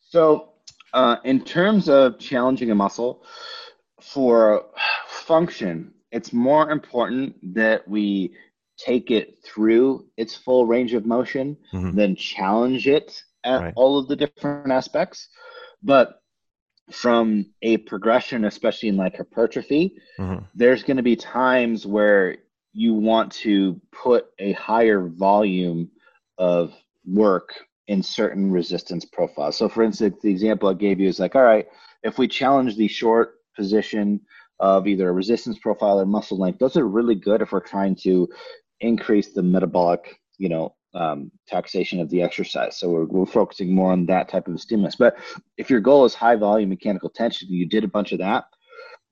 So, 0.00 0.54
uh, 0.94 1.16
in 1.24 1.44
terms 1.44 1.90
of 1.90 2.18
challenging 2.18 2.70
a 2.70 2.74
muscle 2.74 3.22
for 4.00 4.64
function 5.06 5.92
it's 6.10 6.32
more 6.32 6.70
important 6.70 7.36
that 7.54 7.86
we 7.86 8.32
take 8.78 9.10
it 9.10 9.38
through 9.44 10.06
its 10.16 10.36
full 10.36 10.66
range 10.66 10.94
of 10.94 11.04
motion 11.04 11.56
mm-hmm. 11.72 11.96
than 11.96 12.14
challenge 12.16 12.86
it 12.86 13.22
at 13.44 13.60
right. 13.60 13.74
all 13.76 13.98
of 13.98 14.08
the 14.08 14.16
different 14.16 14.70
aspects. 14.70 15.28
But 15.82 16.22
from 16.90 17.46
a 17.62 17.78
progression, 17.78 18.44
especially 18.44 18.88
in 18.88 18.96
like 18.96 19.16
hypertrophy, 19.16 19.96
mm-hmm. 20.18 20.44
there's 20.54 20.82
going 20.82 20.96
to 20.96 21.02
be 21.02 21.16
times 21.16 21.86
where 21.86 22.38
you 22.72 22.94
want 22.94 23.32
to 23.32 23.80
put 23.92 24.26
a 24.38 24.52
higher 24.52 25.08
volume 25.08 25.90
of 26.38 26.72
work 27.04 27.52
in 27.88 28.02
certain 28.02 28.50
resistance 28.52 29.04
profiles. 29.04 29.56
So, 29.56 29.68
for 29.68 29.82
instance, 29.82 30.16
the 30.22 30.30
example 30.30 30.68
I 30.68 30.74
gave 30.74 31.00
you 31.00 31.08
is 31.08 31.18
like, 31.18 31.34
all 31.34 31.42
right, 31.42 31.66
if 32.02 32.18
we 32.18 32.28
challenge 32.28 32.76
the 32.76 32.88
short 32.88 33.36
position 33.56 34.20
of 34.60 34.86
either 34.86 35.08
a 35.08 35.12
resistance 35.12 35.58
profile 35.58 36.00
or 36.00 36.06
muscle 36.06 36.38
length. 36.38 36.58
Those 36.58 36.76
are 36.76 36.86
really 36.88 37.14
good 37.14 37.42
if 37.42 37.52
we're 37.52 37.60
trying 37.60 37.96
to 38.02 38.28
increase 38.80 39.32
the 39.32 39.42
metabolic, 39.42 40.20
you 40.38 40.48
know, 40.48 40.74
um, 40.94 41.30
taxation 41.46 42.00
of 42.00 42.10
the 42.10 42.22
exercise. 42.22 42.78
So 42.78 42.90
we're, 42.90 43.04
we're 43.04 43.26
focusing 43.26 43.74
more 43.74 43.92
on 43.92 44.06
that 44.06 44.28
type 44.28 44.48
of 44.48 44.60
stimulus. 44.60 44.96
But 44.96 45.16
if 45.56 45.70
your 45.70 45.80
goal 45.80 46.04
is 46.04 46.14
high 46.14 46.36
volume 46.36 46.70
mechanical 46.70 47.10
tension, 47.10 47.48
you 47.50 47.66
did 47.66 47.84
a 47.84 47.88
bunch 47.88 48.12
of 48.12 48.18
that, 48.18 48.44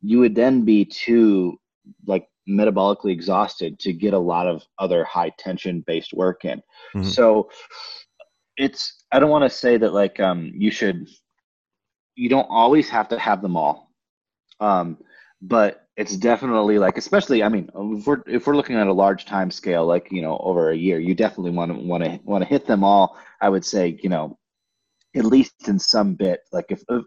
you 0.00 0.18
would 0.18 0.34
then 0.34 0.64
be 0.64 0.84
too 0.84 1.58
like 2.06 2.26
metabolically 2.48 3.12
exhausted 3.12 3.78
to 3.80 3.92
get 3.92 4.14
a 4.14 4.18
lot 4.18 4.46
of 4.46 4.62
other 4.78 5.04
high 5.04 5.30
tension 5.38 5.82
based 5.86 6.12
work 6.12 6.44
in. 6.44 6.58
Mm-hmm. 6.94 7.04
So 7.04 7.50
it's 8.56 9.04
I 9.12 9.18
don't 9.18 9.30
want 9.30 9.44
to 9.44 9.56
say 9.56 9.76
that 9.76 9.92
like 9.92 10.18
um 10.20 10.52
you 10.54 10.70
should 10.70 11.08
you 12.14 12.28
don't 12.28 12.48
always 12.48 12.88
have 12.88 13.08
to 13.08 13.18
have 13.18 13.42
them 13.42 13.56
all. 13.56 13.92
Um, 14.58 14.98
but 15.42 15.86
it's 15.96 16.16
definitely 16.16 16.78
like 16.78 16.96
especially 16.98 17.42
i 17.42 17.48
mean 17.48 17.68
if 17.74 18.06
we're 18.06 18.22
if 18.26 18.46
we're 18.46 18.56
looking 18.56 18.76
at 18.76 18.86
a 18.86 18.92
large 18.92 19.24
time 19.24 19.50
scale 19.50 19.86
like 19.86 20.08
you 20.10 20.22
know 20.22 20.38
over 20.38 20.70
a 20.70 20.76
year 20.76 20.98
you 20.98 21.14
definitely 21.14 21.50
want 21.50 21.72
to 21.72 21.78
want 21.78 22.04
to 22.04 22.18
want 22.24 22.42
to 22.42 22.48
hit 22.48 22.66
them 22.66 22.82
all 22.82 23.18
i 23.40 23.48
would 23.48 23.64
say 23.64 23.98
you 24.02 24.08
know 24.08 24.38
at 25.16 25.24
least 25.24 25.68
in 25.68 25.78
some 25.78 26.14
bit 26.14 26.40
like 26.52 26.66
if, 26.68 26.82
if 26.88 27.04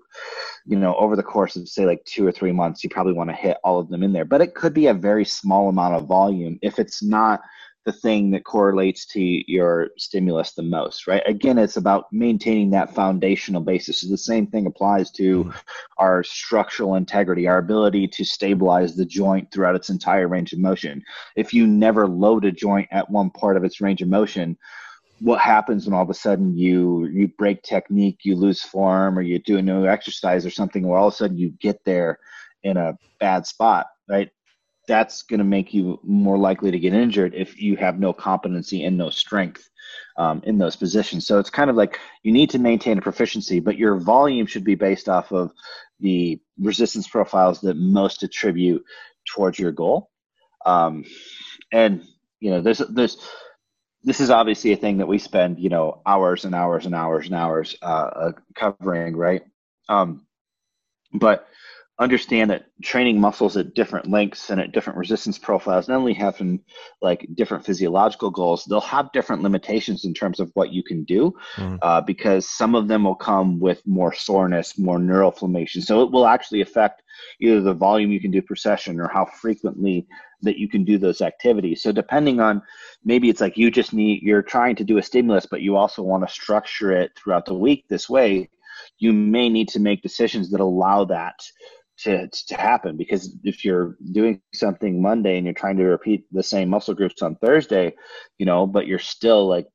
you 0.66 0.78
know 0.78 0.96
over 0.96 1.16
the 1.16 1.24
course 1.24 1.56
of 1.56 1.68
say 1.68 1.86
like 1.86 2.04
two 2.06 2.26
or 2.26 2.32
three 2.32 2.52
months 2.52 2.84
you 2.84 2.90
probably 2.90 3.14
want 3.14 3.30
to 3.30 3.36
hit 3.36 3.58
all 3.64 3.80
of 3.80 3.90
them 3.90 4.04
in 4.04 4.14
there. 4.14 4.26
But 4.26 4.42
it 4.42 4.56
could 4.56 4.74
be 4.74 4.88
a 4.88 4.94
very 4.94 5.26
small 5.26 5.70
amount 5.70 5.96
of 5.96 6.08
volume 6.08 6.58
if 6.62 6.80
it's 6.80 7.04
not 7.04 7.42
the 7.90 8.00
thing 8.00 8.30
that 8.30 8.44
correlates 8.44 9.04
to 9.04 9.52
your 9.52 9.90
stimulus 9.98 10.52
the 10.52 10.62
most, 10.62 11.08
right? 11.08 11.24
Again, 11.26 11.58
it's 11.58 11.78
about 11.78 12.06
maintaining 12.12 12.70
that 12.70 12.94
foundational 12.94 13.62
basis. 13.62 14.02
So 14.02 14.08
the 14.08 14.18
same 14.18 14.46
thing 14.46 14.68
applies 14.68 15.10
to 15.14 15.46
mm-hmm. 15.46 15.58
our 15.98 16.24
structural 16.24 16.96
integrity, 16.96 17.48
our 17.48 17.58
ability 17.58 18.08
to 18.10 18.24
stabilize 18.24 18.96
the 18.96 19.06
joint 19.06 19.50
throughout 19.52 19.76
its 19.76 19.90
entire 19.90 20.28
range 20.28 20.54
of 20.54 20.60
motion. 20.60 21.02
If 21.36 21.52
you 21.52 21.66
never 21.66 22.08
load 22.08 22.46
a 22.46 22.52
joint 22.52 22.88
at 22.92 23.10
one 23.10 23.32
part 23.32 23.58
of 23.58 23.64
its 23.64 23.82
range 23.82 24.04
of 24.04 24.08
motion, 24.08 24.56
what 25.20 25.40
happens 25.40 25.86
when 25.86 25.96
all 25.96 26.04
of 26.04 26.12
a 26.12 26.14
sudden 26.14 26.56
you 26.56 27.08
you 27.08 27.28
break 27.40 27.64
technique, 27.64 28.20
you 28.22 28.36
lose 28.36 28.62
form, 28.62 29.18
or 29.18 29.22
you 29.22 29.40
do 29.40 29.58
a 29.58 29.62
new 29.64 29.88
exercise 29.88 30.46
or 30.46 30.52
something 30.52 30.88
where 30.88 31.00
all 31.00 31.08
of 31.08 31.14
a 31.14 31.18
sudden 31.18 31.38
you 31.38 31.50
get 31.60 31.84
there 31.86 32.20
in 32.62 32.78
a 32.78 32.98
bad 33.20 33.48
spot, 33.48 33.88
right? 34.08 34.30
That's 34.90 35.22
going 35.22 35.38
to 35.38 35.46
make 35.46 35.72
you 35.72 36.00
more 36.04 36.38
likely 36.38 36.72
to 36.72 36.80
get 36.80 36.94
injured 36.94 37.36
if 37.36 37.62
you 37.62 37.78
have 37.78 38.00
no 38.00 38.12
competency 38.12 38.84
and 38.84 38.98
no 38.98 39.12
strength 39.12 39.70
um, 40.18 40.42
in 40.46 40.58
those 40.58 40.76
positions. 40.76 41.28
So 41.28 41.38
it's 41.38 41.52
kind 41.52 41.70
of 41.70 41.76
like 41.76 42.00
you 42.24 42.32
need 42.32 42.50
to 42.50 42.60
maintain 42.60 42.98
a 42.98 43.02
proficiency, 43.02 43.60
but 43.60 43.78
your 43.78 43.96
volume 43.98 44.48
should 44.48 44.64
be 44.64 44.74
based 44.74 45.08
off 45.08 45.32
of 45.32 45.52
the 46.00 46.42
resistance 46.60 47.08
profiles 47.08 47.62
that 47.62 47.78
most 47.78 48.24
attribute 48.24 48.84
towards 49.26 49.60
your 49.60 49.72
goal. 49.72 50.10
Um, 50.66 51.06
and 51.72 52.04
you 52.40 52.50
know, 52.50 52.62
there's 52.62 52.80
there's 52.80 53.18
this 54.04 54.20
is 54.20 54.32
obviously 54.32 54.72
a 54.72 54.78
thing 54.78 54.98
that 54.98 55.08
we 55.08 55.20
spend 55.20 55.60
you 55.60 55.70
know 55.70 56.02
hours 56.06 56.46
and 56.46 56.56
hours 56.56 56.88
and 56.88 56.96
hours 56.96 57.28
and 57.28 57.36
hours 57.36 57.76
uh, 57.84 57.86
uh, 57.86 58.32
covering, 58.56 59.16
right? 59.16 59.44
Um, 59.88 60.26
but 61.14 61.48
understand 62.00 62.50
that 62.50 62.66
training 62.82 63.20
muscles 63.20 63.58
at 63.58 63.74
different 63.74 64.10
lengths 64.10 64.50
and 64.50 64.62
at 64.62 64.72
different 64.72 64.98
resistance 64.98 65.38
profiles 65.38 65.90
not 65.90 65.98
only 65.98 66.14
having 66.14 66.62
like 67.02 67.28
different 67.36 67.66
physiological 67.66 68.32
goals 68.32 68.64
they'll 68.66 68.80
have 68.80 69.12
different 69.12 69.44
limitations 69.44 70.06
in 70.06 70.14
terms 70.14 70.40
of 70.40 70.50
what 70.54 70.72
you 70.72 70.82
can 70.82 71.04
do 71.04 71.34
mm. 71.58 71.78
uh, 71.82 72.00
because 72.00 72.48
some 72.48 72.74
of 72.74 72.88
them 72.88 73.04
will 73.04 73.16
come 73.16 73.60
with 73.60 73.86
more 73.86 74.14
soreness 74.14 74.78
more 74.78 74.98
neuroinflammation 74.98 75.84
so 75.84 76.02
it 76.02 76.12
will 76.12 76.26
actually 76.26 76.62
affect 76.62 77.04
either 77.42 77.60
the 77.60 77.74
volume 77.74 78.12
you 78.12 78.22
can 78.22 78.32
do 78.32 78.42
per 78.42 78.56
session 78.56 79.00
or 79.00 79.10
how 79.10 79.26
frequently 79.26 80.08
that 80.42 80.58
you 80.58 80.70
can 80.70 80.86
do 80.86 80.98
those 80.98 81.22
activities 81.22 81.84
so 81.84 81.92
depending 81.92 82.40
on 82.40 82.62
maybe 83.04 83.30
it's 83.30 83.42
like 83.42 83.58
you 83.58 83.70
just 83.70 83.94
need 83.94 84.22
you're 84.24 84.42
trying 84.42 84.76
to 84.76 84.86
do 84.86 84.98
a 85.00 85.04
stimulus 85.04 85.46
but 85.46 85.62
you 85.62 85.76
also 85.76 86.02
want 86.02 86.26
to 86.26 86.34
structure 86.34 86.94
it 86.94 87.12
throughout 87.18 87.46
the 87.46 87.54
week 87.54 87.84
this 87.90 88.10
way 88.10 88.50
you 89.00 89.12
may 89.12 89.50
need 89.50 89.68
to 89.68 89.80
make 89.80 90.02
decisions 90.02 90.50
that 90.50 90.62
allow 90.62 91.04
that 91.04 91.36
to, 92.04 92.28
to 92.28 92.56
happen 92.56 92.98
because 92.98 93.36
if 93.44 93.66
you're 93.66 93.98
doing 94.12 94.42
something 94.54 95.02
Monday 95.02 95.38
and 95.38 95.46
you're 95.46 95.54
trying 95.54 95.78
to 95.78 95.84
repeat 95.84 96.26
the 96.32 96.44
same 96.44 96.70
muscle 96.70 96.94
groups 96.94 97.22
on 97.22 97.36
Thursday, 97.36 97.94
you 98.38 98.46
know, 98.46 98.66
but 98.66 98.88
you're 98.88 99.00
still 99.00 99.48
like 99.48 99.68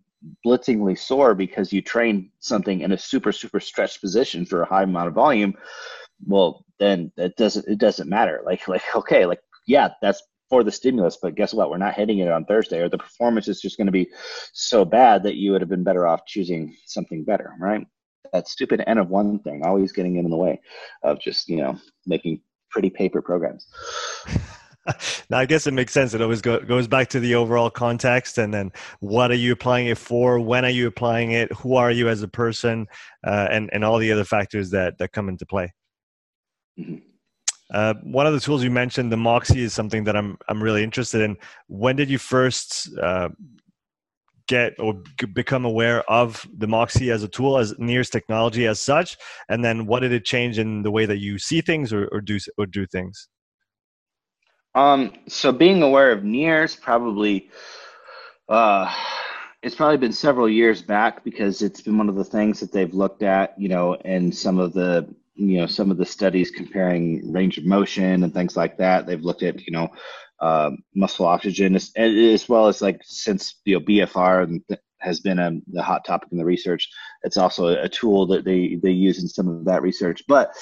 blitzingly 0.46 0.98
sore 0.98 1.34
because 1.34 1.72
you 1.72 1.82
train 1.82 2.30
something 2.40 2.80
in 2.80 2.92
a 2.92 2.98
super 2.98 3.32
super 3.32 3.60
stretched 3.60 4.00
position 4.00 4.46
for 4.46 4.62
a 4.62 4.66
high 4.66 4.84
amount 4.84 5.08
of 5.08 5.14
volume, 5.14 5.54
well 6.26 6.64
then 6.78 7.12
it 7.16 7.36
doesn't 7.36 7.66
it 7.68 7.78
doesn't 7.78 8.08
matter. 8.08 8.42
Like 8.44 8.66
like 8.68 8.82
okay, 8.94 9.26
like 9.26 9.40
yeah, 9.66 9.90
that's 10.02 10.22
for 10.50 10.62
the 10.62 10.70
stimulus, 10.72 11.18
but 11.20 11.34
guess 11.34 11.54
what? 11.54 11.70
We're 11.70 11.78
not 11.78 11.94
hitting 11.94 12.18
it 12.18 12.30
on 12.30 12.44
Thursday, 12.44 12.80
or 12.80 12.88
the 12.88 12.98
performance 12.98 13.48
is 13.48 13.60
just 13.60 13.76
going 13.76 13.86
to 13.86 13.92
be 13.92 14.08
so 14.52 14.84
bad 14.84 15.22
that 15.24 15.36
you 15.36 15.52
would 15.52 15.62
have 15.62 15.70
been 15.70 15.84
better 15.84 16.06
off 16.06 16.26
choosing 16.26 16.76
something 16.86 17.24
better, 17.24 17.52
right? 17.58 17.86
That 18.34 18.48
stupid 18.48 18.82
N 18.86 18.98
of 18.98 19.08
one 19.08 19.38
thing 19.38 19.62
always 19.64 19.92
getting 19.92 20.16
in 20.16 20.28
the 20.28 20.36
way 20.36 20.60
of 21.02 21.18
just 21.20 21.48
you 21.48 21.56
know 21.56 21.78
making 22.04 22.42
pretty 22.70 22.90
paper 22.90 23.22
programs. 23.22 23.66
now 25.30 25.38
I 25.38 25.46
guess 25.46 25.66
it 25.66 25.72
makes 25.72 25.92
sense. 25.92 26.12
It 26.12 26.20
always 26.20 26.42
go, 26.42 26.58
goes 26.60 26.88
back 26.88 27.08
to 27.10 27.20
the 27.20 27.36
overall 27.36 27.70
context, 27.70 28.36
and 28.36 28.52
then 28.52 28.72
what 28.98 29.30
are 29.30 29.36
you 29.36 29.52
applying 29.52 29.86
it 29.86 29.96
for? 29.96 30.40
When 30.40 30.64
are 30.64 30.70
you 30.70 30.88
applying 30.88 31.30
it? 31.30 31.50
Who 31.52 31.76
are 31.76 31.92
you 31.92 32.08
as 32.08 32.22
a 32.22 32.28
person? 32.28 32.86
Uh, 33.24 33.46
and 33.50 33.70
and 33.72 33.84
all 33.84 33.98
the 33.98 34.12
other 34.12 34.24
factors 34.24 34.70
that 34.70 34.98
that 34.98 35.12
come 35.12 35.28
into 35.28 35.46
play. 35.46 35.72
Mm-hmm. 36.78 36.96
Uh, 37.72 37.94
one 38.02 38.26
of 38.26 38.34
the 38.34 38.40
tools 38.40 38.62
you 38.62 38.70
mentioned, 38.70 39.10
the 39.10 39.16
Moxy, 39.16 39.62
is 39.62 39.72
something 39.72 40.04
that 40.04 40.16
I'm 40.16 40.36
I'm 40.48 40.62
really 40.62 40.82
interested 40.82 41.22
in. 41.22 41.36
When 41.68 41.94
did 41.94 42.10
you 42.10 42.18
first 42.18 42.90
uh, 43.00 43.28
get 44.46 44.74
or 44.78 44.94
become 45.32 45.64
aware 45.64 46.02
of 46.10 46.46
the 46.56 46.66
Moxy 46.66 47.10
as 47.10 47.22
a 47.22 47.28
tool, 47.28 47.58
as 47.58 47.74
NIRS 47.78 48.10
technology 48.10 48.66
as 48.66 48.80
such? 48.80 49.16
And 49.48 49.64
then 49.64 49.86
what 49.86 50.00
did 50.00 50.12
it 50.12 50.24
change 50.24 50.58
in 50.58 50.82
the 50.82 50.90
way 50.90 51.06
that 51.06 51.18
you 51.18 51.38
see 51.38 51.60
things 51.60 51.92
or, 51.92 52.08
or 52.12 52.20
do 52.20 52.38
or 52.58 52.66
do 52.66 52.86
things? 52.86 53.28
Um, 54.74 55.12
so 55.28 55.52
being 55.52 55.82
aware 55.82 56.10
of 56.10 56.24
NIRS 56.24 56.80
probably 56.80 57.50
uh, 58.48 58.92
it's 59.62 59.74
probably 59.74 59.96
been 59.96 60.12
several 60.12 60.48
years 60.48 60.82
back 60.82 61.24
because 61.24 61.62
it's 61.62 61.80
been 61.80 61.96
one 61.96 62.10
of 62.10 62.16
the 62.16 62.24
things 62.24 62.60
that 62.60 62.70
they've 62.70 62.92
looked 62.92 63.22
at, 63.22 63.58
you 63.58 63.68
know, 63.68 63.94
and 64.04 64.34
some 64.34 64.58
of 64.58 64.72
the 64.74 65.08
you 65.36 65.58
know 65.58 65.66
some 65.66 65.90
of 65.90 65.96
the 65.96 66.06
studies 66.06 66.50
comparing 66.50 67.32
range 67.32 67.58
of 67.58 67.64
motion 67.64 68.22
and 68.22 68.32
things 68.32 68.56
like 68.56 68.76
that. 68.76 69.06
They've 69.06 69.20
looked 69.20 69.42
at 69.42 69.66
you 69.66 69.72
know 69.72 69.88
uh, 70.40 70.70
muscle 70.94 71.26
oxygen 71.26 71.74
as, 71.74 71.92
as, 71.96 72.48
well 72.48 72.66
as 72.66 72.82
like 72.82 73.00
since 73.04 73.60
you 73.64 73.78
know 73.78 73.84
BFR 73.84 74.60
has 74.98 75.20
been 75.20 75.38
a 75.38 75.52
the 75.68 75.82
hot 75.82 76.04
topic 76.04 76.30
in 76.32 76.38
the 76.38 76.44
research. 76.44 76.88
It's 77.22 77.36
also 77.36 77.66
a 77.68 77.88
tool 77.88 78.26
that 78.28 78.44
they 78.44 78.78
they 78.82 78.90
use 78.90 79.22
in 79.22 79.28
some 79.28 79.48
of 79.48 79.64
that 79.66 79.82
research. 79.82 80.22
But 80.26 80.52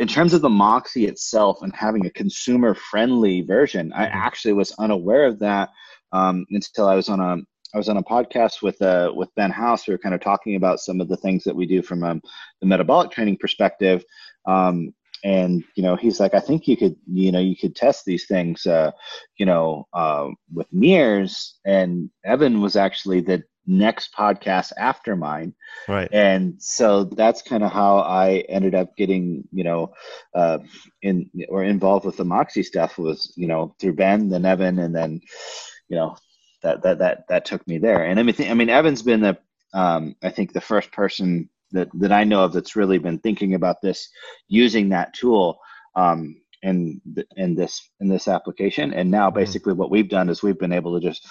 in 0.00 0.08
terms 0.08 0.34
of 0.34 0.40
the 0.40 0.48
Moxy 0.48 1.06
itself 1.06 1.58
and 1.62 1.74
having 1.74 2.06
a 2.06 2.10
consumer 2.10 2.74
friendly 2.74 3.42
version, 3.42 3.92
I 3.92 4.06
actually 4.06 4.54
was 4.54 4.74
unaware 4.78 5.26
of 5.26 5.38
that 5.40 5.70
um, 6.12 6.46
until 6.50 6.88
I 6.88 6.96
was 6.96 7.08
on 7.08 7.20
a 7.20 7.36
I 7.74 7.78
was 7.78 7.88
on 7.88 7.96
a 7.96 8.02
podcast 8.02 8.62
with 8.62 8.80
uh, 8.82 9.12
with 9.14 9.34
Ben 9.36 9.50
House. 9.50 9.86
We 9.86 9.94
were 9.94 9.98
kind 9.98 10.14
of 10.14 10.20
talking 10.20 10.56
about 10.56 10.80
some 10.80 11.00
of 11.00 11.08
the 11.08 11.16
things 11.16 11.44
that 11.44 11.56
we 11.56 11.66
do 11.66 11.82
from 11.82 12.02
um, 12.02 12.20
the 12.60 12.66
metabolic 12.66 13.10
training 13.10 13.38
perspective. 13.38 14.04
Um, 14.46 14.92
and 15.24 15.62
you 15.76 15.82
know, 15.82 15.96
he's 15.96 16.20
like, 16.20 16.34
I 16.34 16.40
think 16.40 16.66
you 16.66 16.76
could, 16.76 16.96
you 17.06 17.32
know, 17.32 17.38
you 17.40 17.56
could 17.56 17.76
test 17.76 18.04
these 18.04 18.26
things, 18.26 18.66
uh, 18.66 18.90
you 19.36 19.46
know, 19.46 19.86
uh, 19.92 20.28
with 20.52 20.66
NIRS. 20.72 21.54
And 21.64 22.10
Evan 22.24 22.60
was 22.60 22.76
actually 22.76 23.20
the 23.20 23.44
next 23.66 24.12
podcast 24.14 24.72
after 24.76 25.14
mine. 25.14 25.54
Right. 25.88 26.08
And 26.12 26.60
so 26.60 27.04
that's 27.04 27.42
kind 27.42 27.62
of 27.62 27.70
how 27.70 27.98
I 27.98 28.44
ended 28.48 28.74
up 28.74 28.96
getting, 28.96 29.46
you 29.52 29.64
know, 29.64 29.92
uh, 30.34 30.58
in 31.02 31.30
or 31.48 31.62
involved 31.62 32.04
with 32.04 32.16
the 32.16 32.24
Moxy 32.24 32.62
stuff 32.62 32.98
was, 32.98 33.32
you 33.36 33.46
know, 33.46 33.74
through 33.78 33.94
Ben, 33.94 34.28
then 34.28 34.44
Evan, 34.44 34.78
and 34.80 34.94
then, 34.94 35.20
you 35.88 35.96
know, 35.96 36.16
that 36.62 36.82
that 36.82 36.98
that 36.98 37.28
that 37.28 37.44
took 37.44 37.66
me 37.66 37.78
there. 37.78 38.04
And 38.04 38.18
I 38.18 38.22
mean, 38.22 38.34
I 38.40 38.54
mean, 38.54 38.70
Evan's 38.70 39.02
been 39.02 39.20
the 39.20 39.38
um, 39.74 40.16
I 40.22 40.30
think 40.30 40.52
the 40.52 40.60
first 40.60 40.92
person 40.92 41.48
that 41.72 41.88
that 41.94 42.12
I 42.12 42.24
know 42.24 42.44
of 42.44 42.52
that's 42.52 42.76
really 42.76 42.98
been 42.98 43.18
thinking 43.18 43.54
about 43.54 43.82
this 43.82 44.08
using 44.48 44.88
that 44.90 45.14
tool 45.14 45.58
um, 45.94 46.36
in 46.62 47.00
in 47.36 47.54
this 47.54 47.90
in 48.00 48.08
this 48.08 48.28
application. 48.28 48.92
And 48.92 49.10
now, 49.10 49.28
mm-hmm. 49.28 49.38
basically, 49.38 49.74
what 49.74 49.90
we've 49.90 50.08
done 50.08 50.28
is 50.28 50.42
we've 50.42 50.58
been 50.58 50.72
able 50.72 50.98
to 50.98 51.06
just 51.06 51.26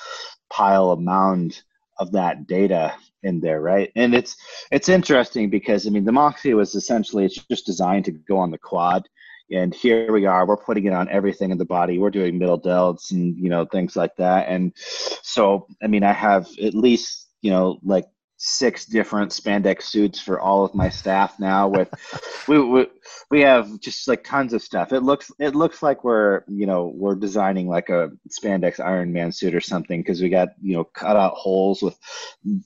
pile 0.52 0.92
a 0.92 1.00
mound 1.00 1.62
of 1.98 2.12
that 2.14 2.48
data 2.48 2.94
in 3.24 3.39
there, 3.39 3.62
right? 3.62 3.92
And 3.96 4.14
it's 4.14 4.36
it's 4.72 4.89
interesting 4.89 5.50
because 5.50 5.88
I 5.88 5.89
mean, 5.89 6.06
the 6.06 6.12
Moxy 6.12 6.54
was 6.54 6.76
essentially 6.76 7.26
it's 7.26 7.38
just 7.50 7.66
designed 7.66 8.06
to 8.06 8.12
go 8.12 8.38
on 8.38 8.52
the 8.52 8.58
quad 8.58 9.08
and 9.52 9.74
here 9.76 10.12
we 10.12 10.26
are 10.26 10.46
we're 10.46 10.58
putting 10.58 10.86
it 10.86 10.94
on 10.94 11.10
everything 11.10 11.52
in 11.52 11.58
the 11.58 11.66
body 11.66 11.98
we're 11.98 12.10
doing 12.10 12.38
middle 12.38 12.60
delts 12.60 13.12
and 13.12 13.38
you 13.38 13.50
know 13.50 13.66
things 13.66 13.96
like 13.96 14.16
that 14.16 14.48
and 14.48 14.74
so 14.76 15.68
i 15.84 15.88
mean 15.88 16.04
i 16.04 16.14
have 16.14 16.48
at 16.64 16.74
least 16.74 17.28
you 17.42 17.52
know 17.52 17.80
like 17.84 18.06
six 18.44 18.86
different 18.86 19.32
spandex 19.32 19.84
suits 19.84 20.20
for 20.20 20.42
all 20.42 20.66
of 20.66 20.74
my 20.74 20.89
staff 20.89 21.39
now 21.39 21.68
with 21.68 21.88
we, 22.48 22.60
we 22.60 22.88
we 23.30 23.39
have 23.39 23.80
just 23.80 24.08
like 24.08 24.24
tons 24.24 24.52
of 24.52 24.64
stuff. 24.64 24.92
It 24.92 25.02
looks 25.02 25.32
it 25.38 25.54
looks 25.54 25.84
like 25.84 26.04
we're 26.04 26.42
you 26.48 26.66
know 26.66 26.92
we're 26.96 27.14
designing 27.14 27.68
like 27.68 27.89
a 27.89 28.10
spandex 28.30 28.80
iron 28.80 29.14
man 29.14 29.32
suit 29.32 29.54
or 29.54 29.62
something 29.62 30.02
because 30.02 30.24
we 30.24 30.30
got 30.30 30.50
you 30.60 30.74
know 30.74 30.84
cut 30.84 31.16
out 31.16 31.36
holes 31.36 31.84
with 31.84 31.96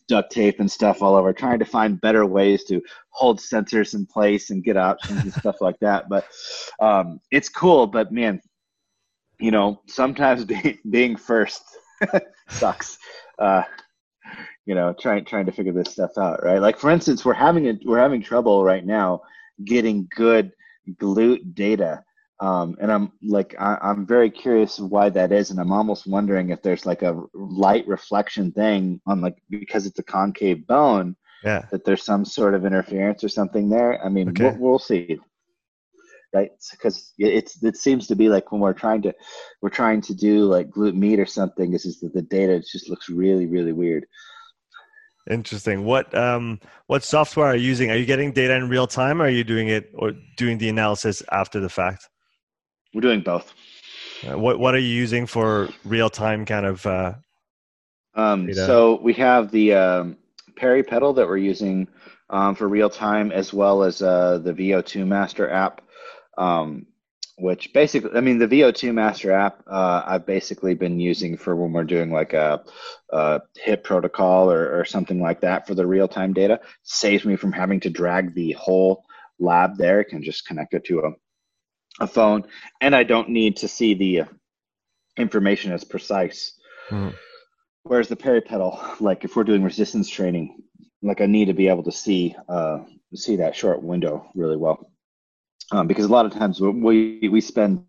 duct 0.07 0.31
tape 0.31 0.61
and 0.61 0.71
stuff 0.71 1.01
all 1.01 1.13
over 1.13 1.33
trying 1.33 1.59
to 1.59 1.65
find 1.65 1.99
better 1.99 2.25
ways 2.25 2.63
to 2.63 2.81
hold 3.09 3.39
sensors 3.39 3.95
in 3.95 4.05
place 4.05 4.51
and 4.51 4.63
get 4.63 4.77
options 4.77 5.23
and 5.23 5.33
stuff 5.33 5.59
like 5.59 5.79
that. 5.81 6.07
But 6.07 6.25
um 6.79 7.19
it's 7.31 7.49
cool 7.49 7.85
but 7.85 8.13
man 8.13 8.41
you 9.41 9.51
know 9.51 9.81
sometimes 9.87 10.45
being 10.53 10.79
being 10.89 11.15
first 11.17 11.63
sucks. 12.47 12.97
Uh 13.37 13.63
you 14.65 14.75
know, 14.75 14.93
trying 14.99 15.25
trying 15.25 15.45
to 15.45 15.51
figure 15.51 15.73
this 15.73 15.91
stuff 15.91 16.17
out, 16.17 16.43
right? 16.43 16.59
Like 16.59 16.77
for 16.77 16.89
instance, 16.89 17.23
we're 17.23 17.33
having 17.33 17.67
a, 17.69 17.73
we're 17.85 17.99
having 17.99 18.21
trouble 18.21 18.63
right 18.63 18.85
now 18.85 19.21
getting 19.63 20.07
good 20.15 20.51
glute 20.99 21.53
data, 21.53 22.03
um, 22.39 22.75
and 22.81 22.91
I'm 22.91 23.11
like 23.21 23.55
I, 23.59 23.77
I'm 23.81 24.05
very 24.05 24.29
curious 24.29 24.79
why 24.79 25.09
that 25.09 25.31
is, 25.31 25.51
and 25.51 25.59
I'm 25.59 25.71
almost 25.71 26.07
wondering 26.07 26.49
if 26.49 26.61
there's 26.61 26.85
like 26.85 27.03
a 27.03 27.21
light 27.33 27.87
reflection 27.87 28.51
thing 28.51 28.99
on 29.05 29.21
like 29.21 29.37
because 29.49 29.85
it's 29.85 29.99
a 29.99 30.03
concave 30.03 30.65
bone, 30.65 31.15
yeah, 31.43 31.65
that 31.71 31.85
there's 31.85 32.03
some 32.03 32.25
sort 32.25 32.55
of 32.55 32.65
interference 32.65 33.23
or 33.23 33.29
something 33.29 33.69
there. 33.69 34.03
I 34.03 34.09
mean, 34.09 34.29
okay. 34.29 34.45
we'll, 34.45 34.57
we'll 34.57 34.79
see 34.79 35.19
right 36.35 36.51
because 36.71 37.13
it's 37.17 37.63
it 37.63 37.77
seems 37.77 38.07
to 38.07 38.15
be 38.15 38.27
like 38.29 38.51
when 38.51 38.59
we're 38.59 38.73
trying 38.73 39.01
to 39.01 39.13
we're 39.61 39.69
trying 39.69 40.01
to 40.01 40.13
do 40.13 40.45
like 40.45 40.69
glute 40.69 40.95
med 40.95 41.19
or 41.19 41.25
something 41.25 41.71
this 41.71 41.85
is 41.85 41.95
just 41.95 42.01
that 42.01 42.13
the 42.13 42.21
data 42.21 42.59
just 42.59 42.89
looks 42.89 43.09
really 43.09 43.45
really 43.45 43.71
weird 43.71 44.05
Interesting. 45.29 45.85
What 45.85 46.15
um 46.15 46.59
what 46.85 47.03
software 47.03 47.47
are 47.47 47.55
you 47.55 47.67
using? 47.67 47.89
Are 47.89 47.95
you 47.95 48.05
getting 48.05 48.31
data 48.31 48.55
in 48.55 48.69
real 48.69 48.85
time 48.85 49.21
or 49.21 49.25
are 49.25 49.29
you 49.29 49.43
doing 49.43 49.69
it 49.69 49.89
or 49.95 50.13
doing 50.37 50.59
the 50.59 50.69
analysis 50.69 51.23
after 51.31 51.59
the 51.59 51.69
fact? 51.69 52.09
We're 52.93 53.01
doing 53.01 53.21
both. 53.21 53.51
Uh, 54.27 54.37
what 54.37 54.59
what 54.59 54.75
are 54.75 54.79
you 54.79 54.87
using 54.87 55.25
for 55.25 55.69
real 55.83 56.09
time 56.09 56.45
kind 56.45 56.65
of 56.65 56.85
uh 56.85 57.13
um 58.13 58.53
so 58.53 58.99
we 59.01 59.13
have 59.13 59.49
the 59.51 59.73
um 59.73 60.17
PeriPedal 60.53 61.15
that 61.15 61.27
we're 61.27 61.37
using 61.37 61.87
um, 62.29 62.55
for 62.55 62.67
real 62.67 62.89
time 62.89 63.31
as 63.31 63.51
well 63.51 63.83
as 63.83 64.01
uh 64.01 64.37
the 64.37 64.53
VO2 64.53 65.07
master 65.07 65.49
app. 65.49 65.81
Um 66.37 66.85
which 67.37 67.73
basically, 67.73 68.11
I 68.15 68.21
mean, 68.21 68.37
the 68.39 68.47
VO2 68.47 68.93
Master 68.93 69.31
app 69.31 69.61
uh, 69.67 70.03
I've 70.05 70.25
basically 70.25 70.73
been 70.73 70.99
using 70.99 71.35
for 71.35 71.55
when 71.55 71.73
we're 71.73 71.83
doing 71.83 72.11
like 72.11 72.33
a, 72.33 72.63
a 73.09 73.41
HIIT 73.65 73.83
protocol 73.83 74.49
or, 74.49 74.79
or, 74.79 74.85
something 74.85 75.21
like 75.21 75.41
that 75.41 75.67
for 75.67 75.75
the 75.75 75.85
real 75.85 76.07
time 76.07 76.31
data. 76.31 76.61
Saves 76.83 77.25
me 77.25 77.35
from 77.35 77.51
having 77.51 77.81
to 77.81 77.89
drag 77.89 78.33
the 78.33 78.53
whole 78.53 79.03
lab 79.37 79.77
there. 79.77 79.99
I 79.99 80.03
can 80.03 80.23
just 80.23 80.47
connect 80.47 80.73
it 80.73 80.85
to 80.85 80.99
a, 80.99 82.03
a 82.03 82.07
phone, 82.07 82.45
and 82.79 82.95
I 82.95 83.03
don't 83.03 83.29
need 83.29 83.57
to 83.57 83.67
see 83.67 83.93
the 83.93 84.23
information 85.17 85.73
as 85.73 85.83
precise. 85.83 86.57
Mm-hmm. 86.89 87.15
Whereas 87.83 88.07
the 88.07 88.15
PeriPedal, 88.15 89.01
like 89.01 89.25
if 89.25 89.35
we're 89.35 89.43
doing 89.43 89.63
resistance 89.63 90.09
training, 90.09 90.63
like 91.01 91.19
I 91.19 91.25
need 91.25 91.45
to 91.45 91.53
be 91.53 91.67
able 91.67 91.83
to 91.83 91.91
see 91.91 92.33
uh, 92.47 92.79
see 93.13 93.35
that 93.37 93.55
short 93.55 93.83
window 93.83 94.29
really 94.35 94.57
well 94.57 94.89
um, 95.71 95.87
because 95.87 96.05
a 96.05 96.11
lot 96.11 96.25
of 96.25 96.33
times 96.33 96.59
we 96.61 97.27
we 97.29 97.41
spend 97.41 97.83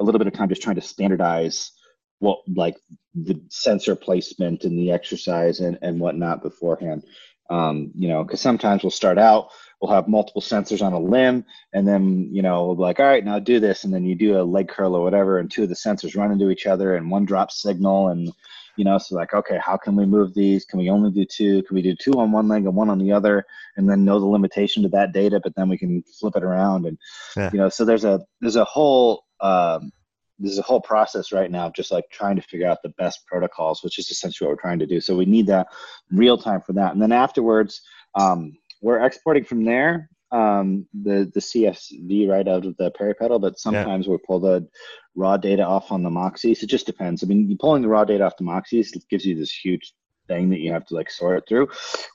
a 0.00 0.04
little 0.04 0.18
bit 0.18 0.26
of 0.28 0.32
time 0.32 0.48
just 0.48 0.62
trying 0.62 0.76
to 0.76 0.82
standardize 0.82 1.72
what 2.20 2.38
like 2.54 2.76
the 3.14 3.40
sensor 3.50 3.94
placement 3.96 4.64
and 4.64 4.78
the 4.78 4.90
exercise 4.92 5.60
and, 5.60 5.78
and 5.82 6.00
whatnot 6.00 6.42
beforehand. 6.42 7.04
Um, 7.50 7.92
you 7.94 8.08
know, 8.08 8.24
because 8.24 8.42
sometimes 8.42 8.82
we'll 8.82 8.90
start 8.90 9.16
out, 9.16 9.48
we'll 9.80 9.90
have 9.90 10.06
multiple 10.06 10.42
sensors 10.42 10.84
on 10.84 10.92
a 10.92 10.98
limb, 10.98 11.46
and 11.72 11.88
then 11.88 12.28
you 12.30 12.42
know 12.42 12.66
we'll 12.66 12.76
be 12.76 12.82
like, 12.82 13.00
all 13.00 13.06
right, 13.06 13.24
now 13.24 13.38
do 13.38 13.58
this, 13.58 13.84
and 13.84 13.92
then 13.92 14.04
you 14.04 14.14
do 14.14 14.38
a 14.38 14.42
leg 14.42 14.68
curl 14.68 14.94
or 14.94 15.02
whatever, 15.02 15.38
and 15.38 15.50
two 15.50 15.62
of 15.62 15.70
the 15.70 15.74
sensors 15.74 16.16
run 16.16 16.30
into 16.30 16.50
each 16.50 16.66
other, 16.66 16.94
and 16.94 17.10
one 17.10 17.24
drops 17.24 17.62
signal, 17.62 18.08
and 18.08 18.30
you 18.78 18.84
know 18.84 18.96
so 18.96 19.16
like 19.16 19.34
okay 19.34 19.58
how 19.60 19.76
can 19.76 19.96
we 19.96 20.06
move 20.06 20.32
these? 20.34 20.64
Can 20.64 20.78
we 20.78 20.88
only 20.88 21.10
do 21.10 21.24
two? 21.24 21.62
Can 21.64 21.74
we 21.74 21.82
do 21.82 21.94
two 21.94 22.12
on 22.12 22.32
one 22.32 22.48
leg 22.48 22.64
and 22.64 22.74
one 22.74 22.88
on 22.88 22.98
the 22.98 23.12
other? 23.12 23.44
And 23.76 23.90
then 23.90 24.04
know 24.04 24.20
the 24.20 24.26
limitation 24.26 24.82
to 24.84 24.88
that 24.90 25.12
data 25.12 25.40
but 25.42 25.54
then 25.56 25.68
we 25.68 25.76
can 25.76 26.02
flip 26.18 26.36
it 26.36 26.44
around 26.44 26.86
and 26.86 26.96
yeah. 27.36 27.50
you 27.52 27.58
know 27.58 27.68
so 27.68 27.84
there's 27.84 28.04
a 28.04 28.20
there's 28.40 28.56
a 28.56 28.64
whole 28.64 29.24
um, 29.40 29.90
there's 30.38 30.58
a 30.58 30.62
whole 30.62 30.80
process 30.80 31.32
right 31.32 31.50
now 31.50 31.68
just 31.70 31.90
like 31.90 32.04
trying 32.10 32.36
to 32.36 32.42
figure 32.42 32.68
out 32.68 32.78
the 32.82 32.90
best 32.90 33.26
protocols 33.26 33.82
which 33.82 33.98
is 33.98 34.10
essentially 34.10 34.46
what 34.46 34.56
we're 34.56 34.60
trying 34.60 34.78
to 34.78 34.86
do. 34.86 35.00
So 35.00 35.16
we 35.16 35.26
need 35.26 35.48
that 35.48 35.66
real 36.10 36.38
time 36.38 36.60
for 36.60 36.72
that. 36.74 36.92
And 36.92 37.02
then 37.02 37.12
afterwards 37.12 37.82
um, 38.14 38.56
we're 38.80 39.04
exporting 39.04 39.44
from 39.44 39.64
there 39.64 40.08
um, 40.30 40.86
the 40.92 41.30
the 41.32 41.40
CSV 41.40 42.28
right 42.28 42.46
out 42.46 42.66
of 42.66 42.76
the 42.76 42.90
PeriPedal, 42.92 43.40
but 43.40 43.58
sometimes 43.58 44.06
yeah. 44.06 44.12
we 44.12 44.18
pull 44.18 44.40
the 44.40 44.66
raw 45.14 45.36
data 45.36 45.62
off 45.62 45.90
on 45.90 46.02
the 46.02 46.10
Moxies. 46.10 46.62
It 46.62 46.66
just 46.66 46.86
depends. 46.86 47.22
I 47.22 47.26
mean, 47.26 47.48
you 47.48 47.56
pulling 47.56 47.82
the 47.82 47.88
raw 47.88 48.04
data 48.04 48.24
off 48.24 48.36
the 48.36 48.44
Moxys 48.44 48.92
gives 49.08 49.24
you 49.24 49.34
this 49.34 49.52
huge 49.52 49.94
thing 50.26 50.50
that 50.50 50.60
you 50.60 50.72
have 50.72 50.86
to 50.86 50.94
like 50.94 51.10
sort 51.10 51.38
it 51.38 51.44
through, 51.48 51.68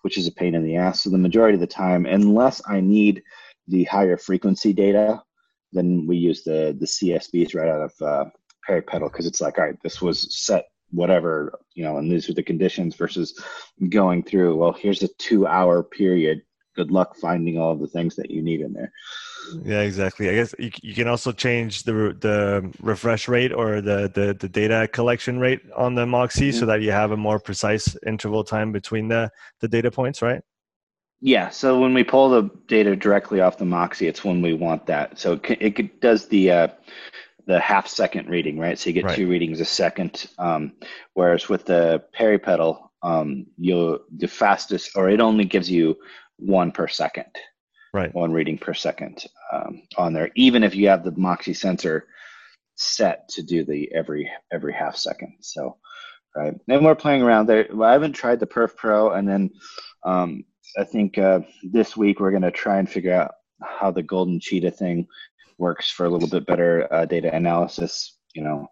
which 0.03 0.17
is 0.17 0.27
a 0.27 0.31
pain 0.31 0.53
in 0.55 0.63
the 0.63 0.75
ass. 0.75 1.01
So 1.01 1.09
the 1.09 1.17
majority 1.17 1.55
of 1.55 1.61
the 1.61 1.67
time, 1.67 2.05
unless 2.05 2.61
I 2.67 2.79
need 2.79 3.23
the 3.67 3.83
higher 3.85 4.17
frequency 4.17 4.73
data, 4.73 5.23
then 5.71 6.05
we 6.07 6.17
use 6.17 6.43
the 6.43 6.75
the 6.79 6.85
CSVs 6.85 7.55
right 7.55 7.69
out 7.69 7.81
of 7.81 7.93
uh, 8.01 8.29
PeriPedal 8.69 9.11
because 9.11 9.25
it's 9.25 9.41
like, 9.41 9.57
all 9.57 9.65
right, 9.65 9.81
this 9.83 10.01
was 10.01 10.35
set 10.35 10.65
whatever 10.91 11.59
you 11.73 11.83
know, 11.83 11.97
and 11.97 12.11
these 12.11 12.29
are 12.29 12.35
the 12.35 12.43
conditions 12.43 12.95
versus 12.95 13.33
going 13.89 14.21
through. 14.21 14.55
Well, 14.55 14.73
here's 14.73 15.01
a 15.01 15.07
two 15.17 15.47
hour 15.47 15.81
period 15.81 16.43
good 16.75 16.91
luck 16.91 17.15
finding 17.15 17.57
all 17.57 17.71
of 17.71 17.79
the 17.79 17.87
things 17.87 18.15
that 18.15 18.31
you 18.31 18.41
need 18.41 18.61
in 18.61 18.73
there. 18.73 18.91
Yeah, 19.63 19.81
exactly. 19.81 20.29
I 20.29 20.35
guess 20.35 20.55
you, 20.57 20.71
you 20.81 20.93
can 20.93 21.07
also 21.07 21.31
change 21.31 21.83
the 21.83 22.15
the 22.19 22.71
refresh 22.81 23.27
rate 23.27 23.51
or 23.51 23.81
the 23.81 24.11
the, 24.13 24.33
the 24.39 24.49
data 24.49 24.87
collection 24.91 25.39
rate 25.39 25.61
on 25.75 25.95
the 25.95 26.05
Moxy 26.05 26.49
mm-hmm. 26.49 26.59
so 26.59 26.65
that 26.65 26.81
you 26.81 26.91
have 26.91 27.11
a 27.11 27.17
more 27.17 27.39
precise 27.39 27.95
interval 28.05 28.43
time 28.43 28.71
between 28.71 29.07
the 29.07 29.31
the 29.59 29.67
data 29.67 29.91
points, 29.91 30.21
right? 30.21 30.41
Yeah. 31.21 31.49
So 31.49 31.79
when 31.79 31.93
we 31.93 32.03
pull 32.03 32.29
the 32.29 32.49
data 32.67 32.95
directly 32.95 33.41
off 33.41 33.57
the 33.57 33.65
Moxy, 33.65 34.07
it's 34.07 34.23
when 34.25 34.41
we 34.41 34.53
want 34.53 34.85
that. 34.87 35.19
So 35.19 35.39
it, 35.43 35.79
it 35.79 36.01
does 36.01 36.27
the 36.27 36.51
uh, 36.51 36.67
the 37.45 37.59
half 37.59 37.87
second 37.87 38.29
reading, 38.29 38.57
right? 38.57 38.77
So 38.77 38.89
you 38.89 38.93
get 38.93 39.05
right. 39.05 39.15
two 39.15 39.29
readings 39.29 39.59
a 39.59 39.65
second. 39.65 40.27
Um, 40.37 40.73
whereas 41.13 41.49
with 41.49 41.65
the 41.65 42.03
PeriPedal, 42.17 42.89
um, 43.03 43.45
you'll 43.57 43.99
the 44.17 44.27
fastest, 44.27 44.91
or 44.95 45.09
it 45.09 45.19
only 45.19 45.45
gives 45.45 45.69
you 45.69 45.97
one 46.37 46.71
per 46.71 46.87
second 46.87 47.31
right. 47.93 48.13
one 48.13 48.31
reading 48.31 48.57
per 48.57 48.73
second 48.73 49.25
um, 49.51 49.81
on 49.97 50.13
there 50.13 50.29
even 50.35 50.63
if 50.63 50.75
you 50.75 50.87
have 50.87 51.03
the 51.03 51.13
moxy 51.15 51.53
sensor 51.53 52.07
set 52.75 53.27
to 53.29 53.43
do 53.43 53.63
the 53.63 53.91
every 53.93 54.29
every 54.51 54.73
half 54.73 54.95
second. 54.95 55.33
So 55.41 55.77
right 56.35 56.53
and 56.67 56.85
we're 56.85 56.95
playing 56.95 57.21
around 57.21 57.47
there. 57.47 57.67
I 57.81 57.93
haven't 57.93 58.13
tried 58.13 58.39
the 58.39 58.47
perf 58.47 58.75
pro 58.75 59.11
and 59.11 59.27
then 59.27 59.51
um, 60.03 60.43
i 60.77 60.83
think 60.83 61.17
uh, 61.17 61.41
this 61.63 61.95
week 61.95 62.19
we're 62.19 62.31
going 62.31 62.41
to 62.41 62.51
try 62.51 62.79
and 62.79 62.89
figure 62.89 63.13
out 63.13 63.31
how 63.61 63.91
the 63.91 64.03
golden 64.03 64.39
cheetah 64.39 64.71
thing 64.71 65.07
works 65.57 65.89
for 65.89 66.05
a 66.05 66.09
little 66.09 66.27
bit 66.27 66.45
better 66.45 66.91
uh, 66.91 67.05
data 67.05 67.33
analysis 67.33 68.17
you 68.33 68.43
know. 68.43 68.67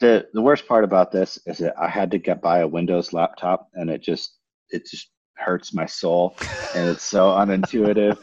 The 0.00 0.26
the 0.32 0.42
worst 0.42 0.66
part 0.66 0.82
about 0.82 1.12
this 1.12 1.38
is 1.46 1.58
that 1.58 1.74
i 1.78 1.88
had 1.88 2.10
to 2.10 2.18
get 2.18 2.42
buy 2.42 2.60
a 2.60 2.66
windows 2.66 3.12
laptop 3.12 3.68
and 3.74 3.88
it 3.88 4.02
just 4.02 4.36
it 4.70 4.84
just 4.90 5.11
hurts 5.34 5.74
my 5.74 5.86
soul 5.86 6.36
and 6.74 6.88
it's 6.88 7.04
so 7.04 7.30
unintuitive. 7.30 8.18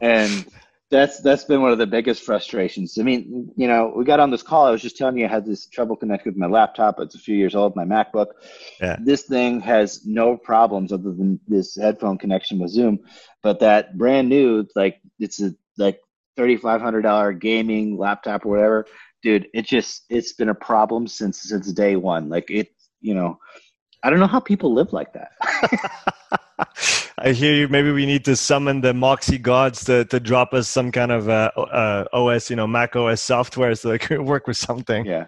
And 0.00 0.46
that's 0.90 1.20
that's 1.20 1.44
been 1.44 1.62
one 1.62 1.72
of 1.72 1.78
the 1.78 1.86
biggest 1.86 2.22
frustrations. 2.22 2.98
I 2.98 3.02
mean 3.02 3.50
you 3.56 3.66
know 3.66 3.92
we 3.96 4.04
got 4.04 4.20
on 4.20 4.30
this 4.30 4.42
call 4.42 4.66
i 4.66 4.70
was 4.70 4.82
just 4.82 4.96
telling 4.96 5.16
you 5.16 5.24
i 5.24 5.28
had 5.28 5.46
this 5.46 5.66
trouble 5.66 5.96
connected 5.96 6.30
with 6.34 6.40
my 6.40 6.46
laptop. 6.46 7.00
It's 7.00 7.14
a 7.14 7.18
few 7.18 7.36
years 7.36 7.54
old 7.54 7.74
my 7.76 7.84
macbook. 7.84 8.28
Yeah. 8.80 8.96
this 9.02 9.22
thing 9.22 9.60
has 9.60 10.04
no 10.04 10.36
problems 10.36 10.92
other 10.92 11.12
than 11.12 11.40
this 11.48 11.76
headphone 11.76 12.18
connection 12.18 12.58
with 12.58 12.70
zoom 12.70 12.98
but 13.42 13.60
that 13.60 13.96
brand 13.96 14.28
new 14.28 14.66
like 14.76 15.00
it's 15.18 15.40
a 15.40 15.54
like 15.78 15.98
$3500 16.38 17.38
gaming 17.40 17.96
laptop 17.98 18.44
or 18.44 18.50
whatever 18.50 18.86
dude 19.22 19.48
it 19.54 19.66
just 19.66 20.04
it's 20.10 20.32
been 20.32 20.50
a 20.50 20.54
problem 20.54 21.06
since 21.06 21.42
since 21.42 21.72
day 21.72 21.96
one. 21.96 22.28
Like 22.28 22.50
it 22.50 22.68
you 23.00 23.14
know 23.14 23.38
I 24.02 24.10
don't 24.10 24.18
know 24.18 24.26
how 24.26 24.40
people 24.40 24.74
live 24.74 24.92
like 24.92 25.12
that. 25.12 25.30
I 27.18 27.32
hear 27.32 27.54
you. 27.54 27.68
Maybe 27.68 27.92
we 27.92 28.06
need 28.06 28.24
to 28.24 28.36
summon 28.36 28.80
the 28.80 28.94
Moxy 28.94 29.38
gods 29.38 29.84
to, 29.84 30.04
to 30.06 30.18
drop 30.20 30.52
us 30.54 30.68
some 30.68 30.90
kind 30.92 31.12
of 31.12 31.28
uh, 31.28 31.50
uh, 31.56 32.04
OS, 32.12 32.50
you 32.50 32.56
know, 32.56 32.66
Mac 32.66 32.96
OS 32.96 33.20
software 33.20 33.74
so 33.74 33.90
they 33.90 33.98
can 33.98 34.24
work 34.32 34.46
with 34.46 34.56
something. 34.56 35.04
Yeah. 35.04 35.26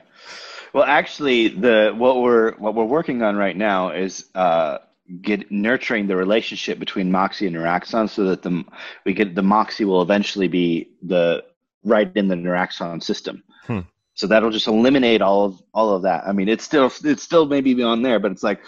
Well, 0.73 0.85
actually, 0.85 1.49
the 1.49 1.95
what 1.97 2.21
we're 2.21 2.57
what 2.57 2.75
we're 2.75 2.85
working 2.85 3.23
on 3.23 3.37
right 3.37 3.57
now 3.57 3.91
is 3.91 4.27
uh, 4.35 4.79
get 5.23 5.51
nurturing 5.53 6.09
the 6.09 6.17
relationship 6.17 6.81
between 6.81 7.13
Moxy 7.13 7.47
and 7.47 7.55
Noraxon, 7.55 8.11
so 8.11 8.25
that 8.25 8.43
the 8.43 8.65
we 9.05 9.15
get 9.15 9.37
the 9.37 9.43
Moxy 9.43 9.85
will 9.85 10.03
eventually 10.03 10.49
be 10.49 10.91
the 11.01 11.45
right 11.85 12.11
in 12.17 12.27
the 12.27 12.35
Noraxon 12.35 13.03
system. 13.03 13.45
Hmm. 13.67 13.81
So 14.15 14.27
that'll 14.27 14.51
just 14.51 14.67
eliminate 14.67 15.23
all 15.23 15.45
of 15.45 15.63
all 15.73 15.95
of 15.95 16.03
that. 16.03 16.27
I 16.27 16.33
mean, 16.33 16.49
it's 16.49 16.65
still 16.65 16.91
it's 17.05 17.23
still 17.23 17.47
maybe 17.47 17.81
on 17.83 18.03
there, 18.03 18.19
but 18.19 18.33
it's 18.33 18.43
like, 18.43 18.61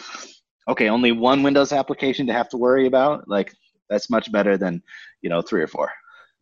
okay, 0.68 0.88
only 0.88 1.12
one 1.12 1.42
Windows 1.42 1.72
application 1.72 2.26
to 2.26 2.32
have 2.32 2.48
to 2.50 2.56
worry 2.56 2.86
about. 2.86 3.28
Like 3.28 3.54
that's 3.88 4.10
much 4.10 4.32
better 4.32 4.56
than 4.56 4.82
you 5.22 5.30
know 5.30 5.42
three 5.42 5.62
or 5.62 5.66
four. 5.66 5.90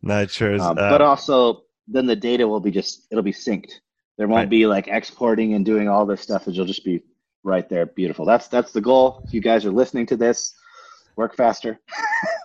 Not 0.01 0.31
sure. 0.31 0.53
Um, 0.55 0.61
uh, 0.61 0.73
but 0.73 1.01
also, 1.01 1.63
then 1.87 2.05
the 2.05 2.15
data 2.15 2.47
will 2.47 2.59
be 2.59 2.71
just 2.71 3.07
it'll 3.11 3.23
be 3.23 3.33
synced. 3.33 3.71
There 4.17 4.27
won't 4.27 4.43
right. 4.43 4.49
be 4.49 4.65
like 4.65 4.87
exporting 4.87 5.53
and 5.53 5.65
doing 5.65 5.89
all 5.89 6.05
this 6.05 6.21
stuff. 6.21 6.47
It'll 6.47 6.65
just 6.65 6.85
be 6.85 7.01
right 7.43 7.67
there, 7.69 7.85
beautiful. 7.85 8.25
That's 8.25 8.47
that's 8.47 8.71
the 8.71 8.81
goal. 8.81 9.23
If 9.25 9.33
you 9.33 9.41
guys 9.41 9.65
are 9.65 9.71
listening 9.71 10.05
to 10.07 10.17
this, 10.17 10.53
work 11.15 11.35
faster. 11.35 11.79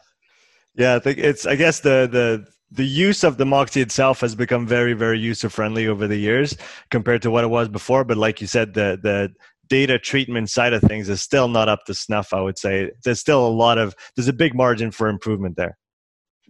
yeah, 0.75 0.97
I 0.97 0.99
think 0.99 1.19
it's. 1.19 1.47
I 1.47 1.57
guess 1.57 1.81
the 1.81 2.09
the 2.11 2.47
the 2.71 2.87
use 2.87 3.25
of 3.25 3.37
the 3.37 3.47
Moxy 3.47 3.81
itself 3.81 4.21
has 4.21 4.35
become 4.35 4.67
very, 4.67 4.93
very 4.93 5.19
user 5.19 5.51
friendly 5.51 5.89
over 5.89 6.07
the 6.07 6.17
years 6.17 6.57
compared 6.91 7.23
to 7.23 7.31
what 7.31 7.45
it 7.45 7.49
was 7.49 7.69
before. 7.69 8.05
But 8.05 8.17
like 8.17 8.41
you 8.41 8.47
said, 8.47 8.75
the 8.75 8.99
the 9.03 9.33
data 9.71 9.99
treatment 9.99 10.51
side 10.51 10.75
of 10.75 10.83
things 10.83 11.09
is 11.09 11.23
still 11.23 11.49
not 11.49 11.69
up 11.69 11.85
to 11.87 11.95
snuff. 11.95 12.35
I 12.35 12.41
would 12.41 12.59
say 12.59 12.91
there's 13.05 13.21
still 13.21 13.47
a 13.47 13.49
lot 13.49 13.79
of 13.79 13.95
there's 14.17 14.29
a 14.29 14.33
big 14.33 14.55
margin 14.55 14.91
for 14.91 15.09
improvement 15.09 15.57
there. 15.57 15.79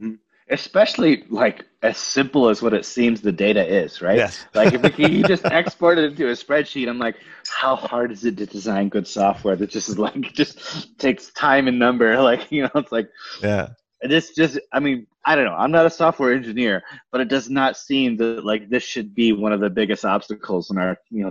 Mm-hmm. 0.01 0.15
Especially 0.49 1.25
like 1.29 1.65
as 1.83 1.97
simple 1.97 2.49
as 2.49 2.61
what 2.61 2.75
it 2.75 2.85
seems 2.85 3.21
the 3.21 3.31
data 3.31 3.65
is, 3.65 4.03
right? 4.03 4.17
Yes. 4.17 4.45
like 4.55 4.73
if 4.73 4.99
you 4.99 5.23
just 5.23 5.45
export 5.45 5.99
it 5.99 6.05
into 6.05 6.29
a 6.29 6.33
spreadsheet, 6.33 6.89
I'm 6.89 6.99
like, 6.99 7.17
how 7.47 7.77
hard 7.77 8.11
is 8.11 8.25
it 8.25 8.37
to 8.39 8.47
design 8.47 8.89
good 8.89 9.07
software 9.07 9.55
that 9.55 9.71
just 9.71 9.89
is 9.89 9.99
like 10.07 10.21
just 10.33 10.99
takes 10.99 11.31
time 11.33 11.69
and 11.69 11.79
number? 11.79 12.21
Like 12.31 12.51
you 12.51 12.63
know, 12.63 12.71
it's 12.75 12.93
like 12.93 13.09
yeah 13.43 13.69
this 14.03 14.35
just 14.35 14.59
i 14.73 14.81
mean 14.81 15.07
i 15.27 15.35
don't 15.35 15.45
know 15.45 15.55
i'm 15.55 15.71
not 15.71 15.85
a 15.85 15.91
software 15.91 16.33
engineer 16.33 16.83
but 17.13 17.21
it 17.21 17.29
does 17.29 17.51
not 17.51 17.77
seem 17.77 18.17
that 18.17 18.45
like 18.45 18.69
this 18.71 18.83
should 18.83 19.15
be 19.15 19.33
one 19.33 19.53
of 19.53 19.61
the 19.61 19.69
biggest 19.69 20.05
obstacles 20.05 20.71
in 20.71 20.79
our 20.79 20.97
you 21.11 21.23
know 21.23 21.31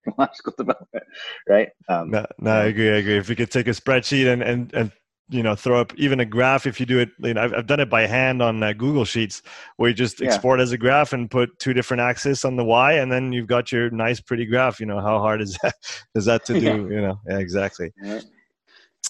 technological 0.04 0.52
development 0.56 1.04
right 1.48 1.68
um, 1.88 2.10
no, 2.10 2.26
no 2.38 2.50
i 2.50 2.64
agree 2.64 2.90
i 2.90 2.96
agree 2.96 3.16
if 3.16 3.28
we 3.28 3.36
could 3.36 3.50
take 3.50 3.66
a 3.66 3.70
spreadsheet 3.70 4.32
and 4.32 4.42
and 4.42 4.72
and 4.74 4.92
you 5.30 5.42
know 5.42 5.54
throw 5.54 5.80
up 5.80 5.92
even 5.96 6.20
a 6.20 6.24
graph 6.24 6.66
if 6.66 6.80
you 6.80 6.86
do 6.86 6.98
it 6.98 7.10
you 7.20 7.34
know 7.34 7.42
i've, 7.42 7.54
I've 7.54 7.66
done 7.66 7.80
it 7.80 7.88
by 7.88 8.06
hand 8.06 8.42
on 8.42 8.62
uh, 8.62 8.72
google 8.72 9.04
sheets 9.04 9.42
where 9.76 9.88
you 9.88 9.94
just 9.94 10.20
yeah. 10.20 10.28
export 10.28 10.60
as 10.60 10.72
a 10.72 10.78
graph 10.78 11.12
and 11.12 11.30
put 11.30 11.56
two 11.58 11.72
different 11.72 12.00
axes 12.00 12.44
on 12.44 12.56
the 12.56 12.64
y 12.64 12.94
and 12.94 13.10
then 13.10 13.32
you've 13.32 13.46
got 13.46 13.70
your 13.70 13.90
nice 13.90 14.20
pretty 14.20 14.44
graph 14.44 14.80
you 14.80 14.86
know 14.86 15.00
how 15.00 15.18
hard 15.18 15.40
is 15.40 15.56
that 15.62 15.74
is 16.14 16.24
that 16.24 16.44
to 16.46 16.54
do 16.60 16.60
yeah. 16.60 16.74
you 16.74 17.00
know 17.00 17.20
yeah 17.28 17.38
exactly 17.38 17.92
yeah. 18.02 18.20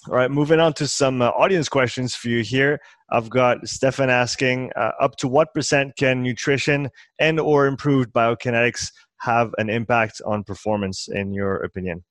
All 0.09 0.15
right, 0.15 0.31
moving 0.31 0.59
on 0.59 0.73
to 0.73 0.87
some 0.87 1.21
uh, 1.21 1.27
audience 1.27 1.69
questions 1.69 2.15
for 2.15 2.29
you 2.29 2.41
here. 2.41 2.79
I've 3.11 3.29
got 3.29 3.67
Stefan 3.67 4.09
asking, 4.09 4.71
uh, 4.75 4.93
up 4.99 5.15
to 5.17 5.27
what 5.27 5.53
percent 5.53 5.95
can 5.95 6.23
nutrition 6.23 6.89
and 7.19 7.39
or 7.39 7.67
improved 7.67 8.11
biokinetics 8.11 8.91
have 9.21 9.53
an 9.57 9.69
impact 9.69 10.21
on 10.25 10.43
performance 10.43 11.07
in 11.07 11.33
your 11.33 11.57
opinion? 11.57 12.03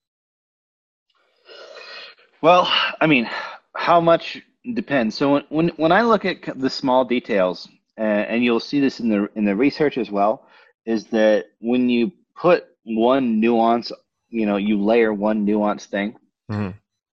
Well, 2.42 2.70
I 3.00 3.06
mean, 3.06 3.28
how 3.76 4.00
much 4.00 4.42
depends. 4.74 5.16
So 5.16 5.32
when 5.32 5.44
when, 5.48 5.68
when 5.76 5.92
I 5.92 6.02
look 6.02 6.24
at 6.24 6.58
the 6.58 6.70
small 6.70 7.04
details, 7.04 7.68
uh, 7.98 8.02
and 8.30 8.42
you'll 8.42 8.60
see 8.60 8.80
this 8.80 9.00
in 9.00 9.08
the 9.08 9.28
in 9.34 9.44
the 9.44 9.54
research 9.54 9.98
as 9.98 10.10
well, 10.10 10.46
is 10.86 11.04
that 11.06 11.46
when 11.60 11.88
you 11.88 12.12
put 12.34 12.64
one 12.84 13.40
nuance, 13.40 13.92
you 14.28 14.46
know, 14.46 14.56
you 14.56 14.82
layer 14.82 15.12
one 15.12 15.44
nuance 15.44 15.86
thing, 15.86 16.16
mm-hmm 16.50 16.70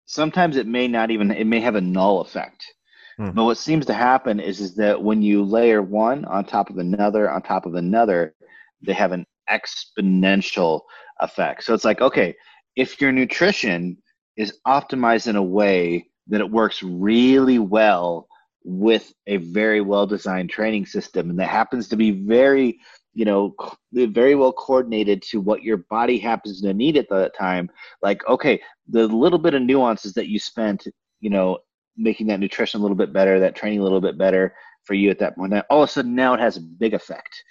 sometimes 0.05 0.55
it 0.55 0.67
may 0.67 0.87
not 0.87 1.11
even 1.11 1.31
it 1.31 1.45
may 1.45 1.59
have 1.59 1.75
a 1.75 1.81
null 1.81 2.21
effect 2.21 2.73
hmm. 3.17 3.31
but 3.31 3.43
what 3.43 3.57
seems 3.57 3.85
to 3.85 3.93
happen 3.93 4.39
is 4.39 4.59
is 4.59 4.75
that 4.75 5.01
when 5.01 5.21
you 5.21 5.43
layer 5.43 5.81
one 5.81 6.25
on 6.25 6.45
top 6.45 6.69
of 6.69 6.77
another 6.77 7.29
on 7.29 7.41
top 7.41 7.65
of 7.65 7.75
another 7.75 8.33
they 8.81 8.93
have 8.93 9.11
an 9.11 9.25
exponential 9.49 10.81
effect. 11.19 11.63
So 11.63 11.73
it's 11.73 11.85
like 11.85 12.01
okay 12.01 12.35
if 12.75 12.99
your 12.99 13.11
nutrition 13.11 13.97
is 14.37 14.59
optimized 14.67 15.27
in 15.27 15.35
a 15.35 15.43
way 15.43 16.07
that 16.27 16.41
it 16.41 16.49
works 16.51 16.83
really 16.83 17.59
well 17.59 18.27
with 18.65 19.13
a 19.27 19.37
very 19.37 19.79
well 19.79 20.05
designed 20.07 20.49
training 20.49 20.85
system 20.85 21.29
and 21.29 21.39
that 21.39 21.49
happens 21.49 21.87
to 21.87 21.95
be 21.95 22.11
very 22.11 22.79
you 23.13 23.23
know 23.23 23.53
very 23.93 24.33
well 24.33 24.51
coordinated 24.51 25.21
to 25.21 25.39
what 25.39 25.61
your 25.61 25.77
body 25.77 26.17
happens 26.17 26.61
to 26.61 26.73
need 26.73 26.97
at 26.97 27.07
the 27.07 27.31
time 27.37 27.69
like 28.01 28.27
okay 28.27 28.59
the 28.89 29.07
little 29.07 29.37
bit 29.37 29.53
of 29.53 29.61
nuances 29.61 30.13
that 30.13 30.27
you 30.27 30.39
spent 30.39 30.87
you 31.21 31.29
know 31.29 31.59
making 31.95 32.25
that 32.25 32.39
nutrition 32.39 32.79
a 32.79 32.83
little 32.83 32.97
bit 32.97 33.13
better 33.13 33.39
that 33.39 33.55
training 33.55 33.79
a 33.79 33.83
little 33.83 34.01
bit 34.01 34.17
better 34.17 34.53
for 34.83 34.95
you 34.95 35.11
at 35.11 35.19
that 35.19 35.35
point 35.37 35.53
all 35.69 35.83
of 35.83 35.89
a 35.89 35.91
sudden 35.91 36.15
now 36.15 36.33
it 36.33 36.39
has 36.39 36.57
a 36.57 36.61
big 36.61 36.95
effect 36.95 37.43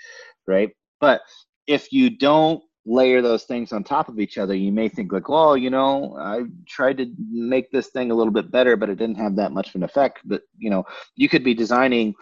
right? 0.46 0.70
But 1.00 1.20
if 1.66 1.92
you 1.92 2.10
don't 2.10 2.62
layer 2.86 3.22
those 3.22 3.44
things 3.44 3.72
on 3.72 3.82
top 3.82 4.08
of 4.08 4.20
each 4.20 4.36
other 4.36 4.54
you 4.54 4.70
may 4.70 4.90
think 4.90 5.10
like 5.10 5.28
well 5.30 5.56
you 5.56 5.70
know 5.70 6.14
i 6.20 6.42
tried 6.68 6.98
to 6.98 7.10
make 7.30 7.70
this 7.70 7.88
thing 7.88 8.10
a 8.10 8.14
little 8.14 8.32
bit 8.32 8.50
better 8.50 8.76
but 8.76 8.90
it 8.90 8.96
didn't 8.96 9.16
have 9.16 9.36
that 9.36 9.52
much 9.52 9.70
of 9.70 9.76
an 9.76 9.82
effect 9.82 10.20
but 10.26 10.42
you 10.58 10.68
know 10.68 10.84
you 11.16 11.26
could 11.26 11.42
be 11.42 11.54
designing 11.54 12.14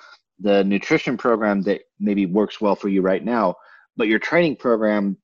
the 0.42 0.64
nutrition 0.64 1.16
program 1.16 1.62
that 1.62 1.82
maybe 2.00 2.26
works 2.26 2.60
well 2.60 2.74
for 2.74 2.88
you 2.88 3.00
right 3.00 3.24
now, 3.24 3.54
but 3.96 4.08
your 4.08 4.18
training 4.18 4.56
program 4.56 5.16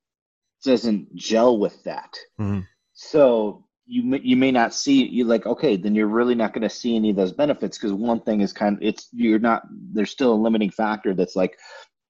doesn't 0.65 1.15
gel 1.15 1.59
with 1.59 1.83
that. 1.85 2.17
Mm-hmm. 2.41 2.61
So 2.95 3.65
you 3.87 4.05
may, 4.05 4.21
you 4.23 4.37
may 4.37 4.53
not 4.53 4.75
see 4.75 5.07
you 5.07 5.25
like 5.25 5.47
okay 5.47 5.75
then 5.75 5.95
you're 5.95 6.09
really 6.09 6.35
not 6.35 6.53
going 6.53 6.63
to 6.63 6.69
see 6.69 6.95
any 6.95 7.09
of 7.09 7.17
those 7.17 7.33
benefits 7.33 7.79
because 7.79 7.91
one 7.91 8.21
thing 8.21 8.43
is 8.43 8.53
kind 8.53 8.77
of 8.77 8.83
it's 8.83 9.09
you're 9.13 9.39
not 9.39 9.63
there's 9.95 10.11
still 10.11 10.35
a 10.35 10.35
limiting 10.35 10.71
factor 10.71 11.15
that's 11.15 11.35
like 11.35 11.59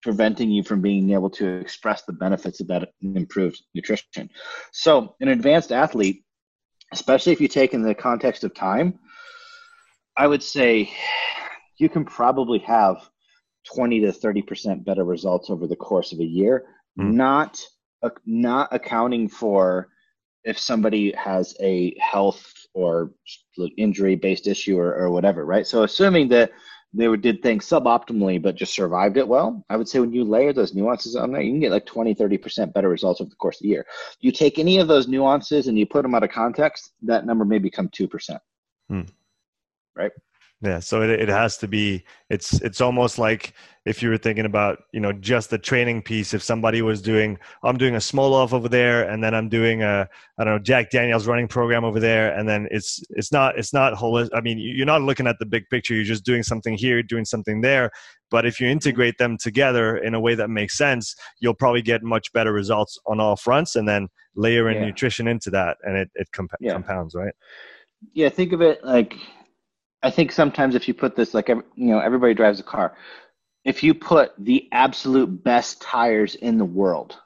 preventing 0.03 0.51
you 0.51 0.63
from 0.63 0.81
being 0.81 1.11
able 1.11 1.31
to 1.31 1.47
express 1.59 2.03
the 2.03 2.13
benefits 2.13 2.61
of 2.61 2.67
that 2.69 2.91
improved 3.03 3.63
nutrition 3.75 4.31
so 4.73 5.15
an 5.21 5.29
advanced 5.29 5.73
athlete 5.73 6.25
especially 6.93 7.33
if 7.33 7.41
you 7.41 7.49
take 7.49 7.75
in 7.75 7.83
the 7.83 7.95
context 7.95 8.45
of 8.45 8.55
time 8.55 8.99
i 10.17 10.27
would 10.27 10.43
say 10.43 10.91
you 11.79 11.89
can 11.89 12.05
probably 12.05 12.59
have 12.59 13.09
20 13.75 14.01
to 14.01 14.13
30 14.13 14.43
percent 14.43 14.85
better 14.85 15.05
results 15.05 15.51
over 15.51 15.67
the 15.67 15.77
course 15.77 16.13
of 16.13 16.21
a 16.21 16.25
year, 16.25 16.67
mm. 16.99 17.13
not 17.13 17.61
uh, 18.03 18.11
not 18.27 18.69
accounting 18.73 19.29
for 19.29 19.89
if 20.45 20.59
somebody 20.59 21.13
has 21.13 21.55
a 21.61 21.97
health 21.99 22.53
or 22.73 23.13
injury 23.77 24.15
based 24.15 24.47
issue 24.47 24.79
or, 24.79 24.95
or 24.95 25.11
whatever, 25.11 25.45
right? 25.45 25.67
So 25.67 25.83
assuming 25.83 26.29
that 26.29 26.53
they 26.95 27.15
did 27.17 27.43
things 27.43 27.67
suboptimally 27.67 28.41
but 28.41 28.55
just 28.55 28.75
survived 28.75 29.17
it 29.17 29.29
well, 29.29 29.65
I 29.69 29.77
would 29.77 29.89
say 29.89 30.01
when 30.01 30.13
you 30.13 30.25
layer 30.25 30.53
those 30.53 30.75
nuances 30.75 31.17
on 31.17 31.33
there, 31.33 31.43
you 31.43 31.53
can 31.53 31.61
get 31.61 31.73
like 31.73 31.87
20, 31.87 32.15
30% 32.15 32.73
better 32.73 32.89
results 32.89 33.21
over 33.21 33.31
the 33.31 33.37
course 33.37 33.57
of 33.57 33.63
the 33.63 33.69
year. 33.69 33.87
You 34.21 34.33
take 34.33 34.59
any 34.59 34.79
of 34.79 34.89
those 34.89 35.09
nuances 35.09 35.69
and 35.69 35.79
you 35.79 35.87
put 35.87 36.03
them 36.03 36.15
out 36.15 36.25
of 36.25 36.31
context, 36.31 36.93
that 37.03 37.27
number 37.27 37.45
may 37.45 37.59
become 37.59 37.89
2%. 37.91 38.39
Hmm. 38.89 39.03
Right? 39.95 40.13
Yeah, 40.61 40.81
so 40.81 41.03
it 41.03 41.11
it 41.11 41.29
has 41.29 41.57
to 41.59 41.69
be 41.69 42.05
it's 42.31 42.61
it's 42.63 42.81
almost 42.81 43.17
like 43.17 43.55
if 43.87 44.03
you 44.03 44.11
were 44.11 44.19
thinking 44.19 44.45
about, 44.45 44.81
you 44.93 44.99
know, 44.99 45.13
just 45.13 45.51
the 45.51 45.59
training 45.59 46.03
piece, 46.03 46.35
if 46.35 46.43
somebody 46.43 46.83
was 46.83 47.01
doing 47.01 47.39
I'm 47.63 47.79
doing 47.79 47.95
a 47.95 47.99
Smolov 47.99 48.53
over 48.53 48.69
there 48.69 49.09
and 49.09 49.23
then 49.23 49.37
I'm 49.37 49.49
doing 49.49 49.85
a 49.85 50.09
I 50.37 50.45
don't 50.45 50.55
know, 50.55 50.59
Jack 50.59 50.91
Daniels 50.91 51.29
running 51.29 51.47
program 51.47 51.85
over 51.85 52.01
there 52.01 52.37
and 52.37 52.49
then 52.49 52.67
it's 52.73 53.01
it's 53.11 53.31
not 53.31 53.57
it's 53.57 53.73
not 53.73 53.95
holistic 53.95 54.31
I 54.35 54.41
mean, 54.41 54.59
you're 54.59 54.85
not 54.85 55.03
looking 55.03 55.29
at 55.29 55.37
the 55.39 55.47
big 55.47 55.63
picture, 55.71 55.95
you're 55.95 56.03
just 56.03 56.25
doing 56.25 56.43
something 56.43 56.77
here, 56.77 57.05
doing 57.05 57.25
something 57.25 57.61
there, 57.61 57.93
but 58.29 58.45
if 58.45 58.61
you 58.61 58.67
integrate 58.67 59.17
them 59.19 59.39
together 59.39 59.99
in 59.99 60.15
a 60.15 60.21
way 60.21 60.35
that 60.35 60.51
makes 60.51 60.77
sense, 60.77 61.15
you'll 61.39 61.55
probably 61.55 61.83
get 61.83 62.03
much 62.03 62.33
better 62.33 62.53
results 62.53 62.99
on 63.07 63.21
all 63.21 63.37
fronts 63.37 63.77
and 63.77 63.89
then 63.89 64.09
layer 64.35 64.69
in 64.69 64.79
yeah. 64.79 64.87
nutrition 64.87 65.29
into 65.29 65.51
that 65.51 65.77
and 65.85 65.97
it 65.97 66.11
it 66.17 66.27
comp- 66.33 66.51
yeah. 66.59 66.73
compounds, 66.73 67.15
right? 67.15 67.35
Yeah, 68.13 68.29
think 68.29 68.53
of 68.53 68.61
it 68.61 68.83
like 68.83 69.15
I 70.03 70.11
think 70.11 70.33
sometimes 70.33 70.75
if 70.75 70.87
you 70.87 70.95
put 70.95 71.17
this 71.17 71.35
like 71.35 71.49
you 71.49 71.65
know 71.77 71.99
everybody 71.99 72.35
drives 72.35 72.61
a 72.61 72.65
car, 72.65 72.97
if 73.65 73.83
you 73.83 73.95
put 73.95 74.33
the 74.39 74.69
absolute 74.73 75.43
best 75.43 75.83
tires 75.83 76.35
in 76.37 76.59
the 76.59 76.65
world 76.65 77.19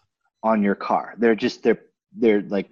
on 0.43 0.63
your 0.63 0.75
car, 0.75 1.15
they're 1.19 1.35
just 1.35 1.63
they're 1.63 1.83
they're 2.17 2.43
like 2.43 2.71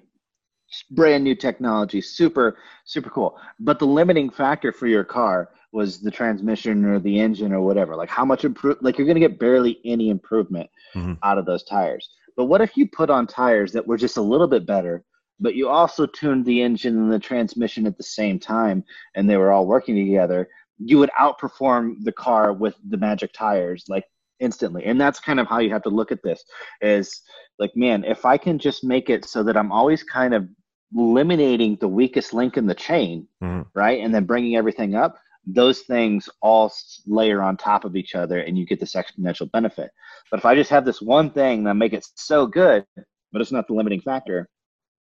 brand 0.93 1.25
new 1.25 1.35
technology, 1.35 2.01
super 2.01 2.59
super 2.85 3.11
cool. 3.11 3.39
But 3.59 3.79
the 3.79 3.87
limiting 3.87 4.31
factor 4.31 4.73
for 4.73 4.87
your 4.87 5.05
car 5.05 5.51
was 5.73 6.01
the 6.01 6.11
transmission 6.11 6.85
or 6.85 6.99
the 6.99 7.21
engine 7.21 7.53
or 7.53 7.61
whatever. 7.61 7.95
Like 7.95 8.09
how 8.09 8.25
much 8.25 8.45
improve 8.45 8.79
like 8.81 8.97
you're 8.99 9.07
going 9.07 9.21
to 9.21 9.29
get 9.29 9.39
barely 9.39 9.81
any 9.85 10.11
improvement 10.11 10.71
mm-hmm. 10.95 11.15
out 11.23 11.39
of 11.39 11.47
those 11.47 11.63
tires. 11.65 12.09
But 12.37 12.47
what 12.47 12.63
if 12.63 12.77
you 12.77 12.89
put 12.89 13.11
on 13.11 13.27
tires 13.27 13.73
that 13.73 13.87
were 13.87 13.99
just 13.99 14.17
a 14.17 14.23
little 14.23 14.49
bit 14.49 14.67
better 14.67 15.05
but 15.41 15.55
you 15.55 15.69
also 15.69 16.07
tuned 16.07 16.45
the 16.45 16.63
engine 16.63 16.97
and 16.97 17.13
the 17.13 17.19
transmission 17.19 17.87
at 17.87 17.97
the 17.97 18.03
same 18.03 18.39
time 18.39 18.85
and 19.15 19.29
they 19.29 19.37
were 19.37 19.51
all 19.51 19.67
working 19.67 19.97
together 19.97 20.49
you 20.79 20.99
would 20.99 21.11
outperform 21.19 21.97
the 22.03 22.13
car 22.13 22.53
with 22.53 22.75
the 22.89 22.97
magic 22.97 23.33
tires 23.33 23.85
like 23.89 24.05
instantly 24.41 24.85
and 24.85 25.01
that's 25.01 25.21
kind 25.21 25.39
of 25.39 25.47
how 25.47 25.59
you 25.59 25.71
have 25.71 25.83
to 25.83 25.91
look 25.91 26.11
at 26.11 26.23
this 26.23 26.43
is 26.81 27.23
like 27.59 27.71
man 27.77 28.05
if 28.05 28.25
i 28.25 28.37
can 28.37 28.59
just 28.59 28.83
make 28.85 29.11
it 29.11 29.25
so 29.25 29.43
that 29.43 29.57
i'm 29.57 29.71
always 29.71 30.03
kind 30.03 30.33
of 30.33 30.49
eliminating 30.97 31.77
the 31.77 31.89
weakest 31.89 32.33
link 32.33 32.57
in 32.57 32.67
the 32.67 32.75
chain 32.75 33.27
mm-hmm. 33.43 33.63
right 33.75 34.01
and 34.01 34.15
then 34.15 34.25
bringing 34.25 34.57
everything 34.57 34.95
up 34.95 35.17
those 35.47 35.81
things 35.81 36.29
all 36.43 36.73
layer 37.07 37.43
on 37.43 37.57
top 37.57 37.85
of 37.85 37.97
each 37.97 38.15
other 38.15 38.41
and 38.41 38.59
you 38.59 38.67
get 38.67 38.81
this 38.81 38.95
exponential 38.95 39.51
benefit 39.53 39.91
but 40.31 40.41
if 40.41 40.47
i 40.47 40.55
just 40.55 40.71
have 40.71 40.85
this 40.85 41.03
one 41.03 41.31
thing 41.31 41.65
that 41.65 41.75
make 41.75 41.93
it 41.93 42.07
so 42.15 42.47
good 42.47 42.85
but 43.33 43.43
it's 43.43 43.53
not 43.53 43.67
the 43.67 43.75
limiting 43.75 44.01
factor 44.01 44.49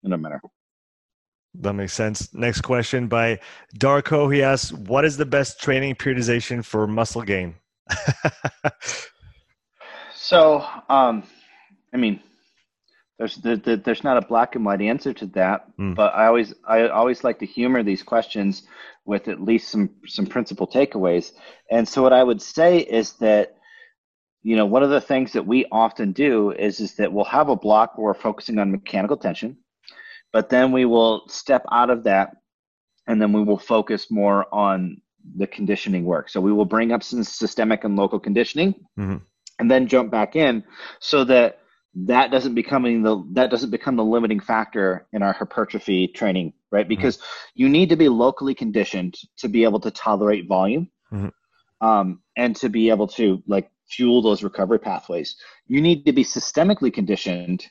it 0.02 0.08
doesn't 0.08 0.22
matter. 0.22 0.40
That 1.54 1.72
makes 1.72 1.94
sense. 1.94 2.32
Next 2.32 2.60
question 2.60 3.08
by 3.08 3.40
Darko. 3.76 4.32
He 4.32 4.42
asks, 4.42 4.72
"What 4.72 5.04
is 5.04 5.16
the 5.16 5.26
best 5.26 5.60
training 5.60 5.96
periodization 5.96 6.64
for 6.64 6.86
muscle 6.86 7.22
gain?" 7.22 7.56
so, 10.14 10.64
um, 10.88 11.24
I 11.92 11.96
mean, 11.96 12.20
there's 13.18 13.36
the, 13.36 13.56
the, 13.56 13.76
there's 13.76 14.04
not 14.04 14.16
a 14.16 14.26
black 14.26 14.54
and 14.54 14.64
white 14.64 14.80
answer 14.80 15.12
to 15.12 15.26
that, 15.26 15.76
mm. 15.76 15.94
but 15.96 16.14
I 16.14 16.26
always 16.26 16.54
I 16.66 16.88
always 16.88 17.24
like 17.24 17.40
to 17.40 17.46
humor 17.46 17.82
these 17.82 18.02
questions 18.02 18.62
with 19.04 19.26
at 19.26 19.42
least 19.42 19.68
some 19.70 19.90
some 20.06 20.26
principal 20.26 20.68
takeaways. 20.68 21.32
And 21.70 21.86
so, 21.86 22.00
what 22.00 22.12
I 22.12 22.22
would 22.22 22.40
say 22.40 22.78
is 22.78 23.14
that 23.14 23.56
you 24.42 24.54
know 24.54 24.66
one 24.66 24.84
of 24.84 24.90
the 24.90 25.00
things 25.00 25.32
that 25.32 25.46
we 25.46 25.66
often 25.72 26.12
do 26.12 26.52
is 26.52 26.78
is 26.78 26.94
that 26.94 27.12
we'll 27.12 27.24
have 27.24 27.48
a 27.48 27.56
block 27.56 27.98
where 27.98 28.06
we're 28.06 28.14
focusing 28.14 28.58
on 28.60 28.70
mechanical 28.70 29.16
tension 29.16 29.58
but 30.32 30.48
then 30.48 30.72
we 30.72 30.84
will 30.84 31.28
step 31.28 31.64
out 31.72 31.90
of 31.90 32.04
that 32.04 32.36
and 33.06 33.20
then 33.20 33.32
we 33.32 33.42
will 33.42 33.58
focus 33.58 34.10
more 34.10 34.46
on 34.54 35.00
the 35.36 35.46
conditioning 35.46 36.04
work. 36.04 36.28
So 36.28 36.40
we 36.40 36.52
will 36.52 36.64
bring 36.64 36.92
up 36.92 37.02
some 37.02 37.24
systemic 37.24 37.84
and 37.84 37.96
local 37.96 38.20
conditioning 38.20 38.74
mm-hmm. 38.98 39.16
and 39.58 39.70
then 39.70 39.86
jump 39.86 40.10
back 40.10 40.36
in 40.36 40.64
so 41.00 41.24
that 41.24 41.58
that 41.94 42.30
doesn't 42.30 42.54
becoming 42.54 43.02
the 43.02 43.24
that 43.32 43.50
doesn't 43.50 43.70
become 43.70 43.96
the 43.96 44.04
limiting 44.04 44.38
factor 44.38 45.08
in 45.12 45.22
our 45.22 45.32
hypertrophy 45.32 46.08
training, 46.08 46.52
right? 46.70 46.82
Mm-hmm. 46.82 46.88
Because 46.88 47.16
mm-hmm. 47.16 47.62
you 47.62 47.68
need 47.68 47.88
to 47.88 47.96
be 47.96 48.08
locally 48.08 48.54
conditioned 48.54 49.16
to 49.38 49.48
be 49.48 49.64
able 49.64 49.80
to 49.80 49.90
tolerate 49.90 50.48
volume 50.48 50.88
mm-hmm. 51.12 51.86
um, 51.86 52.22
and 52.36 52.54
to 52.56 52.68
be 52.68 52.90
able 52.90 53.08
to 53.08 53.42
like 53.46 53.70
fuel 53.88 54.22
those 54.22 54.44
recovery 54.44 54.78
pathways. 54.78 55.36
You 55.66 55.80
need 55.80 56.06
to 56.06 56.12
be 56.12 56.24
systemically 56.24 56.92
conditioned 56.92 57.66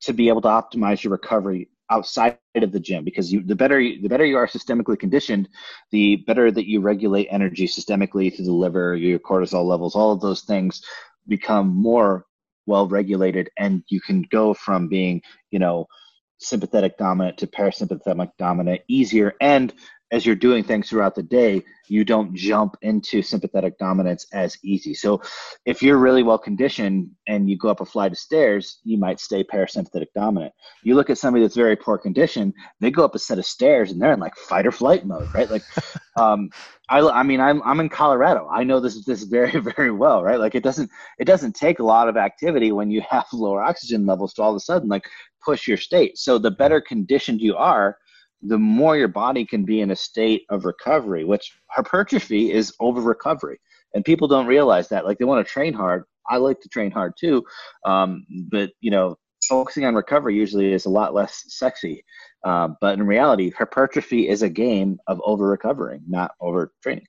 to 0.00 0.12
be 0.12 0.28
able 0.28 0.42
to 0.42 0.48
optimize 0.48 1.04
your 1.04 1.12
recovery 1.12 1.68
outside 1.90 2.38
of 2.56 2.72
the 2.72 2.80
gym 2.80 3.04
because 3.04 3.32
you 3.32 3.42
the 3.42 3.54
better 3.54 3.78
the 3.78 4.08
better 4.08 4.24
you 4.24 4.36
are 4.36 4.46
systemically 4.46 4.98
conditioned 4.98 5.48
the 5.90 6.16
better 6.26 6.50
that 6.50 6.66
you 6.68 6.80
regulate 6.80 7.26
energy 7.30 7.66
systemically 7.66 8.34
through 8.34 8.46
the 8.46 8.52
liver 8.52 8.96
your 8.96 9.18
cortisol 9.18 9.66
levels 9.66 9.94
all 9.94 10.12
of 10.12 10.20
those 10.20 10.42
things 10.42 10.82
become 11.28 11.68
more 11.68 12.24
well 12.66 12.88
regulated 12.88 13.50
and 13.58 13.82
you 13.88 14.00
can 14.00 14.24
go 14.30 14.54
from 14.54 14.88
being 14.88 15.20
you 15.50 15.58
know 15.58 15.86
sympathetic 16.44 16.96
dominant 16.98 17.38
to 17.38 17.46
parasympathetic 17.46 18.30
dominant 18.38 18.80
easier 18.88 19.34
and 19.40 19.72
as 20.14 20.24
you're 20.24 20.36
doing 20.36 20.62
things 20.62 20.88
throughout 20.88 21.16
the 21.16 21.22
day, 21.24 21.60
you 21.88 22.04
don't 22.04 22.34
jump 22.34 22.76
into 22.82 23.20
sympathetic 23.20 23.76
dominance 23.78 24.26
as 24.32 24.56
easy. 24.62 24.94
So 24.94 25.20
if 25.66 25.82
you're 25.82 25.98
really 25.98 26.22
well 26.22 26.38
conditioned 26.38 27.10
and 27.26 27.50
you 27.50 27.58
go 27.58 27.68
up 27.68 27.80
a 27.80 27.84
flight 27.84 28.12
of 28.12 28.18
stairs, 28.18 28.78
you 28.84 28.96
might 28.96 29.18
stay 29.18 29.42
parasympathetic 29.42 30.06
dominant. 30.14 30.54
You 30.84 30.94
look 30.94 31.10
at 31.10 31.18
somebody 31.18 31.42
that's 31.42 31.56
very 31.56 31.74
poor 31.74 31.98
condition, 31.98 32.54
they 32.80 32.92
go 32.92 33.04
up 33.04 33.16
a 33.16 33.18
set 33.18 33.38
of 33.40 33.44
stairs 33.44 33.90
and 33.90 34.00
they're 34.00 34.12
in 34.12 34.20
like 34.20 34.36
fight 34.36 34.66
or 34.66 34.72
flight 34.72 35.04
mode, 35.04 35.28
right? 35.34 35.50
Like, 35.50 35.64
um, 36.16 36.48
I, 36.88 37.00
I 37.00 37.22
mean, 37.24 37.40
I'm, 37.40 37.60
I'm 37.64 37.80
in 37.80 37.88
Colorado. 37.88 38.48
I 38.50 38.62
know 38.62 38.78
this, 38.78 39.04
this 39.04 39.24
very, 39.24 39.58
very 39.76 39.90
well, 39.90 40.22
right? 40.22 40.38
Like 40.38 40.54
it 40.54 40.62
doesn't, 40.62 40.90
it 41.18 41.24
doesn't 41.24 41.56
take 41.56 41.80
a 41.80 41.84
lot 41.84 42.08
of 42.08 42.16
activity 42.16 42.70
when 42.70 42.90
you 42.90 43.02
have 43.10 43.26
lower 43.32 43.62
oxygen 43.62 44.06
levels 44.06 44.32
to 44.34 44.42
all 44.42 44.50
of 44.50 44.56
a 44.56 44.60
sudden 44.60 44.88
like 44.88 45.08
push 45.44 45.68
your 45.68 45.76
state. 45.76 46.18
So 46.18 46.38
the 46.38 46.50
better 46.50 46.80
conditioned 46.80 47.40
you 47.40 47.56
are, 47.56 47.96
the 48.42 48.58
more 48.58 48.96
your 48.96 49.08
body 49.08 49.44
can 49.44 49.64
be 49.64 49.80
in 49.80 49.90
a 49.90 49.96
state 49.96 50.42
of 50.50 50.64
recovery, 50.64 51.24
which 51.24 51.50
hypertrophy 51.70 52.52
is 52.52 52.74
over 52.80 53.00
recovery. 53.00 53.58
And 53.94 54.04
people 54.04 54.28
don't 54.28 54.46
realize 54.46 54.88
that. 54.88 55.04
Like 55.04 55.18
they 55.18 55.24
want 55.24 55.46
to 55.46 55.52
train 55.52 55.72
hard. 55.72 56.04
I 56.28 56.36
like 56.36 56.60
to 56.60 56.68
train 56.68 56.90
hard 56.90 57.14
too. 57.18 57.44
Um, 57.84 58.26
but, 58.50 58.70
you 58.80 58.90
know, 58.90 59.16
focusing 59.48 59.84
on 59.84 59.94
recovery 59.94 60.34
usually 60.36 60.72
is 60.72 60.86
a 60.86 60.90
lot 60.90 61.14
less 61.14 61.44
sexy. 61.48 62.04
Uh, 62.44 62.68
but 62.80 62.94
in 62.98 63.06
reality, 63.06 63.50
hypertrophy 63.50 64.28
is 64.28 64.42
a 64.42 64.48
game 64.48 64.98
of 65.06 65.20
over 65.24 65.46
recovering, 65.48 66.02
not 66.06 66.32
over 66.40 66.72
training. 66.82 67.06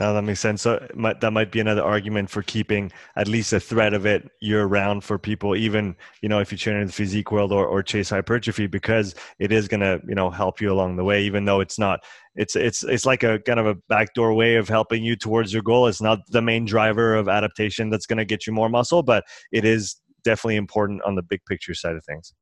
No, 0.00 0.14
that 0.14 0.22
makes 0.22 0.38
sense. 0.38 0.62
So 0.62 0.86
that 0.94 1.32
might 1.32 1.50
be 1.50 1.58
another 1.58 1.82
argument 1.82 2.30
for 2.30 2.42
keeping 2.42 2.92
at 3.16 3.26
least 3.26 3.52
a 3.52 3.58
thread 3.58 3.94
of 3.94 4.06
it 4.06 4.30
year 4.40 4.64
round 4.64 5.02
for 5.02 5.18
people, 5.18 5.56
even 5.56 5.96
you 6.22 6.28
know 6.28 6.38
if 6.38 6.52
you 6.52 6.58
train 6.58 6.76
in 6.76 6.86
the 6.86 6.92
physique 6.92 7.32
world 7.32 7.50
or, 7.52 7.66
or 7.66 7.82
chase 7.82 8.10
hypertrophy, 8.10 8.68
because 8.68 9.16
it 9.40 9.50
is 9.50 9.66
going 9.66 9.80
to 9.80 10.00
you 10.06 10.14
know 10.14 10.30
help 10.30 10.60
you 10.60 10.72
along 10.72 10.96
the 10.96 11.04
way, 11.04 11.22
even 11.22 11.44
though 11.44 11.60
it's 11.60 11.78
not. 11.78 12.00
It's 12.36 12.54
it's 12.54 12.84
it's 12.84 13.06
like 13.06 13.24
a 13.24 13.40
kind 13.40 13.58
of 13.58 13.66
a 13.66 13.74
backdoor 13.88 14.34
way 14.34 14.54
of 14.54 14.68
helping 14.68 15.02
you 15.02 15.16
towards 15.16 15.52
your 15.52 15.62
goal. 15.62 15.88
It's 15.88 16.00
not 16.00 16.20
the 16.28 16.42
main 16.42 16.64
driver 16.64 17.16
of 17.16 17.28
adaptation 17.28 17.90
that's 17.90 18.06
going 18.06 18.18
to 18.18 18.24
get 18.24 18.46
you 18.46 18.52
more 18.52 18.68
muscle, 18.68 19.02
but 19.02 19.24
it 19.50 19.64
is 19.64 19.96
definitely 20.22 20.56
important 20.56 21.02
on 21.02 21.16
the 21.16 21.22
big 21.22 21.40
picture 21.46 21.74
side 21.74 21.96
of 21.96 22.04
things. 22.04 22.32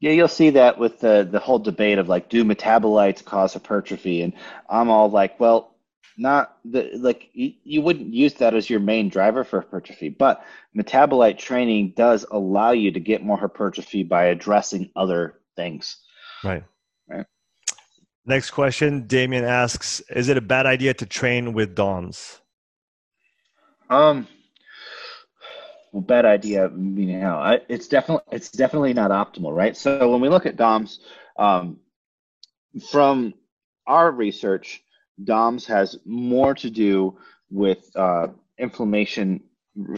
Yeah, 0.00 0.10
you'll 0.10 0.28
see 0.28 0.50
that 0.50 0.78
with 0.78 1.00
the 1.00 1.26
the 1.30 1.38
whole 1.38 1.58
debate 1.58 1.96
of 1.96 2.10
like, 2.10 2.28
do 2.28 2.44
metabolites 2.44 3.24
cause 3.24 3.54
hypertrophy? 3.54 4.20
And 4.20 4.34
I'm 4.68 4.90
all 4.90 5.10
like, 5.10 5.40
well, 5.40 5.73
not 6.16 6.58
the 6.64 6.90
like 6.94 7.30
you, 7.32 7.52
you 7.64 7.82
wouldn't 7.82 8.12
use 8.12 8.34
that 8.34 8.54
as 8.54 8.70
your 8.70 8.80
main 8.80 9.08
driver 9.08 9.44
for 9.44 9.60
hypertrophy 9.60 10.08
but 10.08 10.44
metabolite 10.76 11.38
training 11.38 11.92
does 11.96 12.24
allow 12.30 12.70
you 12.70 12.90
to 12.92 13.00
get 13.00 13.22
more 13.22 13.36
hypertrophy 13.36 14.02
by 14.02 14.26
addressing 14.26 14.90
other 14.96 15.40
things. 15.56 15.98
Right. 16.42 16.64
Right. 17.08 17.26
Next 18.26 18.50
question 18.50 19.06
damien 19.06 19.44
asks 19.44 20.00
is 20.10 20.28
it 20.28 20.36
a 20.36 20.42
bad 20.42 20.66
idea 20.66 20.94
to 20.94 21.06
train 21.06 21.52
with 21.52 21.74
DOMs 21.74 22.40
um 23.90 24.26
well, 25.92 26.02
bad 26.02 26.24
idea 26.24 26.68
you 26.70 27.18
know 27.18 27.58
it's 27.68 27.88
definitely 27.88 28.24
it's 28.32 28.50
definitely 28.50 28.94
not 28.94 29.10
optimal 29.10 29.54
right? 29.54 29.76
So 29.76 30.10
when 30.10 30.20
we 30.20 30.28
look 30.28 30.46
at 30.46 30.56
doms 30.56 31.00
um, 31.38 31.78
from 32.90 33.34
our 33.86 34.10
research 34.10 34.83
DOMS 35.22 35.66
has 35.66 35.96
more 36.04 36.54
to 36.54 36.70
do 36.70 37.18
with 37.50 37.90
uh, 37.94 38.28
inflammation 38.58 39.40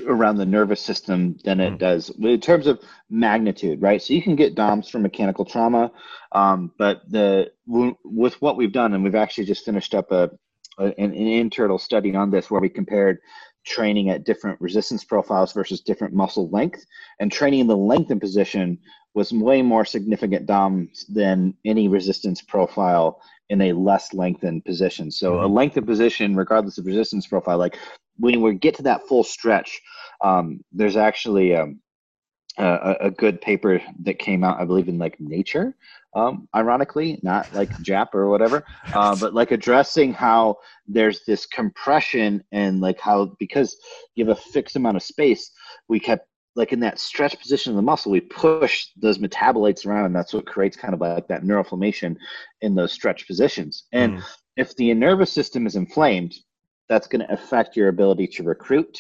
around 0.06 0.36
the 0.36 0.46
nervous 0.46 0.80
system 0.80 1.36
than 1.44 1.60
it 1.60 1.74
mm. 1.74 1.78
does 1.78 2.10
in 2.18 2.40
terms 2.40 2.66
of 2.66 2.80
magnitude, 3.10 3.80
right? 3.82 4.00
So 4.00 4.14
you 4.14 4.22
can 4.22 4.36
get 4.36 4.54
DOMS 4.54 4.88
from 4.88 5.02
mechanical 5.02 5.44
trauma, 5.44 5.90
um, 6.32 6.72
but 6.78 7.02
the 7.10 7.52
with 7.66 8.40
what 8.40 8.56
we've 8.56 8.72
done, 8.72 8.94
and 8.94 9.04
we've 9.04 9.14
actually 9.14 9.44
just 9.44 9.64
finished 9.64 9.94
up 9.94 10.10
a, 10.12 10.30
a 10.78 10.84
an, 10.84 11.12
an 11.12 11.14
internal 11.14 11.78
study 11.78 12.14
on 12.14 12.30
this 12.30 12.50
where 12.50 12.60
we 12.60 12.70
compared 12.70 13.18
training 13.64 14.10
at 14.10 14.24
different 14.24 14.60
resistance 14.60 15.04
profiles 15.04 15.52
versus 15.52 15.80
different 15.80 16.14
muscle 16.14 16.48
length, 16.50 16.84
and 17.20 17.30
training 17.30 17.60
in 17.60 17.66
the 17.66 17.76
lengthened 17.76 18.20
position 18.20 18.78
was 19.12 19.32
way 19.32 19.60
more 19.60 19.84
significant 19.84 20.46
DOMS 20.46 21.04
than 21.08 21.54
any 21.64 21.88
resistance 21.88 22.40
profile 22.40 23.20
in 23.48 23.60
a 23.60 23.72
less 23.72 24.12
lengthened 24.12 24.64
position. 24.64 25.10
So 25.10 25.32
mm-hmm. 25.32 25.44
a 25.44 25.46
lengthened 25.46 25.86
position, 25.86 26.36
regardless 26.36 26.78
of 26.78 26.86
resistance 26.86 27.26
profile, 27.26 27.58
like 27.58 27.78
when 28.18 28.40
we 28.40 28.54
get 28.54 28.74
to 28.76 28.82
that 28.84 29.06
full 29.06 29.24
stretch, 29.24 29.80
um, 30.22 30.60
there's 30.72 30.96
actually 30.96 31.54
um, 31.54 31.80
a, 32.58 32.96
a, 33.02 33.10
good 33.10 33.40
paper 33.40 33.82
that 34.00 34.18
came 34.18 34.42
out, 34.42 34.60
I 34.60 34.64
believe, 34.64 34.88
in 34.88 34.98
like 34.98 35.20
Nature, 35.20 35.76
um, 36.14 36.48
ironically, 36.54 37.18
not 37.22 37.52
like 37.54 37.70
JAP 37.82 38.14
or 38.14 38.28
whatever, 38.28 38.64
uh, 38.94 39.14
but 39.20 39.34
like 39.34 39.50
addressing 39.50 40.12
how 40.12 40.56
there's 40.86 41.24
this 41.26 41.44
compression 41.44 42.42
and 42.52 42.80
like 42.80 42.98
how 42.98 43.36
because 43.38 43.76
you 44.14 44.26
have 44.26 44.36
a 44.36 44.40
fixed 44.40 44.76
amount 44.76 44.96
of 44.96 45.02
space, 45.02 45.50
we 45.88 46.00
kept 46.00 46.26
like 46.56 46.72
in 46.72 46.80
that 46.80 46.98
stretch 46.98 47.38
position 47.38 47.70
of 47.70 47.76
the 47.76 47.82
muscle, 47.82 48.10
we 48.10 48.20
push 48.20 48.88
those 48.96 49.18
metabolites 49.18 49.86
around, 49.86 50.06
and 50.06 50.16
that's 50.16 50.32
what 50.32 50.46
creates 50.46 50.76
kind 50.76 50.94
of 50.94 51.00
like 51.00 51.28
that 51.28 51.42
neuroinflammation 51.42 52.16
in 52.62 52.74
those 52.74 52.92
stretch 52.92 53.26
positions. 53.26 53.84
And 53.92 54.18
mm. 54.18 54.22
if 54.56 54.74
the 54.76 54.92
nervous 54.94 55.32
system 55.32 55.66
is 55.66 55.76
inflamed, 55.76 56.34
that's 56.88 57.06
going 57.06 57.20
to 57.26 57.32
affect 57.32 57.76
your 57.76 57.88
ability 57.88 58.26
to 58.28 58.42
recruit. 58.42 58.98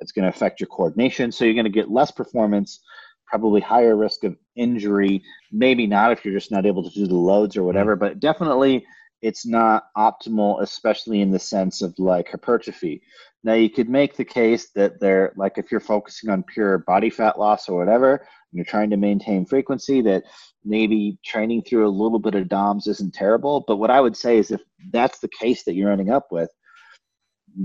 It's 0.00 0.12
going 0.12 0.24
to 0.24 0.36
affect 0.36 0.60
your 0.60 0.66
coordination. 0.66 1.32
So 1.32 1.44
you're 1.44 1.54
going 1.54 1.64
to 1.64 1.70
get 1.70 1.90
less 1.90 2.10
performance, 2.10 2.80
probably 3.26 3.60
higher 3.60 3.96
risk 3.96 4.24
of 4.24 4.36
injury. 4.56 5.22
Maybe 5.50 5.86
not 5.86 6.12
if 6.12 6.24
you're 6.24 6.34
just 6.34 6.50
not 6.50 6.66
able 6.66 6.82
to 6.82 6.94
do 6.94 7.06
the 7.06 7.14
loads 7.14 7.56
or 7.56 7.62
whatever, 7.62 7.96
but 7.96 8.20
definitely 8.20 8.84
it's 9.22 9.46
not 9.46 9.84
optimal, 9.96 10.60
especially 10.60 11.20
in 11.20 11.30
the 11.30 11.38
sense 11.38 11.80
of 11.80 11.94
like 11.98 12.28
hypertrophy. 12.28 13.02
Now 13.44 13.54
you 13.54 13.70
could 13.70 13.88
make 13.88 14.16
the 14.16 14.24
case 14.24 14.70
that 14.74 15.00
they're 15.00 15.32
like 15.36 15.58
if 15.58 15.70
you're 15.70 15.80
focusing 15.80 16.30
on 16.30 16.44
pure 16.44 16.78
body 16.78 17.10
fat 17.10 17.38
loss 17.38 17.68
or 17.68 17.78
whatever, 17.78 18.14
and 18.16 18.26
you're 18.52 18.64
trying 18.64 18.90
to 18.90 18.96
maintain 18.96 19.44
frequency, 19.46 20.00
that 20.02 20.24
maybe 20.64 21.18
training 21.24 21.62
through 21.62 21.86
a 21.86 21.90
little 21.90 22.20
bit 22.20 22.36
of 22.36 22.48
DOMS 22.48 22.86
isn't 22.86 23.14
terrible. 23.14 23.64
But 23.66 23.76
what 23.76 23.90
I 23.90 24.00
would 24.00 24.16
say 24.16 24.38
is 24.38 24.50
if 24.50 24.60
that's 24.90 25.18
the 25.18 25.28
case 25.28 25.64
that 25.64 25.74
you're 25.74 25.90
ending 25.90 26.10
up 26.10 26.28
with, 26.30 26.50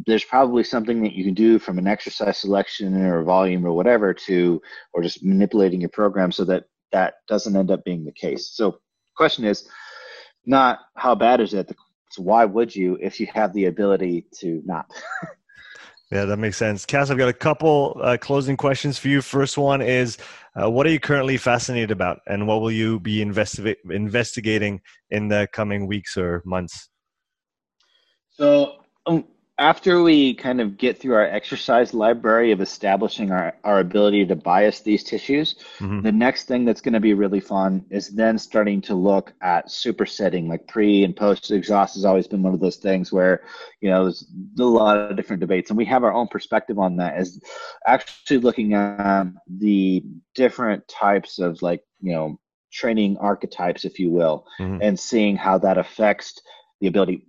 there's 0.06 0.24
probably 0.24 0.64
something 0.64 1.02
that 1.04 1.14
you 1.14 1.24
can 1.24 1.34
do 1.34 1.60
from 1.60 1.78
an 1.78 1.88
exercise 1.88 2.38
selection 2.40 2.96
or 3.06 3.24
volume 3.24 3.66
or 3.66 3.74
whatever 3.74 4.14
to 4.14 4.62
or 4.94 5.02
just 5.02 5.24
manipulating 5.24 5.82
your 5.82 5.90
program 5.90 6.32
so 6.32 6.44
that 6.46 6.66
that 6.92 7.16
doesn't 7.28 7.56
end 7.56 7.72
up 7.72 7.84
being 7.84 8.04
the 8.04 8.12
case. 8.12 8.52
So 8.54 8.72
the 8.72 8.78
question 9.16 9.46
is 9.46 9.68
not 10.46 10.80
how 10.96 11.16
bad 11.16 11.40
is 11.40 11.54
it? 11.54 11.72
It's 12.08 12.20
why 12.20 12.46
would 12.46 12.76
you 12.76 12.98
if 13.02 13.20
you 13.20 13.28
have 13.34 13.54
the 13.54 13.66
ability 13.66 14.26
to 14.40 14.62
not 14.66 14.90
yeah 16.12 16.26
that 16.26 16.38
makes 16.38 16.58
sense. 16.58 16.86
Cass 16.86 17.10
i've 17.10 17.18
got 17.18 17.30
a 17.30 17.34
couple 17.34 18.00
uh, 18.04 18.18
closing 18.18 18.58
questions 18.58 18.98
for 18.98 19.08
you. 19.08 19.22
First 19.22 19.58
one 19.58 19.82
is 19.82 20.18
uh, 20.56 20.70
what 20.70 20.88
are 20.88 20.92
you 20.92 21.00
currently 21.00 21.38
fascinated 21.38 21.92
about 21.92 22.20
and 22.28 22.48
what 22.48 22.62
will 22.62 22.72
you 22.72 23.00
be 23.00 23.18
investi- 23.18 23.76
investigating 23.90 24.82
in 25.10 25.28
the 25.28 25.48
coming 25.52 25.88
weeks 25.88 26.18
or 26.18 26.42
months? 26.46 26.90
So 28.30 28.76
um, 29.06 29.26
after 29.60 30.04
we 30.04 30.36
kind 30.36 30.62
of 30.62 30.78
get 30.78 31.00
through 31.00 31.16
our 31.16 31.26
exercise 31.26 31.92
library 31.92 32.52
of 32.52 32.62
establishing 32.62 33.32
our, 33.32 33.56
our 33.64 33.80
ability 33.80 34.24
to 34.26 34.36
bias 34.36 34.82
these 34.82 35.04
tissues, 35.04 35.56
mm-hmm. 35.80 36.02
the 36.02 36.12
next 36.12 36.44
thing 36.44 36.64
that's 36.64 36.82
going 36.82 36.94
to 36.94 37.00
be 37.00 37.16
really 37.16 37.40
fun 37.40 37.84
is 37.90 38.10
then 38.10 38.38
starting 38.38 38.82
to 38.82 38.94
look 38.94 39.34
at 39.42 39.68
supersetting, 39.68 40.48
like 40.48 40.68
pre 40.68 41.04
and 41.04 41.16
post 41.16 41.50
exhaust 41.50 41.96
has 41.96 42.06
always 42.06 42.28
been 42.28 42.44
one 42.44 42.54
of 42.54 42.60
those 42.60 42.78
things 42.78 43.12
where, 43.12 43.44
you 43.82 43.90
know, 43.90 44.04
there's 44.04 44.26
a 44.60 44.64
lot 44.64 44.98
of 44.98 45.18
different 45.18 45.40
debates, 45.40 45.72
and 45.72 45.78
we 45.78 45.86
have 45.86 46.04
our 46.04 46.14
own 46.14 46.28
perspective 46.28 46.78
on 46.78 46.98
that. 46.98 47.20
Is 47.20 47.42
actually 47.86 48.38
looking 48.38 48.76
at 48.76 49.26
the 49.48 50.04
different 50.36 50.88
types 50.88 51.40
of 51.40 51.64
like, 51.64 51.84
you 52.00 52.14
know, 52.14 52.40
training 52.72 53.18
archetypes, 53.18 53.86
if 53.86 53.98
you 53.98 54.12
will, 54.12 54.46
mm-hmm. 54.60 54.84
and 54.84 55.00
seeing 55.00 55.36
how 55.36 55.58
that 55.58 55.80
affects 55.80 56.40
the 56.80 56.88
ability 56.88 57.26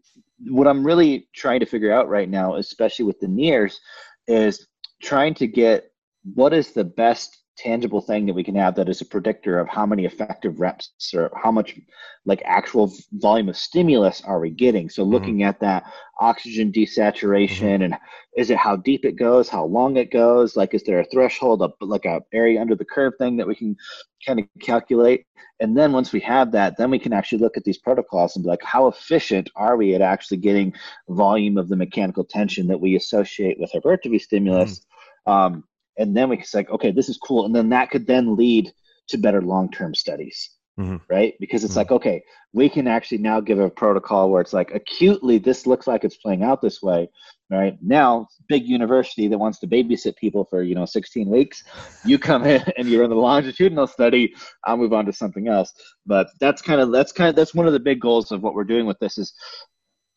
what 0.47 0.67
I'm 0.67 0.85
really 0.85 1.29
trying 1.35 1.61
to 1.61 1.67
figure 1.67 1.93
out 1.93 2.09
right 2.09 2.29
now, 2.29 2.57
especially 2.57 3.05
with 3.05 3.19
the 3.21 3.27
NIRS, 3.27 3.77
is 4.27 4.67
trying 5.03 5.35
to 5.35 5.47
get 5.47 5.91
what 6.35 6.53
is 6.53 6.73
the 6.73 6.85
best 6.85 7.37
tangible 7.59 8.01
thing 8.01 8.25
that 8.25 8.35
we 8.35 8.45
can 8.45 8.55
have 8.55 8.77
that 8.77 8.89
is 8.89 9.01
a 9.01 9.05
predictor 9.05 9.59
of 9.59 9.69
how 9.69 9.85
many 9.85 10.05
effective 10.05 10.61
reps 10.61 10.93
or 11.13 11.31
how 11.35 11.51
much 11.51 11.79
like 12.25 12.41
actual 12.45 12.93
volume 13.13 13.49
of 13.49 13.57
stimulus 13.57 14.23
are 14.25 14.39
we 14.39 14.49
getting 14.49 14.89
so 14.89 15.03
mm-hmm. 15.03 15.13
looking 15.13 15.35
mm-hmm. 15.39 15.49
at 15.49 15.59
that 15.59 15.83
oxygen 16.21 16.71
desaturation 16.71 17.81
mm-hmm. 17.81 17.83
and 17.83 17.95
is 18.37 18.51
it 18.51 18.57
how 18.57 18.77
deep 18.77 19.05
it 19.05 19.17
goes 19.17 19.49
how 19.49 19.65
long 19.65 19.97
it 19.97 20.13
goes 20.13 20.57
like 20.57 20.73
is 20.73 20.85
there 20.85 21.01
a 21.01 21.05
threshold 21.07 21.61
of 21.61 21.73
like 21.81 22.05
a 22.05 22.21
area 22.33 22.61
under 22.61 22.77
the 22.77 22.85
curve 22.85 23.13
thing 23.19 23.37
that 23.37 23.47
we 23.47 23.55
can 23.55 23.77
kind 24.25 24.39
of 24.39 24.47
calculate 24.63 25.27
and 25.61 25.77
then 25.77 25.91
once 25.91 26.13
we 26.13 26.21
have 26.21 26.53
that 26.53 26.77
then 26.79 26.91
we 26.91 26.99
can 26.99 27.13
actually 27.13 27.39
look 27.39 27.57
at 27.57 27.65
these 27.65 27.79
protocols 27.79 28.37
and 28.37 28.45
be 28.45 28.49
like 28.49 28.63
how 28.63 28.87
efficient 28.87 29.51
are 29.57 29.77
we 29.77 29.95
at 29.95 30.01
actually 30.01 30.37
getting 30.37 30.73
volume 31.09 31.59
of 31.59 31.69
the 31.69 31.77
mechanical 31.77 32.25
tension 32.25 32.69
that 32.69 32.81
we 32.81 32.95
associate 32.95 33.59
with 33.59 33.73
hypertrophy 33.73 34.19
stimulus 34.19 34.87
mm-hmm. 35.27 35.33
um, 35.33 35.65
and 35.99 36.17
then 36.17 36.29
we 36.29 36.37
can 36.37 36.47
say 36.47 36.65
okay 36.71 36.91
this 36.91 37.09
is 37.09 37.19
cool 37.19 37.45
and 37.45 37.55
then 37.55 37.69
that 37.69 37.91
could 37.91 38.07
then 38.07 38.37
lead 38.37 38.73
to 39.09 39.19
better 39.19 39.43
long-term 39.43 39.95
studies 39.95 40.51
mm-hmm. 40.79 40.97
right 41.11 41.35
because 41.41 41.65
it's 41.65 41.73
mm-hmm. 41.73 41.81
like 41.81 41.91
okay 41.91 42.23
we 42.53 42.69
can 42.69 42.87
actually 42.87 43.19
now 43.19 43.41
give 43.41 43.59
a 43.59 43.69
protocol 43.69 44.31
where 44.31 44.41
it's 44.41 44.53
like 44.53 44.75
acutely 44.75 45.39
this 45.39 45.67
looks 45.67 45.87
like 45.87 46.05
it's 46.05 46.17
playing 46.17 46.43
out 46.43 46.63
this 46.63 46.81
way 46.83 47.09
right 47.51 47.77
now 47.83 48.27
big 48.49 48.67
university 48.67 49.29
that 49.29 49.39
wants 49.39 49.59
to 49.59 49.67
babysit 49.67 50.17
people 50.17 50.45
for 50.45 50.63
you 50.63 50.75
know 50.75 50.87
16 50.87 51.29
weeks 51.29 51.65
you 52.05 52.19
come 52.19 52.47
in 52.47 52.63
and 52.77 52.89
you're 52.89 53.05
in 53.05 53.11
the 53.11 53.17
longitudinal 53.17 53.87
study 53.87 54.33
i'll 54.65 54.77
move 54.77 54.93
on 54.93 55.05
to 55.05 55.13
something 55.13 55.49
else 55.49 55.73
but 56.07 56.29
that's 56.41 56.63
kind 56.63 56.81
of 56.81 56.93
that's 56.93 57.13
kind 57.13 57.31
of 57.31 57.37
that's 57.37 57.55
one 57.55 57.67
of 57.67 57.73
the 57.73 57.81
big 57.81 58.01
goals 58.01 58.33
of 58.33 58.43
what 58.43 58.55
we're 58.55 58.65
doing 58.65 58.87
with 58.87 58.99
this 59.01 59.19
is 59.19 59.35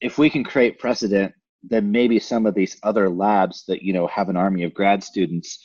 if 0.01 0.17
we 0.17 0.29
can 0.29 0.43
create 0.43 0.79
precedent 0.79 1.33
then 1.63 1.91
maybe 1.91 2.19
some 2.19 2.45
of 2.45 2.55
these 2.55 2.77
other 2.83 3.09
labs 3.09 3.65
that 3.67 3.81
you 3.81 3.93
know 3.93 4.07
have 4.07 4.29
an 4.29 4.37
army 4.37 4.63
of 4.63 4.73
grad 4.73 5.03
students 5.03 5.63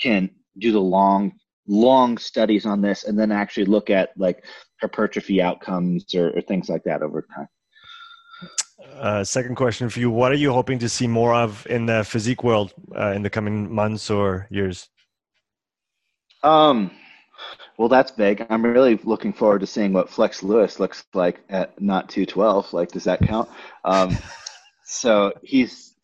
can 0.00 0.30
do 0.58 0.72
the 0.72 0.80
long 0.80 1.32
long 1.66 2.18
studies 2.18 2.66
on 2.66 2.80
this 2.80 3.04
and 3.04 3.18
then 3.18 3.30
actually 3.30 3.66
look 3.66 3.90
at 3.90 4.10
like 4.16 4.44
hypertrophy 4.80 5.42
outcomes 5.42 6.14
or, 6.14 6.30
or 6.30 6.40
things 6.40 6.68
like 6.68 6.82
that 6.84 7.02
over 7.02 7.26
time. 7.34 7.48
Uh, 8.94 9.22
second 9.22 9.54
question 9.54 9.88
for 9.88 10.00
you. 10.00 10.10
What 10.10 10.32
are 10.32 10.36
you 10.36 10.52
hoping 10.52 10.78
to 10.78 10.88
see 10.88 11.06
more 11.06 11.34
of 11.34 11.66
in 11.68 11.86
the 11.86 12.04
physique 12.04 12.42
world 12.42 12.72
uh, 12.96 13.12
in 13.12 13.22
the 13.22 13.30
coming 13.30 13.72
months 13.72 14.10
or 14.10 14.46
years? 14.50 14.88
Um 16.42 16.90
well 17.76 17.88
that's 17.88 18.10
big 18.10 18.44
i'm 18.50 18.64
really 18.64 18.98
looking 19.04 19.32
forward 19.32 19.60
to 19.60 19.66
seeing 19.66 19.92
what 19.92 20.10
flex 20.10 20.42
lewis 20.42 20.80
looks 20.80 21.04
like 21.14 21.40
at 21.48 21.80
not 21.80 22.08
212 22.08 22.72
like 22.72 22.90
does 22.90 23.04
that 23.04 23.20
count? 23.20 23.48
Um 23.84 24.16
so 24.88 25.34
he's, 25.42 25.94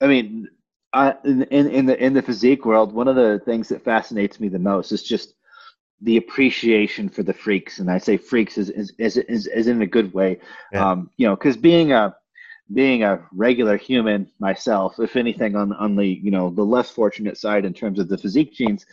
I 0.00 0.06
mean, 0.06 0.48
I, 0.92 1.14
in, 1.24 1.42
in 1.42 1.86
the 1.86 2.02
in 2.02 2.14
the 2.14 2.22
physique 2.22 2.64
world, 2.64 2.92
one 2.92 3.08
of 3.08 3.16
the 3.16 3.40
things 3.44 3.68
that 3.68 3.84
fascinates 3.84 4.38
me 4.38 4.48
the 4.48 4.60
most 4.60 4.92
is 4.92 5.02
just 5.02 5.34
the 6.00 6.16
appreciation 6.16 7.08
for 7.08 7.24
the 7.24 7.32
freaks, 7.32 7.80
and 7.80 7.90
I 7.90 7.98
say 7.98 8.16
freaks 8.16 8.58
is 8.58 8.70
is 8.70 8.92
is, 8.98 9.16
is, 9.16 9.48
is 9.48 9.66
in 9.66 9.82
a 9.82 9.86
good 9.86 10.14
way. 10.14 10.38
Yeah. 10.72 10.88
Um, 10.88 11.10
you 11.16 11.26
know, 11.26 11.34
because 11.34 11.56
being 11.56 11.92
a 11.92 12.14
being 12.72 13.02
a 13.02 13.26
regular 13.32 13.76
human 13.76 14.30
myself, 14.38 15.00
if 15.00 15.16
anything, 15.16 15.56
on 15.56 15.72
on 15.72 15.96
the 15.96 16.06
you 16.06 16.30
know 16.30 16.50
the 16.50 16.62
less 16.64 16.90
fortunate 16.90 17.36
side 17.36 17.64
in 17.64 17.74
terms 17.74 17.98
of 17.98 18.08
the 18.08 18.18
physique 18.18 18.52
genes, 18.52 18.86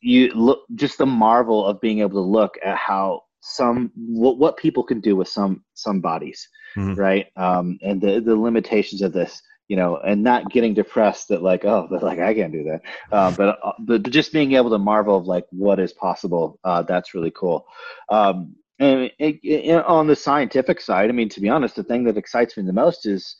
you 0.00 0.28
look 0.34 0.64
just 0.74 0.98
the 0.98 1.06
marvel 1.06 1.64
of 1.64 1.80
being 1.80 2.00
able 2.00 2.20
to 2.22 2.30
look 2.30 2.58
at 2.64 2.76
how 2.76 3.22
some 3.46 3.92
what, 3.94 4.38
what 4.38 4.56
people 4.56 4.82
can 4.82 5.00
do 5.00 5.14
with 5.14 5.28
some 5.28 5.62
some 5.74 6.00
bodies 6.00 6.48
mm-hmm. 6.76 6.98
right 6.98 7.26
um 7.36 7.78
and 7.82 8.00
the 8.00 8.18
the 8.20 8.34
limitations 8.34 9.02
of 9.02 9.12
this 9.12 9.42
you 9.68 9.76
know 9.76 9.98
and 9.98 10.22
not 10.22 10.50
getting 10.50 10.72
depressed 10.72 11.28
that 11.28 11.42
like 11.42 11.62
oh 11.66 11.86
but 11.90 12.02
like 12.02 12.18
i 12.18 12.32
can't 12.32 12.52
do 12.52 12.64
that 12.64 12.80
uh, 13.12 13.30
but 13.32 13.58
uh, 13.62 13.72
but 13.80 14.02
just 14.10 14.32
being 14.32 14.52
able 14.52 14.70
to 14.70 14.78
marvel 14.78 15.18
of 15.18 15.26
like 15.26 15.44
what 15.50 15.78
is 15.78 15.92
possible 15.92 16.58
uh 16.64 16.80
that's 16.82 17.12
really 17.12 17.32
cool 17.32 17.66
um 18.08 18.56
and 18.78 19.10
it, 19.18 19.38
it, 19.42 19.84
on 19.84 20.06
the 20.06 20.16
scientific 20.16 20.80
side 20.80 21.10
i 21.10 21.12
mean 21.12 21.28
to 21.28 21.40
be 21.42 21.50
honest 21.50 21.76
the 21.76 21.84
thing 21.84 22.02
that 22.02 22.16
excites 22.16 22.56
me 22.56 22.62
the 22.62 22.72
most 22.72 23.04
is 23.04 23.36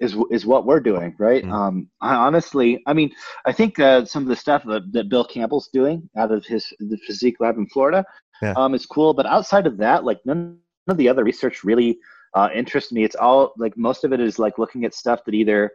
is 0.00 0.16
is 0.32 0.44
what 0.44 0.66
we're 0.66 0.80
doing, 0.80 1.14
right? 1.16 1.44
Mm-hmm. 1.44 1.52
Um, 1.52 1.88
I 2.00 2.16
honestly, 2.16 2.82
I 2.88 2.92
mean, 2.92 3.12
I 3.46 3.52
think 3.52 3.78
uh, 3.78 4.04
some 4.04 4.24
of 4.24 4.28
the 4.28 4.34
stuff 4.34 4.64
that, 4.64 4.92
that 4.92 5.08
Bill 5.08 5.24
Campbell's 5.24 5.68
doing 5.72 6.10
out 6.16 6.32
of 6.32 6.44
his 6.44 6.66
the 6.80 6.98
physique 7.06 7.36
lab 7.38 7.56
in 7.56 7.68
Florida 7.68 8.04
yeah. 8.42 8.54
um, 8.56 8.74
is 8.74 8.86
cool. 8.86 9.14
But 9.14 9.26
outside 9.26 9.66
of 9.66 9.76
that, 9.78 10.04
like 10.04 10.20
none 10.24 10.58
of 10.88 10.96
the 10.96 11.08
other 11.08 11.24
research 11.24 11.64
really 11.64 11.98
uh, 12.34 12.48
interests 12.54 12.92
me. 12.92 13.04
It's 13.04 13.16
all 13.16 13.52
like 13.56 13.76
most 13.76 14.04
of 14.04 14.12
it 14.12 14.20
is 14.20 14.38
like 14.38 14.58
looking 14.58 14.84
at 14.84 14.94
stuff 14.94 15.24
that 15.24 15.34
either 15.34 15.72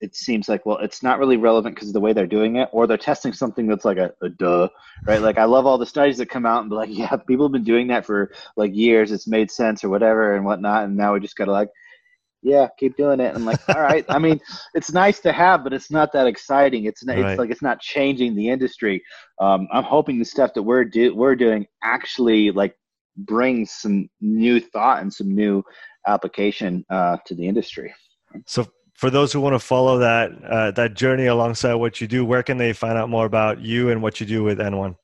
it 0.00 0.14
seems 0.14 0.48
like 0.48 0.64
well 0.64 0.78
it's 0.78 1.02
not 1.02 1.18
really 1.18 1.36
relevant 1.36 1.74
because 1.74 1.88
of 1.88 1.94
the 1.94 2.00
way 2.00 2.12
they're 2.12 2.26
doing 2.26 2.56
it 2.56 2.68
or 2.72 2.86
they're 2.86 2.96
testing 2.96 3.32
something 3.32 3.66
that's 3.66 3.84
like 3.84 3.96
a, 3.98 4.12
a, 4.22 4.28
duh 4.28 4.68
right 5.06 5.22
like 5.22 5.38
i 5.38 5.44
love 5.44 5.66
all 5.66 5.78
the 5.78 5.86
studies 5.86 6.18
that 6.18 6.30
come 6.30 6.46
out 6.46 6.60
and 6.60 6.70
be 6.70 6.76
like 6.76 6.88
yeah 6.92 7.16
people 7.16 7.46
have 7.46 7.52
been 7.52 7.64
doing 7.64 7.88
that 7.88 8.06
for 8.06 8.30
like 8.56 8.74
years 8.74 9.10
it's 9.10 9.26
made 9.26 9.50
sense 9.50 9.82
or 9.82 9.88
whatever 9.88 10.36
and 10.36 10.44
whatnot 10.44 10.84
and 10.84 10.96
now 10.96 11.12
we 11.12 11.20
just 11.20 11.36
gotta 11.36 11.52
like 11.52 11.70
yeah 12.42 12.68
keep 12.78 12.96
doing 12.96 13.20
it. 13.20 13.28
And 13.28 13.38
I'm 13.38 13.44
like 13.44 13.60
all 13.68 13.80
right. 13.80 14.04
I 14.08 14.18
mean 14.18 14.40
it's 14.74 14.92
nice 14.92 15.20
to 15.20 15.32
have 15.32 15.64
but 15.64 15.72
it's 15.72 15.90
not 15.90 16.12
that 16.12 16.26
exciting. 16.26 16.84
It's, 16.84 17.04
not, 17.04 17.16
right. 17.16 17.30
it's 17.30 17.38
like 17.38 17.50
it's 17.50 17.62
not 17.62 17.80
changing 17.80 18.34
the 18.34 18.48
industry. 18.48 19.02
Um, 19.40 19.68
i'm 19.72 19.84
hoping 19.84 20.18
the 20.18 20.24
stuff 20.24 20.52
that 20.54 20.62
we're 20.62 20.84
do 20.84 21.14
we're 21.14 21.36
doing 21.36 21.66
actually 21.84 22.50
like 22.50 22.74
brings 23.18 23.72
some 23.72 24.08
new 24.20 24.60
thought 24.60 25.02
and 25.02 25.12
some 25.12 25.34
new 25.34 25.62
application 26.06 26.84
uh, 26.90 27.16
to 27.26 27.34
the 27.34 27.46
industry. 27.46 27.94
So 28.46 28.66
for 28.94 29.10
those 29.10 29.32
who 29.32 29.40
want 29.40 29.54
to 29.54 29.58
follow 29.58 29.98
that 29.98 30.30
uh, 30.44 30.70
that 30.72 30.94
journey 30.94 31.26
alongside 31.26 31.74
what 31.74 32.00
you 32.00 32.06
do, 32.06 32.24
where 32.24 32.42
can 32.42 32.58
they 32.58 32.72
find 32.72 32.98
out 32.98 33.08
more 33.08 33.26
about 33.26 33.60
you 33.60 33.90
and 33.90 34.02
what 34.02 34.20
you 34.20 34.26
do 34.26 34.42
with 34.42 34.58
N1? 34.58 34.96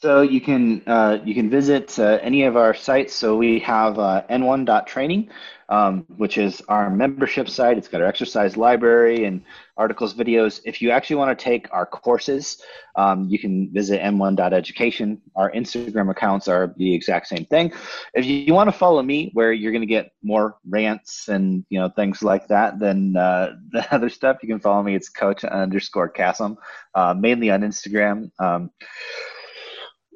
So 0.00 0.22
you 0.22 0.40
can 0.40 0.82
uh, 0.86 1.18
you 1.24 1.34
can 1.34 1.50
visit 1.50 1.98
uh, 1.98 2.20
any 2.22 2.44
of 2.44 2.56
our 2.56 2.72
sites. 2.72 3.12
So 3.12 3.36
we 3.36 3.58
have 3.60 3.98
uh, 3.98 4.22
n1.training, 4.30 5.28
um, 5.70 6.06
which 6.18 6.38
is 6.38 6.62
our 6.68 6.88
membership 6.88 7.48
site. 7.48 7.76
It's 7.78 7.88
got 7.88 8.02
our 8.02 8.06
exercise 8.06 8.56
library 8.56 9.24
and 9.24 9.42
articles, 9.76 10.14
videos. 10.14 10.60
If 10.64 10.80
you 10.80 10.92
actually 10.92 11.16
want 11.16 11.36
to 11.36 11.44
take 11.44 11.66
our 11.72 11.84
courses, 11.84 12.62
um, 12.94 13.26
you 13.28 13.40
can 13.40 13.72
visit 13.72 14.00
n1.education. 14.00 15.20
Our 15.34 15.50
Instagram 15.50 16.12
accounts 16.12 16.46
are 16.46 16.72
the 16.76 16.94
exact 16.94 17.26
same 17.26 17.46
thing. 17.46 17.72
If 18.14 18.24
you, 18.24 18.54
want 18.54 18.68
to 18.68 18.78
follow 18.78 19.02
me, 19.02 19.30
where 19.34 19.52
you're 19.52 19.72
going 19.72 19.82
to 19.82 19.86
get 19.86 20.12
more 20.22 20.58
rants 20.68 21.26
and 21.26 21.64
you 21.70 21.80
know 21.80 21.88
things 21.88 22.22
like 22.22 22.46
that, 22.46 22.78
then 22.78 23.16
uh, 23.16 23.56
the 23.72 23.84
other 23.92 24.10
stuff 24.10 24.36
you 24.44 24.48
can 24.48 24.60
follow 24.60 24.84
me. 24.84 24.94
It's 24.94 25.08
Coach 25.08 25.42
underscore 25.42 26.08
Kassem, 26.12 26.56
uh, 26.94 27.14
mainly 27.18 27.50
on 27.50 27.62
Instagram. 27.62 28.30
Um, 28.38 28.70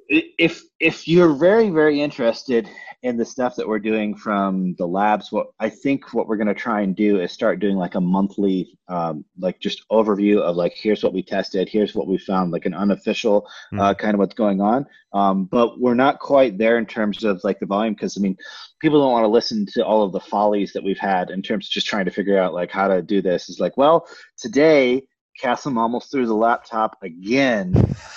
if 0.09 0.63
if 0.81 1.07
you're 1.09 1.35
very 1.35 1.71
very 1.71 2.01
interested 2.01 2.69
in 3.03 3.17
the 3.17 3.25
stuff 3.25 3.57
that 3.57 3.67
we're 3.67 3.79
doing 3.79 4.15
from 4.15 4.75
the 4.79 4.87
labs 4.87 5.33
what 5.33 5.49
i 5.59 5.69
think 5.69 6.13
what 6.13 6.29
we're 6.29 6.37
going 6.37 6.47
to 6.47 6.55
try 6.55 6.83
and 6.83 6.95
do 6.95 7.21
is 7.21 7.33
start 7.33 7.59
doing 7.61 7.77
like 7.77 7.95
a 7.95 8.01
monthly 8.01 8.79
um, 8.89 9.25
like 9.39 9.59
just 9.59 9.89
overview 9.91 10.41
of 10.41 10.57
like 10.57 10.73
here's 10.75 11.03
what 11.03 11.15
we 11.15 11.23
tested 11.23 11.69
here's 11.69 11.95
what 11.95 12.07
we 12.07 12.19
found 12.19 12.53
like 12.53 12.67
an 12.67 12.75
unofficial 12.75 13.49
uh, 13.79 13.95
kind 13.95 14.15
of 14.15 14.19
what's 14.19 14.35
going 14.35 14.61
on. 14.61 14.87
Um, 15.13 15.45
but 15.45 15.81
we're 15.81 15.95
not 15.95 16.21
quite 16.21 16.59
there 16.59 16.79
in 16.79 16.87
terms 16.87 17.25
of 17.25 17.41
like 17.45 17.59
the 17.59 17.67
volume 17.67 17.95
because 17.95 18.17
i 18.17 18.21
mean 18.21 18.37
people 18.81 19.01
don't 19.01 19.13
want 19.13 19.25
to 19.25 19.29
listen 19.29 19.65
to 19.73 19.85
all 19.85 20.03
of 20.03 20.13
the 20.13 20.21
follies 20.21 20.73
that 20.73 20.83
we've 20.83 20.99
had 20.99 21.31
in 21.31 21.41
terms 21.41 21.67
of 21.67 21.71
just 21.71 21.87
trying 21.87 22.05
to 22.05 22.11
figure 22.11 22.39
out 22.39 22.53
like 22.53 22.71
how 22.71 22.89
to 22.89 23.01
do 23.01 23.23
this. 23.23 23.49
Is 23.49 23.61
like 23.61 23.77
well 23.77 24.07
today 24.37 25.03
Kassem 25.41 25.77
almost 25.77 26.11
threw 26.11 26.27
the 26.27 26.35
laptop 26.35 26.97
again 27.03 27.73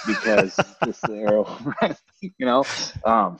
because 0.05 0.59
this 0.85 1.03
arrow, 1.09 1.47
you 2.21 2.31
know. 2.39 2.63
Um, 3.03 3.39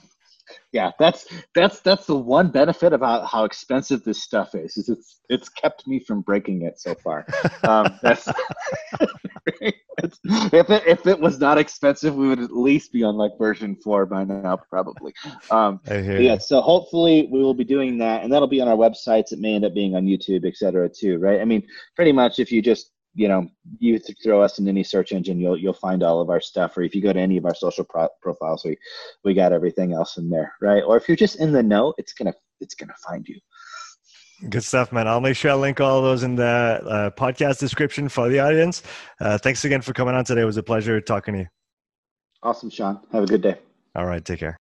yeah, 0.72 0.92
that's 0.98 1.26
that's 1.54 1.80
that's 1.80 2.06
the 2.06 2.16
one 2.16 2.50
benefit 2.50 2.92
about 2.92 3.26
how 3.26 3.44
expensive 3.44 4.04
this 4.04 4.22
stuff 4.22 4.54
is. 4.54 4.76
Is 4.76 4.88
it's 4.88 5.20
it's 5.28 5.48
kept 5.48 5.86
me 5.86 5.98
from 5.98 6.20
breaking 6.20 6.62
it 6.62 6.78
so 6.78 6.94
far. 6.94 7.26
Um, 7.64 7.98
that's 8.02 8.28
if 9.00 10.70
it 10.70 10.82
if 10.86 11.06
it 11.06 11.18
was 11.18 11.40
not 11.40 11.58
expensive, 11.58 12.14
we 12.14 12.28
would 12.28 12.40
at 12.40 12.52
least 12.52 12.92
be 12.92 13.02
on 13.02 13.16
like 13.16 13.32
version 13.38 13.76
four 13.76 14.06
by 14.06 14.24
now, 14.24 14.56
probably. 14.70 15.12
Um, 15.50 15.80
yeah, 15.88 16.38
so 16.38 16.60
hopefully 16.60 17.28
we 17.30 17.42
will 17.42 17.54
be 17.54 17.64
doing 17.64 17.98
that, 17.98 18.22
and 18.22 18.32
that'll 18.32 18.48
be 18.48 18.60
on 18.60 18.68
our 18.68 18.76
websites. 18.76 19.32
It 19.32 19.40
may 19.40 19.54
end 19.54 19.64
up 19.64 19.74
being 19.74 19.96
on 19.96 20.04
YouTube, 20.04 20.46
etc. 20.46 20.88
Too, 20.88 21.18
right? 21.18 21.40
I 21.40 21.44
mean, 21.44 21.66
pretty 21.96 22.12
much 22.12 22.38
if 22.38 22.52
you 22.52 22.62
just 22.62 22.90
you 23.16 23.28
know, 23.28 23.48
you 23.78 23.98
throw 23.98 24.42
us 24.42 24.58
in 24.58 24.68
any 24.68 24.84
search 24.84 25.12
engine, 25.12 25.40
you'll 25.40 25.56
you'll 25.56 25.72
find 25.72 26.02
all 26.02 26.20
of 26.20 26.28
our 26.28 26.40
stuff. 26.40 26.76
Or 26.76 26.82
if 26.82 26.94
you 26.94 27.02
go 27.02 27.12
to 27.12 27.18
any 27.18 27.38
of 27.38 27.46
our 27.46 27.54
social 27.54 27.84
pro- 27.84 28.08
profiles, 28.20 28.64
we 28.64 28.76
we 29.24 29.32
got 29.32 29.52
everything 29.52 29.94
else 29.94 30.18
in 30.18 30.28
there, 30.28 30.52
right? 30.60 30.82
Or 30.86 30.96
if 30.96 31.08
you're 31.08 31.16
just 31.16 31.40
in 31.40 31.52
the 31.52 31.62
know, 31.62 31.94
it's 31.96 32.12
gonna 32.12 32.34
it's 32.60 32.74
gonna 32.74 32.94
find 33.08 33.26
you. 33.26 33.40
Good 34.50 34.64
stuff, 34.64 34.92
man. 34.92 35.08
I'll 35.08 35.22
make 35.22 35.34
sure 35.34 35.50
I 35.50 35.54
link 35.54 35.80
all 35.80 36.02
those 36.02 36.22
in 36.22 36.34
the 36.34 36.44
uh, 36.44 37.10
podcast 37.10 37.58
description 37.58 38.10
for 38.10 38.28
the 38.28 38.38
audience. 38.38 38.82
Uh, 39.18 39.38
thanks 39.38 39.64
again 39.64 39.80
for 39.80 39.94
coming 39.94 40.14
on 40.14 40.26
today. 40.26 40.42
It 40.42 40.44
was 40.44 40.58
a 40.58 40.62
pleasure 40.62 41.00
talking 41.00 41.34
to 41.34 41.40
you. 41.40 41.46
Awesome, 42.42 42.68
Sean. 42.68 43.00
Have 43.12 43.22
a 43.22 43.26
good 43.26 43.40
day. 43.40 43.56
All 43.94 44.04
right. 44.04 44.22
Take 44.22 44.40
care. 44.40 44.58